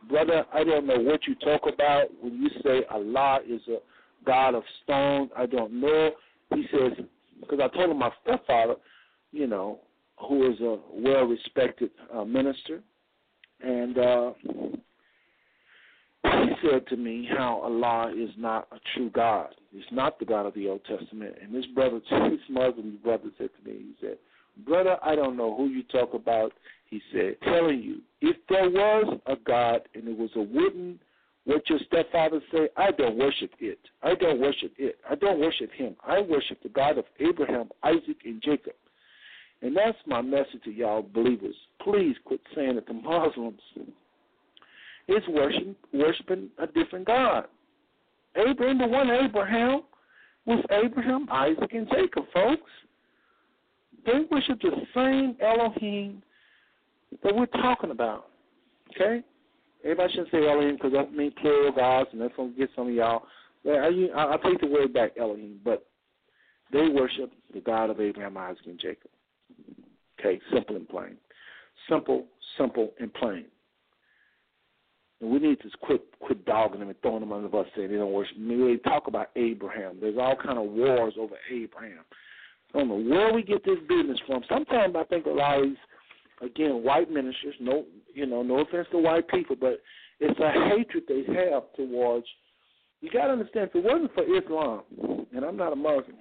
Brother, 0.09 0.45
I 0.53 0.63
don't 0.63 0.87
know 0.87 0.99
what 0.99 1.21
you 1.27 1.35
talk 1.35 1.61
about 1.71 2.07
when 2.21 2.41
you 2.41 2.49
say 2.63 2.85
Allah 2.89 3.39
is 3.47 3.61
a 3.67 3.77
God 4.25 4.55
of 4.55 4.63
stone. 4.83 5.29
I 5.35 5.45
don't 5.45 5.79
know. 5.79 6.11
He 6.53 6.65
says, 6.71 7.05
because 7.39 7.59
I 7.61 7.75
told 7.75 7.91
him 7.91 7.99
my 7.99 8.11
stepfather, 8.23 8.75
you 9.31 9.47
know, 9.47 9.79
who 10.27 10.51
is 10.51 10.59
a 10.61 10.77
well 10.93 11.25
respected 11.25 11.91
uh, 12.13 12.23
minister, 12.23 12.81
and 13.61 13.97
uh, 13.97 14.31
he 16.23 16.69
said 16.69 16.87
to 16.87 16.97
me 16.97 17.27
how 17.29 17.61
Allah 17.63 18.11
is 18.15 18.29
not 18.37 18.67
a 18.71 18.77
true 18.93 19.09
God. 19.09 19.49
He's 19.71 19.83
not 19.91 20.19
the 20.19 20.25
God 20.25 20.45
of 20.45 20.53
the 20.53 20.67
Old 20.67 20.81
Testament. 20.85 21.35
And 21.41 21.53
this 21.53 21.65
brother, 21.75 21.99
this 22.09 22.39
Muslim 22.49 22.99
brother 23.03 23.29
said 23.37 23.49
to 23.61 23.69
me, 23.69 23.77
he 23.77 23.95
said, 24.01 24.17
Brother, 24.65 24.97
I 25.03 25.15
don't 25.15 25.37
know 25.37 25.55
who 25.55 25.67
you 25.67 25.83
talk 25.83 26.13
about. 26.13 26.51
He 26.89 27.01
said, 27.11 27.35
telling 27.43 27.81
you, 27.81 28.01
if 28.21 28.37
there 28.49 28.69
was 28.69 29.19
a 29.25 29.35
God 29.45 29.81
and 29.93 30.07
it 30.07 30.17
was 30.17 30.29
a 30.35 30.41
wooden, 30.41 30.99
what 31.43 31.69
your 31.69 31.79
stepfather 31.85 32.41
say, 32.51 32.69
I 32.75 32.91
don't 32.91 33.17
worship 33.17 33.51
it. 33.59 33.79
I 34.03 34.15
don't 34.15 34.39
worship 34.39 34.73
it. 34.77 34.97
I 35.09 35.15
don't 35.15 35.39
worship 35.39 35.71
him. 35.71 35.95
I 36.05 36.19
worship 36.21 36.61
the 36.63 36.69
God 36.69 36.97
of 36.97 37.05
Abraham, 37.19 37.69
Isaac, 37.83 38.17
and 38.25 38.41
Jacob. 38.41 38.73
And 39.61 39.75
that's 39.75 39.97
my 40.05 40.21
message 40.21 40.63
to 40.65 40.71
y'all 40.71 41.01
believers. 41.01 41.55
Please 41.81 42.15
quit 42.25 42.41
saying 42.55 42.75
that 42.75 42.85
the 42.85 42.93
Muslims 42.93 43.59
is 45.07 45.23
worshiping, 45.29 45.75
worshiping 45.93 46.49
a 46.59 46.67
different 46.67 47.07
God. 47.07 47.45
Abraham, 48.35 48.77
the 48.77 48.87
one 48.87 49.09
Abraham, 49.09 49.81
was 50.45 50.63
Abraham, 50.71 51.27
Isaac, 51.31 51.73
and 51.73 51.87
Jacob, 51.89 52.25
folks. 52.33 52.71
They 54.05 54.19
worship 54.31 54.61
the 54.61 54.71
same 54.93 55.35
Elohim 55.41 56.21
that 57.23 57.35
we're 57.35 57.45
talking 57.47 57.91
about. 57.91 58.27
Okay? 58.95 59.23
Everybody 59.83 60.13
shouldn't 60.13 60.31
say 60.31 60.47
Elohim 60.47 60.75
because 60.75 60.93
that 60.93 61.13
means 61.13 61.33
plural 61.41 61.71
gods, 61.71 62.09
and 62.11 62.21
that's 62.21 62.35
going 62.35 62.53
to 62.53 62.57
get 62.57 62.69
some 62.75 62.87
of 62.87 62.93
y'all. 62.93 63.23
I, 63.65 64.07
I'll 64.15 64.39
take 64.39 64.61
the 64.61 64.67
word 64.67 64.93
back, 64.93 65.11
Elohim, 65.19 65.59
but 65.63 65.85
they 66.71 66.87
worship 66.87 67.31
the 67.53 67.61
God 67.61 67.89
of 67.89 67.99
Abraham, 67.99 68.37
Isaac, 68.37 68.65
and 68.65 68.79
Jacob. 68.79 69.11
Okay, 70.19 70.39
simple 70.53 70.75
and 70.75 70.87
plain. 70.87 71.17
Simple, 71.89 72.25
simple, 72.57 72.91
and 72.99 73.13
plain. 73.13 73.45
And 75.21 75.31
we 75.31 75.39
need 75.39 75.59
to 75.61 75.69
quit 75.81 76.01
quit 76.19 76.45
dogging 76.45 76.79
them 76.79 76.89
and 76.89 77.01
throwing 77.01 77.21
them 77.21 77.31
under 77.31 77.47
the 77.47 77.51
bus 77.51 77.65
saying 77.75 77.89
they 77.89 77.95
don't 77.97 78.11
worship. 78.11 78.37
Maybe 78.37 78.63
they 78.63 78.89
talk 78.89 79.07
about 79.07 79.29
Abraham. 79.35 79.97
There's 79.99 80.17
all 80.17 80.35
kind 80.35 80.57
of 80.57 80.65
wars 80.65 81.15
over 81.19 81.35
Abraham. 81.51 82.03
I 82.73 82.79
don't 82.79 82.89
know 82.89 83.15
where 83.15 83.33
we 83.33 83.41
get 83.43 83.63
this 83.63 83.79
business 83.87 84.19
from. 84.27 84.43
Sometimes 84.49 84.95
I 84.95 85.03
think 85.05 85.25
a 85.25 85.29
lot 85.29 85.59
of 85.59 85.65
these, 85.65 85.77
again, 86.41 86.83
white 86.83 87.09
ministers. 87.09 87.55
No, 87.59 87.85
you 88.13 88.25
know, 88.25 88.43
no 88.43 88.59
offense 88.59 88.87
to 88.91 88.97
white 88.97 89.27
people, 89.29 89.55
but 89.59 89.81
it's 90.19 90.39
a 90.39 90.51
hatred 90.69 91.03
they 91.07 91.23
have 91.33 91.63
towards. 91.75 92.25
You 93.01 93.11
got 93.11 93.27
to 93.27 93.33
understand, 93.33 93.69
if 93.69 93.75
it 93.75 93.83
wasn't 93.83 94.13
for 94.13 94.23
Islam, 94.23 94.81
and 95.35 95.45
I'm 95.45 95.57
not 95.57 95.73
a 95.73 95.75
Muslim, 95.75 96.17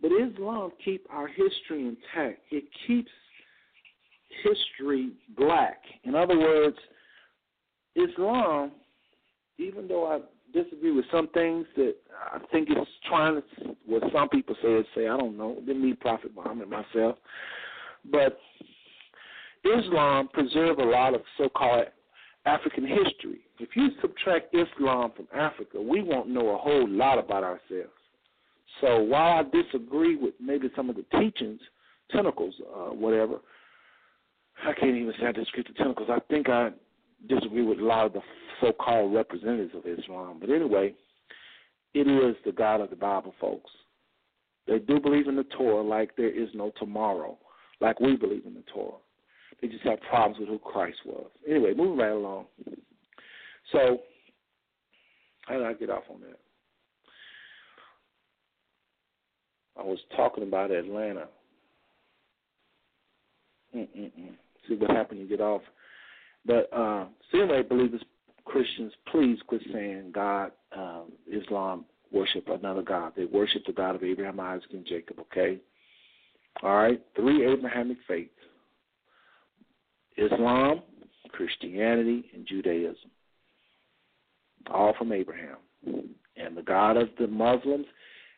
but 0.00 0.10
Islam 0.10 0.72
keep 0.84 1.06
our 1.10 1.28
history 1.28 1.86
intact. 1.86 2.40
It 2.50 2.64
keeps 2.86 3.10
history 4.42 5.10
black. 5.36 5.78
In 6.04 6.14
other 6.14 6.38
words, 6.38 6.76
Islam, 7.94 8.72
even 9.58 9.86
though 9.86 10.06
I 10.06 10.20
disagree 10.52 10.92
with 10.92 11.04
some 11.12 11.28
things 11.28 11.66
that 11.76 11.94
I 12.32 12.38
think 12.50 12.68
it's 12.70 12.90
trying 13.08 13.36
to, 13.36 13.76
what 13.86 14.02
some 14.14 14.28
people 14.28 14.56
say 14.62 14.82
say, 14.94 15.08
I 15.08 15.16
don't 15.16 15.36
know, 15.36 15.56
didn't 15.66 15.84
meet 15.84 16.00
Prophet 16.00 16.32
Muhammad 16.34 16.68
myself, 16.68 17.16
but 18.10 18.38
Islam 19.64 20.28
preserve 20.28 20.78
a 20.78 20.84
lot 20.84 21.14
of 21.14 21.22
so-called 21.38 21.86
African 22.44 22.86
history. 22.86 23.40
If 23.60 23.70
you 23.76 23.90
subtract 24.00 24.54
Islam 24.54 25.12
from 25.14 25.28
Africa, 25.34 25.80
we 25.80 26.02
won't 26.02 26.28
know 26.28 26.50
a 26.50 26.58
whole 26.58 26.88
lot 26.88 27.18
about 27.18 27.44
ourselves. 27.44 27.92
So 28.80 29.00
while 29.00 29.38
I 29.38 29.62
disagree 29.62 30.16
with 30.16 30.34
maybe 30.40 30.68
some 30.74 30.90
of 30.90 30.96
the 30.96 31.04
teachings, 31.18 31.60
tentacles, 32.10 32.54
uh, 32.74 32.92
whatever, 32.92 33.36
I 34.66 34.72
can't 34.72 34.96
even 34.96 35.12
say 35.20 35.26
I 35.26 35.32
disagree 35.32 35.62
with 35.66 35.76
the 35.76 35.82
tentacles. 35.82 36.08
I 36.10 36.18
think 36.28 36.48
I 36.48 36.70
disagree 37.28 37.64
with 37.64 37.78
a 37.78 37.84
lot 37.84 38.06
of 38.06 38.12
the 38.14 38.20
so-called 38.60 39.14
representatives 39.14 39.74
of 39.74 39.86
Islam. 39.86 40.38
But 40.40 40.50
anyway, 40.50 40.94
it 41.94 42.08
is 42.08 42.36
the 42.44 42.52
God 42.52 42.80
of 42.80 42.90
the 42.90 42.96
Bible, 42.96 43.34
folks. 43.40 43.70
They 44.66 44.78
do 44.78 45.00
believe 45.00 45.28
in 45.28 45.36
the 45.36 45.44
Torah 45.44 45.82
like 45.82 46.16
there 46.16 46.30
is 46.30 46.48
no 46.54 46.72
tomorrow, 46.78 47.36
like 47.82 48.00
we 48.00 48.16
believe 48.16 48.46
in 48.46 48.54
the 48.54 48.62
Torah. 48.72 48.96
They 49.60 49.68
just 49.68 49.84
have 49.84 50.00
problems 50.08 50.38
with 50.38 50.48
who 50.48 50.58
Christ 50.58 50.98
was. 51.04 51.26
Anyway, 51.48 51.74
moving 51.76 51.98
right 51.98 52.12
along. 52.12 52.46
So, 53.72 53.98
how 55.42 55.58
did 55.58 55.66
I 55.66 55.72
get 55.74 55.90
off 55.90 56.04
on 56.10 56.20
that? 56.20 56.38
I 59.78 59.82
was 59.82 59.98
talking 60.16 60.44
about 60.44 60.70
Atlanta. 60.70 61.28
Mm-mm-mm. 63.74 64.34
See 64.68 64.74
what 64.74 64.90
happened? 64.90 65.20
You 65.20 65.28
get 65.28 65.40
off. 65.40 65.62
But 66.44 66.72
uh, 66.72 67.06
so 67.30 67.40
anyway, 67.40 67.62
believers, 67.62 68.02
Christians, 68.44 68.92
please 69.10 69.38
quit 69.46 69.62
saying 69.72 70.12
God, 70.14 70.52
um, 70.76 71.12
Islam 71.30 71.84
worship 72.12 72.48
another 72.48 72.82
God. 72.82 73.12
They 73.16 73.24
worship 73.24 73.62
the 73.66 73.72
God 73.72 73.94
of 73.94 74.02
Abraham, 74.02 74.38
Isaac, 74.40 74.70
and 74.72 74.84
Jacob. 74.84 75.18
Okay. 75.20 75.58
All 76.62 76.76
right. 76.76 77.00
Three 77.16 77.46
Abrahamic 77.50 77.98
faiths: 78.06 78.30
Islam, 80.16 80.82
Christianity, 81.30 82.30
and 82.34 82.46
Judaism. 82.46 83.10
All 84.70 84.94
from 84.96 85.12
Abraham. 85.12 85.56
And 85.84 86.56
the 86.56 86.62
God 86.62 86.96
of 86.96 87.08
the 87.18 87.26
Muslims 87.26 87.86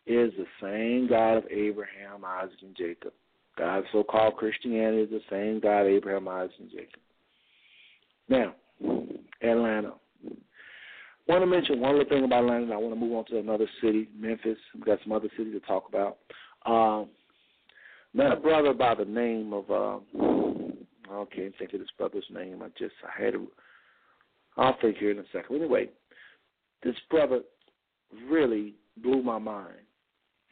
is 0.06 0.32
the 0.36 0.46
same 0.60 1.08
God 1.08 1.34
of 1.38 1.44
Abraham, 1.50 2.24
Isaac, 2.24 2.58
and 2.62 2.76
Jacob. 2.76 3.12
God 3.56 3.78
of 3.78 3.84
so 3.92 4.02
called 4.02 4.36
Christianity 4.36 5.02
is 5.02 5.10
the 5.10 5.20
same 5.30 5.60
God 5.60 5.82
Abraham, 5.82 6.26
Isaac, 6.28 6.56
and 6.58 6.70
Jacob. 6.70 7.00
Now, 8.28 8.54
Atlanta. 9.42 9.92
I 10.26 11.32
want 11.32 11.42
to 11.42 11.46
mention 11.46 11.80
one 11.80 11.94
other 11.94 12.04
thing 12.04 12.24
about 12.24 12.44
Atlanta. 12.44 12.74
I 12.74 12.76
want 12.76 12.94
to 12.94 13.00
move 13.00 13.16
on 13.16 13.24
to 13.26 13.38
another 13.38 13.68
city, 13.82 14.08
Memphis. 14.18 14.58
We've 14.74 14.84
got 14.84 14.98
some 15.02 15.12
other 15.12 15.30
cities 15.36 15.54
to 15.54 15.60
talk 15.60 15.88
about. 15.88 16.18
Um, 16.66 17.08
met 18.14 18.32
a 18.32 18.36
brother 18.36 18.72
by 18.72 18.94
the 18.94 19.04
name 19.04 19.52
of 19.52 19.70
uh, 19.70 19.98
I 21.10 21.24
can't 21.34 21.54
think 21.58 21.74
of 21.74 21.80
this 21.80 21.88
brother's 21.98 22.24
name. 22.30 22.62
I 22.62 22.68
just 22.78 22.94
I 23.04 23.22
had 23.22 23.34
to. 23.34 23.48
I'll 24.56 24.76
here 24.80 25.10
in 25.10 25.18
a 25.18 25.24
second. 25.32 25.56
Anyway, 25.56 25.88
this 26.82 26.94
brother 27.10 27.40
really 28.30 28.74
blew 29.02 29.22
my 29.22 29.38
mind. 29.38 29.74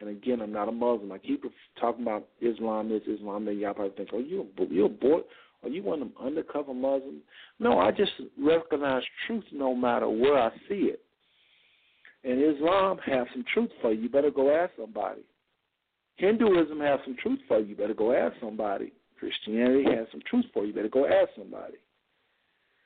And 0.01 0.11
again, 0.11 0.41
I'm 0.41 0.53
not 0.53 0.69
a 0.69 0.73
Muslim. 0.73 1.13
I 1.13 1.19
keep 1.19 1.45
talking 1.81 2.03
about 2.03 2.27
Islam 2.41 2.89
this, 2.89 3.03
Islam 3.07 3.45
that. 3.45 3.55
Y'all 3.55 3.75
probably 3.75 3.97
think, 3.97 4.11
oh, 4.13 4.19
you 4.19 4.47
you 4.71 4.87
a 4.87 4.89
boy? 4.89 5.21
Are 5.63 5.69
you 5.69 5.85
one 5.85 6.03
of 6.03 6.09
them 6.09 6.17
undercover 6.21 6.75
Muslims? 6.75 7.23
No, 7.61 7.79
I 7.79 7.93
just 7.93 8.11
recognize 8.37 9.03
truth 9.27 9.45
no 9.53 9.77
matter 9.77 10.09
where 10.09 10.37
I 10.37 10.51
see 10.69 10.91
it. 10.91 11.01
And 12.25 12.43
Islam 12.43 12.99
has 13.07 13.29
some 13.33 13.45
truth 13.55 13.71
for 13.81 13.93
you. 13.93 14.03
You 14.03 14.09
better 14.09 14.31
go 14.33 14.51
ask 14.53 14.73
somebody. 14.77 15.23
Hinduism 16.17 16.81
has 16.81 17.01
some 17.05 17.17
truth 17.23 17.41
for 17.49 17.59
you. 17.59 17.67
You 17.67 17.77
better 17.77 17.95
go 17.95 18.13
ask 18.13 18.35
somebody. 18.41 18.93
Christianity 19.19 19.85
has 19.85 20.07
some 20.11 20.21
truth 20.29 20.45
for 20.53 20.63
you. 20.63 20.69
You 20.69 20.75
better 20.75 20.89
go 20.89 21.07
ask 21.07 21.31
somebody. 21.37 21.79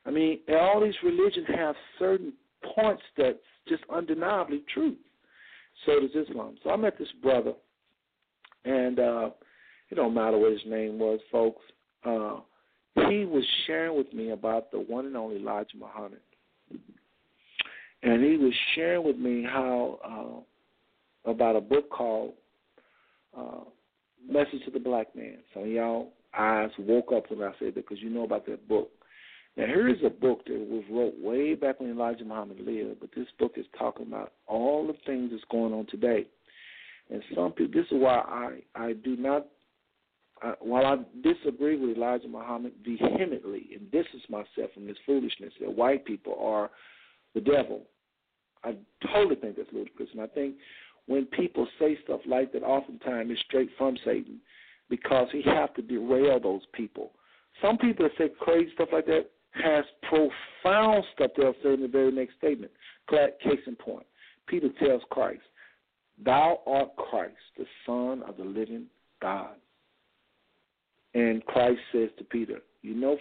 I 0.05 0.11
mean, 0.11 0.41
all 0.51 0.81
these 0.81 0.95
religions 1.03 1.47
have 1.55 1.75
certain 1.99 2.33
points 2.75 3.03
that's 3.17 3.39
just 3.69 3.83
undeniably 3.93 4.63
true. 4.73 4.95
So 5.85 6.01
does 6.01 6.29
Islam. 6.29 6.57
So 6.63 6.71
I 6.71 6.77
met 6.77 6.99
this 6.99 7.09
brother, 7.23 7.53
and 8.65 8.99
uh, 8.99 9.31
it 9.91 9.97
don't 9.97 10.15
matter 10.15 10.39
what 10.39 10.53
his 10.53 10.61
name 10.67 10.99
was, 10.99 11.21
folks. 11.31 11.63
Uh, 12.05 12.37
he 13.09 13.25
was 13.25 13.45
sharing 13.67 13.97
with 13.97 14.13
me 14.15 14.31
about 14.31 14.71
the 14.71 14.79
one 14.79 15.07
and 15.07 15.17
only 15.17 15.37
Elijah 15.37 15.77
Muhammad, 15.79 16.21
and 18.03 18.25
he 18.25 18.37
was 18.37 18.55
sharing 18.75 19.05
with 19.05 19.17
me 19.17 19.45
how 19.45 20.45
uh, 21.27 21.31
about 21.31 21.57
a 21.57 21.61
book 21.61 21.91
called 21.91 22.33
uh, 23.37 23.65
"Message 24.29 24.65
to 24.65 24.71
the 24.71 24.81
Black 24.81 25.15
Man." 25.15 25.39
Some 25.53 25.65
of 25.65 25.69
y'all 25.69 26.13
eyes 26.37 26.71
woke 26.79 27.13
up 27.13 27.31
when 27.31 27.43
I 27.43 27.53
said 27.59 27.69
that 27.69 27.77
because 27.77 28.01
you 28.01 28.11
know 28.11 28.25
about 28.25 28.47
that 28.47 28.69
book. 28.69 28.91
Now, 29.57 29.67
here 29.67 29.89
is 29.89 29.97
a 30.05 30.11
book 30.11 30.45
that 30.47 30.69
was 30.69 30.85
wrote 30.91 31.15
way 31.19 31.55
back 31.55 31.81
when 31.81 31.91
Elijah 31.91 32.25
Muhammad 32.25 32.61
lived, 32.61 33.01
but 33.01 33.09
this 33.17 33.27
book 33.39 33.53
is 33.57 33.65
talking 33.79 34.07
about 34.07 34.35
all 34.47 34.87
the 34.87 34.97
things 35.07 35.31
that's 35.31 35.45
going 35.51 35.73
on 35.73 35.87
today. 35.87 36.27
And 37.11 37.23
some 37.35 37.53
people, 37.53 37.81
this 37.81 37.91
is 37.91 38.03
why 38.03 38.19
I, 38.19 38.59
I 38.75 38.93
do 38.93 39.17
not, 39.17 39.47
I, 40.43 40.55
while 40.61 40.85
I 40.85 40.97
disagree 41.23 41.79
with 41.79 41.97
Elijah 41.97 42.29
Muhammad 42.29 42.73
vehemently 42.85 43.71
and 43.75 43.91
distance 43.91 44.25
myself 44.29 44.73
from 44.75 44.87
this 44.87 44.97
foolishness 45.07 45.55
that 45.61 45.75
white 45.75 46.05
people 46.05 46.37
are 46.39 46.71
the 47.35 47.41
devil, 47.41 47.83
I 48.63 48.75
totally 49.13 49.37
think 49.37 49.57
that's 49.57 49.73
ludicrous. 49.73 50.11
And 50.13 50.21
I 50.21 50.27
think 50.27 50.57
when 51.07 51.27
people 51.27 51.67
say 51.79 51.99
stuff 52.05 52.21
like 52.27 52.53
that, 52.53 52.63
oftentimes 52.63 53.31
it's 53.31 53.41
straight 53.43 53.71
from 53.79 53.97
Satan 54.05 54.41
because 54.91 55.29
he 55.33 55.43
have 55.43 55.75
to 55.75 55.83
derail 55.83 56.41
those 56.41 56.63
people. 56.73 57.13
Some 57.63 57.79
people 57.79 58.07
that 58.07 58.13
say 58.19 58.33
crazy 58.41 58.71
stuff 58.75 58.89
like 58.93 59.07
that 59.07 59.31
has 59.53 59.85
profound 60.09 61.05
stuff 61.15 61.31
they'll 61.37 61.55
say 61.63 61.75
in 61.75 61.83
the 61.83 61.89
very 61.89 62.13
next 62.13 62.37
statement. 62.37 62.73
Case 63.09 63.61
in 63.67 63.77
point, 63.77 64.07
Peter 64.47 64.69
tells 64.81 65.03
Christ, 65.11 65.43
Thou 66.25 66.61
art 66.67 66.97
Christ, 66.97 67.35
the 67.57 67.67
Son 67.85 68.23
of 68.29 68.37
the 68.37 68.45
living 68.45 68.87
God. 69.21 69.55
And 71.15 71.45
Christ 71.47 71.81
says 71.93 72.11
to 72.19 72.25
Peter, 72.25 72.61
You 72.83 72.95
know, 72.95 73.17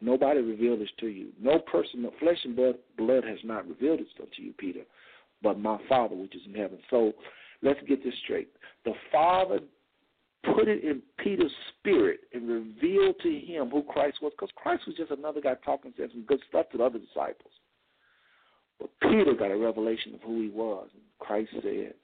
nobody 0.00 0.40
revealed 0.40 0.80
this 0.80 0.90
to 1.00 1.06
you. 1.06 1.28
No 1.40 1.58
person, 1.58 2.02
no 2.02 2.12
flesh 2.20 2.38
and 2.44 2.54
blood, 2.54 2.76
blood 2.96 3.24
has 3.24 3.38
not 3.42 3.68
revealed 3.68 4.00
this 4.00 4.06
unto 4.20 4.42
you, 4.42 4.52
Peter, 4.58 4.82
but 5.42 5.58
my 5.58 5.78
Father 5.88 6.14
which 6.14 6.34
is 6.34 6.42
in 6.46 6.54
heaven. 6.54 6.78
So 6.90 7.12
let's 7.62 7.80
get 7.88 8.02
this 8.04 8.14
straight. 8.24 8.48
The 8.84 8.94
Father 9.10 9.60
put 10.54 10.68
it 10.68 10.82
in 10.82 11.02
Peter's 11.18 11.52
spirit 11.78 12.20
and 12.32 12.48
revealed 12.48 13.16
to 13.22 13.30
him 13.30 13.70
who 13.70 13.82
Christ 13.84 14.18
was, 14.22 14.32
because 14.32 14.50
Christ 14.56 14.82
was 14.86 14.96
just 14.96 15.10
another 15.10 15.40
guy 15.40 15.54
talking 15.64 15.92
some 15.96 16.24
good 16.26 16.40
stuff 16.48 16.66
to 16.70 16.78
the 16.78 16.84
other 16.84 16.98
disciples. 16.98 17.52
But 18.80 18.90
Peter 19.02 19.34
got 19.34 19.52
a 19.52 19.56
revelation 19.56 20.14
of 20.14 20.22
who 20.22 20.42
he 20.42 20.48
was, 20.48 20.88
and 20.94 21.02
Christ 21.20 21.50
said, 21.62 21.94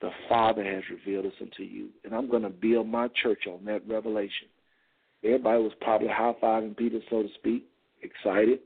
"The 0.00 0.10
Father 0.28 0.62
has 0.62 0.88
revealed 0.90 1.24
this 1.24 1.40
unto 1.40 1.64
you, 1.64 1.88
and 2.04 2.14
I'm 2.14 2.28
going 2.28 2.44
to 2.44 2.50
build 2.50 2.86
my 2.86 3.08
church 3.08 3.48
on 3.48 3.64
that 3.64 3.86
revelation." 3.88 4.48
Everybody 5.24 5.60
was 5.60 5.74
probably 5.80 6.06
high 6.06 6.34
fiving 6.40 6.76
Peter, 6.76 7.00
so 7.10 7.24
to 7.24 7.28
speak, 7.34 7.64
excited. 8.02 8.60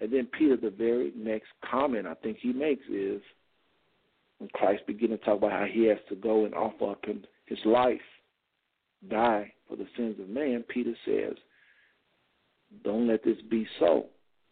And 0.00 0.12
then 0.12 0.28
Peter, 0.38 0.56
the 0.56 0.70
very 0.70 1.12
next 1.16 1.48
comment 1.68 2.06
I 2.06 2.14
think 2.14 2.38
he 2.40 2.52
makes 2.52 2.84
is, 2.88 3.20
when 4.38 4.50
Christ 4.50 4.86
began 4.86 5.10
to 5.10 5.18
talk 5.18 5.38
about 5.38 5.52
how 5.52 5.64
he 5.64 5.86
has 5.86 5.98
to 6.10 6.14
go 6.14 6.44
and 6.44 6.54
offer 6.54 6.90
up 6.90 7.04
his 7.46 7.58
life, 7.64 8.00
die 9.08 9.52
for 9.68 9.76
the 9.76 9.86
sins 9.96 10.16
of 10.20 10.28
man, 10.28 10.64
Peter 10.68 10.94
says, 11.06 11.36
Don't 12.84 13.06
let 13.06 13.24
this 13.24 13.38
be 13.50 13.66
so. 13.78 14.06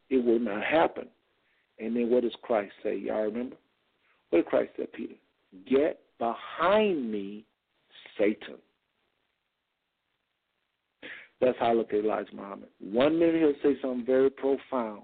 It 0.08 0.24
will 0.24 0.38
not 0.38 0.64
happen. 0.64 1.08
And 1.78 1.94
then 1.94 2.10
what 2.10 2.22
does 2.22 2.34
Christ 2.42 2.72
say? 2.82 2.96
Y'all 2.96 3.24
remember? 3.24 3.56
What 4.30 4.40
did 4.40 4.46
Christ 4.46 4.70
say, 4.76 4.86
Peter? 4.92 5.14
Get 5.68 6.00
behind 6.18 7.10
me, 7.10 7.44
Satan. 8.18 8.56
That's 11.40 11.58
how 11.58 11.66
I 11.66 11.72
look 11.74 11.92
at 11.92 12.04
Elijah 12.04 12.34
Muhammad. 12.34 12.68
One 12.80 13.18
minute 13.18 13.36
he'll 13.36 13.52
say 13.62 13.78
something 13.82 14.06
very 14.06 14.30
profound, 14.30 15.02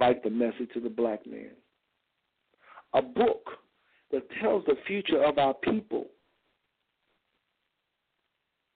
like 0.00 0.22
the 0.22 0.30
message 0.30 0.70
to 0.74 0.80
the 0.80 0.88
black 0.88 1.26
man 1.26 1.50
a 2.94 3.02
book 3.02 3.50
that 4.12 4.22
tells 4.40 4.64
the 4.64 4.76
future 4.86 5.22
of 5.22 5.38
our 5.38 5.54
people. 5.54 6.06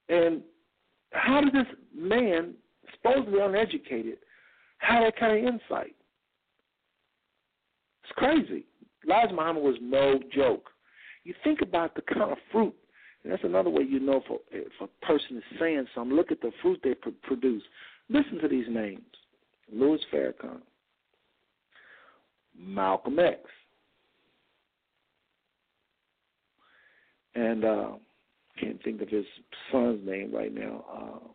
And 0.08 0.42
how 1.12 1.40
did 1.40 1.54
this 1.54 1.72
man, 1.96 2.54
supposedly 2.94 3.40
uneducated, 3.40 4.18
have 4.78 5.04
that 5.04 5.16
kind 5.18 5.38
of 5.38 5.54
insight? 5.54 5.94
It's 8.04 8.12
crazy. 8.16 8.66
Elijah 9.06 9.34
Muhammad 9.34 9.62
was 9.62 9.76
no 9.80 10.20
joke. 10.34 10.68
You 11.24 11.34
think 11.44 11.60
about 11.62 11.94
the 11.94 12.02
kind 12.02 12.32
of 12.32 12.38
fruit, 12.50 12.74
and 13.22 13.32
that's 13.32 13.44
another 13.44 13.70
way 13.70 13.84
you 13.84 14.00
know 14.00 14.22
if 14.24 14.30
a, 14.30 14.56
if 14.56 14.72
a 14.80 15.06
person 15.06 15.36
is 15.36 15.58
saying 15.58 15.86
something. 15.94 16.16
Look 16.16 16.32
at 16.32 16.40
the 16.40 16.50
fruit 16.60 16.80
they 16.82 16.94
produce. 16.94 17.62
Listen 18.08 18.38
to 18.38 18.48
these 18.48 18.66
names: 18.68 19.00
Louis 19.72 20.00
Farrakhan, 20.12 20.60
Malcolm 22.58 23.18
X, 23.18 23.40
and 27.34 27.64
uh, 27.64 27.88
can't 28.60 28.82
think 28.84 29.00
of 29.00 29.08
his 29.08 29.24
son's 29.70 30.06
name 30.06 30.32
right 30.34 30.54
now. 30.54 30.84
Uh, 30.92 31.28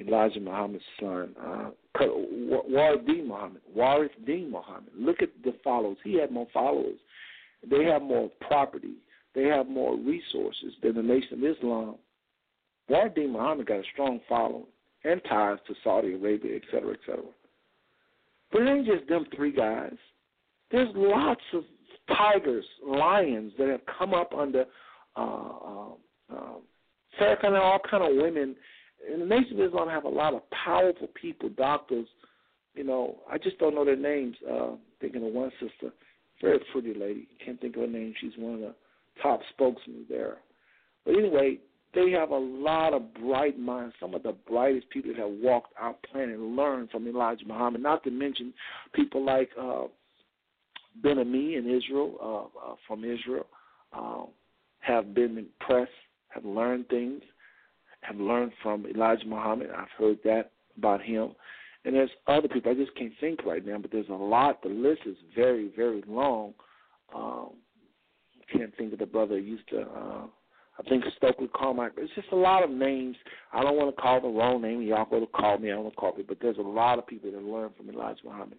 Elijah 0.00 0.40
Muhammad's 0.40 0.82
son, 0.98 1.34
uh, 1.38 1.70
Warith 2.00 3.26
Muhammad. 3.26 3.60
Warith 3.76 4.08
Deen 4.26 4.50
Muhammad. 4.50 4.90
Look 4.96 5.20
at 5.20 5.28
the 5.44 5.54
followers. 5.62 5.98
He 6.02 6.14
had 6.18 6.30
more 6.30 6.46
followers. 6.52 6.98
They 7.70 7.84
have 7.84 8.02
more 8.02 8.30
property. 8.40 8.94
They 9.34 9.44
have 9.44 9.68
more 9.68 9.96
resources 9.96 10.72
than 10.82 10.94
the 10.94 11.02
Nation 11.02 11.44
of 11.44 11.56
Islam. 11.56 11.96
Warith 12.90 13.14
Deen 13.14 13.32
Muhammad 13.32 13.66
got 13.66 13.80
a 13.80 13.84
strong 13.92 14.20
following 14.28 14.64
and 15.04 15.20
ties 15.28 15.58
to 15.66 15.74
Saudi 15.84 16.14
Arabia, 16.14 16.56
et 16.56 16.62
cetera, 16.70 16.92
et 16.92 17.00
cetera. 17.04 17.24
But 18.52 18.62
it 18.62 18.68
ain't 18.68 18.86
just 18.86 19.08
them 19.08 19.26
three 19.34 19.52
guys. 19.52 19.94
There's 20.70 20.88
lots 20.94 21.40
of 21.54 21.64
tigers, 22.16 22.64
lions 22.86 23.52
that 23.58 23.68
have 23.68 23.80
come 23.98 24.14
up 24.14 24.32
under 24.36 24.64
uh, 25.16 25.20
uh, 25.20 25.88
uh, 26.34 26.54
Farrakhan 27.20 27.58
all 27.60 27.80
kind 27.90 28.02
of 28.02 28.22
women. 28.22 28.54
In 29.12 29.20
the 29.20 29.26
Nation 29.26 29.60
of 29.60 29.66
Islam, 29.66 29.88
have 29.88 30.04
a 30.04 30.08
lot 30.08 30.34
of 30.34 30.42
powerful 30.64 31.08
people, 31.20 31.48
doctors. 31.50 32.06
You 32.74 32.84
know, 32.84 33.16
I 33.30 33.36
just 33.38 33.58
don't 33.58 33.74
know 33.74 33.84
their 33.84 33.96
names. 33.96 34.36
Uh, 34.50 34.70
thinking 35.00 35.26
of 35.26 35.32
one 35.32 35.50
sister, 35.60 35.92
very 36.40 36.60
pretty 36.72 36.94
lady. 36.94 37.28
Can't 37.44 37.60
think 37.60 37.76
of 37.76 37.82
her 37.82 37.88
name. 37.88 38.14
She's 38.20 38.32
one 38.38 38.54
of 38.54 38.60
the 38.60 38.74
top 39.22 39.40
spokesmen 39.50 40.06
there. 40.08 40.36
But 41.04 41.16
anyway, 41.16 41.58
they 41.94 42.10
have 42.12 42.30
a 42.30 42.38
lot 42.38 42.94
of 42.94 43.12
bright 43.14 43.58
minds. 43.58 43.94
Some 44.00 44.14
of 44.14 44.22
the 44.22 44.34
brightest 44.48 44.88
people 44.90 45.12
that 45.12 45.20
have 45.20 45.30
walked 45.30 45.74
our 45.78 45.94
planet 46.10 46.36
and 46.36 46.56
learned 46.56 46.90
from 46.90 47.06
Elijah 47.06 47.46
Muhammad. 47.46 47.82
Not 47.82 48.02
to 48.04 48.10
mention 48.10 48.54
people 48.94 49.24
like 49.24 49.50
uh, 49.60 49.84
Ben 51.02 51.16
Ammi 51.16 51.58
in 51.58 51.68
Israel, 51.68 52.16
uh, 52.22 52.72
uh, 52.72 52.74
from 52.86 53.04
Israel. 53.04 53.46
Uh, 53.92 54.24
have 54.80 55.14
been 55.14 55.38
impressed, 55.38 55.92
have 56.28 56.44
learned 56.44 56.88
things, 56.88 57.22
have 58.00 58.16
learned 58.16 58.52
from 58.62 58.84
Elijah 58.86 59.26
Muhammad. 59.26 59.70
I've 59.70 59.86
heard 59.96 60.18
that 60.24 60.50
about 60.76 61.02
him. 61.02 61.32
And 61.84 61.94
there's 61.94 62.10
other 62.26 62.48
people. 62.48 62.72
I 62.72 62.74
just 62.74 62.94
can't 62.96 63.12
think 63.20 63.44
right 63.44 63.64
now, 63.64 63.78
but 63.78 63.90
there's 63.92 64.08
a 64.08 64.12
lot. 64.12 64.62
The 64.62 64.68
list 64.68 65.02
is 65.06 65.16
very, 65.34 65.70
very 65.76 66.02
long. 66.06 66.54
Um, 67.14 67.50
can't 68.52 68.76
think 68.76 68.92
of 68.92 68.98
the 68.98 69.06
brother 69.06 69.38
used 69.38 69.68
to. 69.68 69.82
Uh, 69.82 70.26
I 70.78 70.88
think 70.88 71.04
Stokely 71.16 71.48
Carmichael. 71.54 72.02
It's 72.02 72.14
just 72.14 72.32
a 72.32 72.36
lot 72.36 72.64
of 72.64 72.70
names. 72.70 73.16
I 73.52 73.62
don't 73.62 73.76
want 73.76 73.94
to 73.94 74.00
call 74.00 74.20
the 74.20 74.28
wrong 74.28 74.62
name. 74.62 74.80
Y'all 74.82 75.06
go 75.08 75.20
to 75.20 75.26
call 75.26 75.58
me. 75.58 75.70
I 75.70 75.74
don't 75.74 75.84
want 75.84 75.94
to 75.94 76.00
call 76.00 76.16
me. 76.16 76.24
But 76.26 76.38
there's 76.40 76.58
a 76.58 76.62
lot 76.62 76.98
of 76.98 77.06
people 77.06 77.30
that 77.30 77.42
learn 77.42 77.70
from 77.76 77.90
Elijah 77.90 78.20
Muhammad. 78.24 78.58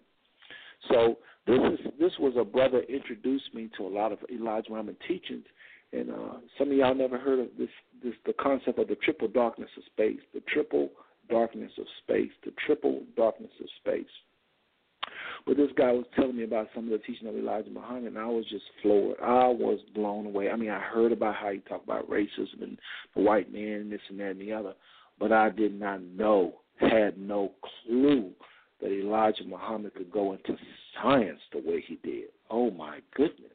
So 0.88 1.18
this 1.46 1.58
is 1.58 1.92
this 1.98 2.12
was 2.18 2.34
a 2.38 2.44
brother 2.44 2.82
introduced 2.88 3.54
me 3.54 3.70
to 3.76 3.86
a 3.86 3.88
lot 3.88 4.12
of 4.12 4.18
Elijah 4.32 4.70
Muhammad 4.70 4.96
teachings, 5.06 5.44
and 5.92 6.10
uh, 6.10 6.36
some 6.58 6.70
of 6.70 6.76
y'all 6.76 6.94
never 6.94 7.18
heard 7.18 7.38
of 7.38 7.48
this, 7.58 7.68
this 8.02 8.14
the 8.26 8.32
concept 8.34 8.78
of 8.78 8.88
the 8.88 8.96
triple 8.96 9.28
darkness 9.28 9.70
of 9.76 9.84
space, 9.84 10.20
the 10.34 10.42
triple 10.52 10.90
darkness 11.30 11.72
of 11.78 11.86
space, 12.02 12.30
the 12.44 12.52
triple 12.66 13.02
darkness 13.16 13.50
of 13.60 13.66
space. 13.80 14.10
But 15.46 15.58
this 15.58 15.70
guy 15.76 15.92
was 15.92 16.06
telling 16.16 16.36
me 16.36 16.44
about 16.44 16.68
some 16.74 16.84
of 16.84 16.90
the 16.90 16.98
teaching 16.98 17.28
of 17.28 17.36
Elijah 17.36 17.70
Muhammad, 17.70 18.04
and 18.04 18.18
I 18.18 18.26
was 18.26 18.46
just 18.48 18.64
floored. 18.80 19.18
I 19.20 19.48
was 19.48 19.78
blown 19.94 20.26
away. 20.26 20.50
I 20.50 20.56
mean, 20.56 20.70
I 20.70 20.80
heard 20.80 21.12
about 21.12 21.34
how 21.34 21.50
he 21.50 21.58
talked 21.58 21.84
about 21.84 22.08
racism 22.08 22.62
and 22.62 22.78
the 23.14 23.22
white 23.22 23.52
man 23.52 23.80
and 23.80 23.92
this 23.92 24.00
and 24.08 24.18
that 24.20 24.30
and 24.30 24.40
the 24.40 24.52
other, 24.52 24.72
but 25.18 25.32
I 25.32 25.50
did 25.50 25.78
not 25.78 26.02
know, 26.02 26.54
had 26.76 27.18
no 27.18 27.52
clue 27.86 28.30
that 28.80 28.90
Elijah 28.90 29.44
Muhammad 29.44 29.94
could 29.94 30.10
go 30.10 30.32
into 30.32 30.56
science 30.94 31.40
the 31.52 31.58
way 31.58 31.84
he 31.86 31.98
did. 32.02 32.30
Oh 32.50 32.70
my 32.70 33.00
goodness! 33.14 33.50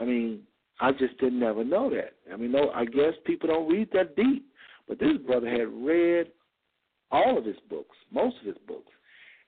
I 0.00 0.04
mean, 0.04 0.40
I 0.80 0.92
just 0.92 1.18
didn't 1.18 1.40
never 1.40 1.62
know 1.62 1.90
that. 1.90 2.14
I 2.32 2.36
mean, 2.36 2.52
no, 2.52 2.70
I 2.70 2.86
guess 2.86 3.12
people 3.26 3.48
don't 3.48 3.70
read 3.70 3.90
that 3.92 4.16
deep. 4.16 4.46
But 4.88 4.98
this 4.98 5.18
brother 5.24 5.48
had 5.48 5.68
read 5.68 6.32
all 7.12 7.38
of 7.38 7.44
his 7.44 7.56
books, 7.68 7.96
most 8.10 8.36
of 8.40 8.46
his 8.46 8.56
books, 8.66 8.90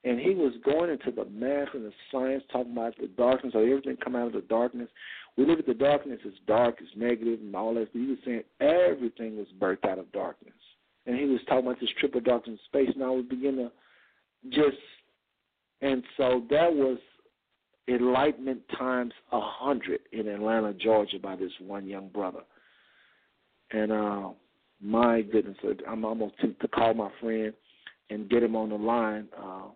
and 0.05 0.19
he 0.19 0.31
was 0.31 0.53
going 0.65 0.91
into 0.91 1.11
the 1.11 1.25
math 1.27 1.75
and 1.75 1.85
the 1.85 1.93
science, 2.11 2.43
talking 2.53 2.73
about 2.73 2.97
the 2.99 3.09
darkness 3.17 3.53
or 3.55 3.63
everything 3.63 3.97
come 4.03 4.17
out 4.17 4.27
of 4.27 4.33
the 4.33 4.41
darkness. 4.43 4.89
We 5.37 5.47
look 5.47 5.61
at 5.61 5.67
the 5.67 5.75
darkness 5.75 6.19
as 6.27 6.33
dark, 6.47 6.77
as 6.81 6.89
negative, 6.97 7.41
and 7.41 7.55
all 7.55 7.75
that. 7.75 7.89
He 7.93 8.07
was 8.07 8.19
saying 8.25 8.43
everything 8.61 9.37
was 9.37 9.47
birthed 9.61 9.89
out 9.89 9.99
of 9.99 10.11
darkness, 10.13 10.55
and 11.07 11.17
he 11.17 11.27
was 11.27 11.41
talking 11.49 11.67
about 11.67 11.81
this 11.81 11.91
triple 12.01 12.21
darkness 12.21 12.59
space. 12.67 12.91
And 12.95 13.05
I 13.05 13.11
was 13.11 13.25
beginning 13.29 13.69
to 13.69 14.51
just, 14.51 14.83
and 15.81 16.03
so 16.17 16.43
that 16.51 16.73
was 16.73 16.99
enlightenment 17.89 18.61
times 18.79 19.13
a 19.33 19.41
hundred 19.41 20.01
in 20.13 20.29
Atlanta, 20.29 20.73
Georgia, 20.75 21.19
by 21.19 21.37
this 21.37 21.53
one 21.61 21.87
young 21.87 22.09
brother. 22.09 22.43
And 23.71 23.93
uh, 23.93 24.29
my 24.81 25.23
goodness, 25.23 25.57
I'm 25.89 26.05
almost 26.05 26.35
tempted 26.41 26.61
to 26.61 26.69
call 26.69 26.93
my 26.95 27.11
friend 27.21 27.53
and 28.11 28.29
get 28.29 28.43
him 28.43 28.57
on 28.57 28.69
the 28.71 28.77
line. 28.77 29.29
Uh, 29.37 29.69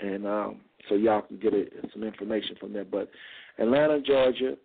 and 0.00 0.26
um, 0.26 0.60
so 0.88 0.94
y'all 0.94 1.22
can 1.22 1.38
get 1.38 1.52
some 1.92 2.02
information 2.02 2.56
from 2.60 2.72
there. 2.72 2.84
But 2.84 3.10
Atlanta, 3.58 4.00
Georgia, 4.00 4.56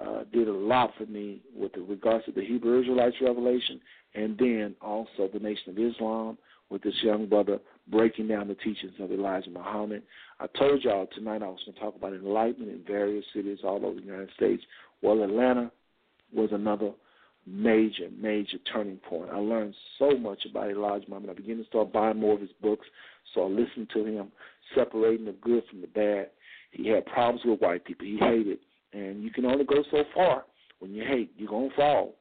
uh, 0.00 0.24
did 0.32 0.48
a 0.48 0.52
lot 0.52 0.92
for 0.96 1.06
me 1.06 1.40
with 1.54 1.72
regards 1.76 2.24
to 2.26 2.32
the 2.32 2.44
Hebrew 2.44 2.80
Israelites 2.80 3.16
revelation, 3.20 3.80
and 4.14 4.36
then 4.38 4.74
also 4.80 5.28
the 5.32 5.38
Nation 5.40 5.70
of 5.70 5.78
Islam 5.78 6.38
with 6.70 6.82
this 6.82 6.94
young 7.02 7.26
brother 7.26 7.58
breaking 7.88 8.28
down 8.28 8.48
the 8.48 8.54
teachings 8.54 8.92
of 9.00 9.10
Elijah 9.10 9.50
Muhammad. 9.50 10.02
I 10.38 10.46
told 10.58 10.82
y'all 10.84 11.08
tonight 11.14 11.42
I 11.42 11.48
was 11.48 11.58
going 11.66 11.74
to 11.74 11.80
talk 11.80 11.96
about 11.96 12.14
enlightenment 12.14 12.70
in 12.70 12.84
various 12.86 13.24
cities 13.34 13.58
all 13.64 13.84
over 13.84 13.98
the 14.00 14.06
United 14.06 14.30
States. 14.36 14.62
Well, 15.02 15.22
Atlanta 15.22 15.70
was 16.32 16.50
another 16.52 16.92
major, 17.46 18.08
major 18.16 18.58
turning 18.72 18.98
point. 18.98 19.30
I 19.32 19.38
learned 19.38 19.74
so 19.98 20.16
much 20.16 20.46
about 20.48 20.70
Elijah 20.70 21.06
Muhammad. 21.08 21.30
I 21.30 21.34
began 21.34 21.58
to 21.58 21.64
start 21.64 21.92
buying 21.92 22.20
more 22.20 22.34
of 22.34 22.40
his 22.40 22.50
books, 22.62 22.86
so 23.34 23.44
I 23.44 23.48
listened 23.48 23.90
to 23.94 24.04
him, 24.04 24.30
separating 24.74 25.26
the 25.26 25.32
good 25.32 25.62
from 25.70 25.80
the 25.80 25.86
bad. 25.88 26.30
He 26.70 26.88
had 26.88 27.06
problems 27.06 27.42
with 27.44 27.60
white 27.60 27.84
people. 27.84 28.06
He 28.06 28.18
hated, 28.18 28.58
and 28.92 29.22
you 29.22 29.30
can 29.30 29.44
only 29.44 29.64
go 29.64 29.82
so 29.90 30.04
far. 30.14 30.44
When 30.78 30.92
you 30.92 31.04
hate, 31.04 31.32
you're 31.36 31.50
gonna 31.50 31.68
fall. 31.76 32.14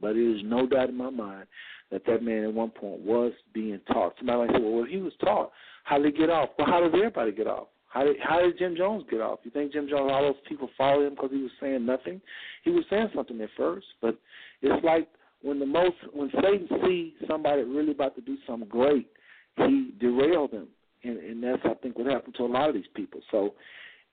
But 0.00 0.14
there 0.14 0.34
is 0.34 0.42
no 0.44 0.66
doubt 0.66 0.88
in 0.88 0.96
my 0.96 1.10
mind 1.10 1.46
that 1.90 2.04
that 2.06 2.22
man 2.22 2.44
at 2.44 2.52
one 2.52 2.70
point 2.70 3.00
was 3.00 3.32
being 3.54 3.80
taught. 3.86 4.14
Somebody 4.18 4.52
might 4.52 4.58
say, 4.58 4.62
well, 4.62 4.84
if 4.84 4.90
he 4.90 4.98
was 4.98 5.12
taught, 5.20 5.52
how 5.84 5.98
did 5.98 6.14
he 6.14 6.18
get 6.18 6.30
off? 6.30 6.50
Well, 6.58 6.66
how 6.66 6.80
does 6.80 6.92
everybody 6.94 7.32
get 7.32 7.46
off? 7.46 7.68
How 7.88 8.04
did 8.04 8.16
how 8.22 8.40
did 8.40 8.58
Jim 8.58 8.76
Jones 8.76 9.04
get 9.10 9.20
off? 9.20 9.38
You 9.44 9.50
think 9.50 9.72
Jim 9.72 9.88
Jones 9.88 10.10
all 10.12 10.22
those 10.22 10.34
people 10.48 10.68
followed 10.76 11.06
him 11.06 11.14
because 11.14 11.30
he 11.32 11.40
was 11.40 11.50
saying 11.60 11.86
nothing? 11.86 12.20
He 12.64 12.70
was 12.70 12.84
saying 12.90 13.08
something 13.14 13.40
at 13.40 13.48
first, 13.56 13.86
but 14.02 14.18
it's 14.60 14.84
like 14.84 15.08
when 15.42 15.58
the 15.58 15.66
most 15.66 15.94
when 16.12 16.30
Satan 16.34 16.68
sees 16.84 17.12
somebody 17.28 17.62
really 17.62 17.92
about 17.92 18.14
to 18.16 18.20
do 18.20 18.36
something 18.46 18.68
great, 18.68 19.08
he 19.56 19.94
derailed 19.98 20.50
them, 20.50 20.68
and, 21.06 21.18
and 21.18 21.42
that's 21.42 21.62
I 21.64 21.74
think 21.74 21.98
what 21.98 22.06
happened 22.06 22.34
to 22.36 22.44
a 22.44 22.46
lot 22.46 22.68
of 22.68 22.74
these 22.74 22.84
people. 22.94 23.20
So 23.30 23.54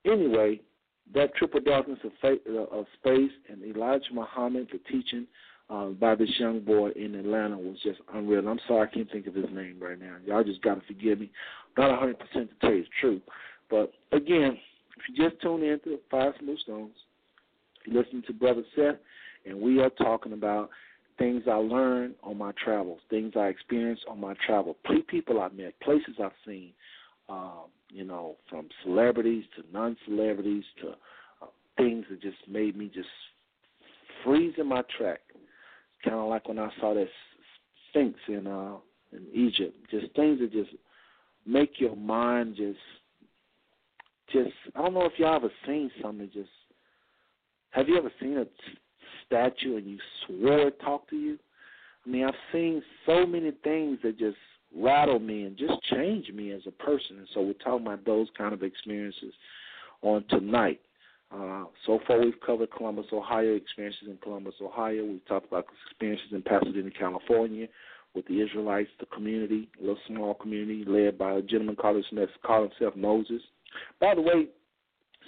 anyway, 0.05 0.59
that 1.13 1.35
triple 1.35 1.59
darkness 1.59 1.99
of, 2.03 2.11
faith, 2.21 2.41
uh, 2.49 2.63
of 2.63 2.85
space 2.99 3.31
and 3.49 3.63
Elijah 3.63 4.13
Muhammad, 4.13 4.67
the 4.71 4.79
teaching 4.91 5.27
uh, 5.69 5.87
by 5.87 6.15
this 6.15 6.29
young 6.39 6.59
boy 6.59 6.89
in 6.95 7.15
Atlanta 7.15 7.57
was 7.57 7.77
just 7.83 7.99
unreal. 8.13 8.47
I'm 8.47 8.59
sorry 8.67 8.87
I 8.89 8.93
can't 8.93 9.11
think 9.11 9.27
of 9.27 9.35
his 9.35 9.49
name 9.51 9.77
right 9.79 9.99
now. 9.99 10.15
Y'all 10.25 10.43
just 10.43 10.61
got 10.61 10.75
to 10.75 10.81
forgive 10.87 11.19
me. 11.19 11.31
Not 11.77 11.99
100% 12.01 12.15
to 12.33 12.47
tell 12.61 12.71
you 12.71 12.83
the 12.83 12.89
truth. 13.01 13.21
But 13.69 13.91
again, 14.11 14.57
if 14.97 15.03
you 15.09 15.29
just 15.29 15.41
tune 15.41 15.63
in 15.63 15.79
to 15.85 15.99
Five 16.11 16.33
Smooth 16.39 16.59
Stones, 16.59 16.95
you 17.85 17.93
listen 17.93 18.23
to 18.27 18.33
Brother 18.33 18.63
Seth, 18.75 18.95
and 19.45 19.59
we 19.59 19.81
are 19.81 19.89
talking 19.91 20.33
about 20.33 20.69
things 21.17 21.43
I 21.49 21.55
learned 21.55 22.15
on 22.23 22.37
my 22.37 22.51
travels, 22.63 22.99
things 23.09 23.33
I 23.35 23.47
experienced 23.47 24.03
on 24.09 24.19
my 24.19 24.33
travel, 24.45 24.77
people 25.07 25.41
I 25.41 25.49
met, 25.49 25.79
places 25.81 26.15
I've 26.23 26.31
seen, 26.45 26.71
um, 27.29 27.65
you 27.89 28.03
know, 28.03 28.35
from 28.49 28.67
celebrities 28.83 29.43
to 29.55 29.63
non-celebrities 29.71 30.63
to 30.81 30.89
uh, 31.41 31.47
things 31.77 32.05
that 32.09 32.21
just 32.21 32.37
made 32.49 32.75
me 32.75 32.91
just 32.93 33.07
freeze 34.23 34.53
in 34.57 34.67
my 34.67 34.83
track. 34.97 35.19
Kind 36.03 36.17
of 36.17 36.29
like 36.29 36.47
when 36.47 36.59
I 36.59 36.69
saw 36.79 36.93
that 36.93 37.07
Sphinx 37.89 38.19
in 38.27 38.47
uh, 38.47 38.75
in 39.11 39.25
Egypt. 39.33 39.75
Just 39.89 40.13
things 40.15 40.39
that 40.39 40.51
just 40.51 40.71
make 41.45 41.79
your 41.79 41.95
mind 41.95 42.55
just 42.55 42.79
just 44.31 44.53
I 44.75 44.81
don't 44.81 44.93
know 44.93 45.05
if 45.05 45.13
y'all 45.17 45.35
ever 45.35 45.51
seen 45.65 45.91
something 46.01 46.29
just 46.33 46.49
have 47.71 47.87
you 47.87 47.97
ever 47.97 48.11
seen 48.19 48.37
a 48.37 48.45
statue 49.25 49.77
and 49.77 49.87
you 49.87 49.97
swore 50.25 50.67
it 50.67 50.79
talked 50.81 51.09
to 51.11 51.15
you? 51.15 51.37
I 52.05 52.09
mean, 52.09 52.25
I've 52.25 52.33
seen 52.51 52.81
so 53.05 53.25
many 53.25 53.51
things 53.63 53.99
that 54.03 54.17
just 54.19 54.37
rattle 54.75 55.19
me 55.19 55.43
and 55.43 55.57
just 55.57 55.81
change 55.91 56.29
me 56.29 56.51
as 56.51 56.61
a 56.67 56.71
person. 56.71 57.17
And 57.17 57.27
so 57.33 57.41
we're 57.41 57.53
talking 57.53 57.85
about 57.85 58.05
those 58.05 58.27
kind 58.37 58.53
of 58.53 58.63
experiences 58.63 59.33
on 60.01 60.25
tonight. 60.29 60.81
Uh, 61.31 61.65
so 61.85 61.99
far, 62.05 62.19
we've 62.19 62.39
covered 62.45 62.69
Columbus, 62.71 63.07
Ohio, 63.11 63.55
experiences 63.55 64.03
in 64.07 64.17
Columbus, 64.21 64.53
Ohio. 64.61 65.03
We've 65.03 65.25
talked 65.27 65.47
about 65.47 65.65
experiences 65.89 66.27
in 66.31 66.43
Pasadena, 66.43 66.91
California, 66.91 67.67
with 68.13 68.27
the 68.27 68.41
Israelites, 68.41 68.89
the 68.99 69.07
community, 69.07 69.67
a 69.79 69.81
little 69.81 69.97
small 70.07 70.35
community 70.35 70.83
led 70.85 71.17
by 71.17 71.33
a 71.33 71.41
gentleman 71.41 71.75
called 71.75 72.03
himself 72.05 72.95
Moses. 72.95 73.41
By 73.99 74.13
the 74.13 74.21
way, 74.21 74.47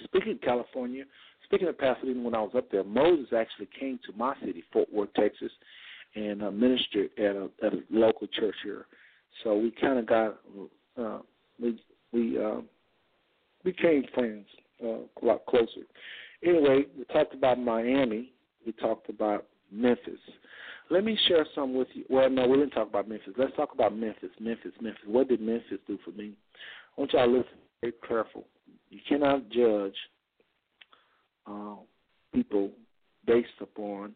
speaking 0.04 0.32
of 0.32 0.40
California, 0.42 1.04
speaking 1.46 1.68
of 1.68 1.78
Pasadena, 1.78 2.20
when 2.20 2.34
I 2.34 2.40
was 2.42 2.52
up 2.56 2.70
there, 2.70 2.84
Moses 2.84 3.32
actually 3.36 3.68
came 3.78 3.98
to 4.06 4.16
my 4.16 4.34
city, 4.44 4.62
Fort 4.72 4.92
Worth, 4.92 5.12
Texas, 5.14 5.50
and 6.14 6.42
uh, 6.42 6.50
ministered 6.50 7.10
at 7.18 7.36
a, 7.36 7.48
at 7.64 7.72
a 7.72 7.80
local 7.90 8.26
church 8.28 8.54
here. 8.62 8.86
So 9.42 9.56
we 9.56 9.70
kind 9.80 9.98
of 9.98 10.06
got 10.06 10.38
uh, 10.98 11.18
we 11.60 11.80
we 12.12 12.42
uh, 12.42 12.60
became 13.64 14.04
friends 14.14 14.46
uh, 14.82 14.98
a 15.22 15.22
lot 15.22 15.46
closer. 15.46 15.82
Anyway, 16.42 16.84
we 16.96 17.04
talked 17.04 17.34
about 17.34 17.58
Miami. 17.58 18.32
We 18.64 18.72
talked 18.72 19.08
about 19.08 19.46
Memphis. 19.70 20.20
Let 20.90 21.04
me 21.04 21.18
share 21.26 21.44
some 21.54 21.74
with 21.74 21.88
you. 21.94 22.04
Well, 22.08 22.30
no, 22.30 22.46
we 22.46 22.58
didn't 22.58 22.70
talk 22.70 22.88
about 22.88 23.08
Memphis. 23.08 23.34
Let's 23.36 23.56
talk 23.56 23.72
about 23.74 23.96
Memphis. 23.96 24.30
Memphis, 24.38 24.72
Memphis. 24.80 25.02
What 25.06 25.28
did 25.28 25.40
Memphis 25.40 25.78
do 25.86 25.98
for 26.04 26.12
me? 26.12 26.32
I 26.96 27.00
want 27.00 27.12
y'all 27.12 27.26
to 27.26 27.32
listen 27.32 27.58
very 27.80 27.92
careful. 28.06 28.44
You 28.90 29.00
cannot 29.08 29.48
judge 29.50 29.94
uh, 31.46 31.76
people 32.34 32.70
based 33.26 33.48
upon 33.60 34.14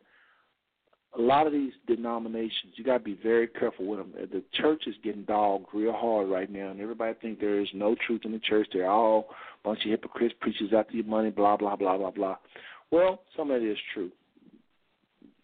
a 1.19 1.21
lot 1.21 1.47
of 1.47 1.53
these 1.53 1.73
denominations. 1.87 2.75
You 2.77 2.85
got 2.85 2.99
to 2.99 3.05
be 3.05 3.19
very 3.21 3.49
careful 3.49 3.87
with 3.87 3.99
them. 3.99 4.13
The 4.15 4.45
church 4.55 4.85
is 4.87 4.95
getting 5.03 5.25
dogged 5.25 5.67
real 5.73 5.93
hard 5.93 6.29
right 6.29 6.51
now, 6.51 6.71
and 6.71 6.81
everybody 6.81 7.15
think 7.21 7.41
there 7.41 7.61
is 7.61 7.69
no 7.75 7.97
truth 8.07 8.23
in 8.25 8.33
the 8.33 8.39
church. 8.39 8.69
They're 8.73 8.89
all 8.89 9.31
a 9.65 9.69
bunch 9.69 9.85
of 9.85 9.91
hypocrites, 9.91 10.35
preachers 10.41 10.71
after 10.77 10.95
your 10.95 11.07
money, 11.07 11.31
blah 11.31 11.57
blah 11.57 11.77
blah 11.77 11.97
blah 11.97 12.11
blah. 12.11 12.37
Well, 12.93 13.23
some 13.37 13.51
of 13.51 13.63
it 13.63 13.67
is 13.67 13.79
true. 13.93 14.11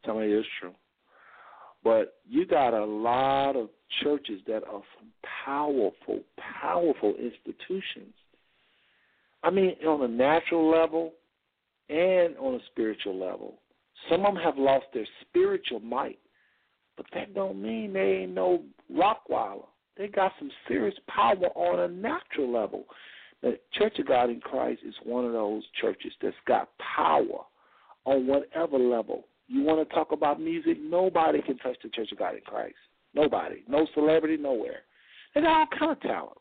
Some 0.05 0.19
of 0.19 0.23
it 0.23 0.31
is 0.31 0.47
true. 0.61 0.73
But 1.83 2.15
you 2.29 2.47
got 2.47 2.75
a 2.75 2.85
lot 2.85 3.57
of 3.57 3.69
churches 4.03 4.41
that 4.47 4.63
are 4.65 4.83
powerful, 5.45 6.21
powerful 6.61 7.15
institutions. 7.15 8.15
I 9.43 9.51
mean, 9.51 9.77
on 9.87 10.03
a 10.03 10.09
natural 10.09 10.69
level 10.69 11.13
and 11.89 12.37
on 12.39 12.55
a 12.55 12.65
spiritual 12.71 13.19
level. 13.19 13.55
Some 14.11 14.25
of 14.25 14.35
them 14.35 14.43
have 14.43 14.59
lost 14.59 14.87
their 14.93 15.07
spiritual 15.23 15.81
might, 15.81 16.19
but 16.97 17.07
that 17.15 17.35
don't 17.35 17.61
mean 17.61 17.93
they 17.93 18.23
ain't 18.23 18.35
no 18.35 18.63
Rottweiler. 18.93 19.67
They 19.97 20.09
got 20.09 20.33
some 20.39 20.51
serious 20.69 20.95
power 21.09 21.35
on 21.55 21.81
a 21.81 21.89
natural 21.89 22.53
level. 22.53 22.85
The 23.43 23.59
Church 23.73 23.99
of 23.99 24.07
God 24.07 24.31
in 24.31 24.41
Christ 24.41 24.81
is 24.87 24.95
one 25.05 25.25
of 25.25 25.33
those 25.33 25.63
churches 25.81 26.13
that's 26.23 26.37
got 26.47 26.71
power 26.97 27.45
on 28.05 28.27
whatever 28.27 28.79
level. 28.79 29.25
You 29.49 29.63
want 29.63 29.87
to 29.87 29.95
talk 29.95 30.13
about 30.13 30.41
music? 30.41 30.79
Nobody 30.81 31.41
can 31.43 31.57
touch 31.59 31.77
the 31.83 31.89
Church 31.91 32.13
of 32.13 32.19
God 32.19 32.35
in 32.35 32.41
Christ. 32.41 32.77
Nobody. 33.15 33.63
No 33.69 33.87
celebrity, 33.95 34.37
nowhere. 34.37 34.81
They 35.35 35.41
got 35.41 35.51
all 35.51 35.79
kind 35.79 35.93
of 35.93 36.01
talent. 36.01 36.39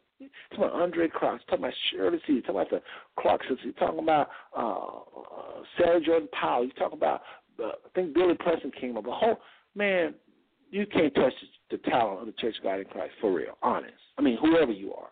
Talking 0.51 0.63
about 0.63 0.73
Andraé 0.73 1.11
Crouch, 1.11 1.41
talking 1.49 1.65
about 1.65 1.73
Shirley 1.91 2.19
C, 2.25 2.39
talking 2.41 2.55
about 2.55 2.69
the 2.69 2.81
Clarksons, 3.19 3.57
you're 3.63 3.73
talking 3.73 3.99
about 3.99 4.29
uh, 4.57 4.61
uh, 4.61 5.63
Sarah 5.77 5.99
Jordan 5.99 6.29
Powell, 6.31 6.63
you're 6.63 6.73
talking 6.73 6.97
about 6.97 7.21
uh, 7.61 7.67
I 7.67 7.89
think 7.93 8.13
Billy 8.13 8.35
Preston 8.39 8.71
came 8.79 8.97
up. 8.97 9.07
A 9.07 9.11
whole 9.11 9.39
man, 9.75 10.13
you 10.71 10.85
can't 10.85 11.13
touch 11.15 11.33
the 11.69 11.77
talent 11.89 12.21
of 12.21 12.25
the 12.27 12.33
Church 12.33 12.55
of 12.57 12.63
God 12.63 12.79
in 12.79 12.85
Christ 12.85 13.13
for 13.19 13.33
real, 13.33 13.57
honest. 13.61 13.93
I 14.17 14.21
mean, 14.21 14.37
whoever 14.41 14.71
you 14.71 14.93
are, 14.93 15.09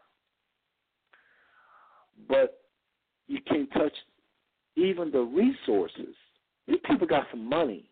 but 2.27 2.61
you 3.27 3.39
can't 3.47 3.71
touch 3.73 3.93
even 4.75 5.11
the 5.11 5.19
resources. 5.19 6.15
These 6.67 6.79
people 6.85 7.07
got 7.07 7.27
some 7.31 7.47
money. 7.47 7.89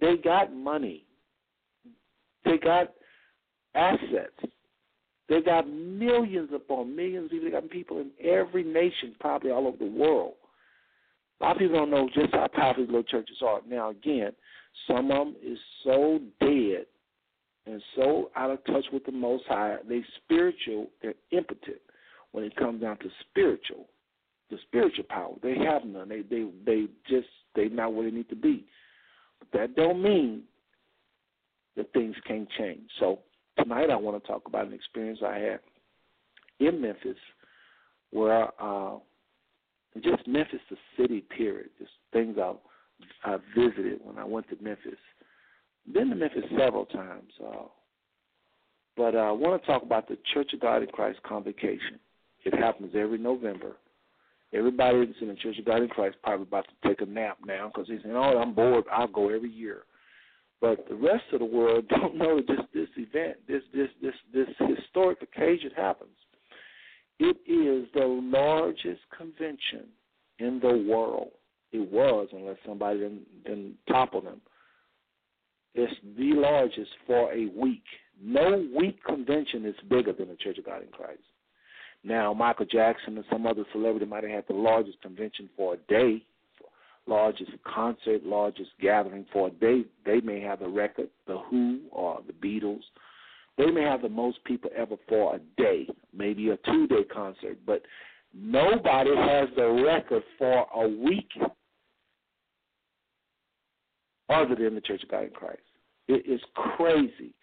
They 0.00 0.16
got 0.16 0.52
money. 0.52 1.06
They 2.44 2.58
got 2.58 2.92
assets. 3.74 4.51
They 5.28 5.40
got 5.40 5.68
millions 5.68 6.50
upon 6.54 6.94
millions. 6.94 7.30
They 7.30 7.50
got 7.50 7.68
people 7.70 8.00
in 8.00 8.10
every 8.22 8.64
nation, 8.64 9.14
probably 9.20 9.50
all 9.50 9.66
over 9.66 9.76
the 9.78 9.86
world. 9.86 10.34
A 11.40 11.44
lot 11.44 11.52
of 11.52 11.58
people 11.58 11.76
don't 11.76 11.90
know 11.90 12.08
just 12.14 12.34
how 12.34 12.48
powerful 12.52 12.84
little 12.84 13.02
churches 13.02 13.38
are. 13.44 13.60
Now, 13.68 13.90
again, 13.90 14.32
some 14.86 15.10
of 15.10 15.26
them 15.26 15.36
is 15.42 15.58
so 15.84 16.20
dead 16.40 16.86
and 17.66 17.82
so 17.96 18.30
out 18.36 18.50
of 18.50 18.64
touch 18.64 18.84
with 18.92 19.04
the 19.04 19.12
Most 19.12 19.44
High. 19.48 19.76
They 19.88 20.04
spiritual, 20.24 20.88
they're 21.00 21.14
impotent. 21.30 21.78
when 22.32 22.44
it 22.44 22.56
comes 22.56 22.80
down 22.80 22.98
to 22.98 23.08
spiritual, 23.30 23.86
the 24.50 24.58
spiritual 24.66 25.04
power. 25.08 25.34
They 25.42 25.56
have 25.58 25.84
none. 25.84 26.08
They 26.08 26.22
they 26.22 26.46
they 26.64 26.86
just 27.08 27.28
they 27.54 27.68
not 27.68 27.94
where 27.94 28.10
they 28.10 28.16
need 28.16 28.28
to 28.30 28.36
be. 28.36 28.66
But 29.38 29.58
that 29.58 29.76
don't 29.76 30.02
mean 30.02 30.42
that 31.76 31.92
things 31.92 32.16
can't 32.26 32.48
change. 32.58 32.88
So 33.00 33.20
tonight 33.58 33.90
I 33.90 33.96
want 33.96 34.22
to 34.22 34.28
talk 34.28 34.42
about 34.46 34.66
an 34.66 34.72
experience 34.72 35.20
I 35.24 35.38
had 35.38 35.60
in 36.60 36.80
Memphis 36.80 37.16
where 38.10 38.48
uh 38.60 38.96
just 40.02 40.26
Memphis 40.26 40.60
the 40.70 40.76
city 40.98 41.24
period, 41.36 41.70
just 41.78 41.90
things 42.12 42.36
I 42.38 42.52
I 43.24 43.38
visited 43.56 44.00
when 44.04 44.18
I 44.18 44.24
went 44.24 44.48
to 44.50 44.56
Memphis. 44.62 44.98
Been 45.92 46.10
to 46.10 46.14
Memphis 46.14 46.44
several 46.56 46.86
times. 46.86 47.32
Uh 47.44 47.64
but 48.96 49.14
uh, 49.14 49.18
I 49.18 49.32
want 49.32 49.60
to 49.60 49.66
talk 49.66 49.82
about 49.82 50.08
the 50.08 50.18
Church 50.34 50.52
of 50.52 50.60
God 50.60 50.82
in 50.82 50.88
Christ 50.88 51.18
convocation. 51.22 51.98
It 52.44 52.54
happens 52.54 52.92
every 52.94 53.18
November. 53.18 53.76
Everybody 54.52 55.06
that's 55.06 55.18
in 55.22 55.28
the 55.28 55.34
Church 55.34 55.58
of 55.58 55.64
God 55.64 55.82
in 55.82 55.88
Christ 55.88 56.16
probably 56.22 56.46
about 56.46 56.66
to 56.68 56.88
take 56.88 57.00
a 57.00 57.06
nap 57.06 57.38
now 57.46 57.68
because 57.68 57.88
they're 57.88 58.00
saying, 58.02 58.14
"Oh, 58.14 58.38
I'm 58.38 58.52
bored. 58.52 58.84
I'll 58.92 59.08
go 59.08 59.30
every 59.30 59.50
year." 59.50 59.84
But 60.62 60.88
the 60.88 60.94
rest 60.94 61.24
of 61.32 61.40
the 61.40 61.44
world 61.44 61.88
don't 61.88 62.16
know 62.16 62.36
that 62.36 62.46
this 62.46 62.66
this 62.72 62.88
event, 62.96 63.36
this 63.48 63.62
this 63.74 63.88
this 64.00 64.14
this 64.32 64.48
historic 64.78 65.20
occasion 65.20 65.72
happens. 65.76 66.10
It 67.18 67.36
is 67.46 67.88
the 67.92 68.06
largest 68.06 69.02
convention 69.16 69.88
in 70.38 70.60
the 70.60 70.86
world. 70.88 71.32
It 71.72 71.90
was, 71.90 72.28
unless 72.32 72.56
somebody 72.66 73.00
didn't, 73.00 73.44
didn't 73.44 73.76
topple 73.88 74.20
them. 74.20 74.40
It's 75.74 75.92
the 76.16 76.32
largest 76.34 76.90
for 77.06 77.32
a 77.32 77.46
week. 77.56 77.84
No 78.20 78.66
week 78.76 79.02
convention 79.04 79.64
is 79.64 79.74
bigger 79.88 80.12
than 80.12 80.28
the 80.28 80.36
Church 80.36 80.58
of 80.58 80.66
God 80.66 80.82
in 80.82 80.88
Christ. 80.88 81.22
Now, 82.04 82.34
Michael 82.34 82.66
Jackson 82.66 83.16
and 83.16 83.24
some 83.30 83.46
other 83.46 83.64
celebrity 83.72 84.06
might 84.06 84.24
have 84.24 84.32
had 84.32 84.44
the 84.48 84.54
largest 84.54 85.00
convention 85.00 85.48
for 85.56 85.74
a 85.74 85.76
day, 85.88 86.24
largest 87.06 87.50
concert, 87.64 88.24
largest 88.24 88.70
gathering 88.80 89.26
for 89.32 89.50
day. 89.50 89.84
They 90.04 90.20
may 90.20 90.40
have 90.40 90.60
the 90.60 90.68
record, 90.68 91.08
the 91.26 91.38
Who 91.50 91.80
or 91.90 92.20
the 92.26 92.32
Beatles. 92.32 92.82
They 93.58 93.70
may 93.70 93.82
have 93.82 94.02
the 94.02 94.08
most 94.08 94.42
people 94.44 94.70
ever 94.76 94.96
for 95.08 95.36
a 95.36 95.40
day, 95.60 95.86
maybe 96.16 96.50
a 96.50 96.56
two 96.64 96.86
day 96.86 97.04
concert, 97.12 97.58
but 97.66 97.82
nobody 98.34 99.14
has 99.14 99.48
the 99.56 99.68
record 99.84 100.22
for 100.38 100.66
a 100.74 100.88
week 100.88 101.30
other 104.28 104.54
than 104.54 104.74
the 104.74 104.80
Church 104.80 105.02
of 105.02 105.10
God 105.10 105.24
in 105.24 105.30
Christ. 105.30 105.60
It 106.08 106.26
is 106.26 106.40
crazy 106.54 107.34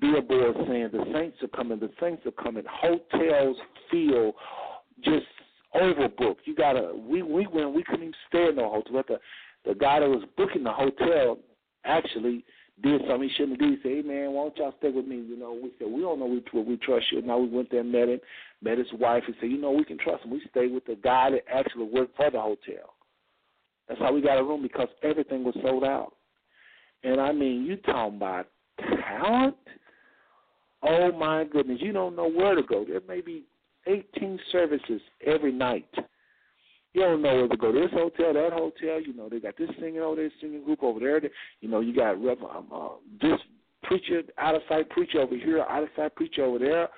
billboards 0.00 0.58
saying 0.68 0.90
the 0.92 1.04
Saints 1.12 1.38
are 1.42 1.48
coming, 1.48 1.80
the 1.80 1.90
Saints 2.00 2.24
are 2.26 2.42
coming. 2.42 2.64
Hotels 2.68 3.56
feel 3.90 4.32
just 5.04 5.26
overbooked. 5.74 6.44
You 6.44 6.54
gotta 6.54 6.92
we 6.96 7.22
we 7.22 7.46
went 7.46 7.74
we 7.74 7.82
couldn't 7.82 8.02
even 8.02 8.14
stay 8.28 8.48
in 8.48 8.56
no 8.56 8.70
hotel. 8.70 8.92
But 8.92 9.06
The 9.06 9.18
the 9.64 9.74
guy 9.74 10.00
that 10.00 10.08
was 10.08 10.24
booking 10.36 10.64
the 10.64 10.72
hotel 10.72 11.38
actually 11.84 12.44
did 12.82 13.00
something 13.08 13.28
he 13.28 13.34
shouldn't 13.36 13.58
did. 13.58 13.70
He 13.70 13.76
said, 13.82 13.92
Hey 13.92 14.02
man, 14.02 14.32
why 14.32 14.44
don't 14.44 14.56
y'all 14.56 14.74
stay 14.78 14.90
with 14.90 15.06
me? 15.06 15.16
You 15.16 15.38
know, 15.38 15.52
we 15.52 15.72
said, 15.78 15.88
We 15.88 16.00
don't 16.00 16.18
know 16.20 16.26
we 16.26 16.62
we 16.62 16.76
trust 16.76 17.06
you. 17.12 17.22
Now 17.22 17.38
we 17.38 17.48
went 17.48 17.70
there 17.70 17.80
and 17.80 17.92
met 17.92 18.08
him, 18.08 18.20
met 18.62 18.78
his 18.78 18.92
wife 18.94 19.24
and 19.26 19.34
said, 19.40 19.50
You 19.50 19.60
know, 19.60 19.72
we 19.72 19.84
can 19.84 19.98
trust 19.98 20.24
him. 20.24 20.30
We 20.30 20.42
stayed 20.50 20.72
with 20.72 20.86
the 20.86 20.96
guy 20.96 21.30
that 21.30 21.44
actually 21.52 21.86
worked 21.92 22.16
for 22.16 22.30
the 22.30 22.40
hotel. 22.40 22.94
That's 23.88 24.00
how 24.00 24.12
we 24.12 24.20
got 24.20 24.38
a 24.38 24.44
room 24.44 24.62
because 24.62 24.88
everything 25.02 25.44
was 25.44 25.56
sold 25.62 25.82
out. 25.82 26.12
And 27.02 27.20
I 27.20 27.32
mean, 27.32 27.64
you 27.64 27.76
talking 27.76 28.16
about 28.16 28.46
talent? 28.78 29.56
Oh 30.82 31.10
my 31.12 31.44
goodness, 31.44 31.78
you 31.80 31.92
don't 31.92 32.14
know 32.14 32.30
where 32.30 32.54
to 32.54 32.62
go. 32.62 32.84
There 32.84 33.00
may 33.08 33.20
be 33.20 33.44
18 33.88 34.38
services 34.52 35.00
every 35.26 35.52
night. 35.52 35.88
You 36.94 37.02
don't 37.02 37.22
know 37.22 37.34
where 37.34 37.48
to 37.48 37.56
go. 37.56 37.72
This 37.72 37.90
hotel, 37.92 38.32
that 38.34 38.52
hotel. 38.52 39.00
You 39.00 39.14
know 39.14 39.28
they 39.28 39.40
got 39.40 39.56
this 39.56 39.70
singing 39.80 40.00
over 40.00 40.16
there, 40.16 40.30
singing 40.40 40.64
group 40.64 40.82
over 40.82 41.00
there. 41.00 41.20
You 41.60 41.68
know 41.68 41.80
you 41.80 41.94
got 41.94 42.14
um, 42.14 42.66
uh, 42.72 42.88
this 43.20 43.38
preacher, 43.84 44.22
out 44.38 44.54
of 44.54 44.62
sight 44.68 44.88
preacher 44.90 45.20
over 45.20 45.36
here, 45.36 45.62
out 45.62 45.82
of 45.82 45.88
sight 45.96 46.14
preacher 46.16 46.44
over 46.44 46.58
there, 46.58 46.88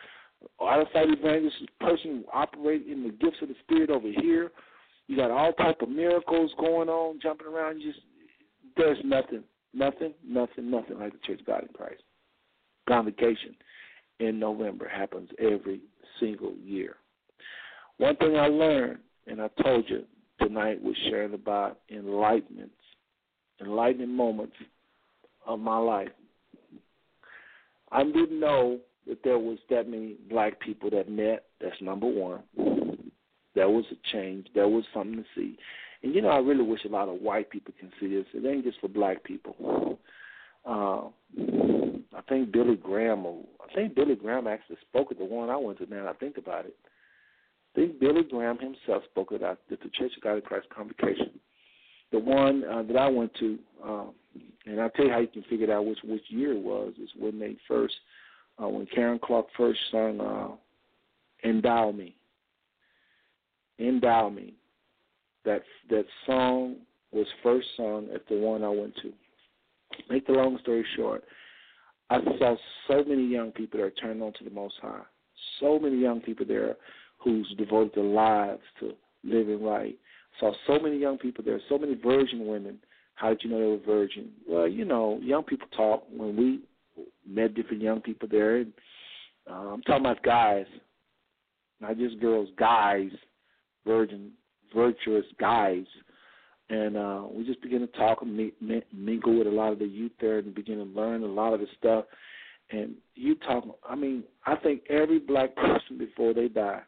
out 0.63 0.81
of 0.81 0.87
sight 0.93 1.09
evangelist 1.09 1.57
person 1.81 2.25
operating 2.33 2.91
in 2.91 3.03
the 3.03 3.11
gifts 3.11 3.39
of 3.43 3.49
the 3.49 3.55
Spirit 3.65 3.91
over 3.91 4.09
here. 4.09 4.53
You 5.07 5.17
got 5.17 5.31
all 5.31 5.53
type 5.55 5.83
of 5.83 5.89
miracles 5.89 6.53
going 6.59 6.89
on, 6.89 7.19
jumping 7.21 7.49
around. 7.49 7.83
Just 7.83 7.99
there's 8.77 8.99
nothing, 9.05 9.43
nothing, 9.75 10.15
nothing, 10.25 10.71
nothing 10.71 10.99
like 10.99 11.13
the 11.13 11.19
Church 11.27 11.41
of 11.41 11.47
God 11.47 11.63
in 11.63 11.69
Christ. 11.75 12.03
Convocation 12.89 13.57
in 14.21 14.39
November 14.39 14.89
happens 14.89 15.29
every 15.39 15.81
single 16.21 16.55
year. 16.65 16.97
One 17.99 18.17
thing 18.17 18.37
I 18.37 18.47
learned, 18.47 18.99
and 19.27 19.41
I 19.41 19.49
told 19.63 19.85
you 19.89 20.05
tonight, 20.41 20.83
was 20.83 20.97
sharing 21.09 21.35
about 21.35 21.81
enlightenments, 21.93 22.71
enlightening 23.61 24.15
moments 24.15 24.55
of 25.47 25.59
my 25.59 25.79
life. 25.79 26.09
I 27.93 28.05
didn't 28.05 28.39
know 28.39 28.79
that 29.07 29.19
there 29.25 29.39
was 29.39 29.59
that 29.69 29.89
many 29.89 30.17
black 30.31 30.61
people 30.61 30.91
that 30.91 31.11
met. 31.11 31.45
That's 31.61 31.81
number 31.83 32.07
one. 32.07 32.43
There 33.55 33.69
was 33.69 33.85
a 33.91 34.13
change. 34.13 34.47
There 34.55 34.69
was 34.69 34.85
something 34.95 35.17
to 35.17 35.25
see. 35.35 35.59
And 36.03 36.15
you 36.15 36.23
know, 36.23 36.29
I 36.29 36.39
really 36.39 36.63
wish 36.63 36.85
a 36.85 36.89
lot 36.89 37.09
of 37.09 37.21
white 37.21 37.51
people 37.51 37.75
can 37.79 37.91
see 38.01 38.09
this. 38.09 38.27
It 38.33 38.47
ain't 38.47 38.65
just 38.65 38.81
for 38.81 38.89
black 38.89 39.25
people. 39.25 39.99
Uh, 40.65 41.09
I 42.21 42.29
think 42.29 42.53
Billy 42.53 42.77
Graham, 42.77 43.25
I 43.27 43.75
think 43.75 43.95
Billy 43.95 44.15
Graham 44.15 44.47
actually 44.47 44.77
spoke 44.89 45.11
at 45.11 45.19
the 45.19 45.25
one 45.25 45.49
I 45.49 45.57
went 45.57 45.79
to. 45.79 45.87
Now 45.87 46.07
I 46.07 46.13
think 46.15 46.37
about 46.37 46.67
it, 46.67 46.77
I 47.75 47.81
think 47.81 47.99
Billy 47.99 48.23
Graham 48.29 48.59
himself 48.59 49.05
spoke 49.11 49.33
at, 49.33 49.43
at 49.43 49.59
the 49.71 49.77
Church 49.99 50.13
of 50.17 50.23
God 50.23 50.35
in 50.35 50.43
Christ 50.43 50.67
Convocation. 50.75 51.31
The 52.13 52.19
one 52.19 52.65
uh, 52.65 52.83
that 52.83 52.97
I 52.97 53.09
went 53.09 53.33
to, 53.39 53.59
um, 53.83 54.11
and 54.67 54.81
I'll 54.81 54.91
tell 54.91 55.07
you 55.07 55.13
how 55.13 55.21
you 55.21 55.29
can 55.29 55.45
figure 55.45 55.73
out 55.73 55.87
which 55.87 55.99
which 56.05 56.25
year 56.29 56.53
it 56.53 56.63
was. 56.63 56.93
Is 57.03 57.09
when 57.19 57.39
they 57.39 57.57
first, 57.67 57.95
uh, 58.63 58.69
when 58.69 58.87
Karen 58.87 59.21
Clark 59.23 59.47
first 59.57 59.79
sung 59.91 60.21
uh, 60.21 61.49
"Endow 61.49 61.97
Me." 61.97 62.15
Endow 63.79 64.29
Me. 64.35 64.55
That 65.45 65.63
that 65.89 66.05
song 66.27 66.77
was 67.13 67.27
first 67.43 67.69
sung 67.77 68.09
at 68.15 68.29
the 68.29 68.37
one 68.37 68.63
I 68.65 68.69
went 68.69 68.95
to. 68.97 69.13
Make 70.11 70.27
the 70.27 70.33
long 70.33 70.59
story 70.63 70.85
short, 70.97 71.25
I 72.11 72.19
saw 72.39 72.57
so 72.89 73.05
many 73.05 73.25
young 73.25 73.53
people 73.53 73.79
that 73.79 73.87
are 73.87 73.91
turned 73.91 74.23
on 74.23 74.33
to 74.35 74.45
the 74.45 74.51
Most 74.51 74.75
High. 74.83 75.03
So 75.61 75.79
many 75.79 75.97
young 75.97 76.21
people 76.21 76.45
there 76.45 76.77
who's 77.19 77.47
devoted 77.57 77.93
their 77.95 78.05
lives 78.05 78.63
to 78.81 78.93
living 79.23 79.63
right. 79.63 79.97
Saw 80.41 80.53
so 80.67 80.79
many 80.81 80.99
young 80.99 81.19
people 81.19 81.45
there, 81.45 81.61
so 81.69 81.79
many 81.79 81.95
virgin 81.95 82.47
women. 82.47 82.79
How 83.15 83.31
did 83.31 83.43
you 83.45 83.51
know 83.51 83.61
they 83.61 83.67
were 83.67 83.97
virgin? 83.97 84.31
Well, 84.49 84.67
you 84.67 84.85
know, 84.85 85.21
young 85.23 85.45
people 85.45 85.69
talk. 85.77 86.05
When 86.11 86.37
we 86.37 86.61
met 87.29 87.55
different 87.55 87.83
young 87.83 88.01
people 88.01 88.29
there, 88.29 88.57
and 88.57 88.73
uh, 89.49 89.55
I'm 89.55 89.83
talking 89.83 90.05
about 90.05 90.23
guys, 90.23 90.67
not 91.81 91.97
just 91.97 92.19
girls, 92.21 92.49
guys, 92.59 93.11
virgin, 93.87 94.33
virtuous 94.75 95.27
guys 95.39 95.85
and 96.71 96.97
uh, 96.97 97.23
we 97.33 97.45
just 97.45 97.61
begin 97.61 97.81
to 97.81 97.89
talk 97.89 98.23
and 98.23 98.53
mingle 98.93 99.37
with 99.37 99.49
a 99.49 99.51
lot 99.51 99.73
of 99.73 99.81
the 99.81 99.87
youth 99.87 100.13
there 100.21 100.39
and 100.39 100.55
begin 100.55 100.79
to 100.79 100.85
learn 100.85 101.25
a 101.25 101.27
lot 101.27 101.53
of 101.53 101.61
the 101.61 101.67
stuff. 101.77 102.05
And 102.71 102.95
you 103.17 103.35
talk, 103.35 103.65
I 103.89 103.97
mean, 103.97 104.23
I 104.47 104.55
think 104.55 104.83
every 104.89 105.19
black 105.19 105.57
person 105.57 105.99
before 105.99 106.33
they 106.33 106.47
die, 106.47 106.83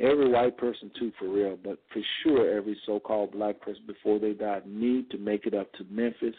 every 0.00 0.28
white 0.28 0.58
person 0.58 0.90
too, 0.98 1.12
for 1.16 1.28
real, 1.28 1.56
but 1.62 1.78
for 1.92 2.02
sure 2.22 2.56
every 2.56 2.76
so-called 2.84 3.30
black 3.30 3.60
person 3.60 3.84
before 3.86 4.18
they 4.18 4.32
die 4.32 4.62
need 4.66 5.10
to 5.10 5.18
make 5.18 5.46
it 5.46 5.54
up 5.54 5.72
to 5.74 5.86
Memphis 5.88 6.34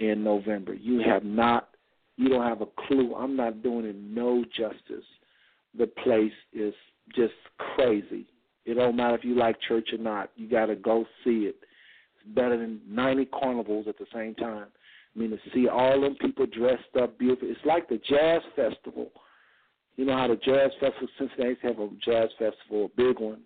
in 0.00 0.24
November. 0.24 0.74
You 0.74 1.00
have 1.06 1.22
not, 1.22 1.68
you 2.16 2.28
don't 2.28 2.42
have 2.48 2.60
a 2.60 2.86
clue. 2.88 3.14
I'm 3.14 3.36
not 3.36 3.62
doing 3.62 3.84
it 3.84 3.96
no 3.96 4.44
justice. 4.44 5.06
The 5.78 5.86
place 5.86 6.32
is 6.52 6.74
just 7.14 7.34
crazy 7.76 8.26
it 8.64 8.74
don't 8.74 8.96
matter 8.96 9.14
if 9.14 9.24
you 9.24 9.36
like 9.36 9.56
church 9.66 9.90
or 9.92 9.98
not. 9.98 10.30
You 10.36 10.48
got 10.48 10.66
to 10.66 10.76
go 10.76 11.04
see 11.22 11.46
it. 11.46 11.56
It's 12.16 12.34
better 12.34 12.56
than 12.56 12.80
90 12.88 13.26
carnivals 13.26 13.86
at 13.88 13.98
the 13.98 14.06
same 14.12 14.34
time. 14.34 14.66
I 15.14 15.18
mean, 15.18 15.30
to 15.30 15.38
see 15.52 15.68
all 15.68 16.00
them 16.00 16.16
people 16.20 16.46
dressed 16.46 16.96
up 17.00 17.18
beautiful. 17.18 17.48
It's 17.48 17.60
like 17.64 17.88
the 17.88 18.00
jazz 18.08 18.42
festival. 18.56 19.10
You 19.96 20.06
know 20.06 20.16
how 20.16 20.28
the 20.28 20.36
jazz 20.36 20.72
festival, 20.80 21.08
Cincinnati 21.18 21.56
have 21.62 21.78
a 21.78 21.88
jazz 22.04 22.30
festival, 22.38 22.86
a 22.86 22.96
big 22.96 23.20
one. 23.20 23.42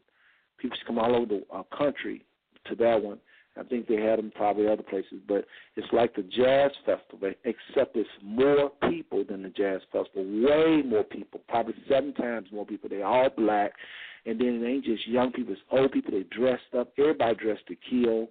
People 0.58 0.78
come 0.86 0.98
all 0.98 1.14
over 1.14 1.26
the 1.26 1.42
uh, 1.52 1.62
country 1.76 2.24
to 2.66 2.74
that 2.76 3.02
one. 3.02 3.18
I 3.58 3.64
think 3.64 3.88
they 3.88 4.00
had 4.00 4.18
them 4.18 4.32
probably 4.34 4.68
other 4.68 4.82
places, 4.82 5.20
but 5.26 5.44
it's 5.76 5.92
like 5.92 6.14
the 6.14 6.22
jazz 6.22 6.70
festival, 6.86 7.32
except 7.44 7.96
it's 7.96 8.08
more 8.22 8.70
people 8.88 9.24
than 9.28 9.42
the 9.42 9.48
jazz 9.48 9.80
festival. 9.92 10.24
Way 10.24 10.82
more 10.82 11.02
people, 11.02 11.40
probably 11.48 11.74
seven 11.88 12.14
times 12.14 12.48
more 12.52 12.64
people. 12.64 12.88
They're 12.88 13.04
all 13.04 13.30
black. 13.36 13.72
And 14.28 14.38
then 14.38 14.62
it 14.62 14.66
ain't 14.68 14.84
just 14.84 15.08
young 15.08 15.32
people; 15.32 15.54
it's 15.54 15.62
old 15.70 15.90
people. 15.92 16.12
They 16.12 16.24
dressed 16.24 16.74
up. 16.78 16.92
Everybody 16.98 17.34
dressed 17.36 17.66
to 17.68 17.76
kill, 17.90 18.28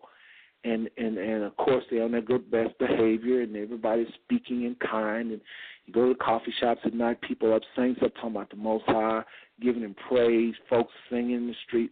and 0.64 0.90
and 0.98 1.18
and 1.18 1.44
of 1.44 1.58
course 1.58 1.84
they're 1.90 2.04
on 2.04 2.12
their 2.12 2.22
good 2.22 2.52
best 2.52 2.78
behavior, 2.78 3.42
and 3.42 3.56
everybody's 3.56 4.08
speaking 4.24 4.64
in 4.66 4.76
kind, 4.76 5.32
and 5.32 5.42
You 5.86 5.94
go 5.94 6.10
to 6.10 6.16
coffee 6.16 6.54
shops 6.60 6.82
at 6.86 6.94
night, 6.94 7.20
people 7.22 7.54
up, 7.54 7.64
saints 7.76 8.02
up 8.04 8.14
talking 8.16 8.32
about 8.32 8.50
the 8.50 8.58
Most 8.58 8.84
High, 8.86 9.24
giving 9.62 9.82
him 9.82 9.96
praise, 10.08 10.54
folks 10.70 10.94
singing 11.10 11.36
in 11.36 11.48
the 11.48 11.56
street. 11.66 11.92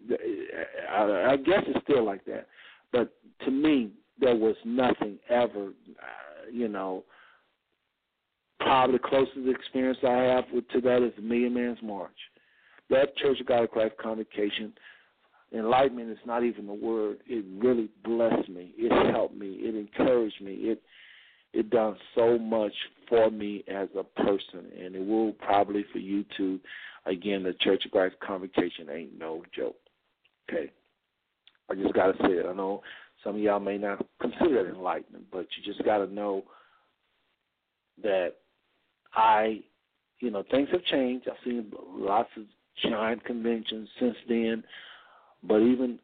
I, 0.91 1.31
I 1.31 1.37
guess 1.37 1.63
it's 1.67 1.83
still 1.83 2.05
like 2.05 2.25
that. 2.25 2.47
But 2.91 3.13
to 3.45 3.51
me, 3.51 3.91
there 4.19 4.35
was 4.35 4.55
nothing 4.65 5.17
ever, 5.29 5.67
uh, 5.67 6.51
you 6.51 6.67
know, 6.67 7.03
probably 8.59 8.97
the 8.97 9.07
closest 9.07 9.47
experience 9.47 9.97
I 10.03 10.11
have 10.11 10.45
with 10.53 10.67
to 10.69 10.81
that 10.81 11.03
is 11.03 11.13
the 11.15 11.21
Million 11.21 11.53
Man's 11.53 11.79
March. 11.81 12.11
That 12.89 13.15
Church 13.17 13.39
of 13.39 13.47
God 13.47 13.63
of 13.63 13.71
Christ 13.71 13.95
convocation, 14.01 14.73
enlightenment 15.53 16.09
is 16.09 16.17
not 16.25 16.43
even 16.43 16.67
the 16.67 16.73
word. 16.73 17.17
It 17.27 17.45
really 17.57 17.89
blessed 18.03 18.49
me. 18.49 18.73
It 18.77 19.11
helped 19.11 19.35
me. 19.35 19.57
It 19.59 19.75
encouraged 19.75 20.41
me. 20.41 20.53
It 20.53 20.81
it 21.53 21.69
done 21.69 21.95
so 22.15 22.37
much 22.37 22.73
for 23.07 23.31
me 23.31 23.63
as 23.69 23.87
a 23.97 24.03
person, 24.03 24.65
and 24.77 24.93
it 24.93 25.05
will 25.05 25.31
probably 25.33 25.85
for 25.93 25.99
you 25.99 26.25
too. 26.35 26.59
Again, 27.05 27.43
the 27.43 27.53
Church 27.61 27.85
of 27.85 27.91
Christ 27.91 28.15
convocation 28.25 28.89
ain't 28.91 29.17
no 29.17 29.41
joke. 29.55 29.77
Okay, 30.49 30.69
I 31.71 31.75
just 31.75 31.93
gotta 31.93 32.13
say 32.21 32.33
it. 32.33 32.45
I 32.45 32.53
know 32.53 32.81
some 33.23 33.35
of 33.35 33.41
y'all 33.41 33.61
may 33.61 33.77
not 33.77 34.05
consider 34.19 34.67
it 34.67 34.75
enlightenment, 34.75 35.25
but 35.31 35.47
you 35.55 35.63
just 35.63 35.83
gotta 35.85 36.07
know 36.07 36.43
that 38.03 38.33
I, 39.13 39.61
you 40.19 40.29
know, 40.29 40.43
things 40.51 40.67
have 40.71 40.83
changed. 40.83 41.27
I've 41.29 41.37
seen 41.45 41.71
lots 41.97 42.29
of 42.35 42.43
giant 42.81 43.23
conventions 43.23 43.89
since 43.99 44.15
then, 44.27 44.63
but 45.43 45.59
even 45.59 45.99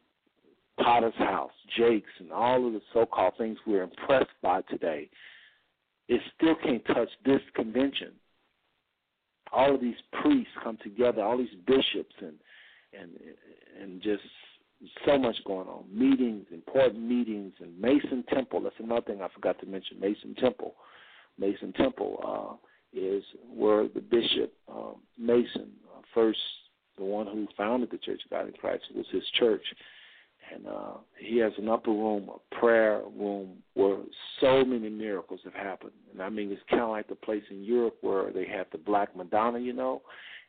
Potter's 0.82 1.14
House, 1.18 1.52
Jakes, 1.78 2.10
and 2.20 2.32
all 2.32 2.66
of 2.66 2.74
the 2.74 2.82
so-called 2.94 3.34
things 3.38 3.58
we're 3.66 3.84
impressed 3.84 4.32
by 4.42 4.62
today, 4.64 5.10
it 6.08 6.22
still 6.36 6.56
can't 6.64 6.86
touch 6.86 7.10
this 7.26 7.42
convention. 7.56 8.12
All 9.52 9.76
of 9.76 9.82
these 9.82 9.96
priests 10.22 10.54
come 10.64 10.78
together, 10.84 11.22
all 11.22 11.38
these 11.38 11.50
bishops, 11.66 12.16
and 12.20 12.36
and 12.98 13.12
and 13.82 14.02
just 14.02 14.24
so 15.06 15.18
much 15.18 15.36
going 15.46 15.68
on. 15.68 15.84
Meetings, 15.92 16.46
important 16.52 17.04
meetings, 17.04 17.54
and 17.60 17.80
Mason 17.80 18.24
Temple. 18.34 18.62
That's 18.62 18.76
another 18.80 19.02
thing 19.02 19.22
I 19.22 19.28
forgot 19.34 19.60
to 19.60 19.66
mention. 19.66 20.00
Mason 20.00 20.36
Temple, 20.36 20.74
Mason 21.38 21.74
Temple 21.74 22.20
uh, 22.26 22.98
is 22.98 23.24
where 23.54 23.88
the 23.88 24.02
bishop 24.02 24.54
um, 24.70 24.96
Mason, 25.18 25.72
uh, 25.96 26.02
first 26.14 26.40
the 26.98 27.04
one 27.04 27.28
who 27.28 27.48
founded 27.58 27.90
the 27.92 27.98
Church 27.98 28.22
of 28.26 28.32
God 28.32 28.48
in 28.48 28.54
Christ, 28.54 28.84
It 28.90 28.98
was 28.98 29.06
his 29.12 29.24
church, 29.40 29.64
and 30.54 30.68
uh, 30.68 30.94
he 31.18 31.38
has 31.38 31.54
an 31.58 31.70
upper 31.70 31.92
room, 31.92 32.30
a 32.30 32.56
prayer 32.56 33.02
room, 33.18 33.58
where 33.74 33.98
so 34.40 34.66
many 34.66 34.90
miracles 34.90 35.40
have 35.44 35.54
happened. 35.54 35.94
And 36.12 36.22
I 36.22 36.30
mean, 36.30 36.52
it's 36.52 36.62
kind 36.70 36.82
of 36.82 36.90
like 36.90 37.08
the 37.08 37.16
place 37.16 37.44
in 37.50 37.64
Europe 37.64 37.98
where 38.02 38.32
they 38.32 38.46
had 38.46 38.68
the 38.72 38.78
Black 38.78 39.16
Madonna, 39.16 39.60
you 39.60 39.74
know, 39.74 40.02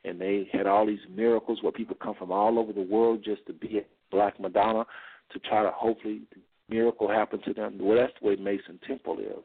and 0.04 0.20
they 0.20 0.48
had 0.52 0.66
all 0.66 0.86
these 0.86 0.98
miracles 1.14 1.58
where 1.62 1.72
people 1.72 1.96
come 2.02 2.14
from 2.16 2.32
all 2.32 2.58
over 2.58 2.72
the 2.72 2.82
world 2.82 3.22
just 3.24 3.46
to 3.46 3.52
be 3.52 3.78
at 3.78 3.88
Black 4.10 4.38
Madonna 4.40 4.84
to 5.32 5.38
try 5.40 5.62
to 5.62 5.70
hopefully 5.70 6.22
miracle 6.68 7.08
happen 7.08 7.40
to 7.44 7.54
them. 7.54 7.78
Well, 7.80 7.98
that's 7.98 8.12
the 8.20 8.28
way 8.28 8.36
Mason 8.36 8.80
Temple 8.86 9.18
is. 9.20 9.44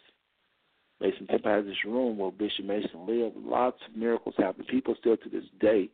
Mason 0.99 1.27
Temple 1.27 1.51
has 1.51 1.65
this 1.65 1.85
room 1.85 2.17
where 2.17 2.31
Bishop 2.31 2.65
Mason 2.65 3.05
lived. 3.05 3.35
Lots 3.37 3.77
of 3.87 3.95
miracles 3.95 4.33
happen. 4.37 4.65
People 4.65 4.95
still 4.99 5.17
to 5.17 5.29
this 5.29 5.43
day 5.59 5.89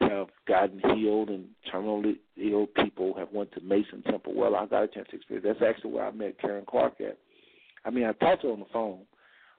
have 0.00 0.28
gotten 0.46 0.80
healed 0.94 1.28
and 1.28 1.46
terminally 1.72 2.16
ill 2.36 2.66
people 2.66 3.14
have 3.16 3.28
went 3.32 3.52
to 3.52 3.60
Mason 3.60 4.02
Temple. 4.02 4.34
Well, 4.34 4.56
I 4.56 4.66
got 4.66 4.84
a 4.84 4.88
chance 4.88 5.08
to 5.10 5.16
experience. 5.16 5.46
That's 5.46 5.68
actually 5.68 5.92
where 5.92 6.06
I 6.06 6.10
met 6.10 6.40
Karen 6.40 6.64
Clark 6.68 7.00
at. 7.00 7.18
I 7.84 7.90
mean, 7.90 8.04
I 8.04 8.12
talked 8.12 8.42
to 8.42 8.48
her 8.48 8.52
on 8.52 8.60
the 8.60 8.66
phone, 8.72 9.00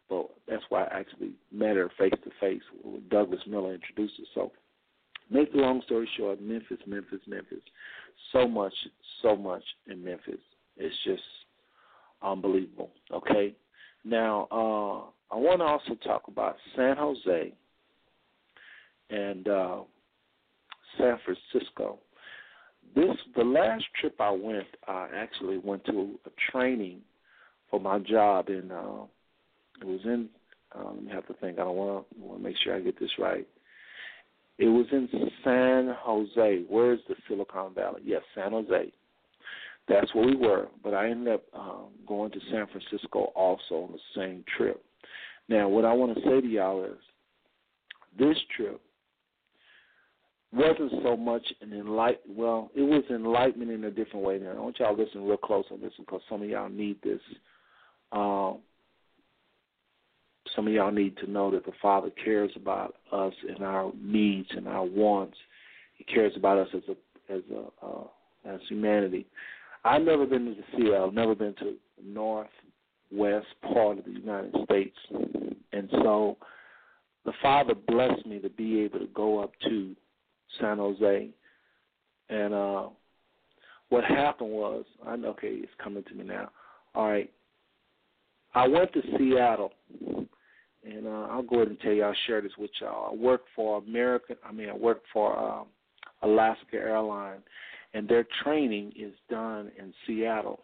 but 0.10 0.28
that's 0.48 0.64
why 0.70 0.84
I 0.84 1.00
actually 1.00 1.32
met 1.52 1.76
her 1.76 1.90
face 1.98 2.14
to 2.24 2.32
face. 2.40 2.62
Douglas 3.10 3.42
Miller 3.48 3.74
introduced 3.74 4.20
us. 4.20 4.28
So, 4.34 4.52
make 5.30 5.52
the 5.52 5.60
long 5.60 5.82
story 5.86 6.10
short, 6.18 6.42
Memphis, 6.42 6.80
Memphis, 6.86 7.22
Memphis. 7.28 7.62
So 8.32 8.48
much, 8.48 8.74
so 9.22 9.36
much 9.36 9.64
in 9.88 10.04
Memphis. 10.04 10.40
It's 10.78 10.96
just 11.06 11.24
unbelievable. 12.22 12.92
Okay. 13.12 13.56
Now, 14.04 14.48
uh, 14.52 15.34
I 15.34 15.38
want 15.38 15.60
to 15.60 15.66
also 15.66 15.96
talk 16.04 16.28
about 16.28 16.56
San 16.76 16.98
Jose 16.98 17.54
and 19.10 19.48
uh, 19.48 19.78
San 20.98 21.18
Francisco. 21.24 22.00
This 22.96 23.16
the 23.36 23.44
last 23.44 23.86
trip 24.00 24.16
I 24.20 24.32
went. 24.32 24.68
I 24.88 25.08
actually 25.16 25.58
went 25.58 25.86
to 25.86 26.20
a 26.26 26.52
training 26.52 27.02
for 27.70 27.80
my 27.80 28.00
job 28.00 28.50
in. 28.50 28.72
Uh, 28.72 29.04
it 29.82 29.88
was 29.88 30.02
in. 30.06 30.30
Let 30.76 31.04
me 31.04 31.12
have 31.12 31.28
to 31.28 31.34
think. 31.36 31.58
I 31.58 31.64
don't 31.64 31.76
want 31.76 32.06
to 32.10 32.22
want 32.22 32.40
to 32.40 32.44
make 32.44 32.56
sure 32.64 32.76
I 32.76 32.82
get 32.82 33.00
this 33.00 33.12
right. 33.18 33.48
It 34.58 34.68
was 34.68 34.86
in 34.92 35.10
San 35.44 35.96
Jose. 36.00 36.64
Where's 36.70 37.00
the 37.10 37.16
Silicon 37.28 37.74
Valley? 37.74 38.02
Yes, 38.06 38.22
San 38.34 38.52
Jose. 38.52 38.92
That's 39.88 40.14
where 40.16 40.26
we 40.26 40.36
were. 40.36 40.68
But 40.84 40.94
I 40.94 41.10
ended 41.10 41.34
up 41.34 41.44
um, 41.54 41.88
going 42.08 42.32
to 42.32 42.40
San 42.52 42.66
Francisco 42.68 43.32
also 43.36 43.76
on 43.76 43.92
the 43.92 44.00
same 44.16 44.44
trip. 44.58 44.84
Now, 45.48 45.68
what 45.68 45.86
I 45.86 45.94
want 45.94 46.16
to 46.16 46.22
say 46.22 46.42
to 46.42 46.48
y'all 46.48 46.84
is, 46.86 46.98
this 48.18 48.38
trip 48.56 48.82
wasn't 50.56 50.92
so 51.04 51.18
much 51.18 51.46
an 51.62 51.72
enlight. 51.72 52.18
Well, 52.28 52.72
it 52.76 52.82
was 52.82 53.04
enlightenment 53.10 53.72
in 53.72 53.84
a 53.84 53.92
different 53.92 54.26
way. 54.26 54.40
Now, 54.40 54.52
I 54.52 54.60
want 54.60 54.80
y'all 54.80 54.96
to 54.96 55.04
listen 55.04 55.26
real 55.26 55.38
close 55.38 55.66
on 55.72 55.82
this 55.82 55.92
because 55.98 56.22
some 56.30 56.42
of 56.42 56.50
y'all 56.50 56.70
need 56.70 56.98
this. 57.04 57.20
Um, 58.12 58.60
some 60.56 60.68
of 60.68 60.74
y'all 60.74 60.92
need 60.92 61.18
to 61.18 61.30
know 61.30 61.52
that 61.52 61.66
the 61.66 61.74
Father 61.82 62.10
cares 62.24 62.52
about 62.56 62.96
us 63.12 63.34
and 63.50 63.64
our 63.64 63.92
needs 64.00 64.48
and 64.52 64.68
our 64.68 64.86
wants. 64.86 65.38
He 65.98 66.04
cares 66.06 66.34
about 66.36 66.58
us 66.58 66.70
as 66.74 66.84
a 66.90 67.34
as 67.34 67.42
a 67.52 67.86
uh, 67.86 68.04
as 68.46 68.60
humanity. 68.70 69.26
I've 69.84 70.04
never 70.04 70.26
been 70.26 70.46
to 70.46 70.56
the 70.56 70.78
sea. 70.78 70.96
I've 70.96 71.14
never 71.14 71.36
been 71.36 71.56
to 71.56 71.76
northwest 72.04 73.48
part 73.74 74.00
of 74.00 74.06
the 74.06 74.12
United 74.12 74.56
States, 74.64 74.98
and 75.74 75.90
so 75.92 76.38
the 77.26 77.34
Father 77.42 77.74
blessed 77.74 78.26
me 78.26 78.40
to 78.40 78.50
be 78.50 78.82
able 78.82 79.00
to 79.00 79.08
go 79.08 79.40
up 79.40 79.52
to 79.68 79.96
San 80.60 80.78
Jose. 80.78 81.30
And 82.30 82.54
uh, 82.54 82.90
what 83.90 84.04
happened 84.04 84.52
was, 84.52 84.86
I 85.06 85.16
know, 85.16 85.30
okay, 85.30 85.50
it's 85.50 85.72
coming 85.84 86.04
to 86.04 86.16
me 86.16 86.24
now. 86.24 86.50
All 86.96 87.08
right, 87.08 87.32
I 88.54 88.68
went 88.68 88.94
to 88.94 89.02
Seattle, 89.18 89.74
and 90.86 91.06
uh, 91.06 91.28
I'll 91.30 91.44
go 91.44 91.58
ahead 91.58 91.68
and 91.68 91.80
tell 91.80 91.92
you. 91.92 92.04
I'll 92.04 92.16
share 92.26 92.42
this 92.42 92.54
with 92.58 92.72
y'all. 92.80 93.12
I 93.12 93.16
work 93.16 93.42
for 93.56 93.80
American. 93.80 94.38
I 94.48 94.52
mean, 94.52 94.70
I 94.70 94.76
work 94.76 95.02
for 95.12 95.38
um, 95.38 95.68
Alaska 96.24 96.78
Airline, 96.78 97.40
and 97.94 98.08
their 98.08 98.26
training 98.44 98.94
is 98.98 99.14
done 99.30 99.72
in 99.78 99.94
Seattle. 100.08 100.62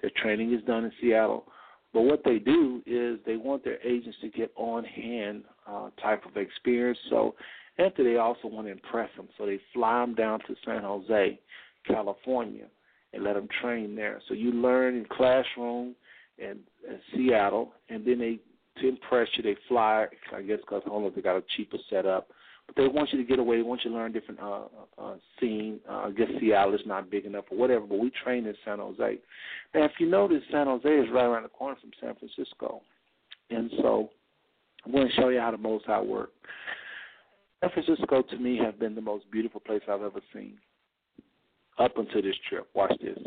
Their 0.00 0.10
training 0.16 0.54
is 0.54 0.62
done 0.64 0.84
in 0.84 0.92
Seattle. 1.00 1.44
But 1.92 2.02
what 2.02 2.22
they 2.24 2.38
do 2.38 2.82
is 2.86 3.18
they 3.26 3.36
want 3.36 3.64
their 3.64 3.84
agents 3.84 4.16
to 4.22 4.28
get 4.28 4.52
on 4.56 4.84
hand 4.84 5.42
uh, 5.66 5.90
type 6.00 6.24
of 6.24 6.36
experience. 6.36 6.98
So 7.10 7.34
Enter, 7.80 8.04
they 8.04 8.16
also 8.16 8.48
want 8.48 8.66
to 8.66 8.72
impress 8.72 9.10
them, 9.16 9.28
so 9.38 9.46
they 9.46 9.60
fly 9.72 10.00
them 10.00 10.14
down 10.14 10.40
to 10.40 10.54
San 10.64 10.82
Jose, 10.82 11.40
California, 11.86 12.66
and 13.12 13.24
let 13.24 13.34
them 13.34 13.48
train 13.60 13.96
there. 13.96 14.20
So 14.28 14.34
you 14.34 14.52
learn 14.52 14.96
in 14.96 15.06
classroom 15.06 15.94
in, 16.38 16.58
in 16.88 17.00
Seattle, 17.14 17.72
and 17.88 18.04
then 18.04 18.18
they 18.18 18.38
to 18.80 18.88
impress 18.88 19.28
you, 19.36 19.42
they 19.42 19.56
fly. 19.68 20.06
I 20.34 20.42
guess 20.42 20.58
because 20.60 20.82
Homeland 20.86 21.14
they 21.14 21.22
got 21.22 21.36
a 21.36 21.42
cheaper 21.56 21.76
setup, 21.88 22.28
but 22.66 22.76
they 22.76 22.88
want 22.88 23.12
you 23.12 23.18
to 23.18 23.24
get 23.24 23.38
away. 23.38 23.56
They 23.56 23.62
want 23.62 23.82
you 23.84 23.90
to 23.90 23.96
learn 23.96 24.12
different 24.12 24.40
uh, 24.40 24.62
uh, 24.98 25.14
scene. 25.38 25.80
Uh, 25.88 26.06
I 26.06 26.10
guess 26.12 26.28
Seattle 26.40 26.74
is 26.74 26.80
not 26.86 27.10
big 27.10 27.24
enough 27.24 27.44
or 27.50 27.58
whatever, 27.58 27.86
but 27.86 27.98
we 27.98 28.10
train 28.24 28.46
in 28.46 28.54
San 28.64 28.78
Jose. 28.78 29.18
Now, 29.74 29.84
if 29.84 29.92
you 29.98 30.08
notice, 30.08 30.42
San 30.50 30.66
Jose 30.66 30.88
is 30.88 31.08
right 31.12 31.24
around 31.24 31.42
the 31.42 31.48
corner 31.48 31.76
from 31.80 31.90
San 32.00 32.14
Francisco, 32.14 32.80
and 33.50 33.70
so 33.78 34.10
I'm 34.84 34.92
going 34.92 35.08
to 35.08 35.14
show 35.14 35.28
you 35.28 35.40
how 35.40 35.50
the 35.50 35.58
Most 35.58 35.86
High 35.86 36.00
work. 36.00 36.30
San 37.60 37.70
Francisco 37.70 38.22
to 38.22 38.36
me 38.38 38.58
has 38.64 38.74
been 38.74 38.94
the 38.94 39.00
most 39.00 39.30
beautiful 39.30 39.60
place 39.60 39.82
I've 39.88 40.02
ever 40.02 40.20
seen 40.32 40.58
up 41.78 41.96
until 41.98 42.22
this 42.22 42.36
trip. 42.48 42.68
Watch 42.74 42.92
this. 43.02 43.18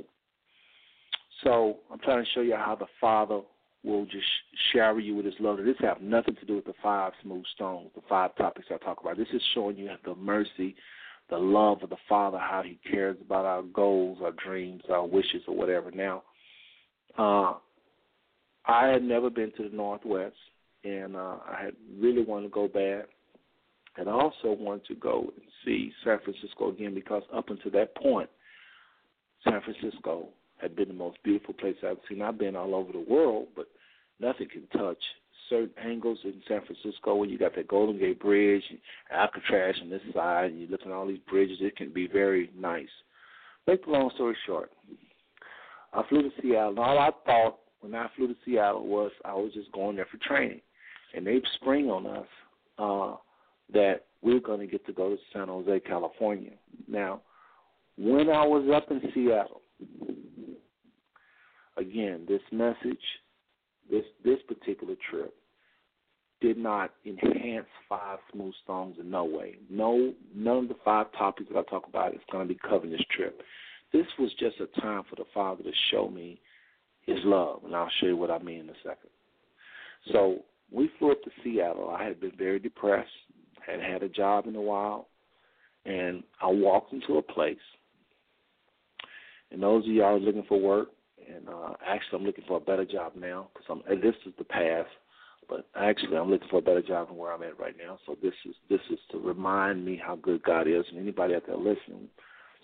So 1.43 1.77
I'm 1.91 1.99
trying 1.99 2.23
to 2.23 2.29
show 2.33 2.41
you 2.41 2.55
how 2.55 2.75
the 2.75 2.87
Father 2.99 3.41
will 3.83 4.05
just 4.05 4.25
shower 4.73 4.99
you 4.99 5.15
with 5.15 5.25
His 5.25 5.35
love. 5.39 5.57
This 5.57 5.75
have 5.79 6.01
nothing 6.01 6.35
to 6.35 6.45
do 6.45 6.55
with 6.55 6.65
the 6.65 6.73
five 6.81 7.11
smooth 7.21 7.43
stones, 7.55 7.89
the 7.95 8.01
five 8.07 8.35
topics 8.35 8.67
I 8.71 8.77
talk 8.77 9.01
about. 9.01 9.17
This 9.17 9.27
is 9.33 9.41
showing 9.53 9.77
you 9.77 9.89
the 10.05 10.15
mercy, 10.15 10.75
the 11.29 11.37
love 11.37 11.83
of 11.83 11.89
the 11.89 11.97
Father, 12.07 12.37
how 12.37 12.63
He 12.63 12.79
cares 12.89 13.17
about 13.23 13.45
our 13.45 13.61
goals, 13.61 14.19
our 14.23 14.31
dreams, 14.31 14.83
our 14.89 15.05
wishes, 15.05 15.43
or 15.47 15.55
whatever. 15.55 15.91
Now, 15.91 16.23
uh, 17.17 17.55
I 18.65 18.87
had 18.87 19.03
never 19.03 19.29
been 19.29 19.51
to 19.57 19.69
the 19.69 19.75
Northwest, 19.75 20.35
and 20.83 21.15
uh, 21.15 21.37
I 21.45 21.61
had 21.65 21.73
really 21.99 22.23
wanted 22.23 22.47
to 22.47 22.53
go 22.53 22.67
bad 22.67 23.05
and 23.97 24.09
I 24.09 24.13
also 24.13 24.53
want 24.53 24.85
to 24.85 24.95
go 24.95 25.21
and 25.21 25.45
see 25.65 25.91
San 26.03 26.19
Francisco 26.23 26.71
again 26.71 26.93
because 26.93 27.23
up 27.33 27.49
until 27.49 27.71
that 27.71 27.95
point, 27.95 28.29
San 29.43 29.61
Francisco 29.61 30.29
had 30.57 30.75
been 30.75 30.87
the 30.87 30.93
most 30.93 31.17
beautiful 31.23 31.53
place 31.53 31.75
I've 31.85 31.97
seen. 32.09 32.21
I've 32.21 32.37
been 32.37 32.55
all 32.55 32.73
over 32.73 32.91
the 32.91 33.05
world, 33.07 33.47
but 33.55 33.67
nothing 34.19 34.47
can 34.49 34.67
touch 34.79 34.97
certain 35.49 35.71
angles 35.83 36.19
in 36.23 36.41
San 36.47 36.61
Francisco 36.65 37.15
where 37.15 37.29
you 37.29 37.37
got 37.37 37.55
that 37.55 37.67
Golden 37.67 37.99
Gate 37.99 38.19
Bridge, 38.19 38.63
and 38.69 38.79
Alcatraz 39.11 39.75
on 39.81 39.89
this 39.89 40.01
side, 40.13 40.51
and 40.51 40.59
you're 40.59 40.69
looking 40.69 40.87
at 40.87 40.93
all 40.93 41.07
these 41.07 41.19
bridges. 41.29 41.57
It 41.61 41.75
can 41.75 41.93
be 41.93 42.07
very 42.07 42.49
nice. 42.57 42.87
Make 43.67 43.85
the 43.85 43.91
long 43.91 44.11
story 44.15 44.35
short, 44.45 44.71
I 45.93 46.03
flew 46.09 46.23
to 46.23 46.29
Seattle. 46.41 46.69
And 46.69 46.79
all 46.79 46.97
I 46.97 47.11
thought 47.25 47.59
when 47.81 47.93
I 47.93 48.07
flew 48.15 48.27
to 48.27 48.35
Seattle 48.45 48.87
was 48.87 49.11
I 49.25 49.33
was 49.33 49.51
just 49.53 49.71
going 49.71 49.97
there 49.97 50.07
for 50.09 50.17
training, 50.17 50.61
and 51.13 51.27
they 51.27 51.41
spring 51.55 51.89
on 51.89 52.07
us 52.07 52.27
uh, 52.79 53.15
that 53.71 54.05
we 54.21 54.33
we're 54.33 54.39
going 54.39 54.59
to 54.59 54.67
get 54.67 54.85
to 54.85 54.93
go 54.93 55.09
to 55.09 55.17
San 55.31 55.47
Jose, 55.47 55.79
California. 55.81 56.51
Now, 56.87 57.21
when 57.97 58.29
I 58.29 58.45
was 58.45 58.69
up 58.73 58.89
in 58.91 59.01
Seattle, 59.13 59.61
again, 61.77 62.25
this 62.27 62.41
message, 62.51 63.03
this 63.89 64.05
this 64.23 64.39
particular 64.47 64.95
trip, 65.09 65.33
did 66.41 66.57
not 66.57 66.91
enhance 67.05 67.67
five 67.87 68.19
smooth 68.31 68.53
Stones 68.63 68.97
in 68.99 69.09
no 69.09 69.23
way. 69.23 69.55
No, 69.69 70.13
none 70.35 70.57
of 70.57 70.67
the 70.67 70.75
five 70.83 71.07
topics 71.17 71.49
that 71.49 71.59
I 71.59 71.63
talk 71.69 71.87
about 71.87 72.13
is 72.13 72.21
going 72.31 72.47
to 72.47 72.53
be 72.53 72.59
covered 72.67 72.91
this 72.91 73.05
trip. 73.15 73.41
This 73.91 74.07
was 74.17 74.31
just 74.39 74.55
a 74.59 74.81
time 74.81 75.03
for 75.09 75.15
the 75.15 75.25
Father 75.33 75.63
to 75.63 75.71
show 75.91 76.09
me 76.09 76.41
His 77.05 77.19
love, 77.23 77.61
and 77.63 77.75
I'll 77.75 77.89
show 77.99 78.07
you 78.07 78.17
what 78.17 78.31
I 78.31 78.39
mean 78.39 78.61
in 78.61 78.69
a 78.69 78.73
second. 78.83 79.09
So 80.11 80.39
we 80.71 80.89
flew 80.99 81.11
up 81.11 81.23
to 81.23 81.31
Seattle. 81.43 81.89
I 81.89 82.03
had 82.03 82.19
been 82.19 82.33
very 82.37 82.59
depressed, 82.59 83.09
had 83.65 83.81
had 83.81 84.03
a 84.03 84.09
job 84.09 84.47
in 84.47 84.55
a 84.55 84.61
while, 84.61 85.07
and 85.85 86.23
I 86.41 86.47
walked 86.47 86.93
into 86.93 87.17
a 87.17 87.21
place. 87.21 87.57
And 89.51 89.61
those 89.61 89.85
of 89.85 89.91
y'all 89.91 90.19
looking 90.19 90.45
for 90.47 90.59
work, 90.59 90.89
and 91.27 91.47
uh, 91.47 91.73
actually 91.85 92.19
I'm 92.19 92.25
looking 92.25 92.45
for 92.47 92.57
a 92.57 92.61
better 92.61 92.85
job 92.85 93.13
now 93.15 93.49
because 93.53 93.67
I'm. 93.69 93.91
And 93.91 94.01
this 94.01 94.15
is 94.25 94.33
the 94.37 94.43
past, 94.43 94.89
but 95.47 95.67
actually 95.75 96.17
I'm 96.17 96.29
looking 96.29 96.47
for 96.49 96.57
a 96.57 96.61
better 96.61 96.81
job 96.81 97.07
than 97.07 97.17
where 97.17 97.31
I'm 97.31 97.43
at 97.43 97.59
right 97.59 97.75
now. 97.77 97.99
So 98.05 98.17
this 98.21 98.33
is 98.45 98.55
this 98.69 98.81
is 98.91 98.99
to 99.11 99.19
remind 99.19 99.85
me 99.85 100.01
how 100.03 100.15
good 100.15 100.43
God 100.43 100.67
is, 100.67 100.83
and 100.89 100.99
anybody 100.99 101.35
out 101.35 101.43
there 101.45 101.55
listening. 101.57 102.09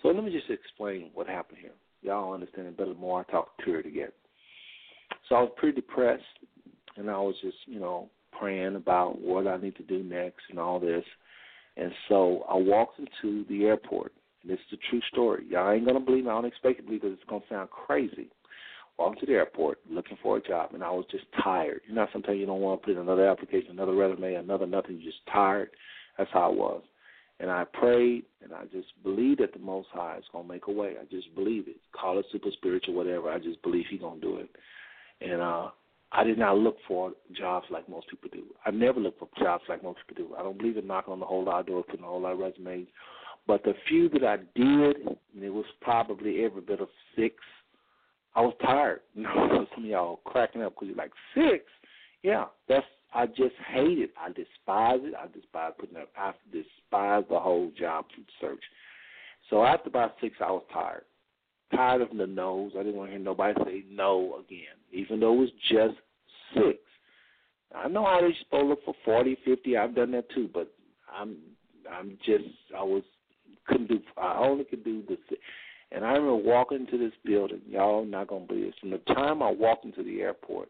So 0.02 0.08
let 0.08 0.24
me 0.24 0.32
just 0.32 0.50
explain 0.50 1.10
what 1.14 1.28
happened 1.28 1.58
here. 1.60 1.72
Y'all 2.02 2.32
understand 2.32 2.66
it 2.66 2.76
better 2.76 2.94
the 2.94 2.98
more 2.98 3.20
I 3.20 3.30
talk 3.30 3.56
to 3.64 3.72
her 3.72 3.80
again. 3.80 4.08
So 5.28 5.34
I 5.36 5.42
was 5.42 5.52
pretty 5.56 5.80
depressed, 5.80 6.22
and 6.96 7.10
I 7.10 7.18
was 7.18 7.36
just 7.42 7.58
you 7.66 7.78
know 7.78 8.10
praying 8.40 8.76
about 8.76 9.20
what 9.20 9.46
I 9.46 9.56
need 9.58 9.76
to 9.76 9.82
do 9.82 10.02
next 10.02 10.42
and 10.48 10.58
all 10.58 10.80
this. 10.80 11.04
And 11.76 11.92
so 12.08 12.44
I 12.48 12.56
walked 12.56 12.98
into 12.98 13.44
the 13.48 13.64
airport. 13.64 14.12
And 14.42 14.50
this 14.50 14.58
is 14.70 14.78
a 14.78 14.90
true 14.90 15.00
story. 15.12 15.44
Y'all 15.48 15.70
ain't 15.70 15.86
gonna 15.86 16.00
believe 16.00 16.24
me. 16.24 16.30
I 16.30 16.34
don't 16.34 16.46
expect 16.46 16.78
you 16.78 16.82
to 16.82 16.86
believe 16.86 17.02
because 17.02 17.18
it's 17.18 17.28
gonna 17.28 17.44
sound 17.48 17.70
crazy 17.70 18.30
walked 19.00 19.20
to 19.20 19.26
the 19.26 19.32
airport 19.32 19.78
looking 19.90 20.18
for 20.22 20.36
a 20.36 20.42
job, 20.42 20.70
and 20.74 20.84
I 20.84 20.90
was 20.90 21.06
just 21.10 21.24
tired. 21.42 21.80
You 21.88 21.94
know, 21.94 22.06
sometimes 22.12 22.38
you 22.38 22.44
don't 22.44 22.60
want 22.60 22.82
to 22.82 22.86
put 22.86 22.92
in 22.92 23.00
another 23.00 23.28
application, 23.28 23.70
another 23.70 23.94
resume, 23.94 24.34
another 24.34 24.66
nothing. 24.66 24.96
You're 24.96 25.10
just 25.10 25.26
tired. 25.32 25.70
That's 26.18 26.30
how 26.32 26.50
I 26.50 26.54
was. 26.54 26.82
And 27.40 27.50
I 27.50 27.64
prayed, 27.64 28.24
and 28.44 28.52
I 28.52 28.64
just 28.64 28.88
believed 29.02 29.40
that 29.40 29.54
the 29.54 29.58
Most 29.58 29.88
High 29.90 30.18
is 30.18 30.24
to 30.32 30.42
make 30.44 30.66
a 30.66 30.70
way. 30.70 30.96
I 31.00 31.04
just 31.10 31.34
believe 31.34 31.66
it. 31.66 31.76
Call 31.98 32.18
it 32.18 32.26
super 32.30 32.50
spiritual, 32.52 32.92
whatever. 32.94 33.30
I 33.30 33.38
just 33.38 33.62
believe 33.62 33.86
He's 33.88 34.00
to 34.00 34.20
do 34.20 34.36
it. 34.36 34.50
And 35.22 35.40
uh, 35.40 35.70
I 36.12 36.24
did 36.24 36.38
not 36.38 36.58
look 36.58 36.76
for 36.88 37.12
jobs 37.32 37.66
like 37.70 37.88
most 37.88 38.08
people 38.08 38.30
do. 38.32 38.44
I 38.66 38.70
never 38.70 38.98
look 38.98 39.18
for 39.18 39.28
jobs 39.38 39.64
like 39.68 39.82
most 39.82 40.00
people 40.06 40.24
do. 40.24 40.34
I 40.34 40.42
don't 40.42 40.58
believe 40.58 40.76
in 40.76 40.86
knocking 40.86 41.12
on 41.12 41.20
the 41.20 41.26
whole 41.26 41.44
lot 41.44 41.60
of 41.60 41.66
doors, 41.66 41.84
putting 41.88 42.04
a 42.04 42.08
whole 42.08 42.20
lot 42.20 42.32
of 42.32 42.38
resumes. 42.38 42.88
But 43.46 43.62
the 43.64 43.74
few 43.88 44.08
that 44.10 44.24
I 44.24 44.36
did, 44.54 44.96
and 45.06 45.42
it 45.42 45.50
was 45.50 45.64
probably 45.80 46.44
every 46.44 46.62
bit 46.62 46.80
of 46.80 46.88
six 47.16 47.36
I 48.34 48.40
was 48.42 48.54
tired. 48.62 49.00
You 49.14 49.24
know, 49.24 49.66
some 49.74 49.84
of 49.84 49.90
y'all 49.90 50.20
cracking 50.24 50.62
up 50.62 50.74
because 50.74 50.88
you're 50.88 50.96
like 50.96 51.12
six. 51.34 51.64
Yeah, 52.22 52.46
that's 52.68 52.86
I 53.12 53.26
just 53.26 53.54
hate 53.72 53.98
it. 53.98 54.10
I 54.20 54.28
despise 54.28 55.00
it. 55.02 55.14
I 55.18 55.26
despise 55.34 55.72
putting 55.78 55.96
up. 55.96 56.10
I 56.16 56.32
despise 56.52 57.24
the 57.28 57.40
whole 57.40 57.72
job 57.78 58.04
search. 58.40 58.62
So 59.48 59.64
after 59.64 59.88
about 59.88 60.14
six, 60.20 60.36
I 60.40 60.50
was 60.50 60.62
tired. 60.72 61.04
Tired 61.74 62.02
of 62.02 62.16
the 62.16 62.26
no's. 62.26 62.72
I 62.74 62.82
didn't 62.82 62.96
want 62.96 63.08
to 63.10 63.12
hear 63.12 63.24
nobody 63.24 63.54
say 63.64 63.84
no 63.90 64.40
again, 64.44 64.76
even 64.92 65.20
though 65.20 65.34
it 65.34 65.40
was 65.40 65.50
just 65.70 65.94
six. 66.54 66.78
I 67.74 67.88
know 67.88 68.04
how 68.04 68.20
they 68.20 68.34
supposed 68.40 68.80
to 68.80 68.84
for 68.84 68.94
forty, 69.04 69.36
fifty. 69.44 69.76
I've 69.76 69.94
done 69.94 70.10
that 70.12 70.28
too, 70.30 70.50
but 70.52 70.72
I'm 71.12 71.36
I'm 71.90 72.18
just 72.26 72.44
I 72.76 72.82
was 72.82 73.02
couldn't 73.66 73.88
do. 73.88 74.00
I 74.16 74.38
only 74.38 74.64
could 74.64 74.84
do 74.84 75.02
the 75.08 75.16
and 75.92 76.04
I 76.04 76.12
remember 76.12 76.36
walking 76.36 76.80
into 76.80 76.98
this 76.98 77.16
building. 77.24 77.60
Y'all 77.68 78.04
not 78.04 78.28
gonna 78.28 78.46
believe 78.46 78.66
this. 78.66 78.74
From 78.80 78.90
the 78.90 78.98
time 79.14 79.42
I 79.42 79.50
walked 79.50 79.84
into 79.84 80.02
the 80.02 80.20
airport, 80.20 80.68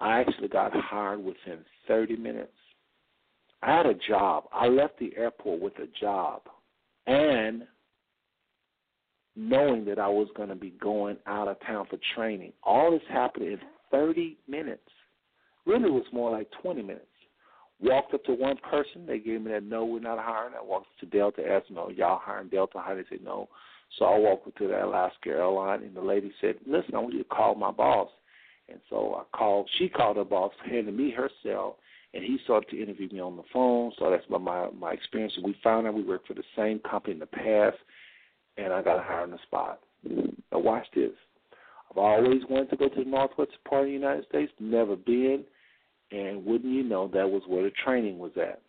I 0.00 0.20
actually 0.20 0.48
got 0.48 0.72
hired 0.74 1.22
within 1.22 1.58
30 1.88 2.16
minutes. 2.16 2.52
I 3.62 3.76
had 3.76 3.86
a 3.86 3.94
job. 3.94 4.44
I 4.52 4.66
left 4.66 4.98
the 4.98 5.12
airport 5.16 5.60
with 5.60 5.78
a 5.78 5.88
job, 6.00 6.42
and 7.06 7.64
knowing 9.36 9.84
that 9.86 9.98
I 9.98 10.08
was 10.08 10.28
going 10.36 10.48
to 10.48 10.54
be 10.54 10.70
going 10.80 11.16
out 11.26 11.48
of 11.48 11.56
town 11.66 11.86
for 11.90 11.98
training. 12.14 12.52
All 12.62 12.90
this 12.90 13.02
happened 13.08 13.46
in 13.46 13.58
30 13.90 14.36
minutes. 14.48 14.80
Really, 15.66 15.86
it 15.86 15.92
was 15.92 16.04
more 16.12 16.30
like 16.30 16.48
20 16.62 16.82
minutes. 16.82 17.06
Walked 17.80 18.14
up 18.14 18.24
to 18.24 18.34
one 18.34 18.56
person. 18.70 19.06
They 19.06 19.18
gave 19.18 19.42
me 19.42 19.50
that 19.50 19.64
no, 19.64 19.84
we're 19.84 20.00
not 20.00 20.18
hiring. 20.18 20.54
I 20.54 20.64
walked 20.64 20.86
to 21.00 21.06
Delta, 21.06 21.42
asked 21.46 21.66
them, 21.66 21.76
no, 21.76 21.90
y'all 21.90 22.20
hiring 22.22 22.48
Delta? 22.48 22.78
How 22.84 22.94
they 22.94 23.02
said 23.08 23.24
no. 23.24 23.48
So 23.98 24.06
I 24.06 24.18
walked 24.18 24.46
up 24.46 24.56
to 24.56 24.68
the 24.68 24.84
Alaska 24.84 25.30
airline, 25.30 25.82
and 25.82 25.94
the 25.94 26.00
lady 26.00 26.32
said, 26.40 26.56
"Listen, 26.66 26.94
I 26.94 26.98
want 26.98 27.14
you 27.14 27.22
to 27.22 27.28
call 27.28 27.54
my 27.54 27.70
boss." 27.70 28.08
And 28.68 28.80
so 28.90 29.14
I 29.14 29.36
called. 29.36 29.68
She 29.78 29.88
called 29.88 30.16
her 30.16 30.24
boss, 30.24 30.52
handed 30.64 30.96
me 30.96 31.10
her 31.12 31.30
cell, 31.42 31.78
and 32.12 32.24
he 32.24 32.38
started 32.44 32.68
to 32.70 32.82
interview 32.82 33.08
me 33.10 33.20
on 33.20 33.36
the 33.36 33.42
phone. 33.52 33.92
So 33.98 34.10
that's 34.10 34.28
my 34.28 34.38
my, 34.38 34.70
my 34.70 34.92
experience. 34.92 35.36
We 35.44 35.56
found 35.62 35.86
out 35.86 35.94
we 35.94 36.02
worked 36.02 36.26
for 36.26 36.34
the 36.34 36.44
same 36.56 36.80
company 36.80 37.14
in 37.14 37.20
the 37.20 37.26
past, 37.26 37.76
and 38.56 38.72
I 38.72 38.82
got 38.82 39.04
hired 39.04 39.24
on 39.24 39.30
the 39.30 39.38
spot. 39.46 39.80
Now 40.04 40.58
watch 40.58 40.86
this. 40.94 41.10
I've 41.90 41.98
always 41.98 42.42
wanted 42.48 42.70
to 42.70 42.76
go 42.76 42.88
to 42.88 43.04
the 43.04 43.10
northwest 43.10 43.52
part 43.68 43.82
of 43.82 43.86
the 43.86 43.92
United 43.92 44.26
States, 44.28 44.52
never 44.58 44.96
been, 44.96 45.44
and 46.10 46.44
wouldn't 46.44 46.72
you 46.72 46.82
know 46.82 47.08
that 47.08 47.28
was 47.28 47.42
where 47.46 47.62
the 47.62 47.72
training 47.84 48.18
was 48.18 48.32
at. 48.36 48.60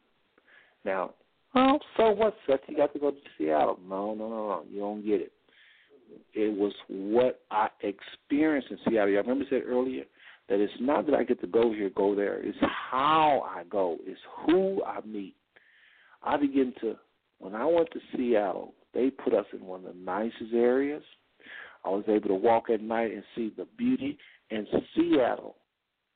Now 0.84 1.14
well, 1.56 1.80
so 1.96 2.12
what, 2.12 2.36
Seth? 2.46 2.60
You 2.68 2.76
got 2.76 2.92
to 2.94 3.00
go 3.00 3.12
to 3.12 3.18
Seattle. 3.38 3.80
No, 3.88 4.14
no, 4.14 4.28
no, 4.28 4.48
no. 4.48 4.64
You 4.70 4.82
don't 4.82 5.06
get 5.06 5.22
it. 5.22 5.32
It 6.34 6.56
was 6.56 6.74
what 6.90 7.40
I 7.50 7.70
experienced 7.82 8.72
in 8.72 8.78
Seattle. 8.86 9.14
I 9.14 9.18
remember 9.20 9.46
said 9.50 9.62
earlier 9.66 10.04
that 10.50 10.60
it's 10.60 10.74
not 10.82 11.06
that 11.06 11.16
I 11.16 11.24
get 11.24 11.40
to 11.42 11.48
go 11.48 11.72
here, 11.72 11.90
go 11.96 12.14
there. 12.14 12.42
It's 12.44 12.58
how 12.62 13.50
I 13.50 13.64
go. 13.64 13.98
It's 14.02 14.20
who 14.46 14.84
I 14.84 15.00
meet. 15.06 15.36
I 16.22 16.36
begin 16.36 16.74
to 16.82 16.96
when 17.40 17.56
I 17.56 17.66
went 17.66 17.90
to 17.92 18.00
Seattle, 18.16 18.74
they 18.96 19.12
put 19.12 19.36
us 19.36 19.46
in 19.54 19.64
one 19.64 19.86
of 19.86 19.94
the 19.94 20.00
nicest 20.00 20.54
areas. 20.54 21.04
I 21.86 21.90
was 21.90 22.04
able 22.08 22.30
to 22.30 22.36
walk 22.36 22.72
at 22.72 22.82
night 22.82 23.12
and 23.12 23.24
see 23.36 23.54
the 23.56 23.68
beauty. 23.78 24.18
And 24.50 24.68
Seattle 24.96 25.56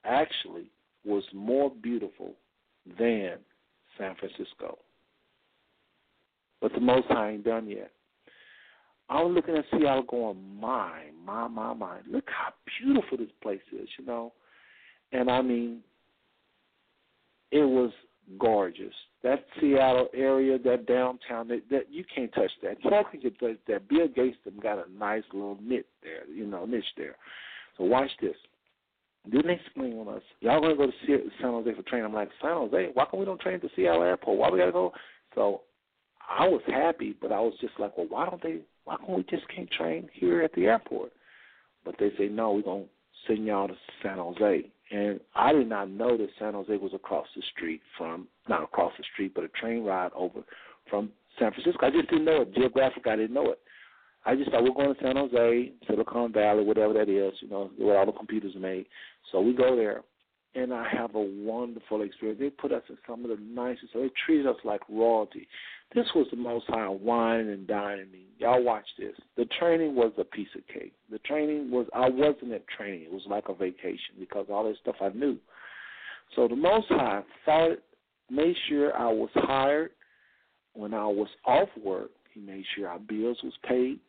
actually 0.03 0.71
was 1.05 1.23
more 1.33 1.69
beautiful 1.69 2.33
than 2.97 3.35
San 3.97 4.15
Francisco 4.15 4.79
but 6.61 6.73
the 6.73 6.79
Most 6.79 7.07
High 7.07 7.31
ain't 7.31 7.45
done 7.45 7.67
yet. 7.67 7.91
I 9.09 9.21
was 9.23 9.33
looking 9.33 9.55
at 9.55 9.65
Seattle 9.71 10.03
going, 10.03 10.59
my, 10.59 11.05
my, 11.25 11.47
my, 11.47 11.73
my. 11.73 11.97
Look 12.09 12.25
how 12.27 12.53
beautiful 12.79 13.17
this 13.17 13.33
place 13.41 13.61
is, 13.71 13.87
you 13.97 14.05
know. 14.05 14.33
And 15.11 15.31
I 15.31 15.41
mean, 15.41 15.79
it 17.51 17.63
was 17.63 17.91
gorgeous. 18.37 18.93
That 19.23 19.45
Seattle 19.59 20.07
area, 20.13 20.57
that 20.59 20.85
downtown, 20.85 21.47
that, 21.49 21.63
that 21.69 21.91
you 21.91 22.03
can't 22.13 22.33
touch 22.33 22.51
that. 22.63 22.77
Nothing 22.83 23.21
can 23.21 23.33
touch 23.35 23.57
that. 23.67 23.89
Bill 23.89 24.07
Gates 24.07 24.37
them 24.45 24.59
got 24.61 24.77
a 24.77 24.91
nice 24.97 25.23
little 25.33 25.57
niche 25.61 25.85
there, 26.03 26.27
you 26.27 26.45
know, 26.45 26.65
niche 26.65 26.83
there. 26.95 27.15
So 27.77 27.83
watch 27.85 28.09
this. 28.21 28.35
Then 29.29 29.41
they 29.45 29.53
explain 29.53 29.97
on 29.99 30.07
us. 30.15 30.21
Y'all 30.39 30.61
gonna 30.61 30.75
go 30.75 30.87
to 30.87 30.91
San 31.05 31.51
Jose 31.51 31.73
for 31.75 31.83
training? 31.83 32.05
I'm 32.05 32.13
like, 32.13 32.29
San 32.41 32.53
Jose? 32.53 32.89
Why 32.93 33.05
can't 33.05 33.19
we 33.19 33.25
don't 33.25 33.41
train 33.41 33.59
the 33.61 33.69
Seattle 33.75 34.03
airport? 34.03 34.37
Why 34.37 34.49
we 34.49 34.59
gotta 34.59 34.71
go? 34.71 34.93
So 35.35 35.61
I 36.29 36.47
was 36.47 36.61
happy, 36.67 37.15
but 37.21 37.31
I 37.31 37.39
was 37.39 37.53
just 37.59 37.73
like, 37.79 37.97
well, 37.97 38.07
why 38.09 38.25
don't 38.25 38.41
they? 38.41 38.59
Why 38.85 38.95
can't 38.97 39.17
we 39.17 39.23
just 39.23 39.47
can't 39.53 39.69
train 39.71 40.09
here 40.13 40.41
at 40.41 40.53
the 40.53 40.65
airport? 40.65 41.11
But 41.83 41.95
they 41.99 42.11
say 42.17 42.27
no, 42.27 42.53
we're 42.53 42.61
gonna 42.61 42.85
send 43.27 43.45
y'all 43.45 43.67
to 43.67 43.75
San 44.01 44.17
Jose. 44.17 44.69
And 44.91 45.19
I 45.35 45.53
did 45.53 45.69
not 45.69 45.89
know 45.89 46.17
that 46.17 46.29
San 46.39 46.53
Jose 46.53 46.75
was 46.77 46.93
across 46.93 47.27
the 47.35 47.43
street 47.55 47.81
from 47.97 48.27
not 48.47 48.63
across 48.63 48.91
the 48.97 49.03
street, 49.13 49.33
but 49.35 49.43
a 49.43 49.49
train 49.49 49.83
ride 49.83 50.11
over 50.15 50.41
from 50.89 51.11
San 51.37 51.51
Francisco. 51.51 51.85
I 51.85 51.91
just 51.91 52.09
didn't 52.09 52.25
know 52.25 52.41
it. 52.41 52.55
Geographic, 52.55 53.05
I 53.05 53.15
didn't 53.15 53.33
know 53.33 53.51
it. 53.51 53.59
I 54.25 54.35
just 54.35 54.51
thought 54.51 54.63
we're 54.63 54.71
going 54.71 54.93
to 54.93 55.01
San 55.01 55.15
Jose, 55.15 55.71
Silicon 55.87 56.33
Valley, 56.33 56.63
whatever 56.63 56.93
that 56.93 57.07
is, 57.07 57.33
you 57.41 57.49
know, 57.49 57.71
where 57.77 57.97
all 57.97 58.05
the 58.05 58.11
computers 58.11 58.55
are 58.55 58.59
made. 58.59 58.85
So 59.31 59.39
we 59.39 59.53
go 59.53 59.75
there, 59.75 60.01
and 60.55 60.73
I 60.73 60.87
have 60.91 61.15
a 61.15 61.21
wonderful 61.21 62.01
experience. 62.01 62.39
They 62.39 62.49
put 62.49 62.73
us 62.73 62.83
in 62.89 62.97
some 63.07 63.23
of 63.23 63.29
the 63.29 63.37
nicest. 63.41 63.93
So 63.93 64.01
they 64.01 64.09
treated 64.25 64.47
us 64.47 64.57
like 64.63 64.81
royalty. 64.89 65.47
This 65.95 66.05
was 66.13 66.27
the 66.29 66.37
Most 66.37 66.65
High 66.67 66.85
whining 66.85 67.49
and 67.49 67.65
dining 67.65 68.11
me. 68.11 68.27
Y'all 68.37 68.63
watch 68.63 68.85
this. 68.97 69.15
The 69.37 69.45
training 69.59 69.95
was 69.95 70.11
a 70.17 70.23
piece 70.23 70.47
of 70.55 70.61
cake. 70.67 70.93
The 71.11 71.17
training 71.19 71.71
was 71.71 71.87
I 71.95 72.09
wasn't 72.09 72.53
at 72.53 72.67
training. 72.67 73.03
It 73.03 73.11
was 73.11 73.23
like 73.27 73.49
a 73.49 73.55
vacation 73.55 74.15
because 74.19 74.45
all 74.51 74.67
this 74.67 74.77
stuff 74.81 74.95
I 75.01 75.09
knew. 75.09 75.37
So 76.35 76.47
the 76.47 76.55
Most 76.55 76.87
High 76.89 77.23
thought, 77.45 77.79
made 78.29 78.55
sure 78.67 78.95
I 78.95 79.11
was 79.11 79.29
hired 79.33 79.91
when 80.73 80.93
I 80.93 81.05
was 81.05 81.27
off 81.45 81.69
work. 81.83 82.11
He 82.33 82.39
made 82.39 82.63
sure 82.75 82.87
our 82.87 82.99
bills 82.99 83.39
was 83.43 83.53
paid. 83.67 83.99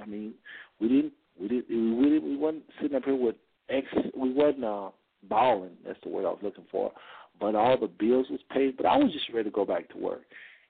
I 0.00 0.06
mean, 0.06 0.32
we 0.80 0.88
didn't, 0.88 1.12
we 1.38 1.48
didn't, 1.48 1.98
we 1.98 2.04
didn't, 2.04 2.24
we 2.24 2.36
wasn't 2.36 2.64
sitting 2.80 2.96
up 2.96 3.04
here 3.04 3.14
with 3.14 3.36
ex. 3.68 3.86
We 4.16 4.32
wasn't 4.32 4.64
uh, 4.64 4.88
balling. 5.28 5.72
That's 5.84 5.98
the 6.02 6.08
word 6.08 6.24
I 6.24 6.30
was 6.30 6.40
looking 6.42 6.64
for. 6.70 6.92
But 7.38 7.54
all 7.54 7.78
the 7.78 7.88
bills 7.88 8.26
was 8.30 8.40
paid. 8.50 8.78
But 8.78 8.86
I 8.86 8.96
was 8.96 9.12
just 9.12 9.28
ready 9.32 9.50
to 9.50 9.54
go 9.54 9.66
back 9.66 9.90
to 9.90 9.98
work. 9.98 10.22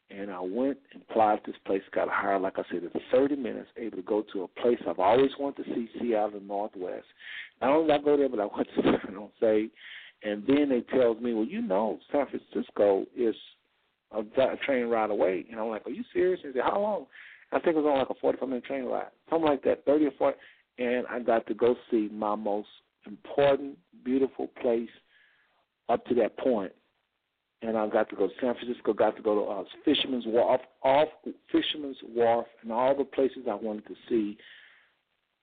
And 0.08 0.30
I 0.30 0.40
went 0.40 0.78
and 0.92 1.02
applied 1.02 1.40
this 1.44 1.56
place, 1.64 1.82
got 1.92 2.08
hired, 2.08 2.42
like 2.42 2.58
I 2.58 2.62
said, 2.70 2.82
in 2.82 2.90
30 3.10 3.36
minutes, 3.36 3.68
able 3.76 3.96
to 3.96 4.02
go 4.02 4.22
to 4.32 4.44
a 4.44 4.48
place 4.48 4.78
I've 4.88 5.00
always 5.00 5.32
wanted 5.38 5.64
to 5.64 5.74
see, 5.74 5.88
Seattle 6.00 6.40
Northwest. 6.40 7.06
Not 7.60 7.70
only 7.70 7.88
did 7.88 8.00
I 8.00 8.04
go 8.04 8.16
there, 8.16 8.28
but 8.28 8.38
I 8.38 8.46
went 8.56 8.68
to 8.76 8.82
San 8.82 9.14
Jose. 9.14 9.68
And 10.22 10.44
then 10.46 10.68
they 10.68 10.80
tells 10.96 11.20
me, 11.20 11.34
well, 11.34 11.44
you 11.44 11.60
know, 11.60 11.98
San 12.12 12.26
Francisco 12.26 13.04
is 13.16 13.34
a, 14.12 14.20
a 14.20 14.56
train 14.64 14.86
ride 14.86 15.10
away. 15.10 15.44
And 15.50 15.60
I'm 15.60 15.68
like, 15.68 15.86
are 15.86 15.90
you 15.90 16.04
serious? 16.12 16.40
And 16.44 16.54
they 16.54 16.60
said, 16.60 16.66
how 16.70 16.80
long? 16.80 17.06
I 17.52 17.58
think 17.58 17.76
it 17.76 17.82
was 17.82 17.86
on 17.86 17.98
like 17.98 18.10
a 18.10 18.20
45 18.20 18.48
minute 18.48 18.64
train 18.64 18.84
ride, 18.84 19.06
something 19.30 19.48
like 19.48 19.62
that, 19.64 19.84
30 19.84 20.06
or 20.06 20.10
40. 20.18 20.38
And 20.78 21.06
I 21.08 21.20
got 21.20 21.46
to 21.46 21.54
go 21.54 21.74
see 21.90 22.08
my 22.12 22.34
most 22.34 22.68
important, 23.06 23.78
beautiful 24.04 24.48
place 24.60 24.88
up 25.88 26.04
to 26.06 26.14
that 26.16 26.36
point. 26.38 26.72
And 27.62 27.76
I 27.76 27.88
got 27.88 28.10
to 28.10 28.16
go 28.16 28.26
to 28.26 28.32
San 28.40 28.54
Francisco, 28.54 28.92
got 28.92 29.16
to 29.16 29.22
go 29.22 29.34
to 29.34 29.50
uh, 29.50 29.64
Fisherman's 29.84 30.26
Wharf, 30.26 30.60
off 30.82 31.08
Fisherman's 31.50 31.96
Wharf, 32.14 32.46
and 32.62 32.70
all 32.70 32.96
the 32.96 33.04
places 33.04 33.44
I 33.50 33.54
wanted 33.54 33.86
to 33.86 33.94
see 34.08 34.36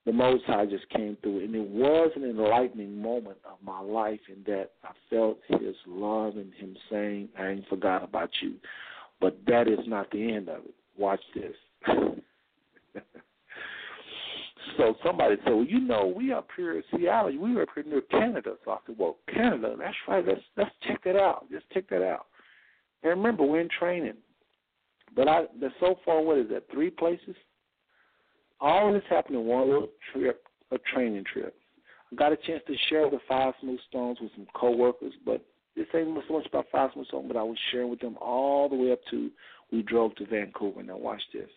the 0.06 0.12
Most 0.12 0.44
High 0.44 0.66
just 0.66 0.88
came 0.90 1.16
through, 1.22 1.40
and 1.40 1.54
it 1.54 1.66
was 1.66 2.10
an 2.14 2.24
enlightening 2.24 3.00
moment 3.00 3.38
of 3.44 3.56
my 3.64 3.80
life 3.80 4.20
in 4.28 4.42
that 4.46 4.72
I 4.84 4.90
felt 5.08 5.38
His 5.48 5.74
love 5.86 6.36
and 6.36 6.52
Him 6.54 6.76
saying, 6.90 7.30
"I 7.38 7.48
ain't 7.48 7.68
forgot 7.68 8.04
about 8.04 8.30
you." 8.42 8.54
But 9.20 9.38
that 9.46 9.66
is 9.66 9.86
not 9.86 10.10
the 10.10 10.32
end 10.32 10.48
of 10.48 10.64
it. 10.64 10.74
Watch 10.96 11.22
this. 11.34 11.56
so 14.76 14.94
somebody 15.04 15.36
said, 15.44 15.52
"Well, 15.52 15.64
you 15.64 15.80
know, 15.80 16.06
we 16.06 16.32
up 16.32 16.48
here 16.56 16.76
in 16.76 16.82
Seattle. 16.94 17.36
We 17.38 17.54
were 17.54 17.62
up 17.62 17.68
here 17.74 17.84
near 17.84 18.02
Canada." 18.02 18.56
So 18.64 18.72
I 18.72 18.78
said, 18.86 18.96
"Well, 18.98 19.16
Canada. 19.32 19.74
That's 19.78 19.96
right. 20.08 20.26
Let's 20.26 20.40
let's 20.56 20.70
check 20.86 21.02
that 21.04 21.16
out. 21.16 21.46
Just 21.50 21.68
check 21.70 21.88
that 21.90 22.02
out." 22.02 22.26
And 23.02 23.10
remember, 23.10 23.44
we're 23.44 23.60
in 23.60 23.68
training. 23.78 24.16
But 25.14 25.28
I, 25.28 25.44
there's 25.60 25.72
so 25.80 25.96
far. 26.04 26.22
What 26.22 26.38
is 26.38 26.48
that? 26.50 26.64
Three 26.72 26.90
places 26.90 27.36
all 28.64 28.92
this 28.92 29.02
happened 29.10 29.36
in 29.36 29.44
one 29.44 29.68
little 29.68 29.88
trip, 30.12 30.44
a 30.70 30.78
training 30.92 31.24
trip. 31.30 31.54
I 32.12 32.16
got 32.16 32.32
a 32.32 32.36
chance 32.36 32.62
to 32.66 32.74
share 32.88 33.10
the 33.10 33.18
five 33.28 33.54
smooth 33.60 33.80
stones 33.88 34.18
with 34.20 34.30
some 34.34 34.46
coworkers, 34.54 35.12
but 35.24 35.44
this 35.76 35.86
ain't 35.94 36.16
so 36.28 36.34
much 36.34 36.46
about 36.46 36.66
five 36.72 36.90
smooth 36.94 37.06
stones, 37.08 37.26
but 37.28 37.36
I 37.36 37.42
was 37.42 37.58
sharing 37.70 37.90
with 37.90 38.00
them 38.00 38.16
all 38.20 38.68
the 38.68 38.76
way 38.76 38.92
up 38.92 39.00
to 39.10 39.30
we 39.72 39.82
drove 39.82 40.14
to 40.16 40.26
Vancouver. 40.26 40.82
Now 40.82 40.96
watch 40.96 41.22
this. 41.32 41.48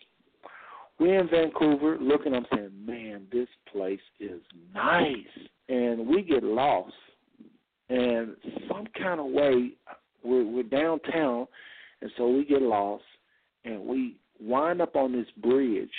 We're 1.00 1.20
in 1.20 1.30
Vancouver 1.30 1.98
looking, 2.00 2.34
I'm 2.34 2.46
saying, 2.54 2.72
man, 2.86 3.28
this 3.32 3.48
place 3.72 4.00
is 4.20 4.42
nice. 4.74 5.16
And 5.70 6.08
we 6.08 6.24
get 6.24 6.44
lost. 6.44 6.94
And 7.90 8.36
some 8.68 8.88
kind 9.00 9.20
of 9.20 9.28
way 9.28 9.72
we're 10.24 10.44
we're 10.44 10.64
downtown 10.64 11.48
and 12.02 12.12
so 12.18 12.28
we 12.28 12.44
get 12.44 12.62
lost 12.62 13.04
and 13.64 13.86
we 13.86 14.18
wind 14.42 14.82
up 14.82 14.96
on 14.98 15.14
this 15.14 15.28
bridge 15.42 15.90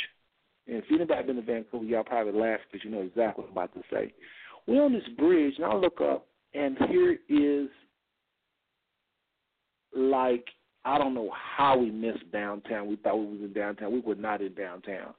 and 0.69 0.77
if 0.77 0.85
anybody 0.93 1.27
been 1.27 1.37
to 1.37 1.43
Vancouver, 1.43 1.85
y'all 1.85 2.05
probably 2.05 2.39
laugh 2.39 2.61
because 2.71 2.85
you 2.85 2.91
know 2.91 3.01
exactly 3.01 3.43
what 3.43 3.47
I'm 3.47 3.53
about 3.53 3.75
to 3.75 3.83
say. 3.91 4.13
We're 4.67 4.85
on 4.85 4.93
this 4.93 5.09
bridge, 5.17 5.55
and 5.57 5.65
I 5.65 5.75
look 5.75 6.01
up, 6.03 6.27
and 6.53 6.77
here 6.91 7.19
is 7.29 7.69
like 9.97 10.45
I 10.89 10.97
don't 10.97 11.13
know 11.13 11.31
how 11.57 11.77
we 11.77 11.91
missed 11.91 12.33
downtown. 12.33 12.89
We 12.89 12.97
thought 12.97 13.19
we 13.19 13.27
was 13.27 13.41
in 13.41 13.53
downtown. 13.53 13.93
We 13.93 14.01
were 14.01 14.15
not 14.15 14.41
in 14.41 14.55
downtown. 14.55 15.13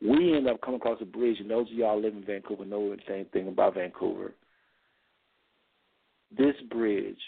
We 0.00 0.34
end 0.34 0.48
up 0.48 0.62
coming 0.62 0.80
across 0.80 0.98
a 1.02 1.04
bridge, 1.04 1.40
and 1.40 1.50
those 1.50 1.66
of 1.70 1.74
y'all 1.74 2.00
live 2.00 2.14
in 2.14 2.24
Vancouver 2.24 2.64
know 2.64 2.88
the 2.88 3.02
same 3.06 3.26
thing 3.26 3.48
about 3.48 3.74
Vancouver. 3.74 4.32
This 6.34 6.54
bridge 6.70 7.18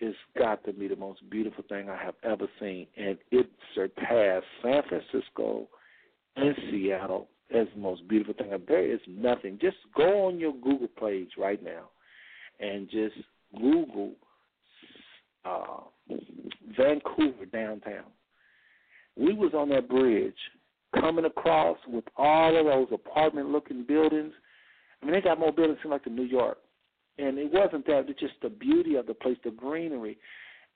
has 0.00 0.12
got 0.38 0.62
to 0.66 0.74
be 0.74 0.88
the 0.88 0.96
most 0.96 1.20
beautiful 1.30 1.64
thing 1.70 1.88
I 1.88 1.96
have 1.96 2.16
ever 2.22 2.48
seen, 2.60 2.86
and 2.98 3.16
it 3.30 3.48
surpassed 3.74 4.44
San 4.62 4.82
Francisco 4.86 5.68
and 6.36 6.54
Seattle 6.70 7.28
as 7.54 7.66
the 7.74 7.80
most 7.80 8.06
beautiful 8.08 8.34
thing. 8.34 8.50
There 8.68 8.92
is 8.92 9.00
nothing. 9.08 9.58
Just 9.58 9.78
go 9.96 10.26
on 10.26 10.38
your 10.38 10.52
Google 10.52 10.88
page 11.00 11.30
right 11.38 11.62
now 11.62 11.88
and 12.60 12.90
just 12.90 13.14
Google 13.58 14.12
uh, 15.46 16.16
Vancouver 16.76 17.46
downtown. 17.46 18.04
We 19.16 19.32
was 19.32 19.52
on 19.54 19.68
that 19.70 19.88
bridge 19.88 20.34
coming 21.00 21.24
across 21.24 21.78
with 21.86 22.04
all 22.16 22.58
of 22.58 22.66
those 22.66 22.88
apartment 22.92 23.50
looking 23.50 23.84
buildings. 23.84 24.32
I 25.00 25.06
mean, 25.06 25.14
they 25.14 25.20
got 25.20 25.38
more 25.38 25.52
buildings 25.52 25.78
seem 25.82 25.92
like 25.92 26.04
the 26.04 26.10
New 26.10 26.24
York. 26.24 26.58
And 27.18 27.38
it 27.38 27.50
wasn't 27.50 27.86
that, 27.86 28.04
it's 28.08 28.20
just 28.20 28.34
the 28.42 28.50
beauty 28.50 28.96
of 28.96 29.06
the 29.06 29.14
place, 29.14 29.38
the 29.42 29.50
greenery. 29.50 30.18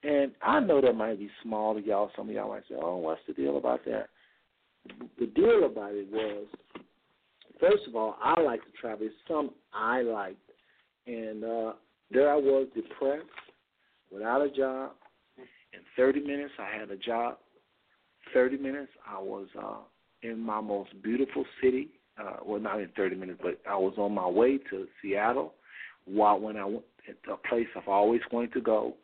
And 0.02 0.32
I 0.42 0.60
know 0.60 0.80
that 0.80 0.94
might 0.94 1.18
be 1.18 1.30
small 1.42 1.74
to 1.74 1.80
y'all. 1.80 2.10
Some 2.16 2.30
of 2.30 2.34
y'all 2.34 2.48
might 2.48 2.62
say, 2.68 2.76
oh, 2.80 2.96
what's 2.96 3.20
the 3.26 3.34
deal 3.34 3.58
about 3.58 3.84
that? 3.84 4.08
the 5.18 5.26
deal 5.26 5.66
about 5.66 5.92
it 5.92 6.10
was, 6.10 6.46
first 7.58 7.82
of 7.86 7.94
all, 7.94 8.16
I 8.22 8.40
like 8.40 8.60
to 8.60 8.72
travel. 8.80 9.06
It's 9.06 9.14
something 9.28 9.54
I 9.72 10.02
liked, 10.02 10.50
and 11.06 11.44
uh, 11.44 11.72
there 12.10 12.30
I 12.30 12.36
was, 12.36 12.68
depressed, 12.74 13.26
without 14.10 14.42
a 14.42 14.50
job. 14.50 14.92
In 15.72 15.80
30 15.96 16.20
minutes, 16.20 16.52
I 16.58 16.78
had 16.78 16.90
a 16.90 16.96
job. 16.96 17.38
30 18.34 18.58
minutes, 18.58 18.90
I 19.08 19.20
was 19.20 19.46
uh, 19.58 19.78
in 20.22 20.38
my 20.38 20.60
most 20.60 20.90
beautiful 21.02 21.44
city. 21.62 21.88
Uh, 22.18 22.36
well, 22.44 22.60
not 22.60 22.80
in 22.80 22.88
30 22.96 23.16
minutes, 23.16 23.40
but 23.42 23.60
I 23.68 23.76
was 23.76 23.94
on 23.96 24.12
my 24.12 24.28
way 24.28 24.58
to 24.70 24.86
Seattle. 25.00 25.54
While 26.04 26.40
when 26.40 26.56
I 26.56 26.64
went 26.64 26.84
to 27.24 27.32
a 27.32 27.36
place 27.36 27.66
I've 27.76 27.88
always 27.88 28.20
wanted 28.32 28.52
to 28.54 28.60
go, 28.60 28.94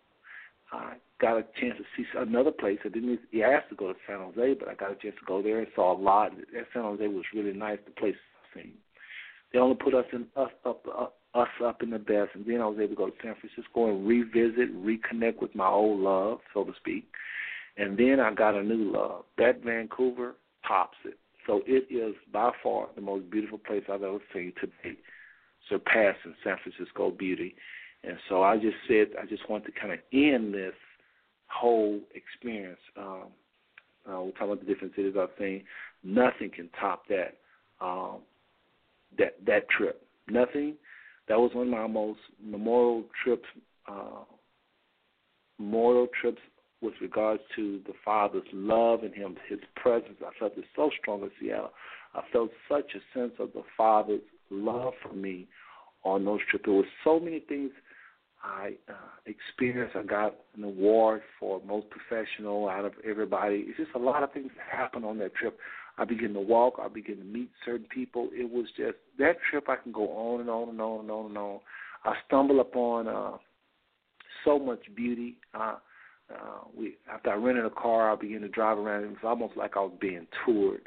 I 0.72 0.94
got 1.20 1.38
a 1.38 1.44
chance 1.60 1.74
to 1.78 1.84
see 1.96 2.04
another 2.16 2.50
place. 2.50 2.78
I 2.84 2.88
didn't 2.88 3.20
he 3.30 3.42
asked 3.42 3.70
to 3.70 3.76
go 3.76 3.92
to 3.92 3.98
San 4.06 4.18
Jose, 4.18 4.54
but 4.58 4.68
I 4.68 4.74
got 4.74 4.92
a 4.92 4.96
chance 4.96 5.14
to 5.18 5.26
go 5.26 5.42
there 5.42 5.58
and 5.60 5.68
saw 5.74 5.96
a 5.96 5.98
lot. 5.98 6.32
That 6.36 6.66
San 6.72 6.82
Jose 6.82 7.06
was 7.06 7.24
really 7.34 7.52
nice. 7.52 7.78
The 7.84 7.92
place 7.92 8.16
I've 8.54 8.62
seen. 8.62 8.72
They 9.52 9.58
only 9.58 9.76
put 9.76 9.94
us 9.94 10.04
in 10.12 10.26
us 10.36 10.50
up 10.64 10.84
uh, 10.86 11.06
us 11.36 11.48
up 11.64 11.82
in 11.82 11.90
the 11.90 11.98
best, 11.98 12.30
and 12.34 12.46
then 12.46 12.60
I 12.60 12.66
was 12.66 12.78
able 12.78 12.88
to 12.88 12.94
go 12.94 13.06
to 13.06 13.16
San 13.22 13.34
Francisco 13.40 13.90
and 13.90 14.06
revisit, 14.06 14.74
reconnect 14.84 15.40
with 15.40 15.54
my 15.54 15.68
old 15.68 16.00
love, 16.00 16.38
so 16.54 16.64
to 16.64 16.72
speak. 16.80 17.06
And 17.76 17.98
then 17.98 18.20
I 18.20 18.32
got 18.32 18.54
a 18.54 18.62
new 18.62 18.90
love. 18.92 19.24
That 19.38 19.62
Vancouver 19.62 20.34
tops 20.66 20.96
it. 21.04 21.18
So 21.46 21.62
it 21.66 21.92
is 21.92 22.14
by 22.32 22.50
far 22.62 22.88
the 22.94 23.00
most 23.00 23.30
beautiful 23.30 23.58
place 23.58 23.84
I've 23.88 24.02
ever 24.02 24.18
seen 24.34 24.52
today, 24.60 24.98
surpassing 25.68 26.34
San 26.42 26.56
Francisco 26.62 27.10
beauty. 27.10 27.54
And 28.02 28.16
so 28.28 28.42
I 28.42 28.56
just 28.56 28.76
said 28.88 29.08
I 29.20 29.26
just 29.26 29.48
want 29.48 29.64
to 29.66 29.72
kind 29.72 29.92
of 29.92 29.98
end 30.12 30.54
this 30.54 30.74
whole 31.48 32.00
experience. 32.14 32.80
Um, 32.96 33.24
uh, 34.08 34.22
we're 34.22 34.30
talking 34.32 34.52
about 34.52 34.60
the 34.60 34.72
different 34.72 34.94
cities 34.94 35.14
I've 35.18 35.28
seen. 35.38 35.64
Nothing 36.02 36.50
can 36.54 36.68
top 36.80 37.04
that 37.08 37.36
um, 37.80 38.18
that 39.18 39.36
that 39.46 39.68
trip. 39.68 40.02
Nothing. 40.28 40.74
That 41.28 41.38
was 41.38 41.50
one 41.54 41.66
of 41.66 41.72
my 41.72 41.86
most 41.86 42.20
memorial 42.42 43.04
trips. 43.22 43.46
Uh, 43.88 44.24
memorable 45.58 46.08
trips 46.20 46.40
with 46.82 46.94
regards 47.00 47.42
to 47.56 47.80
the 47.86 47.92
Father's 48.04 48.46
love 48.52 49.02
and 49.02 49.14
Him, 49.14 49.36
His 49.48 49.58
presence. 49.76 50.16
I 50.20 50.30
felt 50.38 50.56
it 50.56 50.64
so 50.74 50.90
strong 51.00 51.22
in 51.22 51.30
Seattle. 51.40 51.72
I 52.14 52.22
felt 52.32 52.50
such 52.68 52.92
a 52.94 53.18
sense 53.18 53.32
of 53.38 53.52
the 53.54 53.62
Father's 53.76 54.20
love 54.50 54.92
for 55.02 55.14
me 55.14 55.46
on 56.04 56.24
those 56.24 56.40
trips. 56.50 56.64
There 56.66 56.74
were 56.74 56.84
so 57.04 57.18
many 57.18 57.40
things 57.40 57.70
I 58.42 58.74
uh, 58.88 58.92
experienced. 59.26 59.96
I 59.96 60.02
got 60.02 60.36
an 60.56 60.64
award 60.64 61.22
for 61.40 61.60
most 61.66 61.86
professional 61.90 62.68
out 62.68 62.84
of 62.84 62.92
everybody. 63.08 63.64
It's 63.68 63.78
just 63.78 63.90
a 63.94 63.98
lot 63.98 64.22
of 64.22 64.32
things 64.32 64.50
that 64.56 64.78
happened 64.78 65.04
on 65.04 65.18
that 65.18 65.34
trip. 65.34 65.58
I 65.98 66.04
began 66.04 66.34
to 66.34 66.40
walk. 66.40 66.74
I 66.82 66.88
began 66.88 67.16
to 67.16 67.24
meet 67.24 67.50
certain 67.64 67.86
people. 67.88 68.28
It 68.32 68.50
was 68.50 68.66
just 68.76 68.96
that 69.18 69.36
trip. 69.50 69.68
I 69.68 69.76
can 69.76 69.92
go 69.92 70.08
on 70.10 70.40
and 70.40 70.50
on 70.50 70.68
and 70.68 70.80
on 70.80 71.00
and 71.00 71.10
on 71.10 71.26
and 71.26 71.38
on. 71.38 71.60
I 72.04 72.14
stumbled 72.26 72.60
upon 72.60 73.08
uh, 73.08 73.32
so 74.44 74.58
much 74.58 74.80
beauty. 74.94 75.36
Uh, 75.54 75.76
uh, 76.32 76.64
we 76.76 76.96
after 77.12 77.30
I 77.30 77.34
rented 77.36 77.64
a 77.64 77.70
car, 77.70 78.12
I 78.12 78.16
began 78.16 78.42
to 78.42 78.48
drive 78.48 78.78
around. 78.78 79.04
It 79.04 79.08
was 79.08 79.16
almost 79.24 79.56
like 79.56 79.76
I 79.76 79.80
was 79.80 79.96
being 80.00 80.26
toured. 80.44 80.82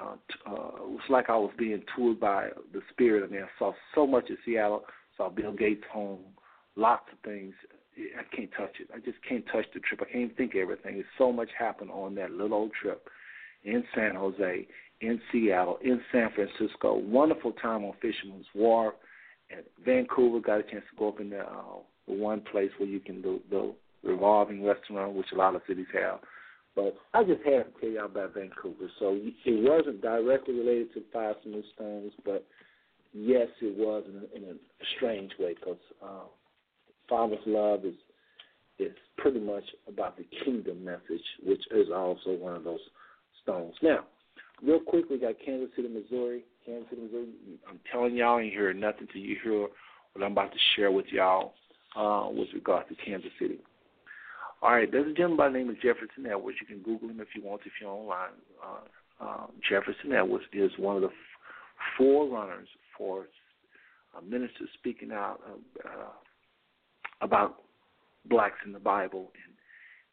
Uh, 0.00 0.14
t- 0.28 0.40
uh, 0.46 0.84
it 0.84 0.90
was 0.90 1.00
like 1.08 1.28
I 1.28 1.36
was 1.36 1.50
being 1.58 1.82
toured 1.96 2.20
by 2.20 2.48
the 2.72 2.80
spirit. 2.90 3.28
I 3.28 3.32
mean, 3.32 3.42
I 3.42 3.48
saw 3.58 3.72
so 3.94 4.06
much 4.06 4.30
in 4.30 4.36
Seattle. 4.44 4.84
Saw 5.16 5.28
Bill 5.30 5.52
Gates' 5.52 5.82
home 5.92 6.20
lots 6.76 7.04
of 7.12 7.18
things. 7.28 7.54
I 7.96 8.36
can't 8.36 8.50
touch 8.56 8.76
it. 8.78 8.88
I 8.94 9.00
just 9.00 9.18
can't 9.28 9.44
touch 9.50 9.64
the 9.74 9.80
trip. 9.80 10.00
I 10.08 10.12
can't 10.12 10.36
think 10.36 10.54
of 10.54 10.60
everything. 10.60 10.94
There's 10.94 11.06
so 11.18 11.32
much 11.32 11.48
happened 11.58 11.90
on 11.90 12.14
that 12.14 12.30
little 12.30 12.56
old 12.56 12.72
trip 12.80 13.08
in 13.64 13.84
San 13.94 14.14
Jose, 14.14 14.66
in 15.00 15.20
Seattle, 15.30 15.78
in 15.82 16.00
San 16.12 16.30
Francisco. 16.34 16.96
Wonderful 16.96 17.52
time 17.52 17.84
on 17.84 17.92
Fisherman's 18.00 18.46
Wharf. 18.54 18.94
At 19.50 19.64
Vancouver, 19.84 20.40
got 20.40 20.60
a 20.60 20.62
chance 20.62 20.84
to 20.90 20.98
go 20.98 21.08
up 21.08 21.20
in 21.20 21.30
the 21.30 21.40
uh, 21.40 21.78
the 22.06 22.14
one 22.14 22.42
place 22.52 22.70
where 22.78 22.88
you 22.88 23.00
can 23.00 23.22
do 23.22 23.40
the 23.50 23.74
revolving 24.02 24.64
restaurant, 24.64 25.14
which 25.14 25.32
a 25.32 25.36
lot 25.36 25.54
of 25.54 25.62
cities 25.66 25.86
have. 25.92 26.20
But 26.74 26.96
I 27.14 27.24
just 27.24 27.42
had 27.44 27.64
to 27.64 27.80
tell 27.80 27.90
y'all 27.90 28.04
about 28.04 28.34
Vancouver. 28.34 28.90
So 28.98 29.18
it 29.18 29.34
wasn't 29.46 30.00
directly 30.00 30.54
related 30.54 30.94
to 30.94 31.02
Five 31.12 31.36
Smooth 31.42 31.64
Stones, 31.74 32.12
but 32.24 32.46
yes, 33.12 33.48
it 33.60 33.76
was 33.76 34.04
in 34.06 34.16
a, 34.16 34.36
in 34.36 34.54
a 34.54 34.56
strange 34.96 35.32
way 35.38 35.54
because 35.54 35.78
uh, 36.02 36.26
Father's 37.08 37.38
love 37.46 37.84
is 37.84 37.94
is 38.78 38.94
pretty 39.16 39.40
much 39.40 39.64
about 39.88 40.16
the 40.16 40.24
kingdom 40.44 40.84
message, 40.84 41.24
which 41.44 41.62
is 41.72 41.88
also 41.92 42.30
one 42.30 42.54
of 42.54 42.62
those 42.62 42.78
stones. 43.48 43.74
Now, 43.82 44.04
real 44.62 44.80
quick, 44.80 45.06
we 45.10 45.18
got 45.18 45.34
Kansas 45.44 45.70
City, 45.74 45.88
Missouri. 45.88 46.44
Kansas 46.66 46.88
City, 46.90 47.02
Missouri. 47.02 47.28
I'm 47.68 47.80
telling 47.90 48.14
y'all, 48.14 48.38
ain't 48.38 48.52
hear 48.52 48.72
nothing 48.74 49.08
till 49.12 49.22
you 49.22 49.36
hear 49.42 49.60
what 49.60 50.24
I'm 50.24 50.32
about 50.32 50.52
to 50.52 50.58
share 50.76 50.90
with 50.90 51.06
y'all 51.10 51.54
uh, 51.96 52.28
with 52.30 52.48
regard 52.52 52.88
to 52.88 52.94
Kansas 53.04 53.30
City. 53.40 53.58
All 54.60 54.72
right, 54.72 54.90
there's 54.90 55.10
a 55.10 55.14
gentleman 55.14 55.36
by 55.36 55.48
the 55.48 55.58
name 55.58 55.70
of 55.70 55.80
Jefferson 55.80 56.26
Edwards. 56.28 56.58
You 56.60 56.66
can 56.66 56.82
Google 56.82 57.08
him 57.08 57.20
if 57.20 57.28
you 57.34 57.42
want, 57.42 57.62
if 57.64 57.72
you're 57.80 57.90
online. 57.90 58.30
Uh, 58.62 59.24
uh, 59.24 59.46
Jefferson 59.68 60.12
Edwards 60.12 60.44
is 60.52 60.70
one 60.78 60.96
of 60.96 61.02
the 61.02 61.08
f- 61.08 61.12
forerunners 61.96 62.68
for 62.96 63.26
uh, 64.16 64.20
ministers 64.20 64.68
speaking 64.74 65.12
out 65.12 65.38
uh, 65.84 66.10
about 67.20 67.62
blacks 68.28 68.58
in 68.66 68.72
the 68.72 68.78
Bible 68.78 69.30
and 69.44 69.54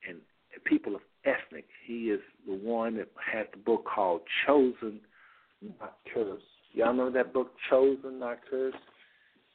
and 0.08 0.22
people 0.64 0.96
of 0.96 1.02
ethnic. 1.26 1.66
He 1.86 2.10
is 2.10 2.22
the 2.48 2.56
one 2.56 2.98
that 2.98 3.10
had 3.34 3.48
the 3.52 3.58
book 3.58 3.86
called 3.86 4.22
Chosen 4.46 5.00
Not 5.80 5.98
Cursed. 6.14 6.44
Y'all 6.74 6.94
know 6.94 7.12
that 7.12 7.34
book, 7.34 7.52
Chosen 7.70 8.20
Not 8.20 8.40
Cursed? 8.50 8.78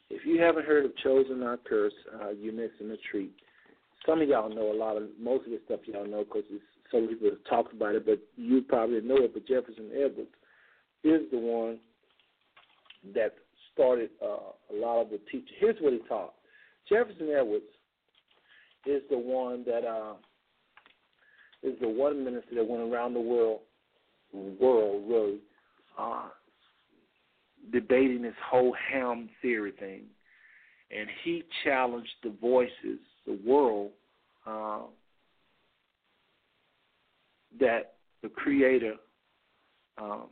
If 0.09 0.27
you 0.27 0.41
haven't 0.41 0.67
heard 0.67 0.85
of 0.85 0.97
Chosen 0.99 1.41
Not 1.41 1.65
Cursed, 1.65 1.95
uh, 2.21 2.31
you're 2.31 2.53
missing 2.53 2.91
a 2.91 2.97
treat 3.11 3.33
some 4.07 4.23
of 4.23 4.29
y'all 4.29 4.49
know 4.49 4.73
a 4.73 4.77
lot 4.77 4.97
of 4.97 5.05
most 5.21 5.45
of 5.47 5.53
the 5.53 5.61
stuff 5.67 5.81
y'all 5.85 6.07
know 6.07 6.25
because 6.25 6.45
some 6.91 7.09
people 7.09 7.31
have 7.31 7.45
talked 7.49 7.73
about 7.73 7.95
it, 7.95 8.07
but 8.07 8.19
you 8.37 8.63
probably 8.63 9.01
know 9.01 9.19
it. 9.19 9.35
But 9.35 9.47
Jefferson 9.47 9.91
Edwards 9.95 10.31
is 11.05 11.23
the 11.31 11.39
one 11.39 11.79
that 13.15 13.35
started 13.73 14.11
uh, 14.23 14.53
a 14.73 14.75
lot 14.75 15.03
of 15.03 15.11
the 15.11 15.21
teaching. 15.31 15.55
Here's 15.59 15.77
what 15.81 15.93
he 15.93 16.01
taught. 16.09 16.35
Jefferson 16.89 17.31
Edwards 17.31 17.65
is 18.87 19.03
the 19.11 19.19
one 19.19 19.65
that 19.67 19.87
uh, 19.87 20.15
is 21.63 21.75
the 21.81 21.89
one 21.89 22.25
minister 22.25 22.55
that 22.55 22.67
went 22.67 22.83
around 22.83 23.15
the 23.15 23.21
world, 23.21 23.61
world 24.33 25.05
really, 25.09 25.39
uh, 25.99 26.29
debating 27.73 28.23
this 28.23 28.35
whole 28.49 28.75
Ham 28.91 29.29
theory 29.43 29.73
thing, 29.79 30.03
and 30.91 31.09
he 31.25 31.45
challenged 31.65 32.11
the 32.23 32.35
voices 32.41 32.99
the 33.27 33.39
world 33.45 33.91
uh, 34.47 34.81
that 37.61 37.95
the 38.23 38.29
Creator, 38.29 38.95
um, 39.99 40.25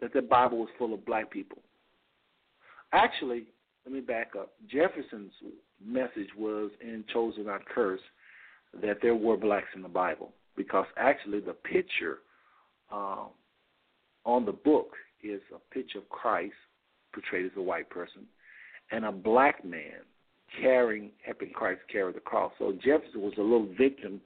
that 0.00 0.12
the 0.12 0.22
Bible 0.22 0.58
was 0.58 0.68
full 0.78 0.92
of 0.92 1.06
black 1.06 1.30
people. 1.30 1.58
Actually, 2.92 3.44
let 3.84 3.94
me 3.94 4.00
back 4.00 4.32
up. 4.38 4.52
Jefferson's 4.68 5.32
message 5.84 6.28
was 6.36 6.70
in 6.80 7.04
Chosen 7.12 7.46
Not 7.46 7.64
Cursed 7.66 8.02
that 8.82 8.98
there 9.00 9.14
were 9.14 9.36
blacks 9.36 9.68
in 9.74 9.82
the 9.82 9.88
Bible 9.88 10.32
because 10.56 10.86
actually 10.96 11.40
the 11.40 11.52
picture 11.52 12.18
um, 12.92 13.28
on 14.24 14.44
the 14.44 14.52
book 14.52 14.92
is 15.22 15.40
a 15.54 15.74
picture 15.74 15.98
of 15.98 16.08
Christ 16.08 16.54
portrayed 17.12 17.46
as 17.46 17.52
a 17.56 17.62
white 17.62 17.88
person 17.90 18.22
and 18.90 19.04
a 19.04 19.12
black 19.12 19.64
man 19.64 20.02
carrying, 20.60 21.10
helping 21.24 21.50
Christ 21.50 21.80
carry 21.90 22.12
the 22.12 22.20
cross. 22.20 22.52
So 22.58 22.72
Jefferson 22.72 23.22
was 23.22 23.32
a 23.38 23.42
little 23.42 23.68
victim 23.78 24.20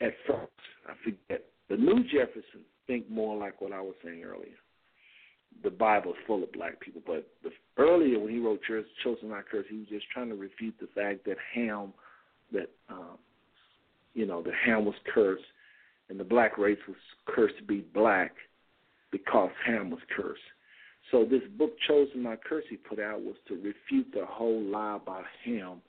at 0.00 0.12
first. 0.26 0.50
I 0.88 0.92
forget. 1.04 1.44
The 1.68 1.76
new 1.76 2.02
Jefferson 2.04 2.64
think 2.86 3.08
more 3.10 3.36
like 3.36 3.60
what 3.60 3.72
I 3.72 3.80
was 3.80 3.94
saying 4.02 4.24
earlier. 4.24 4.56
The 5.62 5.70
Bible 5.70 6.12
is 6.12 6.16
full 6.26 6.42
of 6.42 6.52
black 6.52 6.80
people, 6.80 7.02
but 7.06 7.26
the, 7.42 7.50
earlier 7.76 8.18
when 8.18 8.32
he 8.32 8.38
wrote 8.38 8.62
Church, 8.62 8.86
Chosen 9.04 9.28
Not 9.28 9.48
Cursed, 9.48 9.68
he 9.68 9.78
was 9.78 9.88
just 9.88 10.06
trying 10.12 10.28
to 10.28 10.36
refute 10.36 10.74
the 10.80 10.88
fact 10.94 11.24
that 11.26 11.36
Ham, 11.54 11.92
that 12.52 12.70
um, 12.88 13.18
you 14.14 14.26
know, 14.26 14.42
the 14.42 14.52
Ham 14.64 14.84
was 14.84 14.94
cursed, 15.12 15.44
and 16.08 16.18
the 16.18 16.24
black 16.24 16.58
race 16.58 16.78
was 16.88 16.96
cursed 17.26 17.56
to 17.58 17.64
be 17.64 17.84
black 17.94 18.32
because 19.10 19.50
Ham 19.66 19.90
was 19.90 20.00
cursed. 20.16 20.40
So 21.10 21.24
this 21.24 21.42
book, 21.58 21.72
Chosen 21.88 22.22
Not 22.22 22.44
Cursed, 22.44 22.68
he 22.68 22.76
put 22.76 23.00
out 23.00 23.20
was 23.20 23.36
to 23.48 23.54
refute 23.54 24.12
the 24.12 24.24
whole 24.26 24.62
lie 24.62 24.96
about 25.02 25.24
ham 25.44 25.80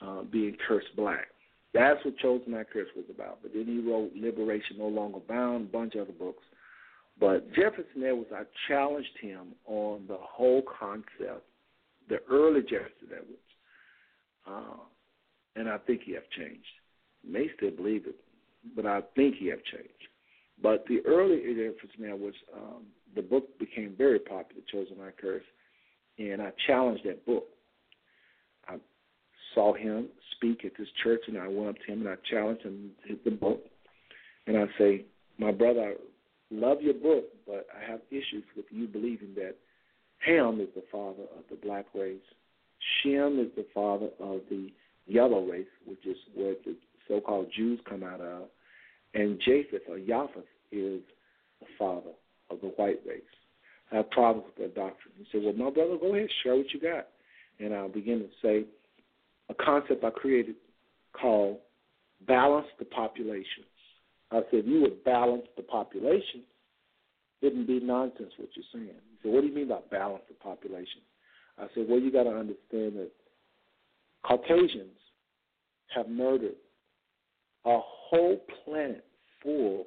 uh, 0.00 0.22
being 0.22 0.56
cursed 0.68 0.94
black. 0.96 1.28
That's 1.74 2.02
what 2.04 2.16
Chosen 2.18 2.52
Not 2.52 2.70
Cursed 2.70 2.94
was 2.96 3.06
about. 3.12 3.38
But 3.42 3.52
then 3.54 3.66
he 3.66 3.80
wrote 3.80 4.12
Liberation 4.14 4.78
No 4.78 4.86
Longer 4.86 5.18
Bound, 5.28 5.68
a 5.68 5.72
bunch 5.72 5.94
of 5.94 6.02
other 6.02 6.12
books. 6.12 6.42
But 7.18 7.52
Jefferson 7.54 8.04
Edwards, 8.04 8.30
I 8.32 8.42
challenged 8.68 9.16
him 9.20 9.54
on 9.66 10.04
the 10.06 10.18
whole 10.20 10.62
concept, 10.62 11.44
the 12.08 12.18
early 12.30 12.60
Jefferson 12.60 13.08
Edwards, 13.10 13.40
uh, 14.46 14.82
and 15.56 15.68
I 15.68 15.78
think 15.78 16.02
he 16.04 16.12
have 16.12 16.28
changed. 16.36 16.66
May 17.28 17.48
still 17.56 17.70
believe 17.70 18.06
it, 18.06 18.16
but 18.74 18.86
I 18.86 19.00
think 19.14 19.36
he 19.36 19.46
have 19.48 19.62
changed. 19.64 19.90
But 20.62 20.84
the 20.88 21.00
early 21.06 21.40
Jefferson 21.40 22.10
Edwards, 22.10 22.36
um, 22.54 22.84
the 23.14 23.22
book 23.22 23.58
became 23.58 23.94
very 23.96 24.18
popular, 24.18 24.62
Chosen 24.72 24.98
Not 24.98 25.16
Cursed, 25.18 25.46
and 26.18 26.40
I 26.40 26.52
challenged 26.66 27.04
that 27.04 27.26
book. 27.26 27.44
I 28.68 28.76
saw 29.54 29.74
him 29.74 30.08
speak 30.36 30.64
at 30.64 30.72
this 30.78 30.88
church, 31.02 31.20
and 31.26 31.38
I 31.38 31.48
went 31.48 31.70
up 31.70 31.76
to 31.86 31.92
him 31.92 32.00
and 32.00 32.08
I 32.08 32.16
challenged 32.30 32.62
him 32.62 32.90
to 33.08 33.18
the 33.24 33.30
book. 33.30 33.64
And 34.46 34.56
I 34.56 34.66
say, 34.78 35.04
my 35.38 35.52
brother, 35.52 35.80
I 35.80 35.94
love 36.50 36.80
your 36.80 36.94
book, 36.94 37.24
but 37.46 37.66
I 37.76 37.90
have 37.90 38.00
issues 38.10 38.44
with 38.56 38.66
you 38.70 38.86
believing 38.86 39.34
that 39.34 39.56
Ham 40.18 40.60
is 40.60 40.68
the 40.74 40.84
father 40.90 41.24
of 41.36 41.44
the 41.50 41.56
black 41.56 41.86
race, 41.94 42.20
Shem 43.02 43.38
is 43.38 43.48
the 43.56 43.66
father 43.74 44.08
of 44.20 44.40
the 44.50 44.70
yellow 45.06 45.44
race, 45.44 45.66
which 45.86 46.04
is 46.06 46.16
where 46.34 46.54
the 46.64 46.76
so-called 47.08 47.48
Jews 47.56 47.80
come 47.88 48.02
out 48.02 48.20
of, 48.20 48.44
and 49.14 49.40
Japheth 49.44 49.88
or 49.88 49.98
Japheth 49.98 50.44
is 50.72 51.00
the 51.60 51.66
father 51.78 52.10
of 52.50 52.60
the 52.60 52.68
white 52.68 53.00
race. 53.06 53.22
I 53.92 53.96
have 53.96 54.10
problems 54.10 54.46
with 54.46 54.66
that 54.66 54.74
doctrine. 54.74 55.14
He 55.16 55.26
said, 55.30 55.42
Well, 55.44 55.52
my 55.52 55.70
brother, 55.70 55.96
go 56.00 56.14
ahead, 56.14 56.28
share 56.42 56.56
what 56.56 56.72
you 56.72 56.80
got. 56.80 57.08
And 57.58 57.74
I'll 57.74 57.88
begin 57.88 58.18
to 58.18 58.28
say 58.42 58.66
a 59.48 59.54
concept 59.54 60.04
I 60.04 60.10
created 60.10 60.56
called 61.12 61.58
balance 62.26 62.66
the 62.78 62.84
population. 62.84 63.64
I 64.30 64.40
said, 64.50 64.60
if 64.60 64.66
you 64.66 64.82
would 64.82 65.04
balance 65.04 65.44
the 65.56 65.62
population, 65.62 66.42
it 67.40 67.46
wouldn't 67.46 67.66
be 67.66 67.80
nonsense 67.80 68.32
what 68.38 68.48
you're 68.54 68.64
saying. 68.72 68.88
He 68.88 69.16
said, 69.22 69.32
What 69.32 69.42
do 69.42 69.46
you 69.46 69.54
mean 69.54 69.68
by 69.68 69.78
balance 69.90 70.24
the 70.28 70.34
population? 70.34 71.00
I 71.58 71.66
said, 71.74 71.86
Well, 71.88 72.00
you 72.00 72.10
got 72.10 72.24
to 72.24 72.30
understand 72.30 72.96
that 72.96 73.10
Caucasians 74.24 74.98
have 75.94 76.08
murdered 76.08 76.56
a 77.66 77.78
whole 77.82 78.40
planet 78.64 79.04
full 79.42 79.86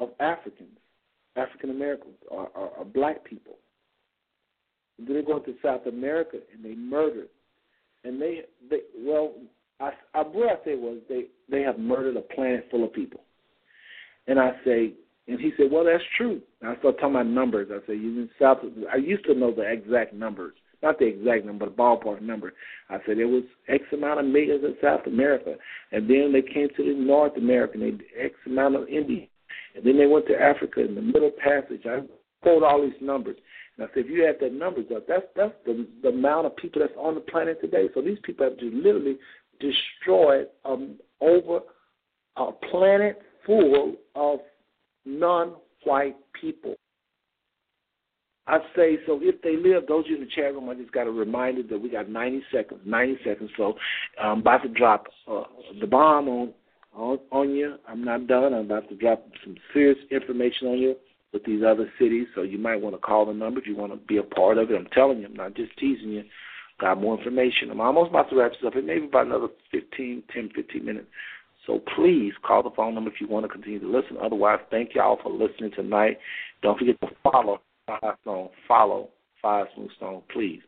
of 0.00 0.10
Africans 0.18 0.78
African 1.36 1.70
Americans 1.70 2.16
or, 2.30 2.48
or, 2.48 2.68
or 2.68 2.84
black 2.84 3.24
people. 3.24 3.54
And 4.98 5.06
then 5.06 5.16
they 5.16 5.22
go 5.22 5.38
to 5.38 5.54
South 5.62 5.86
America 5.86 6.38
and 6.52 6.64
they 6.64 6.74
murder. 6.74 7.26
And 8.04 8.20
they, 8.20 8.42
they 8.68 8.80
well, 8.98 9.32
I, 9.80 9.92
I, 10.14 10.22
what 10.22 10.48
I 10.48 10.64
say 10.64 10.74
was 10.74 10.98
they, 11.08 11.26
they 11.50 11.62
have 11.62 11.78
murdered 11.78 12.16
a 12.16 12.20
planet 12.20 12.68
full 12.70 12.84
of 12.84 12.92
people. 12.92 13.20
And 14.26 14.38
I 14.38 14.52
say, 14.64 14.92
and 15.28 15.40
he 15.40 15.52
said, 15.56 15.70
well, 15.70 15.84
that's 15.84 16.02
true. 16.16 16.40
And 16.60 16.70
I 16.70 16.76
started 16.78 16.98
talking 16.98 17.16
about 17.16 17.26
numbers. 17.26 17.68
I 17.70 17.84
said, 17.86 17.96
you 17.96 18.10
in 18.10 18.30
South, 18.40 18.58
I 18.92 18.96
used 18.96 19.24
to 19.26 19.34
know 19.34 19.54
the 19.54 19.62
exact 19.62 20.12
numbers, 20.12 20.54
not 20.82 20.98
the 20.98 21.06
exact 21.06 21.44
number, 21.44 21.66
but 21.66 21.76
the 21.76 21.82
ballpark 21.82 22.20
number. 22.20 22.52
I 22.90 22.98
said 23.06 23.18
there 23.18 23.28
was 23.28 23.44
X 23.68 23.84
amount 23.92 24.20
of 24.20 24.26
millions 24.26 24.64
in 24.64 24.74
South 24.82 25.06
America, 25.06 25.54
and 25.92 26.08
then 26.08 26.32
they 26.32 26.42
came 26.42 26.68
to 26.76 26.84
the 26.84 26.94
North 26.98 27.36
America, 27.36 27.74
and 27.74 28.00
they 28.00 28.24
X 28.24 28.34
amount 28.46 28.76
of 28.76 28.88
Indians. 28.88 29.28
And 29.74 29.84
then 29.84 29.96
they 29.96 30.06
went 30.06 30.26
to 30.26 30.40
Africa 30.40 30.84
in 30.84 30.94
the 30.94 31.02
Middle 31.02 31.30
Passage. 31.42 31.82
I 31.86 32.00
quote 32.42 32.62
all 32.62 32.82
these 32.82 33.00
numbers. 33.00 33.36
And 33.76 33.86
I 33.86 33.94
said, 33.94 34.04
if 34.04 34.10
you 34.10 34.26
add 34.26 34.36
that 34.40 34.52
numbers 34.52 34.86
up, 34.94 35.06
that's 35.08 35.24
that's 35.34 35.54
the 35.64 35.86
the 36.02 36.08
amount 36.08 36.46
of 36.46 36.56
people 36.56 36.82
that's 36.82 36.92
on 36.98 37.14
the 37.14 37.20
planet 37.20 37.60
today. 37.60 37.88
So 37.94 38.02
these 38.02 38.18
people 38.22 38.48
have 38.48 38.58
just 38.58 38.74
literally 38.74 39.16
destroyed 39.60 40.48
um, 40.64 40.98
over 41.20 41.60
a 42.36 42.52
planet 42.70 43.22
full 43.46 43.94
of 44.14 44.40
non-white 45.04 46.16
people. 46.38 46.74
I 48.46 48.58
say 48.74 48.98
so. 49.06 49.20
If 49.22 49.40
they 49.42 49.56
live, 49.56 49.86
those 49.86 50.04
in 50.08 50.20
the 50.20 50.26
chat 50.26 50.52
room, 50.54 50.68
I 50.68 50.74
just 50.74 50.92
got 50.92 51.06
a 51.06 51.10
reminder 51.10 51.62
that 51.62 51.78
we 51.78 51.88
got 51.90 52.08
90 52.08 52.42
seconds. 52.52 52.80
90 52.84 53.18
seconds. 53.24 53.50
So 53.56 53.74
I'm 54.20 54.40
about 54.40 54.62
to 54.64 54.68
drop 54.68 55.06
uh, 55.30 55.44
the 55.80 55.86
bomb 55.86 56.28
on 56.28 56.52
on, 56.94 57.18
on 57.30 57.50
you. 57.50 57.76
I'm 57.88 58.04
not 58.04 58.26
done. 58.26 58.52
I'm 58.52 58.66
about 58.66 58.88
to 58.88 58.96
drop 58.96 59.24
some 59.44 59.56
serious 59.72 59.98
information 60.10 60.68
on 60.68 60.78
you 60.78 60.96
with 61.32 61.44
these 61.44 61.62
other 61.66 61.90
cities, 61.98 62.26
so 62.34 62.42
you 62.42 62.58
might 62.58 62.80
want 62.80 62.94
to 62.94 63.00
call 63.00 63.26
the 63.26 63.32
number 63.32 63.60
if 63.60 63.66
you 63.66 63.76
want 63.76 63.92
to 63.92 63.98
be 64.06 64.18
a 64.18 64.22
part 64.22 64.58
of 64.58 64.70
it. 64.70 64.76
I'm 64.76 64.86
telling 64.92 65.20
you, 65.20 65.26
I'm 65.26 65.34
not 65.34 65.54
just 65.54 65.74
teasing 65.78 66.10
you. 66.10 66.24
got 66.78 67.00
more 67.00 67.16
information. 67.16 67.70
I'm 67.70 67.80
almost 67.80 68.10
about 68.10 68.28
to 68.30 68.36
wrap 68.36 68.52
this 68.52 68.60
up. 68.66 68.76
It 68.76 68.84
may 68.84 68.98
be 68.98 69.06
about 69.06 69.26
another 69.26 69.48
15, 69.70 70.24
10, 70.32 70.50
15 70.54 70.84
minutes. 70.84 71.06
So 71.66 71.80
please 71.96 72.32
call 72.44 72.62
the 72.62 72.70
phone 72.76 72.94
number 72.94 73.10
if 73.10 73.20
you 73.20 73.28
want 73.28 73.44
to 73.44 73.48
continue 73.48 73.78
to 73.78 73.86
listen. 73.86 74.16
Otherwise, 74.22 74.58
thank 74.70 74.94
y'all 74.94 75.18
for 75.22 75.30
listening 75.30 75.70
tonight. 75.74 76.18
Don't 76.60 76.78
forget 76.78 77.00
to 77.00 77.08
follow 77.22 77.60
Five 78.00 78.14
Stone. 78.22 78.48
Follow 78.66 79.08
Five 79.40 79.66
Smooth 79.74 79.90
Stone, 79.96 80.22
please. 80.32 80.60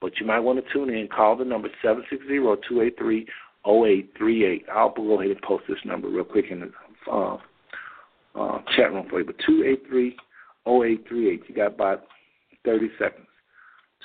But 0.00 0.18
you 0.20 0.26
might 0.26 0.40
want 0.40 0.64
to 0.64 0.72
tune 0.72 0.90
in. 0.90 1.08
Call 1.08 1.36
the 1.36 1.44
number 1.44 1.68
760-283-0838. 3.66 4.68
I'll 4.72 4.90
go 4.90 5.20
ahead 5.20 5.30
and 5.30 5.42
post 5.42 5.64
this 5.68 5.78
number 5.84 6.08
real 6.08 6.24
quick 6.24 6.46
in 6.50 6.60
the 6.60 6.70
uh, 7.10 7.38
uh, 8.34 8.58
chat 8.76 8.92
room 8.92 9.06
for 9.08 9.20
you. 9.20 9.26
But 9.26 9.38
283-0838. 10.66 11.48
You 11.48 11.54
got 11.54 11.74
about 11.74 12.04
30 12.64 12.90
seconds. 12.98 13.26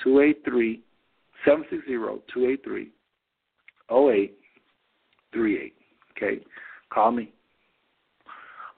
283 0.02 0.80
760 1.44 1.92
283 2.32 2.90
0838. 3.90 5.74
Okay? 6.16 6.40
Call 6.92 7.10
me. 7.10 7.32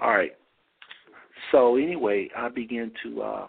All 0.00 0.10
right. 0.10 0.32
So 1.52 1.76
anyway, 1.76 2.28
I 2.36 2.48
began 2.48 2.90
to 3.02 3.22
uh 3.22 3.46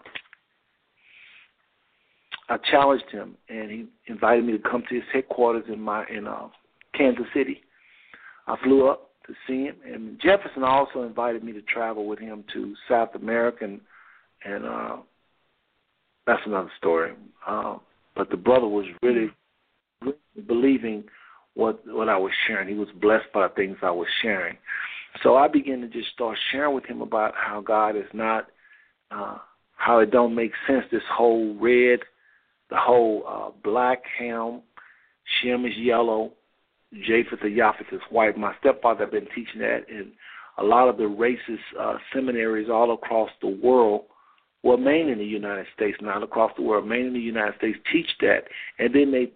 I 2.48 2.58
challenged 2.70 3.10
him 3.10 3.36
and 3.48 3.70
he 3.70 3.86
invited 4.06 4.44
me 4.44 4.52
to 4.52 4.58
come 4.58 4.84
to 4.88 4.94
his 4.94 5.04
headquarters 5.12 5.64
in 5.68 5.80
my 5.80 6.06
in 6.08 6.26
uh 6.26 6.48
Kansas 6.96 7.26
City. 7.34 7.62
I 8.46 8.56
flew 8.62 8.88
up 8.88 9.10
to 9.26 9.34
see 9.46 9.64
him 9.64 9.76
and 9.84 10.20
Jefferson 10.20 10.62
also 10.62 11.02
invited 11.02 11.42
me 11.42 11.52
to 11.52 11.62
travel 11.62 12.06
with 12.06 12.18
him 12.18 12.44
to 12.52 12.74
South 12.88 13.14
America 13.14 13.64
and, 13.64 13.80
and 14.44 14.64
uh 14.64 14.96
that's 16.26 16.42
another 16.46 16.70
story. 16.78 17.12
Um 17.46 17.80
but 18.16 18.30
the 18.30 18.36
brother 18.36 18.66
was 18.66 18.86
really, 19.02 19.30
really 20.02 20.16
believing 20.46 21.04
what 21.54 21.80
what 21.86 22.08
I 22.08 22.16
was 22.16 22.32
sharing. 22.46 22.68
He 22.68 22.74
was 22.74 22.88
blessed 23.00 23.32
by 23.32 23.48
the 23.48 23.54
things 23.54 23.76
I 23.82 23.90
was 23.90 24.08
sharing. 24.22 24.56
So 25.22 25.36
I 25.36 25.48
began 25.48 25.80
to 25.80 25.88
just 25.88 26.10
start 26.12 26.38
sharing 26.52 26.74
with 26.74 26.84
him 26.84 27.00
about 27.00 27.34
how 27.34 27.60
God 27.60 27.96
is 27.96 28.08
not, 28.12 28.48
uh, 29.10 29.38
how 29.76 30.00
it 30.00 30.10
don't 30.10 30.34
make 30.34 30.52
sense. 30.66 30.84
This 30.90 31.02
whole 31.10 31.56
red, 31.58 32.00
the 32.70 32.76
whole 32.76 33.24
uh, 33.26 33.50
black 33.62 34.02
ham, 34.18 34.62
Shem 35.40 35.64
is 35.64 35.76
yellow, 35.76 36.32
Japheth 36.92 37.42
or 37.42 37.50
Japheth 37.50 37.92
is 37.92 38.00
white. 38.10 38.36
My 38.36 38.54
stepfather 38.60 39.04
had 39.04 39.10
been 39.10 39.28
teaching 39.34 39.60
that 39.60 39.88
in 39.88 40.12
a 40.58 40.62
lot 40.62 40.88
of 40.88 40.96
the 40.96 41.04
racist 41.04 41.58
uh, 41.78 41.98
seminaries 42.14 42.68
all 42.70 42.94
across 42.94 43.30
the 43.40 43.48
world. 43.48 44.04
Well, 44.62 44.78
main 44.78 45.08
in 45.08 45.18
the 45.18 45.24
United 45.24 45.66
States, 45.74 45.98
not 46.00 46.22
across 46.22 46.52
the 46.56 46.62
world. 46.62 46.88
Main 46.88 47.06
in 47.06 47.12
the 47.12 47.20
United 47.20 47.56
States 47.58 47.78
teach 47.92 48.08
that, 48.20 48.44
and 48.78 48.94
then 48.94 49.12
they 49.12 49.32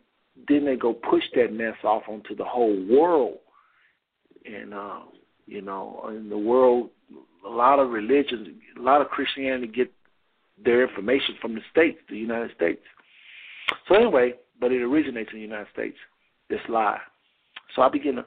then 0.48 0.64
they 0.64 0.76
go 0.76 0.94
push 0.94 1.24
that 1.34 1.52
mess 1.52 1.76
off 1.84 2.04
onto 2.08 2.34
the 2.34 2.44
whole 2.44 2.84
world. 2.86 3.38
And 4.44 4.72
uh, 4.72 5.00
you 5.46 5.60
know, 5.60 6.08
in 6.08 6.30
the 6.30 6.38
world, 6.38 6.90
a 7.46 7.50
lot 7.50 7.78
of 7.78 7.90
religions, 7.90 8.48
a 8.78 8.82
lot 8.82 9.00
of 9.00 9.08
Christianity 9.08 9.66
get 9.66 9.92
their 10.64 10.86
information 10.88 11.36
from 11.40 11.54
the 11.54 11.60
states, 11.70 11.98
the 12.08 12.16
United 12.16 12.54
States. 12.54 12.80
So 13.88 13.94
anyway, 13.94 14.34
but 14.60 14.72
it 14.72 14.82
originates 14.82 15.30
in 15.32 15.38
the 15.38 15.42
United 15.42 15.68
States. 15.72 15.96
This 16.48 16.60
lie. 16.68 16.98
So 17.74 17.82
I 17.82 17.88
begin 17.88 18.16
to 18.16 18.24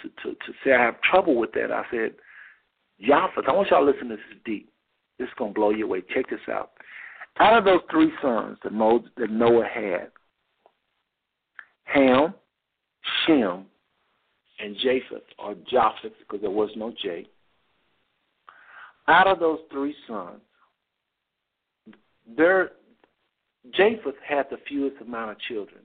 to, 0.00 0.08
to, 0.08 0.34
to 0.34 0.52
say 0.64 0.72
I 0.72 0.82
have 0.82 1.00
trouble 1.02 1.36
with 1.36 1.52
that. 1.52 1.70
I 1.70 1.84
said, 1.90 2.14
Japheth, 3.00 3.44
I 3.48 3.52
want 3.52 3.68
y'all 3.70 3.84
to 3.84 3.90
listen 3.90 4.08
to 4.08 4.16
this 4.16 4.24
deep. 4.44 4.70
This 5.18 5.28
is 5.28 5.34
gonna 5.38 5.52
blow 5.52 5.70
you 5.70 5.84
away. 5.84 6.02
Check 6.14 6.30
this 6.30 6.40
out. 6.50 6.70
Out 7.38 7.58
of 7.58 7.64
those 7.64 7.80
three 7.90 8.12
sons 8.20 8.58
that 8.62 8.72
Noah 8.72 9.66
had, 9.66 10.10
Ham, 11.84 12.34
Shem, 13.26 13.64
and 14.60 14.76
Japheth, 14.76 15.22
or 15.38 15.54
Japheth, 15.70 16.12
because 16.20 16.40
there 16.40 16.50
was 16.50 16.70
no 16.76 16.92
J. 17.02 17.26
Out 19.08 19.26
of 19.26 19.40
those 19.40 19.58
three 19.70 19.94
sons, 20.06 20.40
there 22.36 22.72
Japheth 23.70 24.14
had 24.26 24.46
the 24.50 24.58
fewest 24.68 25.00
amount 25.00 25.30
of 25.30 25.38
children, 25.40 25.80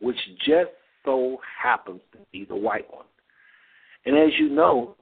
which 0.00 0.16
just 0.38 0.70
so 1.04 1.38
happens 1.62 2.00
to 2.12 2.18
be 2.32 2.44
the 2.44 2.56
white 2.56 2.92
one. 2.92 3.06
And 4.04 4.16
as 4.16 4.30
you 4.38 4.48
know, 4.48 4.96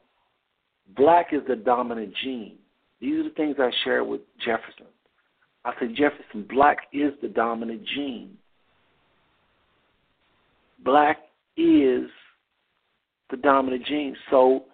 black 0.96 1.32
is 1.32 1.40
the 1.48 1.56
dominant 1.56 2.12
gene. 2.22 2.58
These 3.00 3.20
are 3.20 3.24
the 3.24 3.30
things 3.30 3.56
I 3.58 3.70
share 3.84 4.04
with 4.04 4.20
Jefferson. 4.44 4.86
I 5.64 5.72
said, 5.78 5.94
Jefferson, 5.96 6.46
black 6.48 6.78
is 6.92 7.12
the 7.22 7.28
dominant 7.28 7.82
gene. 7.94 8.36
Black 10.84 11.18
is 11.56 12.08
the 13.30 13.36
dominant 13.36 13.84
gene. 13.86 14.16
So 14.30 14.64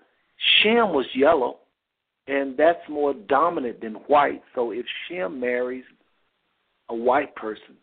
Shem 0.62 0.92
was 0.92 1.06
yellow, 1.14 1.58
and 2.26 2.56
that's 2.56 2.86
more 2.88 3.14
dominant 3.14 3.80
than 3.80 3.94
white. 4.06 4.42
So 4.54 4.70
if 4.70 4.84
Shem 5.08 5.40
marries 5.40 5.84
a 6.88 6.94
white 6.94 7.34
person, 7.36 7.76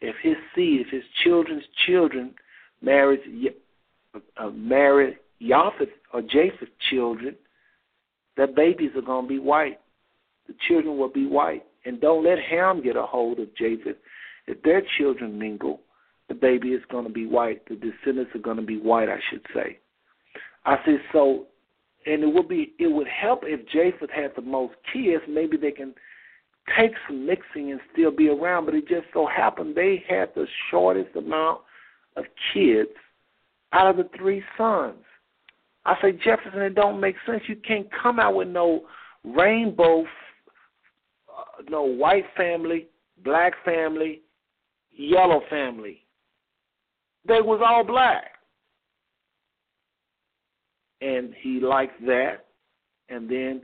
if 0.00 0.14
his 0.22 0.36
seed, 0.54 0.80
if 0.82 0.88
his 0.88 1.04
children's 1.24 1.64
children 1.86 2.34
marries 2.82 3.20
uh, 4.36 4.50
marry 4.50 5.16
Japheth 5.40 5.88
or 6.12 6.22
Japheth's 6.22 6.70
children, 6.90 7.34
the 8.36 8.46
babies 8.46 8.90
are 8.96 9.02
going 9.02 9.24
to 9.24 9.28
be 9.28 9.38
white. 9.38 9.80
The 10.46 10.54
children 10.68 10.98
will 10.98 11.10
be 11.10 11.26
white. 11.26 11.64
And 11.84 12.00
don't 12.00 12.24
let 12.24 12.38
Ham 12.38 12.82
get 12.82 12.96
a 12.96 13.02
hold 13.02 13.38
of 13.38 13.54
Japheth. 13.56 13.96
If 14.46 14.62
their 14.62 14.82
children 14.98 15.38
mingle, 15.38 15.80
the 16.28 16.34
baby 16.34 16.68
is 16.68 16.82
going 16.90 17.06
to 17.06 17.12
be 17.12 17.26
white. 17.26 17.62
The 17.68 17.76
descendants 17.76 18.32
are 18.34 18.40
going 18.40 18.56
to 18.56 18.62
be 18.62 18.78
white, 18.78 19.08
I 19.08 19.18
should 19.30 19.44
say. 19.54 19.78
I 20.64 20.76
said 20.84 21.00
so, 21.12 21.46
and 22.06 22.22
it 22.22 22.32
would 22.32 22.48
be 22.48 22.72
it 22.78 22.88
would 22.88 23.06
help 23.06 23.40
if 23.44 23.66
Japheth 23.68 24.10
had 24.10 24.32
the 24.34 24.42
most 24.42 24.74
kids. 24.92 25.22
Maybe 25.28 25.56
they 25.56 25.70
can 25.70 25.94
take 26.78 26.92
some 27.06 27.26
mixing 27.26 27.70
and 27.70 27.80
still 27.92 28.10
be 28.10 28.28
around. 28.28 28.66
But 28.66 28.74
it 28.74 28.88
just 28.88 29.06
so 29.12 29.26
happened 29.26 29.74
they 29.74 30.04
had 30.08 30.30
the 30.34 30.46
shortest 30.70 31.14
amount 31.16 31.60
of 32.16 32.24
kids 32.52 32.90
out 33.72 33.90
of 33.90 33.96
the 33.96 34.08
three 34.16 34.42
sons. 34.56 34.96
I 35.84 35.94
say 36.02 36.12
Jefferson, 36.12 36.60
it 36.62 36.74
don't 36.74 37.00
make 37.00 37.16
sense. 37.26 37.42
You 37.46 37.56
can't 37.56 37.86
come 38.02 38.18
out 38.18 38.34
with 38.34 38.48
no 38.48 38.86
rainbow, 39.24 40.02
uh, 40.02 41.62
no 41.68 41.82
white 41.82 42.24
family, 42.36 42.88
black 43.22 43.52
family, 43.64 44.22
yellow 44.90 45.42
family. 45.48 46.02
They 47.26 47.40
was 47.40 47.60
all 47.64 47.84
black. 47.84 48.24
And 51.00 51.34
he 51.40 51.60
liked 51.60 52.00
that. 52.06 52.46
And 53.08 53.30
then, 53.30 53.62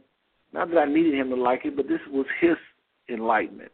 not 0.52 0.68
that 0.70 0.78
I 0.78 0.84
needed 0.84 1.14
him 1.14 1.30
to 1.30 1.36
like 1.36 1.64
it, 1.64 1.76
but 1.76 1.88
this 1.88 2.00
was 2.10 2.26
his 2.40 2.56
enlightenment. 3.08 3.72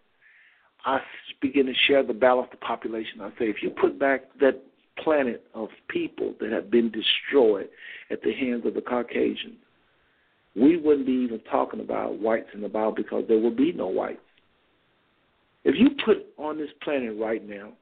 I 0.84 1.00
begin 1.40 1.66
to 1.66 1.74
share 1.86 2.02
the 2.02 2.14
balance 2.14 2.48
of 2.52 2.60
the 2.60 2.64
population. 2.64 3.20
I 3.20 3.30
say, 3.30 3.46
if 3.46 3.62
you 3.62 3.70
put 3.70 3.98
back 3.98 4.22
that 4.40 4.62
planet 5.02 5.44
of 5.54 5.68
people 5.88 6.34
that 6.40 6.50
have 6.50 6.70
been 6.70 6.90
destroyed 6.90 7.68
at 8.10 8.22
the 8.22 8.32
hands 8.32 8.64
of 8.66 8.74
the 8.74 8.80
Caucasians, 8.80 9.56
we 10.56 10.76
wouldn't 10.76 11.06
be 11.06 11.12
even 11.12 11.40
talking 11.50 11.80
about 11.80 12.18
whites 12.18 12.48
in 12.54 12.60
the 12.60 12.68
Bible 12.68 12.92
because 12.92 13.24
there 13.28 13.38
will 13.38 13.54
be 13.54 13.72
no 13.72 13.86
whites. 13.86 14.20
If 15.64 15.74
you 15.78 15.90
put 16.04 16.26
on 16.36 16.58
this 16.58 16.70
planet 16.82 17.16
right 17.18 17.46
now, 17.46 17.72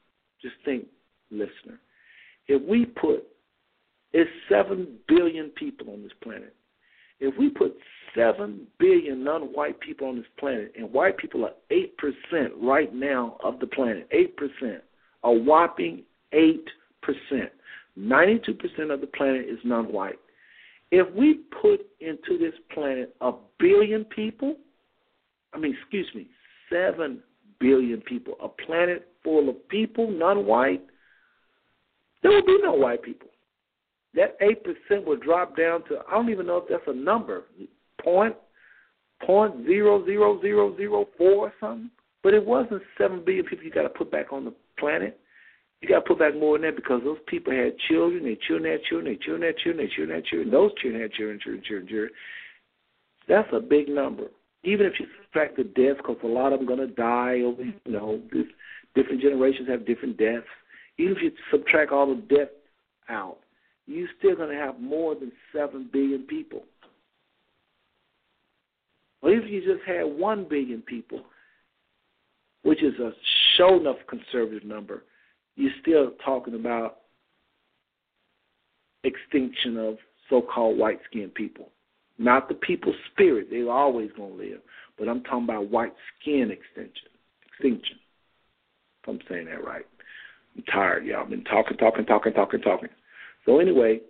just 0.42 0.54
think, 0.64 0.86
listener, 1.30 1.80
if 2.48 2.62
we 2.68 2.86
put, 2.86 3.24
it's 4.12 4.30
7 4.48 4.86
billion 5.08 5.50
people 5.50 5.92
on 5.92 6.02
this 6.02 6.12
planet. 6.22 6.54
If 7.20 7.36
we 7.38 7.48
put 7.48 7.76
7 8.14 8.66
billion 8.78 9.22
non 9.24 9.42
white 9.52 9.78
people 9.80 10.08
on 10.08 10.16
this 10.16 10.26
planet, 10.38 10.72
and 10.76 10.92
white 10.92 11.16
people 11.18 11.44
are 11.44 11.52
8% 11.70 12.50
right 12.60 12.94
now 12.94 13.36
of 13.42 13.60
the 13.60 13.66
planet, 13.66 14.08
8%, 14.10 14.80
a 15.24 15.32
whopping 15.32 16.02
8%. 16.32 16.60
92% 17.98 18.92
of 18.92 19.00
the 19.00 19.06
planet 19.06 19.46
is 19.48 19.58
non 19.64 19.92
white. 19.92 20.18
If 20.90 21.12
we 21.14 21.40
put 21.60 21.80
into 22.00 22.38
this 22.38 22.54
planet 22.72 23.14
a 23.20 23.32
billion 23.58 24.04
people, 24.04 24.56
I 25.52 25.58
mean, 25.58 25.76
excuse 25.80 26.08
me, 26.14 26.28
7 26.70 27.22
billion 27.58 28.00
people, 28.02 28.34
a 28.42 28.48
planet 28.48 29.08
full 29.24 29.48
of 29.48 29.68
people, 29.68 30.10
non 30.10 30.46
white, 30.46 30.82
there 32.22 32.32
will 32.32 32.44
be 32.44 32.58
no 32.62 32.72
white 32.72 33.02
people. 33.02 33.28
That 34.16 34.40
8% 34.40 35.04
will 35.04 35.18
drop 35.18 35.56
down 35.56 35.84
to, 35.84 35.98
I 36.08 36.12
don't 36.12 36.30
even 36.30 36.46
know 36.46 36.56
if 36.56 36.64
that's 36.68 36.82
a 36.86 36.94
number, 36.94 37.44
point, 38.02 38.34
point 39.24 39.66
zero 39.66 40.04
zero 40.04 40.40
zero 40.40 40.76
zero 40.76 41.06
four 41.16 41.48
or 41.48 41.52
something. 41.60 41.90
But 42.22 42.34
it 42.34 42.44
wasn't 42.44 42.82
7 42.98 43.24
billion 43.24 43.44
people 43.44 43.64
you 43.64 43.70
got 43.70 43.82
to 43.82 43.88
put 43.88 44.10
back 44.10 44.32
on 44.32 44.44
the 44.44 44.54
planet. 44.80 45.20
You 45.80 45.88
got 45.88 46.00
to 46.00 46.08
put 46.08 46.18
back 46.18 46.34
more 46.34 46.58
than 46.58 46.62
that 46.62 46.76
because 46.76 47.02
those 47.04 47.18
people 47.28 47.52
had 47.52 47.78
children, 47.88 48.24
their 48.24 48.34
children 48.48 48.72
had 48.72 48.82
children, 48.82 49.12
their 49.12 49.22
children 49.22 49.42
had 49.46 49.56
children, 49.58 49.78
their 49.78 49.88
children 49.94 50.16
had 50.16 50.24
children, 50.24 50.50
those 50.50 50.74
children 50.80 51.02
had 51.02 51.12
children, 51.12 51.38
children, 51.38 51.62
children, 51.62 51.88
children. 51.88 52.10
That's 53.28 53.48
a 53.52 53.60
big 53.60 53.88
number. 53.88 54.24
Even 54.64 54.86
if 54.86 54.94
you 54.98 55.06
subtract 55.22 55.56
the 55.56 55.64
deaths, 55.64 55.98
because 55.98 56.16
a 56.24 56.26
lot 56.26 56.52
of 56.52 56.58
them 56.58 56.66
going 56.66 56.80
to 56.80 56.88
die 56.88 57.42
over, 57.44 57.62
you 57.62 57.92
know, 57.92 58.20
different 58.96 59.20
generations 59.20 59.68
have 59.68 59.86
different 59.86 60.16
deaths. 60.16 60.48
even 60.98 61.16
if 61.16 61.22
you 61.22 61.30
subtract 61.52 61.92
all 61.92 62.06
the 62.06 62.20
debt 62.22 62.52
out, 63.08 63.38
you're 63.86 64.08
still 64.18 64.36
going 64.36 64.50
to 64.50 64.56
have 64.56 64.80
more 64.80 65.14
than 65.14 65.32
7 65.54 65.88
billion 65.92 66.22
people. 66.22 66.62
Or 69.22 69.30
if 69.30 69.48
you 69.50 69.60
just 69.60 69.86
had 69.86 70.04
1 70.04 70.46
billion 70.48 70.82
people, 70.82 71.22
which 72.62 72.82
is 72.82 72.98
a 72.98 73.12
show 73.56 73.78
enough 73.78 73.96
conservative 74.08 74.64
number, 74.64 75.04
you're 75.56 75.72
still 75.80 76.12
talking 76.24 76.54
about 76.54 76.98
extinction 79.04 79.78
of 79.78 79.96
so-called 80.28 80.76
white-skinned 80.76 81.34
people. 81.34 81.70
Not 82.18 82.48
the 82.48 82.54
people's 82.54 82.96
spirit; 83.12 83.48
they're 83.50 83.70
always 83.70 84.10
gonna 84.16 84.34
live. 84.34 84.60
But 84.98 85.08
I'm 85.08 85.22
talking 85.22 85.44
about 85.44 85.70
white 85.70 85.94
skin 86.20 86.50
extinction. 86.50 87.08
Extinction. 87.46 87.98
If 89.02 89.08
I'm 89.08 89.20
saying 89.28 89.46
that 89.46 89.64
right. 89.64 89.86
I'm 90.56 90.62
tired, 90.64 91.04
y'all. 91.04 91.22
I've 91.22 91.30
been 91.30 91.44
talking, 91.44 91.76
talking, 91.76 92.06
talking, 92.06 92.32
talking, 92.32 92.60
talking. 92.62 92.88
So 93.46 93.60
anyway, 93.60 94.00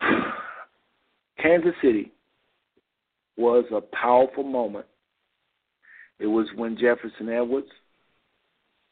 Kansas 1.40 1.74
City 1.80 2.12
was 3.36 3.64
a 3.72 3.80
powerful 3.80 4.44
moment. 4.44 4.86
It 6.18 6.26
was 6.26 6.48
when 6.56 6.76
Jefferson 6.76 7.28
Edwards 7.28 7.68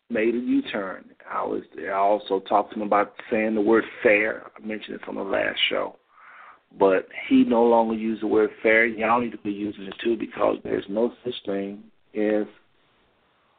made 0.09 0.35
a 0.35 0.39
U-turn. 0.39 1.05
I 1.28 1.44
was 1.44 1.62
I 1.85 1.90
also 1.90 2.39
talked 2.40 2.73
to 2.73 2.77
him 2.77 2.86
about 2.86 3.14
saying 3.31 3.56
the 3.56 3.60
word 3.60 3.85
fair. 4.02 4.44
I 4.56 4.64
mentioned 4.64 5.01
it 5.01 5.09
on 5.09 5.16
the 5.16 5.23
last 5.23 5.59
show. 5.68 5.97
But 6.78 7.09
he 7.28 7.44
no 7.44 7.64
longer 7.64 7.94
used 7.94 8.23
the 8.23 8.28
word 8.28 8.51
fair. 8.62 8.86
Y'all 8.86 9.20
need 9.20 9.32
to 9.32 9.39
be 9.39 9.51
using 9.51 9.85
it 9.85 9.94
too 10.02 10.16
because 10.16 10.59
there's 10.62 10.85
no 10.89 11.12
such 11.24 11.35
thing 11.44 11.82
as 12.14 12.47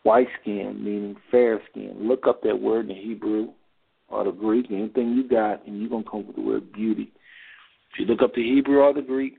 white 0.03 0.27
skin, 0.41 0.81
meaning 0.83 1.17
fair 1.29 1.59
skin. 1.69 1.95
Look 1.99 2.27
up 2.27 2.41
that 2.43 2.59
word 2.61 2.89
in 2.89 2.95
Hebrew 2.95 3.49
or 4.09 4.23
the 4.23 4.31
Greek, 4.31 4.67
anything 4.69 5.13
you 5.13 5.27
got, 5.27 5.65
and 5.65 5.79
you're 5.79 5.89
going 5.89 6.03
to 6.03 6.09
come 6.09 6.19
up 6.21 6.27
with 6.27 6.35
the 6.35 6.41
word 6.41 6.71
beauty. 6.71 7.11
If 7.93 7.99
you 7.99 8.05
look 8.05 8.21
up 8.21 8.33
the 8.35 8.43
Hebrew 8.43 8.79
or 8.79 8.93
the 8.93 9.01
Greek, 9.01 9.37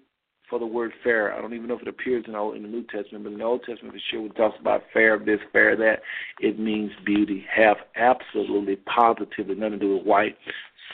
for 0.49 0.59
the 0.59 0.67
word 0.67 0.93
fair. 1.05 1.33
I 1.35 1.41
don't 1.41 1.55
even 1.55 1.69
know 1.69 1.77
if 1.77 1.83
it 1.83 1.89
appears 1.89 2.25
in, 2.27 2.35
in 2.35 2.63
the 2.63 2.69
New 2.69 2.85
Testament, 2.85 3.25
but 3.25 3.33
in 3.33 3.39
the 3.39 3.45
Old 3.45 3.63
Testament, 3.65 3.95
for 3.95 4.01
sure, 4.11 4.23
when 4.23 4.31
it 4.31 4.37
talks 4.37 4.59
about 4.61 4.83
fair 4.93 5.19
this, 5.19 5.41
fair 5.53 5.77
that, 5.77 6.01
it 6.41 6.59
means 6.59 6.91
beauty. 7.05 7.45
Have 7.55 7.77
absolutely, 7.97 8.77
positively 8.77 9.55
nothing 9.55 9.73
to 9.73 9.79
do 9.79 9.97
with 9.97 10.07
white. 10.07 10.37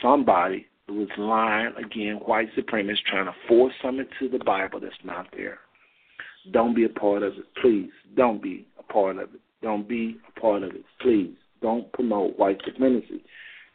Somebody 0.03 0.67
who 0.89 1.03
is 1.03 1.09
lying, 1.17 1.73
again, 1.77 2.17
white 2.27 2.49
supremacists 2.57 3.05
trying 3.07 3.27
to 3.27 3.35
force 3.49 3.73
something 3.83 4.07
to 4.19 4.29
the 4.29 4.43
Bible 4.45 4.81
that's 4.81 4.95
not 5.05 5.27
there. 5.37 5.59
Don't 6.53 6.75
be 6.75 6.85
a 6.85 6.89
part 6.89 7.23
of 7.23 7.35
it. 7.35 7.45
Please, 7.61 7.91
don't 8.17 8.43
be 8.43 8.67
a 8.79 8.93
part 8.93 9.17
of 9.17 9.35
it. 9.35 9.41
Don't 9.63 9.89
be 9.89 10.19
a 10.29 10.41
part 10.41 10.63
of 10.63 10.71
it. 10.71 10.85
Please, 11.01 11.35
don't 11.63 11.91
promote 11.93 12.39
white 12.39 12.61
supremacy. 12.67 13.25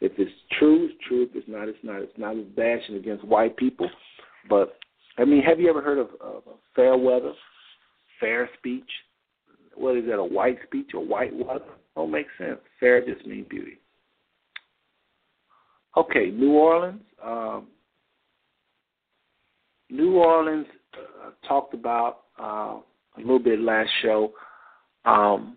If 0.00 0.12
it's 0.18 0.30
true, 0.58 0.86
it's 0.86 0.94
true. 1.06 1.24
If 1.24 1.30
it's 1.34 1.48
not, 1.48 1.68
it's 1.68 1.78
not. 1.82 2.00
It's 2.00 2.18
not 2.18 2.36
a 2.36 2.42
bashing 2.42 2.96
against 2.96 3.24
white 3.24 3.56
people, 3.56 3.88
but 4.48 4.78
I 5.18 5.24
mean, 5.24 5.42
have 5.42 5.60
you 5.60 5.68
ever 5.68 5.82
heard 5.82 5.98
of, 5.98 6.08
of 6.20 6.42
fair 6.74 6.96
weather, 6.96 7.32
fair 8.18 8.48
speech? 8.58 8.88
What 9.74 9.96
is 9.96 10.04
that, 10.06 10.16
a 10.16 10.24
white 10.24 10.58
speech 10.66 10.90
or 10.94 11.04
white 11.04 11.34
weather? 11.34 11.64
Don't 11.94 12.10
make 12.10 12.26
sense. 12.38 12.58
Fair 12.78 13.04
just 13.04 13.26
means 13.26 13.46
beauty. 13.48 13.78
Okay, 15.96 16.30
New 16.30 16.52
Orleans. 16.52 17.00
Um, 17.22 17.66
New 19.90 20.16
Orleans 20.16 20.66
uh, 20.94 21.30
talked 21.46 21.74
about 21.74 22.20
uh, 22.40 22.78
a 23.16 23.18
little 23.18 23.38
bit 23.38 23.60
last 23.60 23.90
show. 24.02 24.32
Um, 25.04 25.56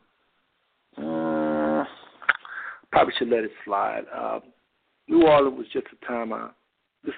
uh, 0.97 1.32
probably 2.93 3.13
should 3.17 3.29
let 3.29 3.43
it 3.43 3.51
slide. 3.65 4.03
Uh, 4.15 4.39
New 5.07 5.23
Orleans 5.23 5.57
was 5.57 5.67
just 5.73 5.87
a 5.91 6.05
time 6.05 6.31
I 6.31 6.49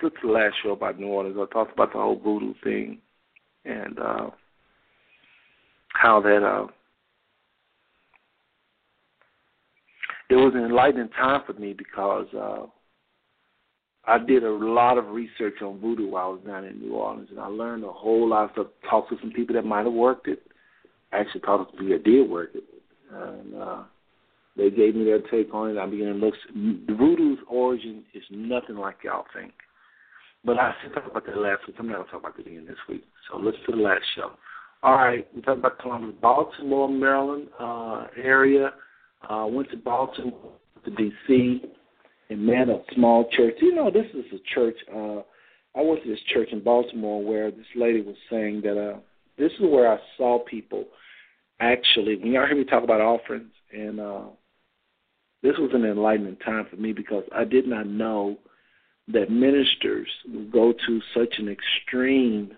look 0.02 0.16
to 0.16 0.28
the 0.28 0.34
last 0.34 0.56
show 0.64 0.72
about 0.72 0.98
New 0.98 1.08
Orleans. 1.08 1.36
I 1.38 1.54
talked 1.54 1.74
about 1.74 1.92
the 1.92 2.00
whole 2.00 2.18
voodoo 2.18 2.54
thing 2.64 3.00
and 3.66 4.00
uh, 4.00 4.30
how 5.90 6.22
that 6.22 6.44
uh, 6.44 6.68
it 10.30 10.36
was 10.36 10.54
an 10.56 10.64
enlightening 10.64 11.10
time 11.10 11.42
for 11.46 11.54
me 11.54 11.74
because 11.74 12.28
uh, 12.34 12.66
I 14.06 14.18
did 14.18 14.46
a 14.46 14.50
lot 14.50 14.98
of 14.98 15.10
research 15.10 15.62
on 15.62 15.82
voodoo 15.82 16.08
while 16.08 16.28
I 16.28 16.30
was 16.30 16.42
down 16.48 16.64
in 16.64 16.80
New 16.80 16.94
Orleans, 16.94 17.28
and 17.32 17.40
I 17.40 17.48
learned 17.48 17.84
a 17.84 17.92
whole 17.92 18.30
lot 18.30 18.46
of 18.46 18.52
stuff. 18.54 18.68
Talked 18.90 19.10
to 19.10 19.18
some 19.20 19.32
people 19.32 19.56
that 19.56 19.66
might 19.66 19.84
have 19.84 19.94
worked 19.94 20.30
it. 20.30 20.42
I 21.12 21.18
actually 21.18 21.42
talked 21.42 21.72
to 21.72 21.78
people 21.78 21.98
that 21.98 22.06
did 22.06 22.30
work 22.30 22.52
it, 22.54 22.64
and 23.12 23.62
uh, 23.62 23.84
they 24.58 24.70
gave 24.70 24.96
me 24.96 25.04
their 25.04 25.20
take 25.20 25.54
on 25.54 25.70
it. 25.70 25.78
I 25.78 25.86
began 25.86 26.08
to 26.08 26.14
look. 26.14 26.34
The 26.54 26.94
voodoo's 26.94 27.40
origin 27.50 28.04
is 28.14 28.24
nothing 28.30 28.78
like 28.78 28.98
y'all 29.04 29.26
think. 29.36 29.54
But 30.46 30.60
I 30.60 30.74
said 30.82 30.94
talk 30.94 31.10
about 31.10 31.26
that 31.26 31.38
last 31.38 31.68
week. 31.68 31.76
I'm 31.80 31.88
not 31.88 31.96
going 31.96 32.06
to 32.06 32.12
talk 32.12 32.22
about 32.22 32.40
it 32.40 32.48
again 32.48 32.66
this 32.68 32.78
week. 32.88 33.04
So 33.30 33.38
let's 33.38 33.58
do 33.68 33.76
the 33.76 33.82
last 33.82 34.04
show. 34.16 34.32
All 34.84 34.96
right, 34.96 35.28
we 35.36 35.42
talked 35.42 35.60
about 35.60 35.80
Columbus, 35.80 36.16
Baltimore, 36.22 36.88
Maryland 36.88 37.48
uh, 37.60 38.06
area. 38.22 38.72
Uh, 39.28 39.48
went 39.50 39.72
to 39.72 39.78
Baltimore, 39.78 40.52
to 40.84 40.92
D.C., 40.92 41.64
and 42.30 42.46
met 42.46 42.70
a 42.70 42.82
small 42.94 43.28
church. 43.36 43.56
You 43.60 43.74
know, 43.74 43.90
this 43.90 44.06
is 44.14 44.26
a 44.32 44.54
church. 44.54 44.76
Uh, 44.94 45.22
I 45.76 45.82
went 45.82 46.04
to 46.04 46.10
this 46.10 46.20
church 46.32 46.50
in 46.52 46.64
Baltimore 46.64 47.24
where 47.24 47.50
this 47.50 47.66
lady 47.76 48.02
was 48.02 48.16
saying 48.30 48.62
that 48.62 48.80
uh, 48.80 49.00
this 49.38 49.52
is 49.54 49.62
where 49.62 49.92
I 49.92 49.98
saw 50.18 50.40
people 50.40 50.86
actually. 51.60 52.18
When 52.18 52.32
y'all 52.32 52.46
hear 52.46 52.56
me 52.56 52.66
talk 52.66 52.84
about 52.84 53.02
offerings, 53.02 53.52
and 53.72 54.00
uh, 54.00 54.24
this 55.46 55.58
was 55.58 55.72
an 55.74 55.86
enlightening 55.86 56.38
time 56.38 56.66
for 56.70 56.76
me 56.78 56.92
because 56.94 57.24
I 57.34 57.44
did 57.44 57.68
not 57.68 57.88
know– 57.88 58.38
that 59.08 59.30
ministers 59.30 60.08
would 60.28 60.52
go 60.52 60.74
to 60.74 61.02
such 61.14 61.36
an 61.38 61.50
extreme. 61.50 62.56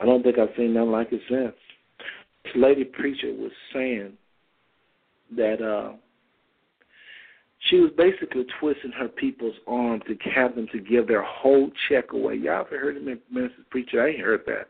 I 0.00 0.04
don't 0.04 0.22
think 0.22 0.38
I've 0.38 0.54
seen 0.56 0.74
nothing 0.74 0.90
like 0.90 1.12
it 1.12 1.20
since. 1.28 1.54
This 2.44 2.52
lady 2.56 2.84
preacher 2.84 3.32
was 3.32 3.52
saying 3.72 4.14
that 5.36 5.62
uh, 5.62 5.92
she 7.68 7.76
was 7.80 7.90
basically 7.96 8.46
twisting 8.58 8.92
her 8.92 9.08
people's 9.08 9.56
arm 9.66 10.00
to 10.08 10.16
have 10.30 10.54
them 10.54 10.66
to 10.72 10.80
give 10.80 11.06
their 11.06 11.22
whole 11.22 11.70
check 11.88 12.12
away. 12.12 12.34
Y'all 12.36 12.66
ever 12.66 12.78
heard 12.78 12.96
of 12.96 13.02
ministers 13.02 13.64
preacher? 13.70 14.02
I 14.02 14.10
ain't 14.10 14.20
heard 14.20 14.42
that. 14.46 14.68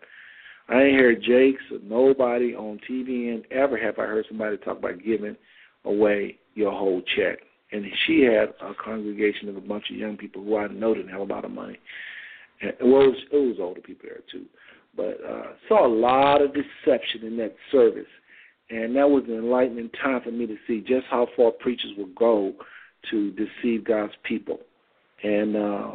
I 0.68 0.82
ain't 0.82 1.00
heard 1.00 1.22
Jakes 1.22 1.62
or 1.72 1.78
nobody 1.82 2.54
on 2.54 2.78
TV 2.88 3.32
and 3.32 3.44
ever 3.50 3.78
have 3.78 3.98
I 3.98 4.02
heard 4.02 4.26
somebody 4.28 4.58
talk 4.58 4.78
about 4.78 5.02
giving 5.02 5.36
away 5.84 6.36
your 6.58 6.72
whole 6.72 7.00
check 7.16 7.38
and 7.72 7.84
she 8.06 8.22
had 8.22 8.54
a 8.60 8.74
congregation 8.74 9.48
of 9.48 9.56
a 9.56 9.60
bunch 9.60 9.84
of 9.90 9.96
young 9.96 10.16
people 10.16 10.42
who 10.42 10.56
I 10.56 10.68
know 10.68 10.94
didn't 10.94 11.10
have 11.10 11.20
a 11.20 11.24
lot 11.24 11.44
of 11.44 11.50
money. 11.50 11.78
And 12.60 12.72
well, 12.80 13.02
it 13.02 13.08
was, 13.08 13.16
it 13.32 13.36
was 13.36 13.56
older 13.60 13.80
people 13.80 14.08
there 14.08 14.20
too, 14.30 14.46
but 14.96 15.18
uh, 15.28 15.52
saw 15.68 15.86
a 15.86 15.88
lot 15.88 16.42
of 16.42 16.52
deception 16.54 17.24
in 17.24 17.36
that 17.38 17.54
service, 17.70 18.08
and 18.70 18.96
that 18.96 19.08
was 19.08 19.24
an 19.28 19.34
enlightening 19.34 19.90
time 20.02 20.22
for 20.22 20.30
me 20.30 20.46
to 20.46 20.56
see 20.66 20.80
just 20.80 21.06
how 21.10 21.28
far 21.36 21.50
preachers 21.52 21.92
will 21.96 22.10
go 22.18 22.52
to 23.10 23.32
deceive 23.32 23.84
God's 23.84 24.14
people, 24.24 24.58
and 25.22 25.56
uh, 25.56 25.92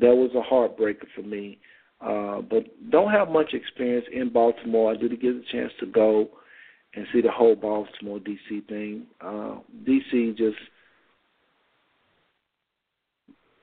that 0.00 0.14
was 0.14 0.30
a 0.34 0.54
heartbreaker 0.54 1.06
for 1.14 1.22
me. 1.22 1.58
Uh, 2.00 2.42
but 2.42 2.64
don't 2.90 3.10
have 3.10 3.28
much 3.28 3.54
experience 3.54 4.06
in 4.12 4.30
Baltimore. 4.30 4.92
I 4.92 4.96
did 4.96 5.18
get 5.20 5.30
a 5.30 5.42
chance 5.50 5.72
to 5.80 5.86
go 5.86 6.28
and 6.96 7.06
see 7.12 7.20
the 7.20 7.30
whole 7.30 7.54
Baltimore 7.54 8.18
DC 8.18 8.66
thing. 8.68 9.06
Uh, 9.20 9.56
DC 9.86 10.36
just 10.36 10.56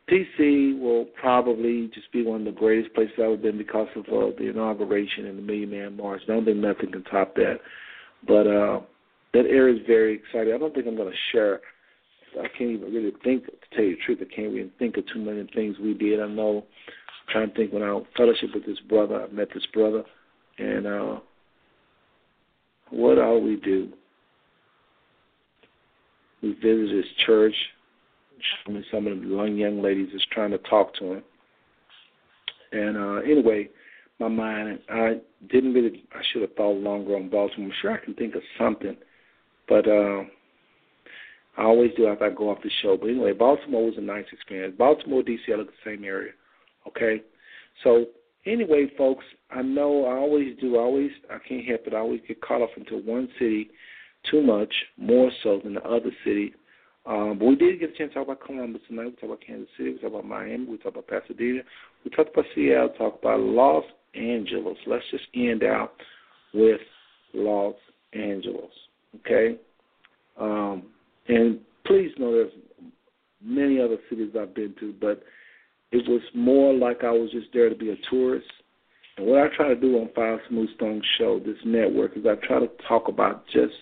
DC 0.10 0.80
will 0.80 1.06
probably 1.20 1.90
just 1.94 2.12
be 2.12 2.24
one 2.24 2.42
of 2.42 2.54
the 2.54 2.60
greatest 2.60 2.94
places 2.94 3.14
I've 3.18 3.26
ever 3.26 3.38
been 3.38 3.58
because 3.58 3.88
of 3.96 4.06
uh, 4.06 4.36
the 4.38 4.50
inauguration 4.50 5.26
and 5.26 5.38
the 5.38 5.42
Million 5.42 5.72
Man 5.72 5.98
March. 5.98 6.22
I 6.26 6.34
don't 6.34 6.46
think 6.46 6.58
nothing 6.58 6.92
can 6.92 7.04
top 7.06 7.36
that. 7.36 7.60
But 8.28 8.48
uh, 8.48 8.82
that 9.34 9.46
area 9.46 9.76
is 9.76 9.82
very 9.88 10.16
exciting. 10.16 10.54
I 10.54 10.58
don't 10.58 10.74
think 10.74 10.88
I'm 10.88 10.96
going 10.96 11.12
to 11.12 11.18
share. 11.32 11.62
I 12.40 12.48
can't 12.58 12.72
even 12.72 12.94
really 12.94 13.14
think, 13.24 13.46
to 13.46 13.52
tell 13.76 13.84
you 13.84 13.96
the 13.96 14.02
truth, 14.06 14.20
I 14.22 14.36
can't 14.36 14.54
even 14.54 14.72
think 14.78 14.98
of 14.98 15.06
too 15.08 15.20
many 15.20 15.48
things 15.54 15.78
we 15.80 15.94
did. 15.94 16.20
I 16.20 16.28
know, 16.28 16.66
I'm 16.88 17.32
trying 17.32 17.50
to 17.50 17.56
think 17.56 17.72
when 17.72 17.84
I 17.84 18.00
fellowship 18.18 18.50
with 18.54 18.66
this 18.66 18.80
brother, 18.90 19.24
I 19.24 19.34
met 19.34 19.50
this 19.54 19.66
brother, 19.74 20.04
and 20.58 20.88
uh, 20.88 21.20
what 22.94 23.20
all 23.20 23.42
we 23.42 23.56
do? 23.58 23.90
We 26.42 26.54
visited 26.54 26.96
his 26.96 27.06
church 27.26 27.56
me 28.68 28.84
some 28.92 29.08
of 29.08 29.20
the 29.20 29.28
young 29.28 29.56
young 29.58 29.82
ladies 29.82 30.14
is 30.14 30.26
trying 30.32 30.52
to 30.52 30.58
talk 30.60 30.94
to 30.96 31.14
him. 31.14 31.24
And 32.72 32.98
uh, 32.98 33.16
anyway, 33.30 33.70
my 34.20 34.28
mind, 34.28 34.80
I 34.90 35.20
didn't 35.50 35.74
really, 35.74 36.04
I 36.14 36.22
should 36.32 36.42
have 36.42 36.54
thought 36.56 36.78
longer 36.78 37.16
on 37.16 37.30
Baltimore. 37.30 37.68
I'm 37.70 37.74
sure 37.82 37.92
I 37.92 38.04
can 38.04 38.14
think 38.16 38.36
of 38.36 38.42
something, 38.58 38.96
but 39.68 39.88
uh, 39.88 40.24
I 41.58 41.64
always 41.64 41.92
do 41.96 42.08
after 42.08 42.26
I 42.26 42.30
go 42.30 42.50
off 42.50 42.64
the 42.64 42.72
show. 42.82 42.98
But 42.98 43.10
anyway, 43.10 43.34
Baltimore 43.34 43.86
was 43.86 43.98
a 43.98 44.02
nice 44.02 44.26
experience. 44.32 44.76
Baltimore, 44.78 45.24
D.C., 45.24 45.52
I 45.52 45.58
look 45.58 45.68
the 45.68 45.92
same 45.92 46.04
area. 46.04 46.32
Okay, 46.88 47.22
so 47.84 48.06
anyway, 48.46 48.88
folks, 48.98 49.26
I 49.52 49.62
know 49.62 50.06
I 50.06 50.16
always 50.16 50.58
do. 50.60 50.78
I 50.78 50.82
always, 50.82 51.12
I 51.30 51.38
can't 51.48 51.66
help 51.66 51.82
it. 51.88 51.94
I 51.94 52.00
always 52.00 52.22
get 52.28 52.42
caught 52.42 52.62
up 52.62 52.72
into 52.78 52.98
one 52.98 53.28
city 53.40 53.70
too 54.30 54.42
much, 54.42 54.74
more 54.98 55.32
so 55.44 55.60
than 55.64 55.76
the 55.76 55.84
other 55.84 56.12
cities. 56.26 56.54
Um, 57.06 57.38
but 57.38 57.46
we 57.46 57.56
did 57.56 57.80
get 57.80 57.90
a 57.90 57.98
chance 57.98 58.12
to 58.12 58.20
talk 58.20 58.28
about 58.28 58.46
Columbus 58.46 58.82
tonight. 58.88 59.06
We 59.06 59.12
talked 59.12 59.24
about 59.24 59.44
Kansas 59.46 59.68
City. 59.78 59.92
We 59.92 59.98
talked 59.98 60.14
about 60.14 60.26
Miami. 60.26 60.66
We 60.66 60.78
talked 60.78 60.96
about 60.96 61.08
Pasadena. 61.08 61.62
We 62.06 62.12
talked 62.12 62.32
about 62.32 62.46
Seattle. 62.56 62.90
Talked 62.98 63.24
about 63.24 63.42
Los 63.42 63.84
Angeles. 64.16 64.78
Let's 64.88 65.04
just 65.12 65.26
end 65.36 65.64
out 65.64 65.94
with 66.54 66.80
Los 67.34 67.76
Angeles. 68.14 68.72
Okay. 69.20 69.58
Um, 70.40 70.84
and 71.28 71.60
please 71.86 72.12
know 72.18 72.32
there's 72.32 72.54
many 73.44 73.82
other 73.82 73.98
cities 74.10 74.32
I've 74.40 74.56
been 74.56 74.74
to, 74.80 74.94
but 75.00 75.24
it 75.94 76.10
was 76.10 76.22
more 76.34 76.74
like 76.74 77.04
I 77.04 77.12
was 77.12 77.30
just 77.32 77.48
there 77.54 77.70
to 77.70 77.76
be 77.76 77.92
a 77.92 77.96
tourist. 78.10 78.48
And 79.18 79.28
what 79.28 79.40
I 79.40 79.56
try 79.56 79.68
to 79.68 79.76
do 79.76 80.00
on 80.00 80.10
Five 80.16 80.40
Smooth 80.50 80.70
Stones 80.76 81.04
Show, 81.20 81.40
this 81.40 81.58
network, 81.64 82.18
is 82.18 82.26
I 82.26 82.34
try 82.46 82.60
to 82.60 82.70
talk 82.88 83.10
about 83.10 83.46
just 83.46 83.76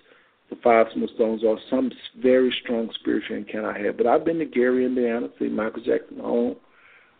the 0.49 0.57
Five 0.61 0.87
Smooth 0.93 1.09
Stones 1.15 1.41
or 1.45 1.57
some 1.69 1.89
very 2.21 2.53
strong 2.63 2.89
spiritual 2.99 3.37
encounter 3.37 3.71
I 3.71 3.81
had. 3.81 3.95
But 3.95 4.07
I've 4.07 4.25
been 4.25 4.39
to 4.39 4.45
Gary, 4.45 4.85
Indiana, 4.85 5.29
see 5.39 5.47
Michael 5.47 5.83
Jackson 5.83 6.19
home. 6.19 6.55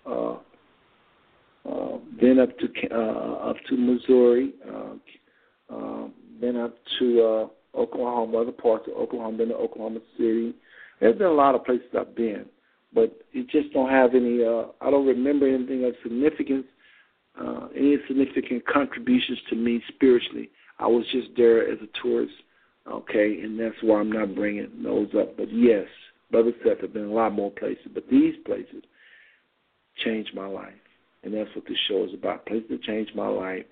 Uh, 0.05 0.35
uh, 1.63 1.97
been 2.19 2.39
up 2.39 2.49
to 2.59 2.68
uh, 2.93 3.49
up 3.49 3.55
to 3.69 3.77
Missouri. 3.77 4.53
Uh, 4.68 5.73
uh, 5.73 6.07
been 6.41 6.57
up 6.57 6.76
to 6.99 7.22
uh, 7.22 7.80
Oklahoma, 7.80 8.41
other 8.41 8.51
parts 8.51 8.89
of 8.89 9.01
Oklahoma. 9.01 9.38
Been 9.38 9.49
to 9.49 9.55
Oklahoma 9.55 9.99
City. 10.18 10.53
There's 10.99 11.18
been 11.18 11.27
a 11.27 11.31
lot 11.31 11.55
of 11.55 11.63
places 11.63 11.88
I've 11.97 12.13
been, 12.13 12.45
but 12.93 13.22
it 13.34 13.49
just 13.49 13.73
don't 13.73 13.89
have 13.89 14.15
any. 14.15 14.43
Uh, 14.43 14.65
I 14.81 14.89
don't 14.89 15.05
remember 15.05 15.47
anything 15.47 15.85
of 15.85 15.93
significance, 16.03 16.65
uh, 17.39 17.68
any 17.76 17.97
significant 18.07 18.65
contributions 18.68 19.39
to 19.49 19.55
me 19.55 19.81
spiritually. 19.88 20.49
I 20.80 20.88
was 20.88 21.05
just 21.11 21.30
there 21.38 21.69
as 21.72 21.77
a 21.81 22.01
tourist, 22.01 22.34
okay, 22.89 23.39
and 23.41 23.59
that's 23.59 23.76
why 23.81 23.99
I'm 23.99 24.11
not 24.11 24.35
bringing 24.35 24.69
those 24.84 25.09
up. 25.18 25.38
But 25.38 25.53
yes, 25.53 25.85
Brother 26.31 26.51
Seth, 26.63 26.81
have 26.81 26.93
been 26.93 27.05
a 27.05 27.13
lot 27.13 27.34
more 27.34 27.51
places, 27.51 27.88
but 27.93 28.03
these 28.09 28.35
places 28.45 28.84
changed 30.03 30.34
my 30.34 30.47
life, 30.47 30.73
and 31.23 31.34
that's 31.34 31.49
what 31.55 31.65
this 31.68 31.77
show 31.88 32.03
is 32.03 32.13
about. 32.13 32.45
Places 32.45 32.69
that 32.72 32.84
changed 32.84 33.15
my 33.15 33.27
life 33.27 33.65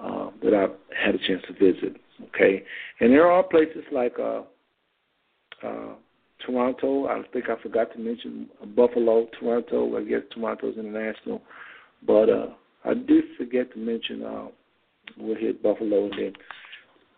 uh, 0.00 0.30
that 0.42 0.54
I've 0.54 0.76
had 0.96 1.14
a 1.14 1.18
chance 1.18 1.42
to 1.48 1.52
visit, 1.52 1.96
okay, 2.28 2.64
and 3.00 3.12
there 3.12 3.30
are 3.30 3.42
places 3.42 3.84
like. 3.92 4.18
Uh, 4.18 4.42
uh, 5.62 5.94
Toronto. 6.46 7.06
I 7.06 7.22
think 7.32 7.46
I 7.48 7.60
forgot 7.62 7.92
to 7.92 7.98
mention 7.98 8.48
Buffalo, 8.74 9.28
Toronto. 9.38 9.96
I 9.96 10.04
guess 10.04 10.20
Toronto's 10.34 10.76
international, 10.76 11.42
but 12.06 12.28
uh, 12.28 12.46
I 12.84 12.94
did 12.94 13.24
forget 13.38 13.72
to 13.72 13.78
mention 13.78 14.22
uh, 14.24 14.46
we'll 15.18 15.36
hit 15.36 15.62
Buffalo 15.62 16.06
and 16.06 16.14
then 16.18 16.32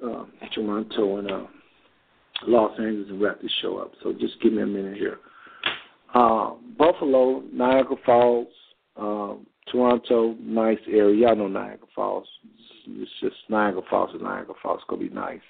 uh, 0.08 0.24
Toronto 0.54 1.18
and 1.18 1.30
uh, 1.30 1.46
Los 2.46 2.78
Angeles 2.78 3.08
and 3.10 3.20
wrap 3.20 3.40
this 3.40 3.50
show 3.62 3.78
up. 3.78 3.92
So 4.02 4.12
just 4.12 4.40
give 4.42 4.52
me 4.52 4.62
a 4.62 4.66
minute 4.66 4.96
here. 4.96 5.18
Uh, 6.14 6.52
Buffalo, 6.78 7.42
Niagara 7.52 7.96
Falls, 8.04 8.48
um, 8.96 9.46
Toronto, 9.70 10.36
nice 10.40 10.78
area. 10.88 11.26
Y'all 11.26 11.36
know 11.36 11.48
Niagara 11.48 11.88
Falls. 11.94 12.26
It's 12.86 13.10
just 13.20 13.36
Niagara 13.48 13.82
Falls 13.88 14.10
and 14.12 14.22
Niagara 14.22 14.54
Falls. 14.62 14.80
It's 14.80 14.88
gonna 14.88 15.02
be 15.02 15.14
nice. 15.14 15.40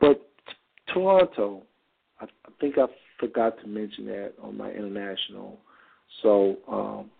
But 0.00 0.28
Toronto, 0.92 1.62
I, 2.22 2.24
I 2.24 2.50
think 2.60 2.78
I 2.78 2.86
forgot 3.18 3.60
to 3.60 3.66
mention 3.66 4.06
that 4.06 4.32
on 4.42 4.56
my 4.56 4.70
international. 4.70 5.58
So 6.22 6.56
um, 6.70 7.10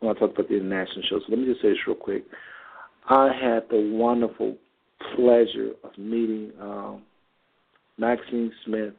when 0.00 0.14
I 0.14 0.18
talk 0.18 0.34
about 0.34 0.48
the 0.48 0.56
international 0.56 1.02
show, 1.08 1.18
so 1.20 1.24
let 1.28 1.38
me 1.38 1.46
just 1.46 1.62
say 1.62 1.70
this 1.70 1.78
real 1.86 1.96
quick. 1.96 2.24
I 3.08 3.26
had 3.32 3.68
the 3.70 3.90
wonderful 3.94 4.56
pleasure 5.14 5.70
of 5.84 5.96
meeting 5.96 6.52
um, 6.60 7.02
Maxine 7.96 8.52
Smith, 8.64 8.94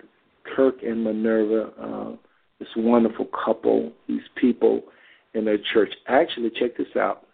Kirk 0.56 0.76
and 0.84 1.04
Minerva, 1.04 1.72
uh, 1.80 2.16
this 2.60 2.68
wonderful 2.76 3.28
couple, 3.46 3.92
these 4.08 4.22
people 4.36 4.82
in 5.34 5.46
their 5.46 5.60
church. 5.74 5.94
Actually, 6.08 6.52
check 6.60 6.78
this 6.78 6.88
out. 6.98 7.26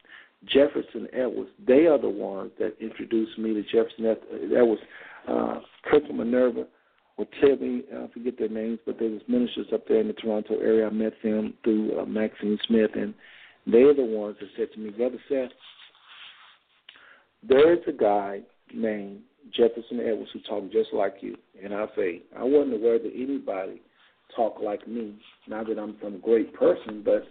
Jefferson 0.45 1.07
Edwards, 1.12 1.49
they 1.66 1.88
are 1.88 1.99
the 1.99 2.10
ones 2.10 2.52
that 2.60 2.76
introduced 2.80 3.38
me 3.40 3.53
to 3.53 3.64
Jefferson 3.64 4.16
Edwards. 4.56 4.82
Uh, 5.28 5.60
Kirk 5.90 6.03
and 6.07 6.20
Minerva 6.20 6.68
or 7.18 7.26
Tilly, 7.40 7.84
I 7.96 8.08
forget 8.14 8.38
their 8.38 8.50
names, 8.50 8.80
but 8.86 9.00
there 9.00 9.10
was 9.10 9.22
ministers 9.28 9.68
up 9.74 9.88
there 9.88 10.02
in 10.02 10.08
the 10.08 10.14
Toronto 10.14 10.60
area. 10.60 10.88
I 10.88 10.90
met 10.90 11.14
them 11.24 11.54
through 11.64 12.00
uh, 12.00 12.06
Maxine 12.06 12.60
Smith, 12.68 12.92
and 12.96 13.14
they're 13.66 13.94
the 13.94 14.04
ones 14.04 14.36
that 14.40 14.50
said 14.58 14.74
to 14.74 14.80
me, 14.80 14.90
Brother 14.90 15.18
Seth, 15.30 15.52
there 17.48 17.74
is 17.74 17.80
a 17.88 17.94
guy 17.94 18.42
named 18.74 19.22
Jefferson 19.56 20.00
Edwards 20.00 20.32
who 20.34 20.40
talks 20.42 20.74
just 20.74 20.94
like 20.94 21.16
you. 21.22 21.38
And 21.64 21.74
I 21.74 21.86
say, 21.96 22.22
I 22.38 22.44
wasn't 22.44 22.76
aware 22.76 23.00
that 23.00 23.12
anybody 23.16 23.82
talked 24.36 24.62
like 24.62 24.88
me. 24.88 25.16
Not 25.48 25.68
that 25.68 25.80
I'm 25.80 25.96
some 26.02 26.20
great 26.20 26.54
person, 26.54 27.02
but 27.06 27.24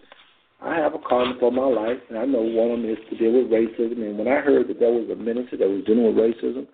I 0.63 0.77
have 0.77 0.95
a 0.95 0.99
calling 0.99 1.37
for 1.39 1.53
my 1.53 1.67
life, 1.67 1.99
and 2.09 2.19
I 2.19 2.25
know 2.25 2.41
one 2.41 2.71
of 2.71 2.81
them 2.81 2.91
is 2.91 2.99
to 3.11 3.19
deal 3.19 3.33
with 3.33 3.51
racism. 3.51 4.03
And 4.03 4.17
when 4.17 4.29
I 4.29 4.41
heard 4.41 4.69
that 4.69 4.81
there 4.81 4.93
was 4.93 5.11
a 5.11 5.17
minister 5.17 5.57
that 5.59 5.69
was 5.69 5.85
dealing 5.85 6.07
with 6.07 6.17
racism, 6.17 6.67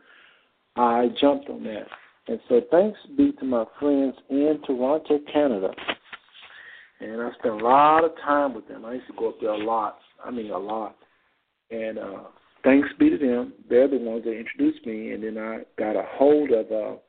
I 0.76 1.08
jumped 1.20 1.48
on 1.48 1.64
that. 1.64 1.86
And 2.30 2.38
so 2.48 2.60
thanks 2.70 2.96
be 3.16 3.32
to 3.40 3.44
my 3.44 3.64
friends 3.80 4.14
in 4.28 4.60
Toronto, 4.64 5.18
Canada. 5.32 5.70
And 7.00 7.20
I 7.20 7.30
spent 7.40 7.60
a 7.60 7.64
lot 7.64 8.04
of 8.04 8.12
time 8.24 8.54
with 8.54 8.68
them. 8.68 8.84
I 8.84 8.94
used 8.94 9.08
to 9.08 9.14
go 9.18 9.30
up 9.30 9.40
there 9.40 9.50
a 9.50 9.64
lot. 9.64 9.98
I 10.24 10.30
mean, 10.30 10.52
a 10.52 10.58
lot. 10.58 10.94
And 11.72 11.98
uh, 11.98 12.20
thanks 12.62 12.88
be 13.00 13.10
to 13.10 13.18
them. 13.18 13.52
They're 13.68 13.88
the 13.88 13.98
ones 13.98 14.22
that 14.24 14.38
introduced 14.38 14.86
me. 14.86 15.10
And 15.10 15.24
then 15.24 15.38
I 15.38 15.62
got 15.76 15.96
a 15.96 16.04
hold 16.06 16.52
of, 16.52 16.66
uh, 16.66 17.00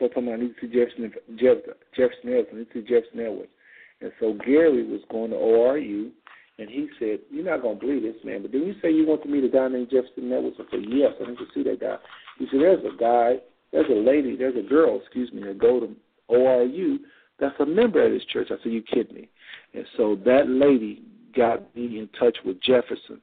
so 0.00 0.08
I 0.16 0.36
need 0.36 0.54
to 0.60 0.60
see 0.60 0.74
Jefferson, 0.74 1.12
Jeff, 1.38 1.58
Jefferson 1.94 2.30
Edwards. 2.30 2.48
I 2.52 2.56
need 2.56 2.72
to 2.72 2.82
Jefferson 2.82 3.20
Edwards. 3.20 3.52
And 4.00 4.10
so 4.18 4.36
Gary 4.44 4.84
was 4.84 5.02
going 5.08 5.30
to 5.30 5.36
ORU. 5.36 6.10
And 6.58 6.68
he 6.68 6.88
said, 6.98 7.20
You're 7.30 7.44
not 7.44 7.62
going 7.62 7.78
to 7.78 7.86
believe 7.86 8.02
this, 8.02 8.24
man. 8.24 8.42
But 8.42 8.50
didn't 8.50 8.66
you 8.66 8.74
say 8.82 8.90
you 8.90 9.06
want 9.06 9.22
to 9.22 9.28
meet 9.28 9.44
a 9.44 9.48
guy 9.48 9.68
named 9.68 9.90
Jefferson 9.92 10.32
Edwards? 10.32 10.56
I 10.58 10.64
said, 10.68 10.84
Yes, 10.88 11.12
I 11.24 11.30
need 11.30 11.38
to 11.38 11.46
see 11.54 11.62
that 11.62 11.78
guy. 11.78 11.96
He 12.40 12.46
said, 12.50 12.58
There's 12.58 12.84
a 12.84 12.98
guy 12.98 13.38
there's 13.72 13.90
a 13.90 13.94
lady, 13.94 14.36
there's 14.36 14.56
a 14.56 14.68
girl, 14.68 15.00
excuse 15.00 15.32
me, 15.32 15.42
that 15.44 15.58
go 15.58 15.80
to 15.80 15.94
ORU 16.30 16.98
that's 17.42 17.58
a 17.58 17.66
member 17.66 18.04
of 18.04 18.12
this 18.12 18.24
church. 18.32 18.48
I 18.50 18.62
said, 18.62 18.72
you 18.72 18.82
kidding 18.82 19.14
me? 19.14 19.28
And 19.74 19.84
so 19.96 20.16
that 20.24 20.48
lady 20.48 21.02
got 21.36 21.74
me 21.74 21.98
in 21.98 22.08
touch 22.18 22.36
with 22.44 22.62
Jefferson, 22.62 23.20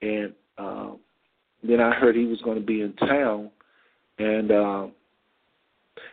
and 0.00 0.32
uh, 0.56 0.92
then 1.62 1.80
I 1.80 1.92
heard 1.92 2.16
he 2.16 2.24
was 2.24 2.40
going 2.40 2.58
to 2.58 2.64
be 2.64 2.80
in 2.80 2.94
town, 2.94 3.50
and 4.18 4.50
uh, 4.50 4.86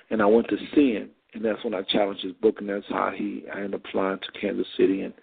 and 0.09 0.21
I 0.21 0.25
went 0.25 0.49
to 0.49 0.57
see 0.75 0.93
him, 0.93 1.09
and 1.33 1.45
that's 1.45 1.63
when 1.63 1.73
I 1.73 1.83
challenged 1.83 2.23
his 2.23 2.33
book, 2.33 2.55
and 2.59 2.69
that's 2.69 2.85
how 2.89 3.11
he 3.15 3.45
I 3.53 3.57
ended 3.57 3.75
up 3.75 3.81
flying 3.91 4.19
to 4.19 4.39
Kansas 4.39 4.67
City, 4.77 5.01
and 5.01 5.13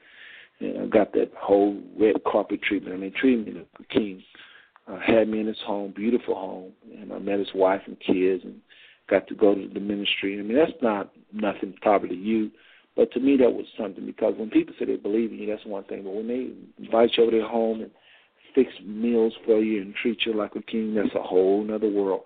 and 0.61 0.85
I 0.85 0.87
got 0.87 1.13
that 1.13 1.33
whole 1.37 1.83
red 1.99 2.17
carpet 2.25 2.63
treatment. 2.63 2.95
I 2.95 2.99
mean, 2.99 3.13
treating 3.21 3.45
me 3.45 3.53
like 3.53 3.69
a 3.81 3.93
king 3.93 4.23
uh, 4.93 4.98
had 4.98 5.28
me 5.28 5.40
in 5.40 5.47
his 5.47 5.56
home, 5.66 5.93
beautiful 5.94 6.35
home, 6.35 6.73
and 7.01 7.12
I 7.12 7.19
met 7.19 7.39
his 7.39 7.55
wife 7.55 7.82
and 7.86 7.98
kids, 8.01 8.44
and 8.44 8.60
got 9.09 9.27
to 9.28 9.35
go 9.35 9.55
to 9.55 9.69
the 9.73 9.81
ministry. 9.81 10.39
I 10.39 10.43
mean, 10.43 10.56
that's 10.56 10.73
not 10.82 11.12
nothing 11.32 11.74
probably 11.81 12.10
to 12.10 12.14
you, 12.14 12.51
but 12.97 13.12
to 13.12 13.20
me 13.20 13.36
that 13.39 13.51
was 13.52 13.66
something 13.78 14.05
because 14.05 14.35
when 14.36 14.51
people 14.51 14.74
say 14.78 14.85
they 14.85 14.97
believe 14.97 15.32
in 15.32 15.39
you, 15.39 15.47
that's 15.47 15.66
one 15.66 15.85
thing. 15.85 16.05
But 16.05 16.14
when 16.14 16.28
they 16.28 16.51
invite 16.82 17.10
you 17.16 17.24
over 17.24 17.32
their 17.32 17.48
home 17.48 17.81
and 17.81 17.90
fix 18.55 18.70
meals 18.85 19.32
for 19.44 19.60
you 19.60 19.82
and 19.82 19.94
treat 19.94 20.27
you 20.27 20.35
like 20.35 20.56
a 20.56 20.62
king, 20.62 20.94
that's 20.94 21.14
a 21.14 21.23
whole 21.23 21.66
other 21.73 21.89
world. 21.89 22.23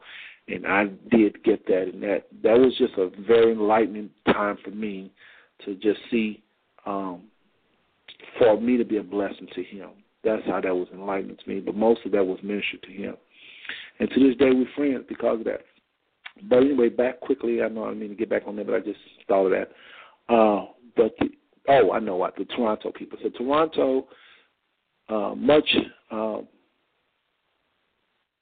And 0.49 0.67
I 0.67 0.87
did 1.11 1.43
get 1.43 1.67
that, 1.67 1.91
and 1.93 2.03
that 2.03 2.27
that 2.43 2.59
was 2.59 2.77
just 2.79 2.95
a 2.99 3.11
very 3.27 3.53
enlightening 3.53 4.11
time 4.27 4.59
for 4.63 4.71
me 4.71 5.13
to 5.65 5.75
just 5.75 5.99
see, 6.11 6.43
um, 6.85 7.25
for 8.39 8.61
me 8.61 8.77
to 8.77 8.85
be 8.85 8.99
a 8.99 9.03
blessing 9.03 9.49
to 9.55 9.63
him. 9.63 9.91
That's 10.27 10.45
how 10.47 10.61
that 10.61 10.75
was 10.75 10.89
enlightening 10.93 11.37
to 11.37 11.49
me. 11.49 11.61
But 11.61 11.77
most 11.77 12.05
of 12.05 12.13
that 12.13 12.27
was 12.27 12.39
ministered 12.43 12.83
to 12.83 12.91
him. 12.91 13.15
And 14.01 14.11
to 14.11 14.21
this 14.21 14.37
day, 14.37 14.51
we're 14.51 14.67
friends 14.75 15.05
because 15.09 15.39
of 15.39 15.45
that. 15.47 15.61
But 16.51 16.59
anyway, 16.59 16.89
back 16.89 17.21
quickly. 17.21 17.63
I 17.63 17.69
know 17.69 17.87
I 17.87 17.95
mean 17.95 18.11
to 18.11 18.15
get 18.15 18.29
back 18.29 18.43
on 18.47 18.57
there, 18.57 18.65
but 18.65 18.75
I 18.75 18.81
just 18.81 18.99
thought 19.29 19.47
of 19.47 19.53
that. 19.53 20.33
Uh, 20.33 20.67
but 20.97 21.15
the, 21.21 21.29
oh, 21.69 21.93
I 21.93 22.01
know 22.01 22.17
what 22.17 22.37
the 22.37 22.45
Toronto 22.45 22.91
people. 22.93 23.19
So 23.23 23.31
Toronto, 23.31 24.09
uh, 25.09 25.35
much, 25.37 25.69
a 26.11 26.17
uh, 26.17 26.41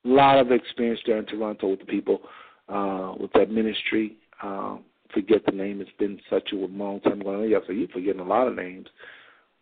lot 0.05 0.39
of 0.39 0.51
experience 0.51 1.01
there 1.07 1.19
in 1.19 1.27
Toronto 1.27 1.69
with 1.69 1.81
the 1.81 1.87
people, 1.87 2.21
uh, 2.69 3.13
with 3.21 3.33
that 3.35 3.51
ministry. 3.51 4.17
Um, 4.43 4.85
forget 5.13 5.45
the 5.47 5.53
name. 5.53 5.81
It's 5.81 5.91
been 5.99 6.19
such 6.31 6.51
a 6.53 6.57
long 6.57 7.01
time 7.01 7.21
ago. 7.21 7.43
Yeah, 7.43 7.59
so 7.67 7.73
you're 7.73 7.89
forgetting 7.89 8.21
a 8.21 8.25
lot 8.25 8.49
of 8.49 8.57
names, 8.57 8.89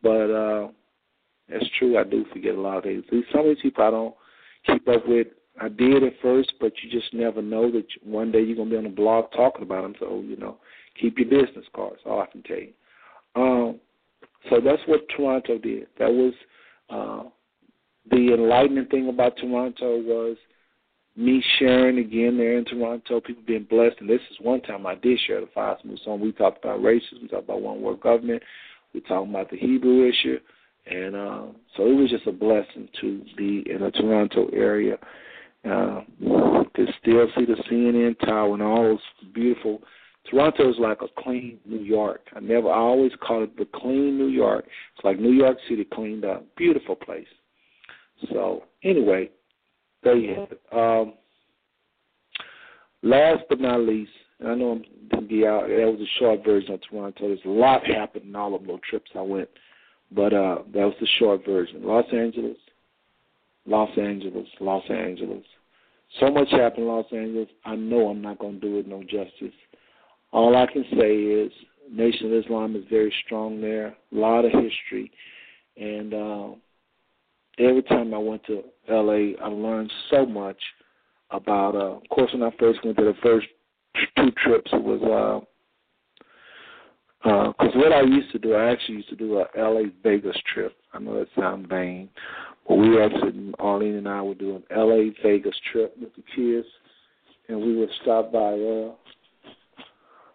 but 0.02 0.30
uh, 0.30 0.68
that's 1.48 1.66
true. 1.78 1.98
I 1.98 2.04
do 2.04 2.24
forget 2.32 2.54
a 2.54 2.60
lot 2.60 2.78
of 2.78 2.84
things. 2.84 3.04
Some 3.32 3.40
of 3.42 3.46
these 3.46 3.62
people 3.62 3.84
I 3.84 3.90
don't 3.90 4.14
keep 4.66 4.88
up 4.88 5.06
with. 5.06 5.28
I 5.60 5.68
did 5.68 6.02
at 6.02 6.14
first, 6.22 6.54
but 6.60 6.72
you 6.82 6.90
just 6.90 7.12
never 7.12 7.42
know 7.42 7.70
that 7.70 7.84
one 8.02 8.32
day 8.32 8.40
you're 8.40 8.56
gonna 8.56 8.70
be 8.70 8.76
on 8.76 8.86
a 8.86 8.90
blog 8.90 9.26
talking 9.32 9.62
about 9.62 9.82
them. 9.82 9.94
So 10.00 10.20
you 10.20 10.36
know, 10.36 10.58
keep 11.00 11.18
your 11.18 11.28
business 11.28 11.66
cards. 11.74 12.00
All 12.06 12.20
I 12.20 12.26
can 12.26 12.42
tell 12.42 12.58
you. 12.58 12.72
Um, 13.34 13.80
so 14.50 14.60
that's 14.60 14.82
what 14.86 15.00
Toronto 15.14 15.58
did. 15.58 15.86
That 15.98 16.10
was 16.10 16.32
uh, 16.90 17.28
the 18.10 18.34
enlightening 18.34 18.86
thing 18.86 19.08
about 19.08 19.36
Toronto 19.36 20.00
was 20.00 20.36
me 21.16 21.42
sharing 21.58 21.98
again 21.98 22.38
there 22.38 22.58
in 22.58 22.64
Toronto, 22.64 23.20
people 23.20 23.42
being 23.46 23.66
blessed. 23.68 23.96
And 24.00 24.08
this 24.08 24.20
is 24.30 24.38
one 24.40 24.62
time 24.62 24.86
I 24.86 24.94
did 24.94 25.18
share 25.26 25.40
the 25.40 25.48
five 25.54 25.76
smooth 25.82 25.98
song. 26.04 26.20
We 26.20 26.32
talked 26.32 26.64
about 26.64 26.80
racism, 26.80 27.22
we 27.22 27.28
talked 27.28 27.44
about 27.44 27.60
one 27.60 27.82
world 27.82 28.00
government, 28.00 28.42
we 28.94 29.00
talked 29.00 29.28
about 29.28 29.50
the 29.50 29.58
Hebrew 29.58 30.08
issue. 30.08 30.38
And 30.86 31.14
uh, 31.14 31.46
so 31.76 31.86
it 31.86 31.94
was 31.94 32.10
just 32.10 32.26
a 32.26 32.32
blessing 32.32 32.88
to 33.00 33.22
be 33.36 33.64
in 33.70 33.80
the 33.82 33.90
Toronto 33.92 34.48
area, 34.52 34.98
uh, 35.64 36.00
to 36.74 36.86
still 37.00 37.26
see 37.36 37.44
the 37.44 37.56
CNN 37.70 38.18
Tower 38.20 38.54
and 38.54 38.62
all 38.62 38.82
those 38.82 39.32
beautiful. 39.32 39.82
Toronto 40.28 40.70
is 40.70 40.76
like 40.78 40.98
a 41.02 41.22
clean 41.22 41.58
New 41.64 41.80
York. 41.80 42.22
I 42.34 42.40
never, 42.40 42.68
I 42.68 42.76
always 42.76 43.12
call 43.20 43.44
it 43.44 43.56
the 43.56 43.66
clean 43.74 44.18
New 44.18 44.28
York. 44.28 44.64
It's 44.96 45.04
like 45.04 45.18
New 45.18 45.32
York 45.32 45.58
City 45.68 45.84
cleaned 45.84 46.24
up. 46.24 46.44
Beautiful 46.56 46.96
place. 46.96 47.26
So 48.30 48.64
anyway, 48.84 49.30
there 50.02 50.16
you 50.16 50.34
have 50.34 50.48
it. 50.52 50.60
Um, 50.72 51.14
last 53.02 53.44
but 53.48 53.60
not 53.60 53.80
least, 53.80 54.12
and 54.40 54.48
I 54.48 54.54
know 54.54 54.72
I'm 54.72 54.84
gonna 55.10 55.26
be 55.26 55.46
out. 55.46 55.68
That 55.68 55.86
was 55.86 56.00
a 56.00 56.18
short 56.18 56.44
version 56.44 56.74
of 56.74 56.80
Toronto. 56.88 57.28
There's 57.28 57.40
a 57.44 57.48
lot 57.48 57.86
happened 57.86 58.26
in 58.26 58.36
all 58.36 58.54
of 58.54 58.66
those 58.66 58.80
trips 58.88 59.10
I 59.14 59.22
went, 59.22 59.48
but 60.14 60.32
uh, 60.32 60.58
that 60.72 60.84
was 60.84 60.94
the 61.00 61.08
short 61.18 61.44
version. 61.44 61.82
Los 61.82 62.06
Angeles, 62.12 62.56
Los 63.66 63.90
Angeles, 63.98 64.46
Los 64.60 64.84
Angeles. 64.90 65.44
So 66.20 66.30
much 66.30 66.50
happened 66.50 66.84
in 66.84 66.88
Los 66.88 67.06
Angeles. 67.12 67.48
I 67.64 67.74
know 67.74 68.08
I'm 68.08 68.20
not 68.20 68.38
going 68.38 68.60
to 68.60 68.60
do 68.60 68.78
it 68.78 68.86
no 68.86 69.02
justice. 69.02 69.56
All 70.32 70.56
I 70.56 70.66
can 70.70 70.84
say 70.98 71.14
is 71.16 71.52
Nation 71.90 72.26
of 72.26 72.44
Islam 72.44 72.76
is 72.76 72.84
very 72.90 73.12
strong 73.24 73.60
there. 73.60 73.88
A 73.88 73.94
lot 74.12 74.44
of 74.44 74.52
history, 74.52 75.10
and 75.76 76.14
uh, 76.14 76.48
every 77.58 77.82
time 77.82 78.14
I 78.14 78.18
went 78.18 78.44
to 78.46 78.62
LA, 78.88 79.36
I 79.42 79.48
learned 79.48 79.92
so 80.10 80.26
much 80.26 80.58
about. 81.30 81.74
Uh, 81.74 81.96
of 81.96 82.08
course, 82.10 82.30
when 82.32 82.42
I 82.42 82.50
first 82.58 82.84
went 82.84 82.96
to 82.98 83.04
the 83.04 83.14
first 83.22 83.46
two 84.16 84.30
trips, 84.42 84.70
it 84.72 84.82
was 84.82 85.00
because 87.22 87.54
uh, 87.74 87.78
what 87.78 87.92
I 87.92 88.02
used 88.02 88.32
to 88.32 88.38
do, 88.38 88.54
I 88.54 88.70
actually 88.70 88.96
used 88.96 89.08
to 89.10 89.16
do 89.16 89.38
a 89.38 89.46
LA 89.56 89.90
Vegas 90.02 90.36
trip. 90.52 90.76
I 90.92 90.98
know 90.98 91.18
that 91.18 91.28
sounds 91.38 91.66
vain, 91.68 92.08
but 92.66 92.76
we 92.76 93.00
actually, 93.00 93.52
Arlene 93.60 93.94
and 93.94 94.08
I 94.08 94.20
would 94.20 94.38
do 94.38 94.56
an 94.56 94.64
LA 94.76 95.12
Vegas 95.22 95.54
trip 95.70 95.94
with 96.00 96.10
the 96.16 96.22
kids, 96.34 96.66
and 97.48 97.60
we 97.60 97.76
would 97.76 97.90
stop 98.02 98.32
by. 98.32 98.52
uh 98.52 98.92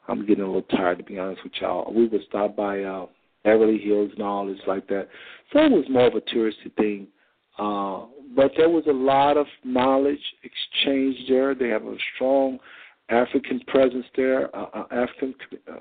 I'm 0.09 0.25
getting 0.25 0.45
a 0.45 0.47
little 0.47 0.61
tired 0.61 0.99
to 0.99 1.03
be 1.03 1.19
honest 1.19 1.43
with 1.43 1.51
y'all. 1.59 1.93
We 1.93 2.07
would 2.07 2.21
stop 2.29 2.55
by 2.55 2.83
uh 2.83 3.07
Beverly 3.43 3.79
Hills 3.79 4.11
and 4.13 4.23
all 4.23 4.45
this 4.45 4.59
like 4.67 4.87
that. 4.87 5.07
So 5.51 5.59
it 5.59 5.71
was 5.71 5.85
more 5.89 6.07
of 6.07 6.15
a 6.15 6.21
touristy 6.21 6.73
thing. 6.77 7.07
Uh, 7.57 8.05
but 8.35 8.51
there 8.55 8.69
was 8.69 8.83
a 8.87 8.93
lot 8.93 9.37
of 9.37 9.47
knowledge 9.63 10.19
exchange 10.43 11.17
there. 11.27 11.55
They 11.55 11.69
have 11.69 11.83
a 11.83 11.95
strong 12.15 12.59
African 13.09 13.61
presence 13.67 14.05
there. 14.15 14.55
Uh, 14.55 14.65
uh, 14.73 14.83
African, 14.91 15.33
uh, 15.71 15.79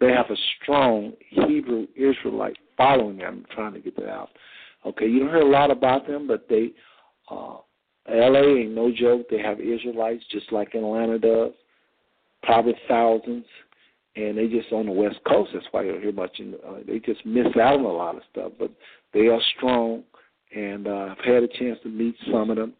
they 0.00 0.12
have 0.12 0.30
a 0.30 0.36
strong 0.62 1.12
Hebrew 1.30 1.86
Israelite 1.96 2.56
following. 2.76 3.22
I'm 3.22 3.44
trying 3.54 3.72
to 3.74 3.80
get 3.80 3.96
that 3.96 4.08
out. 4.08 4.30
Okay, 4.84 5.06
you 5.06 5.20
don't 5.20 5.28
hear 5.30 5.40
a 5.40 5.50
lot 5.50 5.70
about 5.70 6.06
them, 6.06 6.26
but 6.26 6.46
they, 6.48 6.72
uh, 7.30 7.56
LA 8.08 8.60
ain't 8.60 8.74
no 8.74 8.92
joke. 8.92 9.26
They 9.30 9.38
have 9.40 9.60
Israelites 9.60 10.22
just 10.30 10.52
like 10.52 10.74
Atlanta 10.74 11.18
does, 11.18 11.52
probably 12.42 12.74
thousands 12.86 13.44
and 14.16 14.36
they 14.36 14.48
just 14.48 14.72
on 14.72 14.86
the 14.86 14.92
West 14.92 15.18
Coast. 15.28 15.50
That's 15.52 15.66
why 15.70 15.82
you 15.82 15.92
don't 15.92 16.02
hear 16.02 16.12
much. 16.12 16.40
In, 16.40 16.54
uh, 16.66 16.78
they 16.86 16.98
just 16.98 17.24
miss 17.24 17.46
out 17.60 17.78
on 17.78 17.84
a 17.84 17.88
lot 17.88 18.16
of 18.16 18.22
stuff, 18.32 18.52
but 18.58 18.70
they 19.12 19.28
are 19.28 19.40
strong, 19.56 20.02
and 20.54 20.88
uh, 20.88 21.14
I've 21.16 21.24
had 21.24 21.42
a 21.42 21.48
chance 21.48 21.78
to 21.82 21.88
meet 21.88 22.16
some 22.30 22.50
of 22.50 22.56
them. 22.56 22.72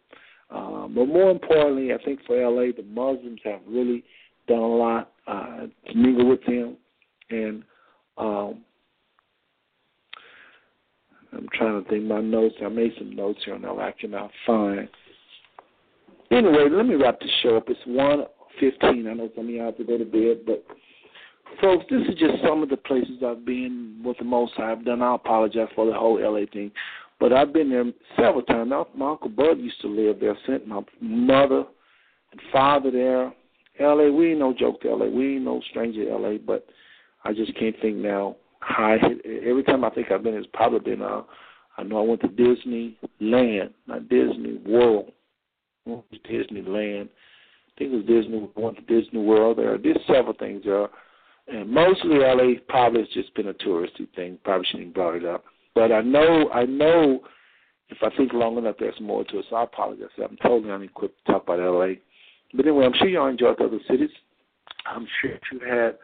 Uh, 0.50 0.88
but 0.88 1.06
more 1.06 1.30
importantly, 1.30 1.92
I 1.92 2.02
think 2.04 2.20
for 2.26 2.36
LA, 2.36 2.72
the 2.76 2.84
Muslims 2.88 3.40
have 3.44 3.60
really 3.68 4.04
done 4.48 4.58
a 4.58 4.76
lot 4.76 5.12
uh, 5.26 5.66
to 5.88 5.94
mingle 5.94 6.28
with 6.28 6.44
them, 6.46 6.76
and 7.30 7.62
um, 8.18 8.62
I'm 11.32 11.48
trying 11.52 11.82
to 11.82 11.88
think 11.88 12.04
my 12.04 12.20
notes. 12.20 12.54
I 12.64 12.68
made 12.68 12.92
some 12.98 13.14
notes 13.14 13.40
here, 13.44 13.54
and 13.54 13.66
I 13.66 13.92
cannot 14.00 14.30
find. 14.46 14.88
Anyway, 16.30 16.68
let 16.70 16.86
me 16.86 16.94
wrap 16.94 17.20
the 17.20 17.28
show 17.42 17.56
up. 17.56 17.64
It's 17.68 17.80
one 17.86 18.24
fifteen. 18.58 19.06
I 19.08 19.14
know 19.14 19.30
some 19.36 19.44
of 19.44 19.50
you 19.50 19.60
have 19.60 19.76
to 19.76 19.84
go 19.84 19.98
to 19.98 20.04
bed, 20.04 20.46
but 20.46 20.64
Folks, 21.60 21.86
this 21.88 22.02
is 22.08 22.14
just 22.18 22.42
some 22.42 22.62
of 22.62 22.68
the 22.68 22.76
places 22.76 23.22
I've 23.24 23.46
been 23.46 24.00
with 24.04 24.18
the 24.18 24.24
Most 24.24 24.52
I've 24.58 24.84
done. 24.84 25.00
I 25.00 25.14
apologize 25.14 25.68
for 25.74 25.86
the 25.86 25.94
whole 25.94 26.20
LA 26.20 26.44
thing, 26.52 26.70
but 27.18 27.32
I've 27.32 27.52
been 27.52 27.70
there 27.70 27.84
several 28.14 28.42
times. 28.42 28.68
My, 28.68 28.84
my 28.94 29.10
uncle 29.12 29.30
Bud 29.30 29.58
used 29.58 29.80
to 29.80 29.88
live 29.88 30.20
there. 30.20 30.36
Sent 30.46 30.66
my 30.66 30.82
mother 31.00 31.64
and 32.32 32.40
father 32.52 32.90
there. 32.90 33.32
LA, 33.80 34.10
we 34.10 34.30
ain't 34.30 34.40
no 34.40 34.52
joke 34.52 34.82
to 34.82 34.94
LA. 34.94 35.06
We 35.06 35.36
ain't 35.36 35.44
no 35.44 35.62
stranger 35.70 36.04
to 36.04 36.16
LA, 36.16 36.36
but 36.38 36.66
I 37.26 37.32
just 37.32 37.56
can't 37.58 37.74
think 37.82 37.96
now. 37.96 38.36
How 38.60 38.96
every 39.24 39.62
time 39.64 39.84
I 39.84 39.90
think 39.90 40.10
I've 40.10 40.22
been, 40.22 40.34
it's 40.34 40.46
probably 40.52 40.78
been. 40.78 41.02
Uh, 41.02 41.22
I 41.76 41.82
know 41.82 41.98
I 41.98 42.02
went 42.02 42.20
to 42.22 42.28
Disneyland, 42.28 43.70
not 43.86 44.08
Disney 44.08 44.58
World. 44.64 45.12
Disneyland. 45.86 47.08
I 47.08 47.78
think 47.78 47.92
it 47.92 47.96
was 47.96 48.06
Disney. 48.06 48.48
Went 48.56 48.76
to 48.76 48.82
Disney 48.82 49.20
World. 49.20 49.58
There, 49.58 49.76
did 49.78 49.98
several 50.06 50.34
things 50.34 50.62
there. 50.64 50.88
And 51.48 51.70
mostly 51.70 52.16
LA 52.18 52.54
probably 52.68 53.00
has 53.00 53.08
just 53.10 53.34
been 53.34 53.48
a 53.48 53.54
touristy 53.54 54.08
thing. 54.16 54.38
Probably 54.44 54.66
shouldn't 54.66 54.88
have 54.88 54.94
brought 54.94 55.16
it 55.16 55.24
up. 55.24 55.44
But 55.74 55.92
I 55.92 56.00
know 56.00 56.50
I 56.52 56.64
know 56.64 57.20
if 57.88 57.98
I 58.02 58.14
think 58.16 58.32
long 58.32 58.56
enough 58.58 58.76
there's 58.78 59.00
more 59.00 59.24
to 59.24 59.38
it, 59.38 59.44
so 59.50 59.56
I 59.56 59.64
apologize. 59.64 60.08
I'm 60.18 60.36
totally 60.42 60.72
unequipped 60.72 61.24
to 61.26 61.32
talk 61.32 61.44
about 61.44 61.60
LA. 61.60 61.94
But 62.54 62.66
anyway, 62.66 62.86
I'm 62.86 62.94
sure 62.94 63.08
y'all 63.08 63.28
enjoyed 63.28 63.58
the 63.58 63.64
other 63.64 63.80
cities. 63.88 64.10
I'm 64.86 65.06
sure 65.20 65.38
you 65.52 65.60
had 65.60 65.98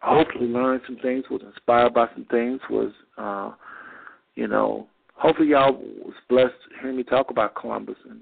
hopefully 0.00 0.46
learned 0.46 0.82
some 0.86 0.96
things, 0.96 1.24
was 1.30 1.42
inspired 1.42 1.94
by 1.94 2.06
some 2.14 2.26
things, 2.30 2.60
was 2.70 2.92
uh, 3.16 3.52
you 4.34 4.46
know, 4.46 4.86
hopefully 5.14 5.48
y'all 5.48 5.72
was 5.72 6.14
blessed 6.28 6.54
hearing 6.80 6.96
me 6.96 7.02
talk 7.02 7.30
about 7.30 7.54
Columbus 7.54 7.96
and 8.08 8.20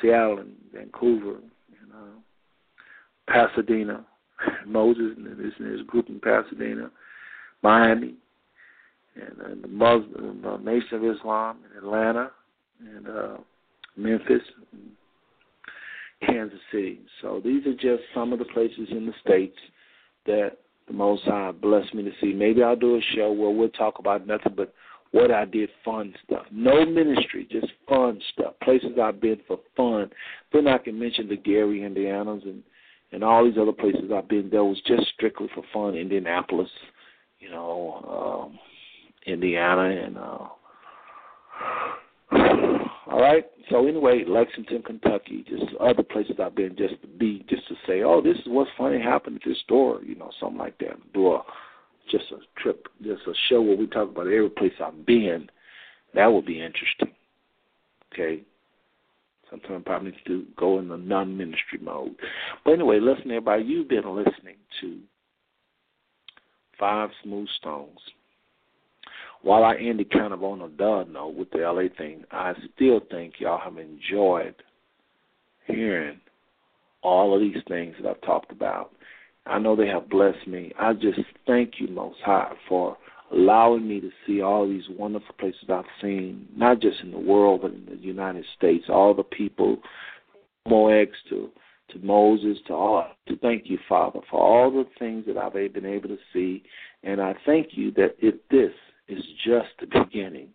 Seattle 0.00 0.38
and 0.38 0.52
Vancouver 0.72 1.36
and 1.36 1.92
uh, 1.92 3.32
Pasadena 3.32 4.04
Moses 4.66 5.16
and 5.16 5.38
his, 5.38 5.52
and 5.58 5.72
his 5.72 5.86
group 5.86 6.08
in 6.08 6.20
Pasadena, 6.20 6.90
Miami, 7.62 8.14
and, 9.16 9.50
and 9.50 9.64
the 9.64 9.68
Muslim 9.68 10.44
uh, 10.46 10.56
Nation 10.58 10.94
of 10.94 11.16
Islam 11.16 11.58
in 11.70 11.78
Atlanta, 11.78 12.30
and 12.80 13.08
uh, 13.08 13.36
Memphis, 13.96 14.42
and 14.72 14.90
Kansas 16.26 16.58
City. 16.72 17.00
So 17.20 17.40
these 17.44 17.66
are 17.66 17.74
just 17.74 18.02
some 18.14 18.32
of 18.32 18.38
the 18.38 18.44
places 18.46 18.88
in 18.90 19.06
the 19.06 19.14
states 19.24 19.58
that 20.26 20.58
the 20.88 20.94
Most 20.94 21.24
High 21.24 21.52
blessed 21.52 21.94
me 21.94 22.02
to 22.02 22.12
see. 22.20 22.32
Maybe 22.32 22.62
I'll 22.62 22.76
do 22.76 22.96
a 22.96 23.00
show 23.14 23.30
where 23.32 23.50
we'll 23.50 23.68
talk 23.70 23.98
about 23.98 24.26
nothing 24.26 24.54
but 24.56 24.74
what 25.10 25.30
I 25.30 25.44
did, 25.44 25.70
fun 25.84 26.14
stuff. 26.24 26.44
No 26.50 26.84
ministry, 26.84 27.48
just 27.50 27.68
fun 27.88 28.20
stuff. 28.32 28.54
Places 28.62 28.98
I've 29.02 29.20
been 29.20 29.40
for 29.46 29.58
fun. 29.76 30.10
Then 30.52 30.66
I 30.66 30.78
can 30.78 30.98
mention 30.98 31.28
the 31.28 31.36
Gary, 31.36 31.80
Indianas, 31.80 32.44
and 32.44 32.62
and 33.10 33.24
all 33.24 33.44
these 33.44 33.58
other 33.58 33.72
places 33.72 34.10
I've 34.14 34.28
been, 34.28 34.50
there 34.50 34.64
was 34.64 34.80
just 34.86 35.06
strictly 35.14 35.48
for 35.54 35.64
fun. 35.72 35.94
Indianapolis, 35.94 36.68
you 37.38 37.50
know, 37.50 38.50
um, 38.50 38.58
Indiana, 39.26 39.84
and 39.84 40.18
uh, 40.18 40.48
all 43.18 43.24
right. 43.24 43.44
So 43.68 43.88
anyway, 43.88 44.22
Lexington, 44.26 44.82
Kentucky, 44.82 45.44
just 45.48 45.64
other 45.80 46.04
places 46.04 46.36
I've 46.40 46.54
been, 46.54 46.76
just 46.76 47.02
to 47.02 47.08
be, 47.08 47.44
just 47.50 47.66
to 47.66 47.74
say, 47.84 48.02
oh, 48.02 48.22
this 48.22 48.36
is 48.36 48.44
what's 48.46 48.70
funny 48.78 49.02
happened 49.02 49.40
at 49.42 49.48
this 49.48 49.58
store, 49.64 50.00
you 50.04 50.14
know, 50.14 50.30
something 50.38 50.58
like 50.58 50.78
that. 50.78 50.96
Do 51.12 51.32
a 51.32 51.42
just 52.08 52.26
a 52.30 52.38
trip, 52.62 52.86
just 53.02 53.22
a 53.26 53.32
show 53.48 53.60
where 53.60 53.76
we 53.76 53.88
talk 53.88 54.08
about 54.08 54.28
every 54.28 54.48
place 54.48 54.72
I've 54.82 55.04
been. 55.04 55.50
That 56.14 56.28
would 56.28 56.46
be 56.46 56.62
interesting. 56.62 57.12
Okay, 58.14 58.42
Sometimes 59.50 59.82
probably 59.84 60.12
need 60.12 60.20
to 60.26 60.46
go 60.56 60.78
in 60.78 60.88
the 60.88 60.96
non-ministry 60.96 61.78
mode. 61.82 62.14
But 62.64 62.74
anyway, 62.74 63.00
listen, 63.00 63.30
everybody, 63.30 63.64
you've 63.64 63.88
been 63.88 64.14
listening 64.14 64.56
to 64.80 64.98
Five 66.78 67.10
Smooth 67.24 67.48
Stones. 67.58 67.98
While 69.42 69.64
I 69.64 69.76
ended 69.76 70.10
kind 70.10 70.32
of 70.32 70.42
on 70.42 70.60
a 70.62 70.68
dull 70.68 71.04
note 71.06 71.34
with 71.34 71.50
the 71.50 71.58
LA 71.58 71.94
thing, 71.96 72.24
I 72.30 72.54
still 72.74 73.00
think 73.10 73.34
y'all 73.38 73.60
have 73.60 73.78
enjoyed 73.78 74.54
hearing 75.66 76.20
all 77.02 77.34
of 77.34 77.40
these 77.40 77.62
things 77.68 77.94
that 78.00 78.08
I've 78.08 78.20
talked 78.22 78.50
about. 78.50 78.92
I 79.46 79.58
know 79.58 79.76
they 79.76 79.86
have 79.86 80.10
blessed 80.10 80.46
me. 80.46 80.72
I 80.78 80.92
just 80.92 81.20
thank 81.46 81.74
you, 81.78 81.88
Most 81.88 82.18
High, 82.24 82.52
for 82.68 82.96
allowing 83.32 83.86
me 83.86 84.00
to 84.00 84.10
see 84.26 84.40
all 84.42 84.68
these 84.68 84.88
wonderful 84.90 85.34
places 85.38 85.64
I've 85.68 85.84
seen, 86.02 86.48
not 86.54 86.80
just 86.80 87.00
in 87.00 87.10
the 87.10 87.18
world 87.18 87.62
but 87.62 87.72
in 87.72 87.86
the 87.86 87.96
United 87.96 88.44
States. 88.56 88.86
All 88.88 89.14
the 89.14 89.22
people, 89.22 89.78
Moex 90.66 91.08
to 91.30 91.50
to 91.90 91.98
Moses 92.00 92.58
to 92.66 92.74
all. 92.74 93.06
To 93.28 93.36
thank 93.38 93.64
you, 93.66 93.78
Father, 93.88 94.20
for 94.30 94.40
all 94.40 94.70
the 94.70 94.86
things 94.98 95.24
that 95.26 95.38
I've 95.38 95.54
been 95.54 95.86
able 95.86 96.08
to 96.08 96.18
see, 96.34 96.62
and 97.02 97.18
I 97.18 97.34
thank 97.46 97.68
you 97.72 97.90
that 97.92 98.14
if 98.18 98.34
this 98.50 98.72
is 99.08 99.22
just 99.44 99.68
the 99.80 99.86
beginning, 99.86 100.48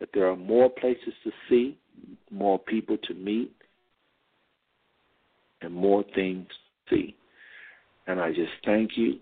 that 0.00 0.10
there 0.14 0.28
are 0.30 0.36
more 0.36 0.70
places 0.70 1.12
to 1.24 1.30
see, 1.48 1.78
more 2.30 2.58
people 2.58 2.96
to 3.04 3.14
meet, 3.14 3.52
and 5.60 5.72
more 5.72 6.04
things 6.14 6.46
to 6.88 6.94
see. 6.94 7.16
And 8.06 8.20
I 8.20 8.30
just 8.30 8.52
thank 8.64 8.96
you. 8.96 9.18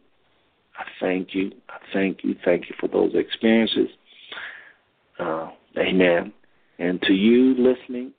I 0.78 0.84
thank 1.00 1.34
you. 1.34 1.52
I 1.68 1.76
thank 1.92 2.24
you. 2.24 2.34
Thank 2.44 2.70
you 2.70 2.76
for 2.80 2.88
those 2.88 3.12
experiences. 3.14 3.88
Uh, 5.18 5.50
amen. 5.76 6.32
And 6.78 7.00
to 7.02 7.12
you 7.12 7.54
listening, 7.58 8.12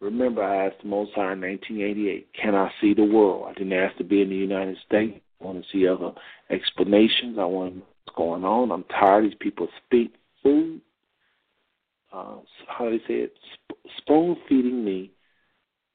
remember 0.00 0.42
I 0.42 0.66
asked 0.66 0.82
the 0.82 0.88
Most 0.88 1.12
High 1.14 1.34
in 1.34 1.42
1988, 1.42 2.28
can 2.40 2.54
I 2.54 2.70
see 2.80 2.94
the 2.94 3.04
world? 3.04 3.46
I 3.50 3.52
didn't 3.52 3.74
ask 3.74 3.96
to 3.98 4.04
be 4.04 4.22
in 4.22 4.30
the 4.30 4.36
United 4.36 4.78
States. 4.86 5.20
I 5.40 5.44
want 5.44 5.62
to 5.62 5.70
see 5.70 5.86
other 5.86 6.12
explanations. 6.48 7.38
I 7.38 7.44
want 7.44 7.74
to 7.74 7.82
going 8.16 8.44
on. 8.44 8.72
I'm 8.72 8.84
tired. 8.84 9.24
These 9.24 9.38
people 9.40 9.68
speak 9.86 10.14
food. 10.42 10.80
Uh, 12.12 12.36
how 12.66 12.84
do 12.84 12.90
they 12.90 13.04
say 13.06 13.14
it? 13.20 13.34
Sp- 13.54 13.80
spoon 13.98 14.36
feeding 14.48 14.84
me 14.84 15.12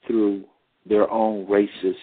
through 0.08 0.45
their 0.85 1.10
own 1.11 1.45
racist, 1.48 1.95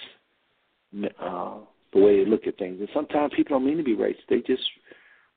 uh, 1.21 1.59
the 1.93 1.99
way 1.99 2.23
they 2.23 2.31
look 2.31 2.47
at 2.47 2.59
things. 2.59 2.81
And 2.81 2.89
sometimes 2.93 3.33
people 3.35 3.57
don't 3.57 3.67
mean 3.67 3.77
to 3.79 3.85
be 3.85 3.97
racist. 3.97 4.27
They 4.29 4.41
just 4.41 4.63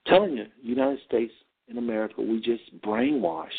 telling 0.08 0.38
you, 0.38 0.46
United 0.62 1.00
States 1.06 1.34
in 1.68 1.78
America, 1.78 2.22
we 2.22 2.42
just 2.42 2.64
brainwashed. 2.82 3.50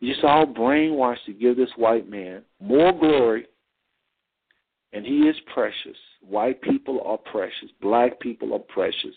We 0.00 0.10
just 0.10 0.24
all 0.24 0.46
brainwashed 0.46 1.24
to 1.26 1.32
give 1.32 1.56
this 1.56 1.70
white 1.76 2.08
man 2.08 2.42
more 2.60 2.92
glory, 2.92 3.46
and 4.92 5.04
he 5.04 5.20
is 5.28 5.36
precious. 5.52 5.96
White 6.20 6.60
people 6.62 7.00
are 7.04 7.18
precious. 7.18 7.70
Black 7.80 8.20
people 8.20 8.52
are 8.54 8.58
precious. 8.58 9.14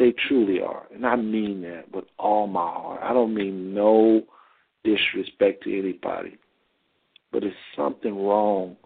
They 0.00 0.14
truly 0.26 0.62
are. 0.62 0.86
And 0.94 1.06
I 1.06 1.14
mean 1.14 1.60
that 1.60 1.92
with 1.92 2.06
all 2.18 2.46
my 2.46 2.62
heart. 2.62 3.00
I 3.02 3.12
don't 3.12 3.34
mean 3.34 3.74
no 3.74 4.22
disrespect 4.82 5.62
to 5.64 5.78
anybody. 5.78 6.38
But 7.30 7.44
it's 7.44 7.54
something 7.76 8.16
wrong 8.26 8.78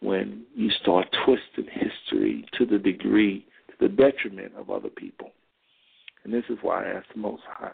when 0.00 0.44
you 0.54 0.70
start 0.82 1.14
twisting 1.24 1.70
history 1.70 2.46
to 2.56 2.64
the 2.64 2.78
degree, 2.78 3.46
to 3.68 3.88
the 3.88 3.94
detriment 3.94 4.52
of 4.56 4.70
other 4.70 4.88
people. 4.88 5.32
And 6.24 6.32
this 6.32 6.44
is 6.48 6.56
why 6.62 6.84
I 6.84 6.94
ask 6.94 7.06
the 7.14 7.20
Most 7.20 7.42
High, 7.46 7.72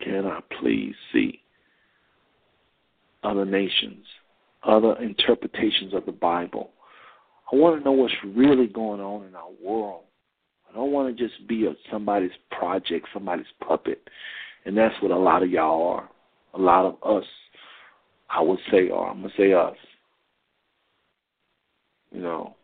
can 0.00 0.26
I 0.26 0.40
please 0.60 0.94
see 1.12 1.40
other 3.22 3.44
nations, 3.44 4.04
other 4.64 5.00
interpretations 5.00 5.94
of 5.94 6.04
the 6.04 6.12
Bible? 6.12 6.70
I 7.52 7.56
want 7.56 7.78
to 7.78 7.84
know 7.84 7.92
what's 7.92 8.12
really 8.24 8.66
going 8.66 9.00
on 9.00 9.24
in 9.28 9.36
our 9.36 9.50
world. 9.62 10.02
I 10.72 10.76
don't 10.76 10.92
want 10.92 11.16
to 11.16 11.22
just 11.28 11.46
be 11.46 11.66
a, 11.66 11.74
somebody's 11.90 12.30
project, 12.50 13.06
somebody's 13.12 13.46
puppet. 13.66 14.08
And 14.64 14.76
that's 14.76 14.94
what 15.02 15.10
a 15.10 15.18
lot 15.18 15.42
of 15.42 15.50
y'all 15.50 15.86
are. 15.88 16.08
A 16.54 16.58
lot 16.58 16.86
of 16.86 17.18
us, 17.18 17.26
I 18.30 18.40
would 18.40 18.58
say, 18.70 18.90
are. 18.90 19.10
I'm 19.10 19.20
going 19.20 19.30
to 19.30 19.36
say 19.36 19.52
us. 19.52 19.76
You 22.10 22.20
know, 22.20 22.56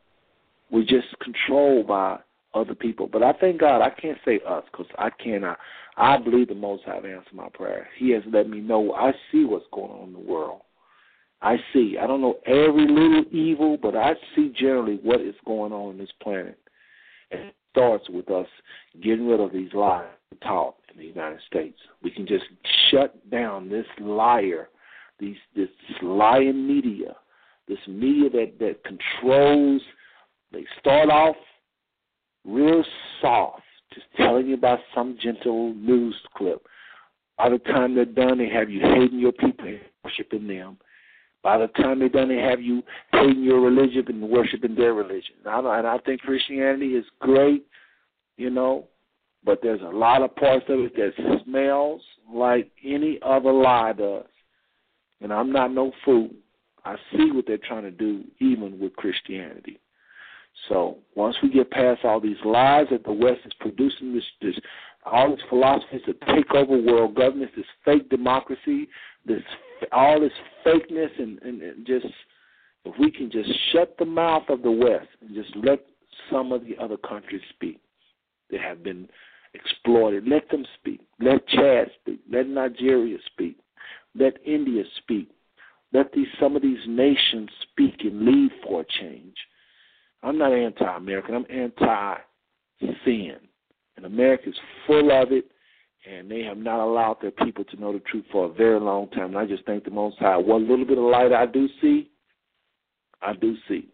we're 0.71 0.85
just 0.85 1.07
controlled 1.23 1.87
by 1.87 2.19
other 2.55 2.75
people. 2.75 3.09
But 3.11 3.23
I 3.23 3.33
thank 3.33 3.61
God 3.61 3.83
I 3.83 3.91
can't 3.91 4.19
say 4.25 4.41
us 4.47 4.65
because 4.71 4.87
I 4.99 5.11
cannot. 5.11 5.59
I 5.97 6.17
believe 6.19 6.49
the 6.49 6.55
Most 6.55 6.85
High 6.85 6.97
answered 6.97 7.35
my 7.35 7.49
prayer. 7.53 7.89
He 7.97 8.11
has 8.11 8.23
let 8.31 8.49
me 8.49 8.61
know. 8.61 8.93
I 8.93 9.13
see 9.33 9.45
what's 9.45 9.67
going 9.73 9.91
on 9.91 10.09
in 10.09 10.13
the 10.13 10.19
world. 10.19 10.61
I 11.41 11.57
see. 11.73 11.97
I 12.01 12.07
don't 12.07 12.21
know 12.21 12.39
every 12.47 12.87
little 12.87 13.25
evil, 13.31 13.77
but 13.81 13.97
I 13.97 14.15
see 14.35 14.53
generally 14.57 14.99
what 15.03 15.21
is 15.21 15.35
going 15.45 15.73
on 15.73 15.93
in 15.93 15.99
this 15.99 16.13
planet. 16.23 16.59
And 17.31 17.53
starts 17.79 18.09
with 18.11 18.31
us 18.31 18.47
getting 19.03 19.29
rid 19.29 19.41
of 19.41 19.53
these 19.53 19.73
lies 19.73 20.07
taught 20.43 20.75
in 20.93 21.01
the 21.01 21.07
United 21.07 21.41
States. 21.47 21.79
We 22.03 22.11
can 22.11 22.27
just 22.27 22.45
shut 22.91 23.31
down 23.31 23.69
this 23.69 23.87
liar, 24.01 24.69
these 25.19 25.37
this 25.57 25.69
lying 26.03 26.67
media, 26.67 27.17
this 27.67 27.79
media 27.87 28.31
that 28.31 28.59
that 28.59 28.85
controls. 28.85 29.83
They 30.53 30.65
start 30.81 31.11
off 31.11 31.37
real 32.45 32.83
soft, 33.21 33.63
just 33.95 34.07
telling 34.17 34.49
you 34.49 34.55
about 34.55 34.81
some 34.95 35.19
gentle 35.23 35.75
news 35.75 36.17
clip. 36.37 36.67
By 37.37 37.51
the 37.51 37.59
time 37.59 37.95
they're 37.95 38.05
done, 38.05 38.39
they 38.39 38.49
have 38.49 38.71
you 38.71 38.81
hating 38.81 39.19
your 39.19 39.33
people 39.33 39.79
worshiping 40.03 40.49
them. 40.49 40.79
By 41.43 41.59
the 41.59 41.69
time 41.69 42.01
they're 42.01 42.09
done, 42.09 42.29
they 42.29 42.43
have 42.43 42.61
you 42.61 42.83
hating 43.13 43.45
your 43.45 43.61
religion 43.61 44.05
and 44.09 44.29
worshiping 44.29 44.75
their 44.75 44.95
religion. 44.95 45.37
And 45.45 45.69
I, 45.69 45.79
and 45.79 45.87
I 45.87 45.99
think 45.99 46.23
Christianity 46.23 46.95
is 46.95 47.05
great, 47.21 47.65
you 48.39 48.51
know, 48.51 48.87
but 49.45 49.61
there's 49.63 49.83
a 49.83 49.97
lot 49.97 50.23
of 50.23 50.35
parts 50.37 50.65
of 50.69 50.81
it 50.81 50.97
that 50.97 51.43
smells 51.45 52.01
like 52.33 52.71
any 52.85 53.19
other 53.23 53.53
lie 53.53 53.93
does. 53.93 54.25
And 55.21 55.33
I'm 55.33 55.53
not 55.53 55.73
no 55.73 55.93
fool. 56.05 56.31
I 56.85 56.97
see 57.13 57.31
what 57.33 57.47
they're 57.47 57.59
trying 57.59 57.83
to 57.83 57.91
do, 57.91 58.25
even 58.41 58.79
with 58.79 58.97
Christianity. 58.97 59.79
So 60.69 60.99
once 61.15 61.37
we 61.43 61.51
get 61.51 61.71
past 61.71 62.05
all 62.05 62.21
these 62.21 62.37
lies 62.45 62.87
that 62.91 63.05
the 63.05 63.13
West 63.13 63.41
is 63.45 63.53
producing, 63.61 64.15
this, 64.15 64.25
this 64.41 64.55
all 65.05 65.31
these 65.31 65.45
philosophies 65.49 66.03
to 66.07 66.15
take 66.35 66.53
over 66.55 66.77
world 66.81 67.15
governments, 67.15 67.55
this 67.57 67.67
fake 67.85 68.09
democracy, 68.11 68.89
this 69.27 69.43
all 69.93 70.21
this 70.21 70.33
fakeness, 70.67 71.11
and, 71.19 71.41
and, 71.43 71.63
and 71.63 71.87
just 71.87 72.07
if 72.85 72.95
we 72.99 73.11
can 73.11 73.31
just 73.31 73.51
shut 73.73 73.97
the 73.99 74.05
mouth 74.05 74.45
of 74.49 74.63
the 74.63 74.71
West 74.71 75.09
and 75.21 75.35
just 75.35 75.55
let 75.57 75.81
some 76.31 76.53
of 76.53 76.65
the 76.65 76.77
other 76.79 76.97
countries 76.97 77.43
speak 77.51 77.81
that 78.51 78.61
have 78.61 78.83
been 78.83 79.09
exploited, 79.55 80.27
let 80.27 80.49
them 80.51 80.65
speak. 80.79 81.01
Let 81.21 81.47
Chad 81.49 81.91
speak. 82.01 82.21
Let 82.31 82.49
Nigeria 82.49 83.19
speak. 83.33 83.59
Let 84.15 84.35
India 84.45 84.85
speak. 84.99 85.31
Let 85.93 86.13
these 86.13 86.27
some 86.41 86.57
of 86.57 86.63
these 86.63 86.87
nations 86.87 87.49
speak 87.71 87.95
and 88.01 88.23
lead 88.23 88.51
for 88.63 88.83
a 88.83 88.85
change. 89.01 89.37
I'm 90.23 90.37
not 90.37 90.53
anti-American. 90.53 91.35
I'm 91.35 91.47
anti-sin, 91.51 93.37
and 93.97 94.07
America 94.07 94.51
is 94.51 94.57
full 94.87 95.11
of 95.11 95.33
it. 95.33 95.47
And 96.09 96.31
they 96.31 96.43
have 96.43 96.59
not 96.59 96.81
allowed 96.81 97.17
their 97.21 97.33
people 97.33 97.65
to 97.65 97.77
know 97.77 97.93
the 97.93 97.99
truth 98.01 98.25
for 98.31 98.47
a 98.47 98.53
very 98.53 98.79
long 98.81 99.09
time. 99.11 99.35
And 99.35 99.39
I 99.39 99.47
just 99.47 99.65
thank 99.65 99.85
the 99.85 99.91
Most 99.91 100.19
High. 100.19 100.37
What 100.37 100.63
little 100.63 100.87
bit 100.87 100.97
of 100.97 101.05
light 101.05 101.33
I 101.33 101.45
do 101.45 101.69
see, 101.83 102.11
I 103.21 103.33
do 103.35 103.57
see. 103.69 103.89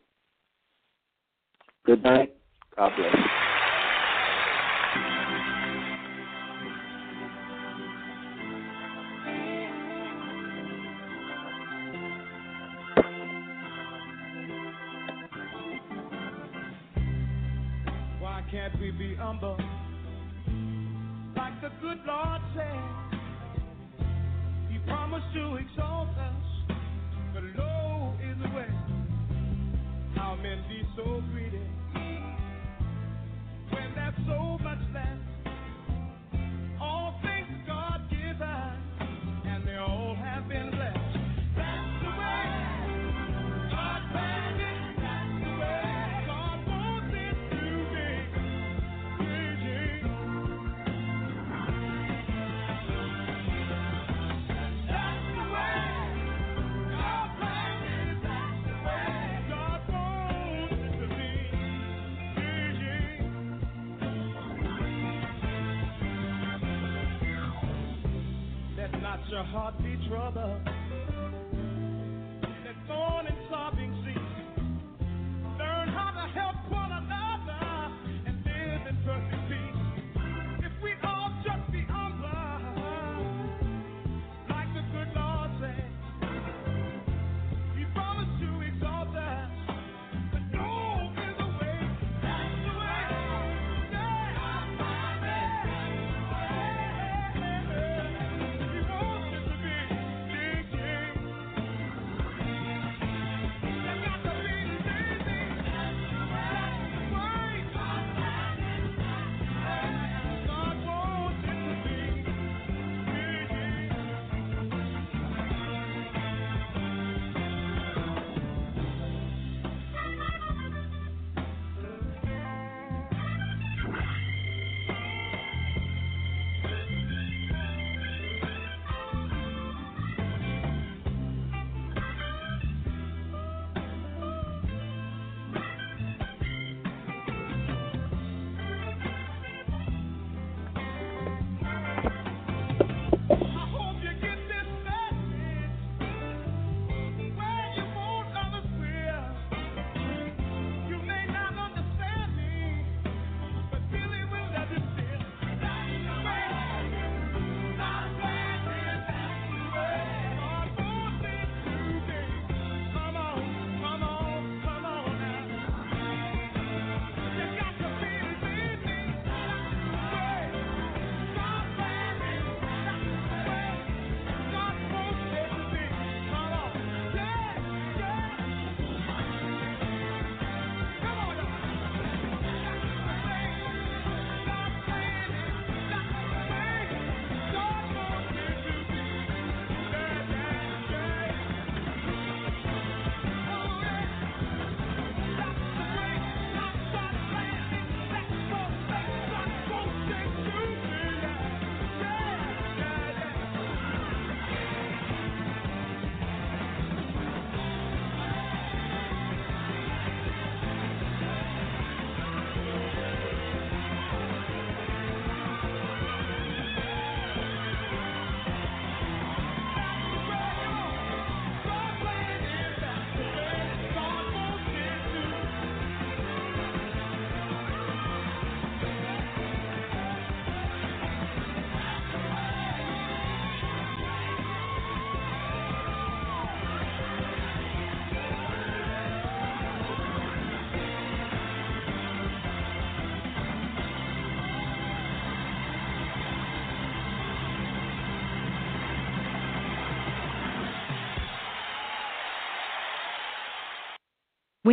Good 1.86 2.02
night. 2.02 2.34
God 2.76 2.92
bless. 2.97 3.43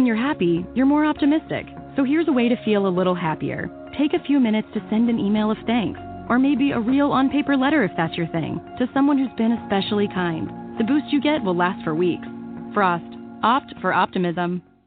When 0.01 0.07
you're 0.07 0.15
happy, 0.15 0.65
you're 0.73 0.87
more 0.87 1.05
optimistic. 1.05 1.67
So 1.95 2.03
here's 2.03 2.27
a 2.27 2.31
way 2.31 2.49
to 2.49 2.55
feel 2.65 2.87
a 2.87 2.89
little 2.89 3.13
happier. 3.13 3.69
Take 3.99 4.15
a 4.15 4.23
few 4.25 4.39
minutes 4.39 4.67
to 4.73 4.81
send 4.89 5.11
an 5.11 5.19
email 5.19 5.51
of 5.51 5.59
thanks, 5.67 5.99
or 6.27 6.39
maybe 6.39 6.71
a 6.71 6.79
real 6.79 7.11
on 7.11 7.29
paper 7.29 7.55
letter 7.55 7.83
if 7.83 7.91
that's 7.95 8.17
your 8.17 8.25
thing, 8.29 8.59
to 8.79 8.89
someone 8.95 9.19
who's 9.19 9.37
been 9.37 9.51
especially 9.51 10.07
kind. 10.07 10.49
The 10.79 10.85
boost 10.85 11.13
you 11.13 11.21
get 11.21 11.43
will 11.43 11.55
last 11.55 11.83
for 11.83 11.93
weeks. 11.93 12.25
Frost. 12.73 13.05
Opt 13.43 13.75
for 13.79 13.93
optimism. 13.93 14.63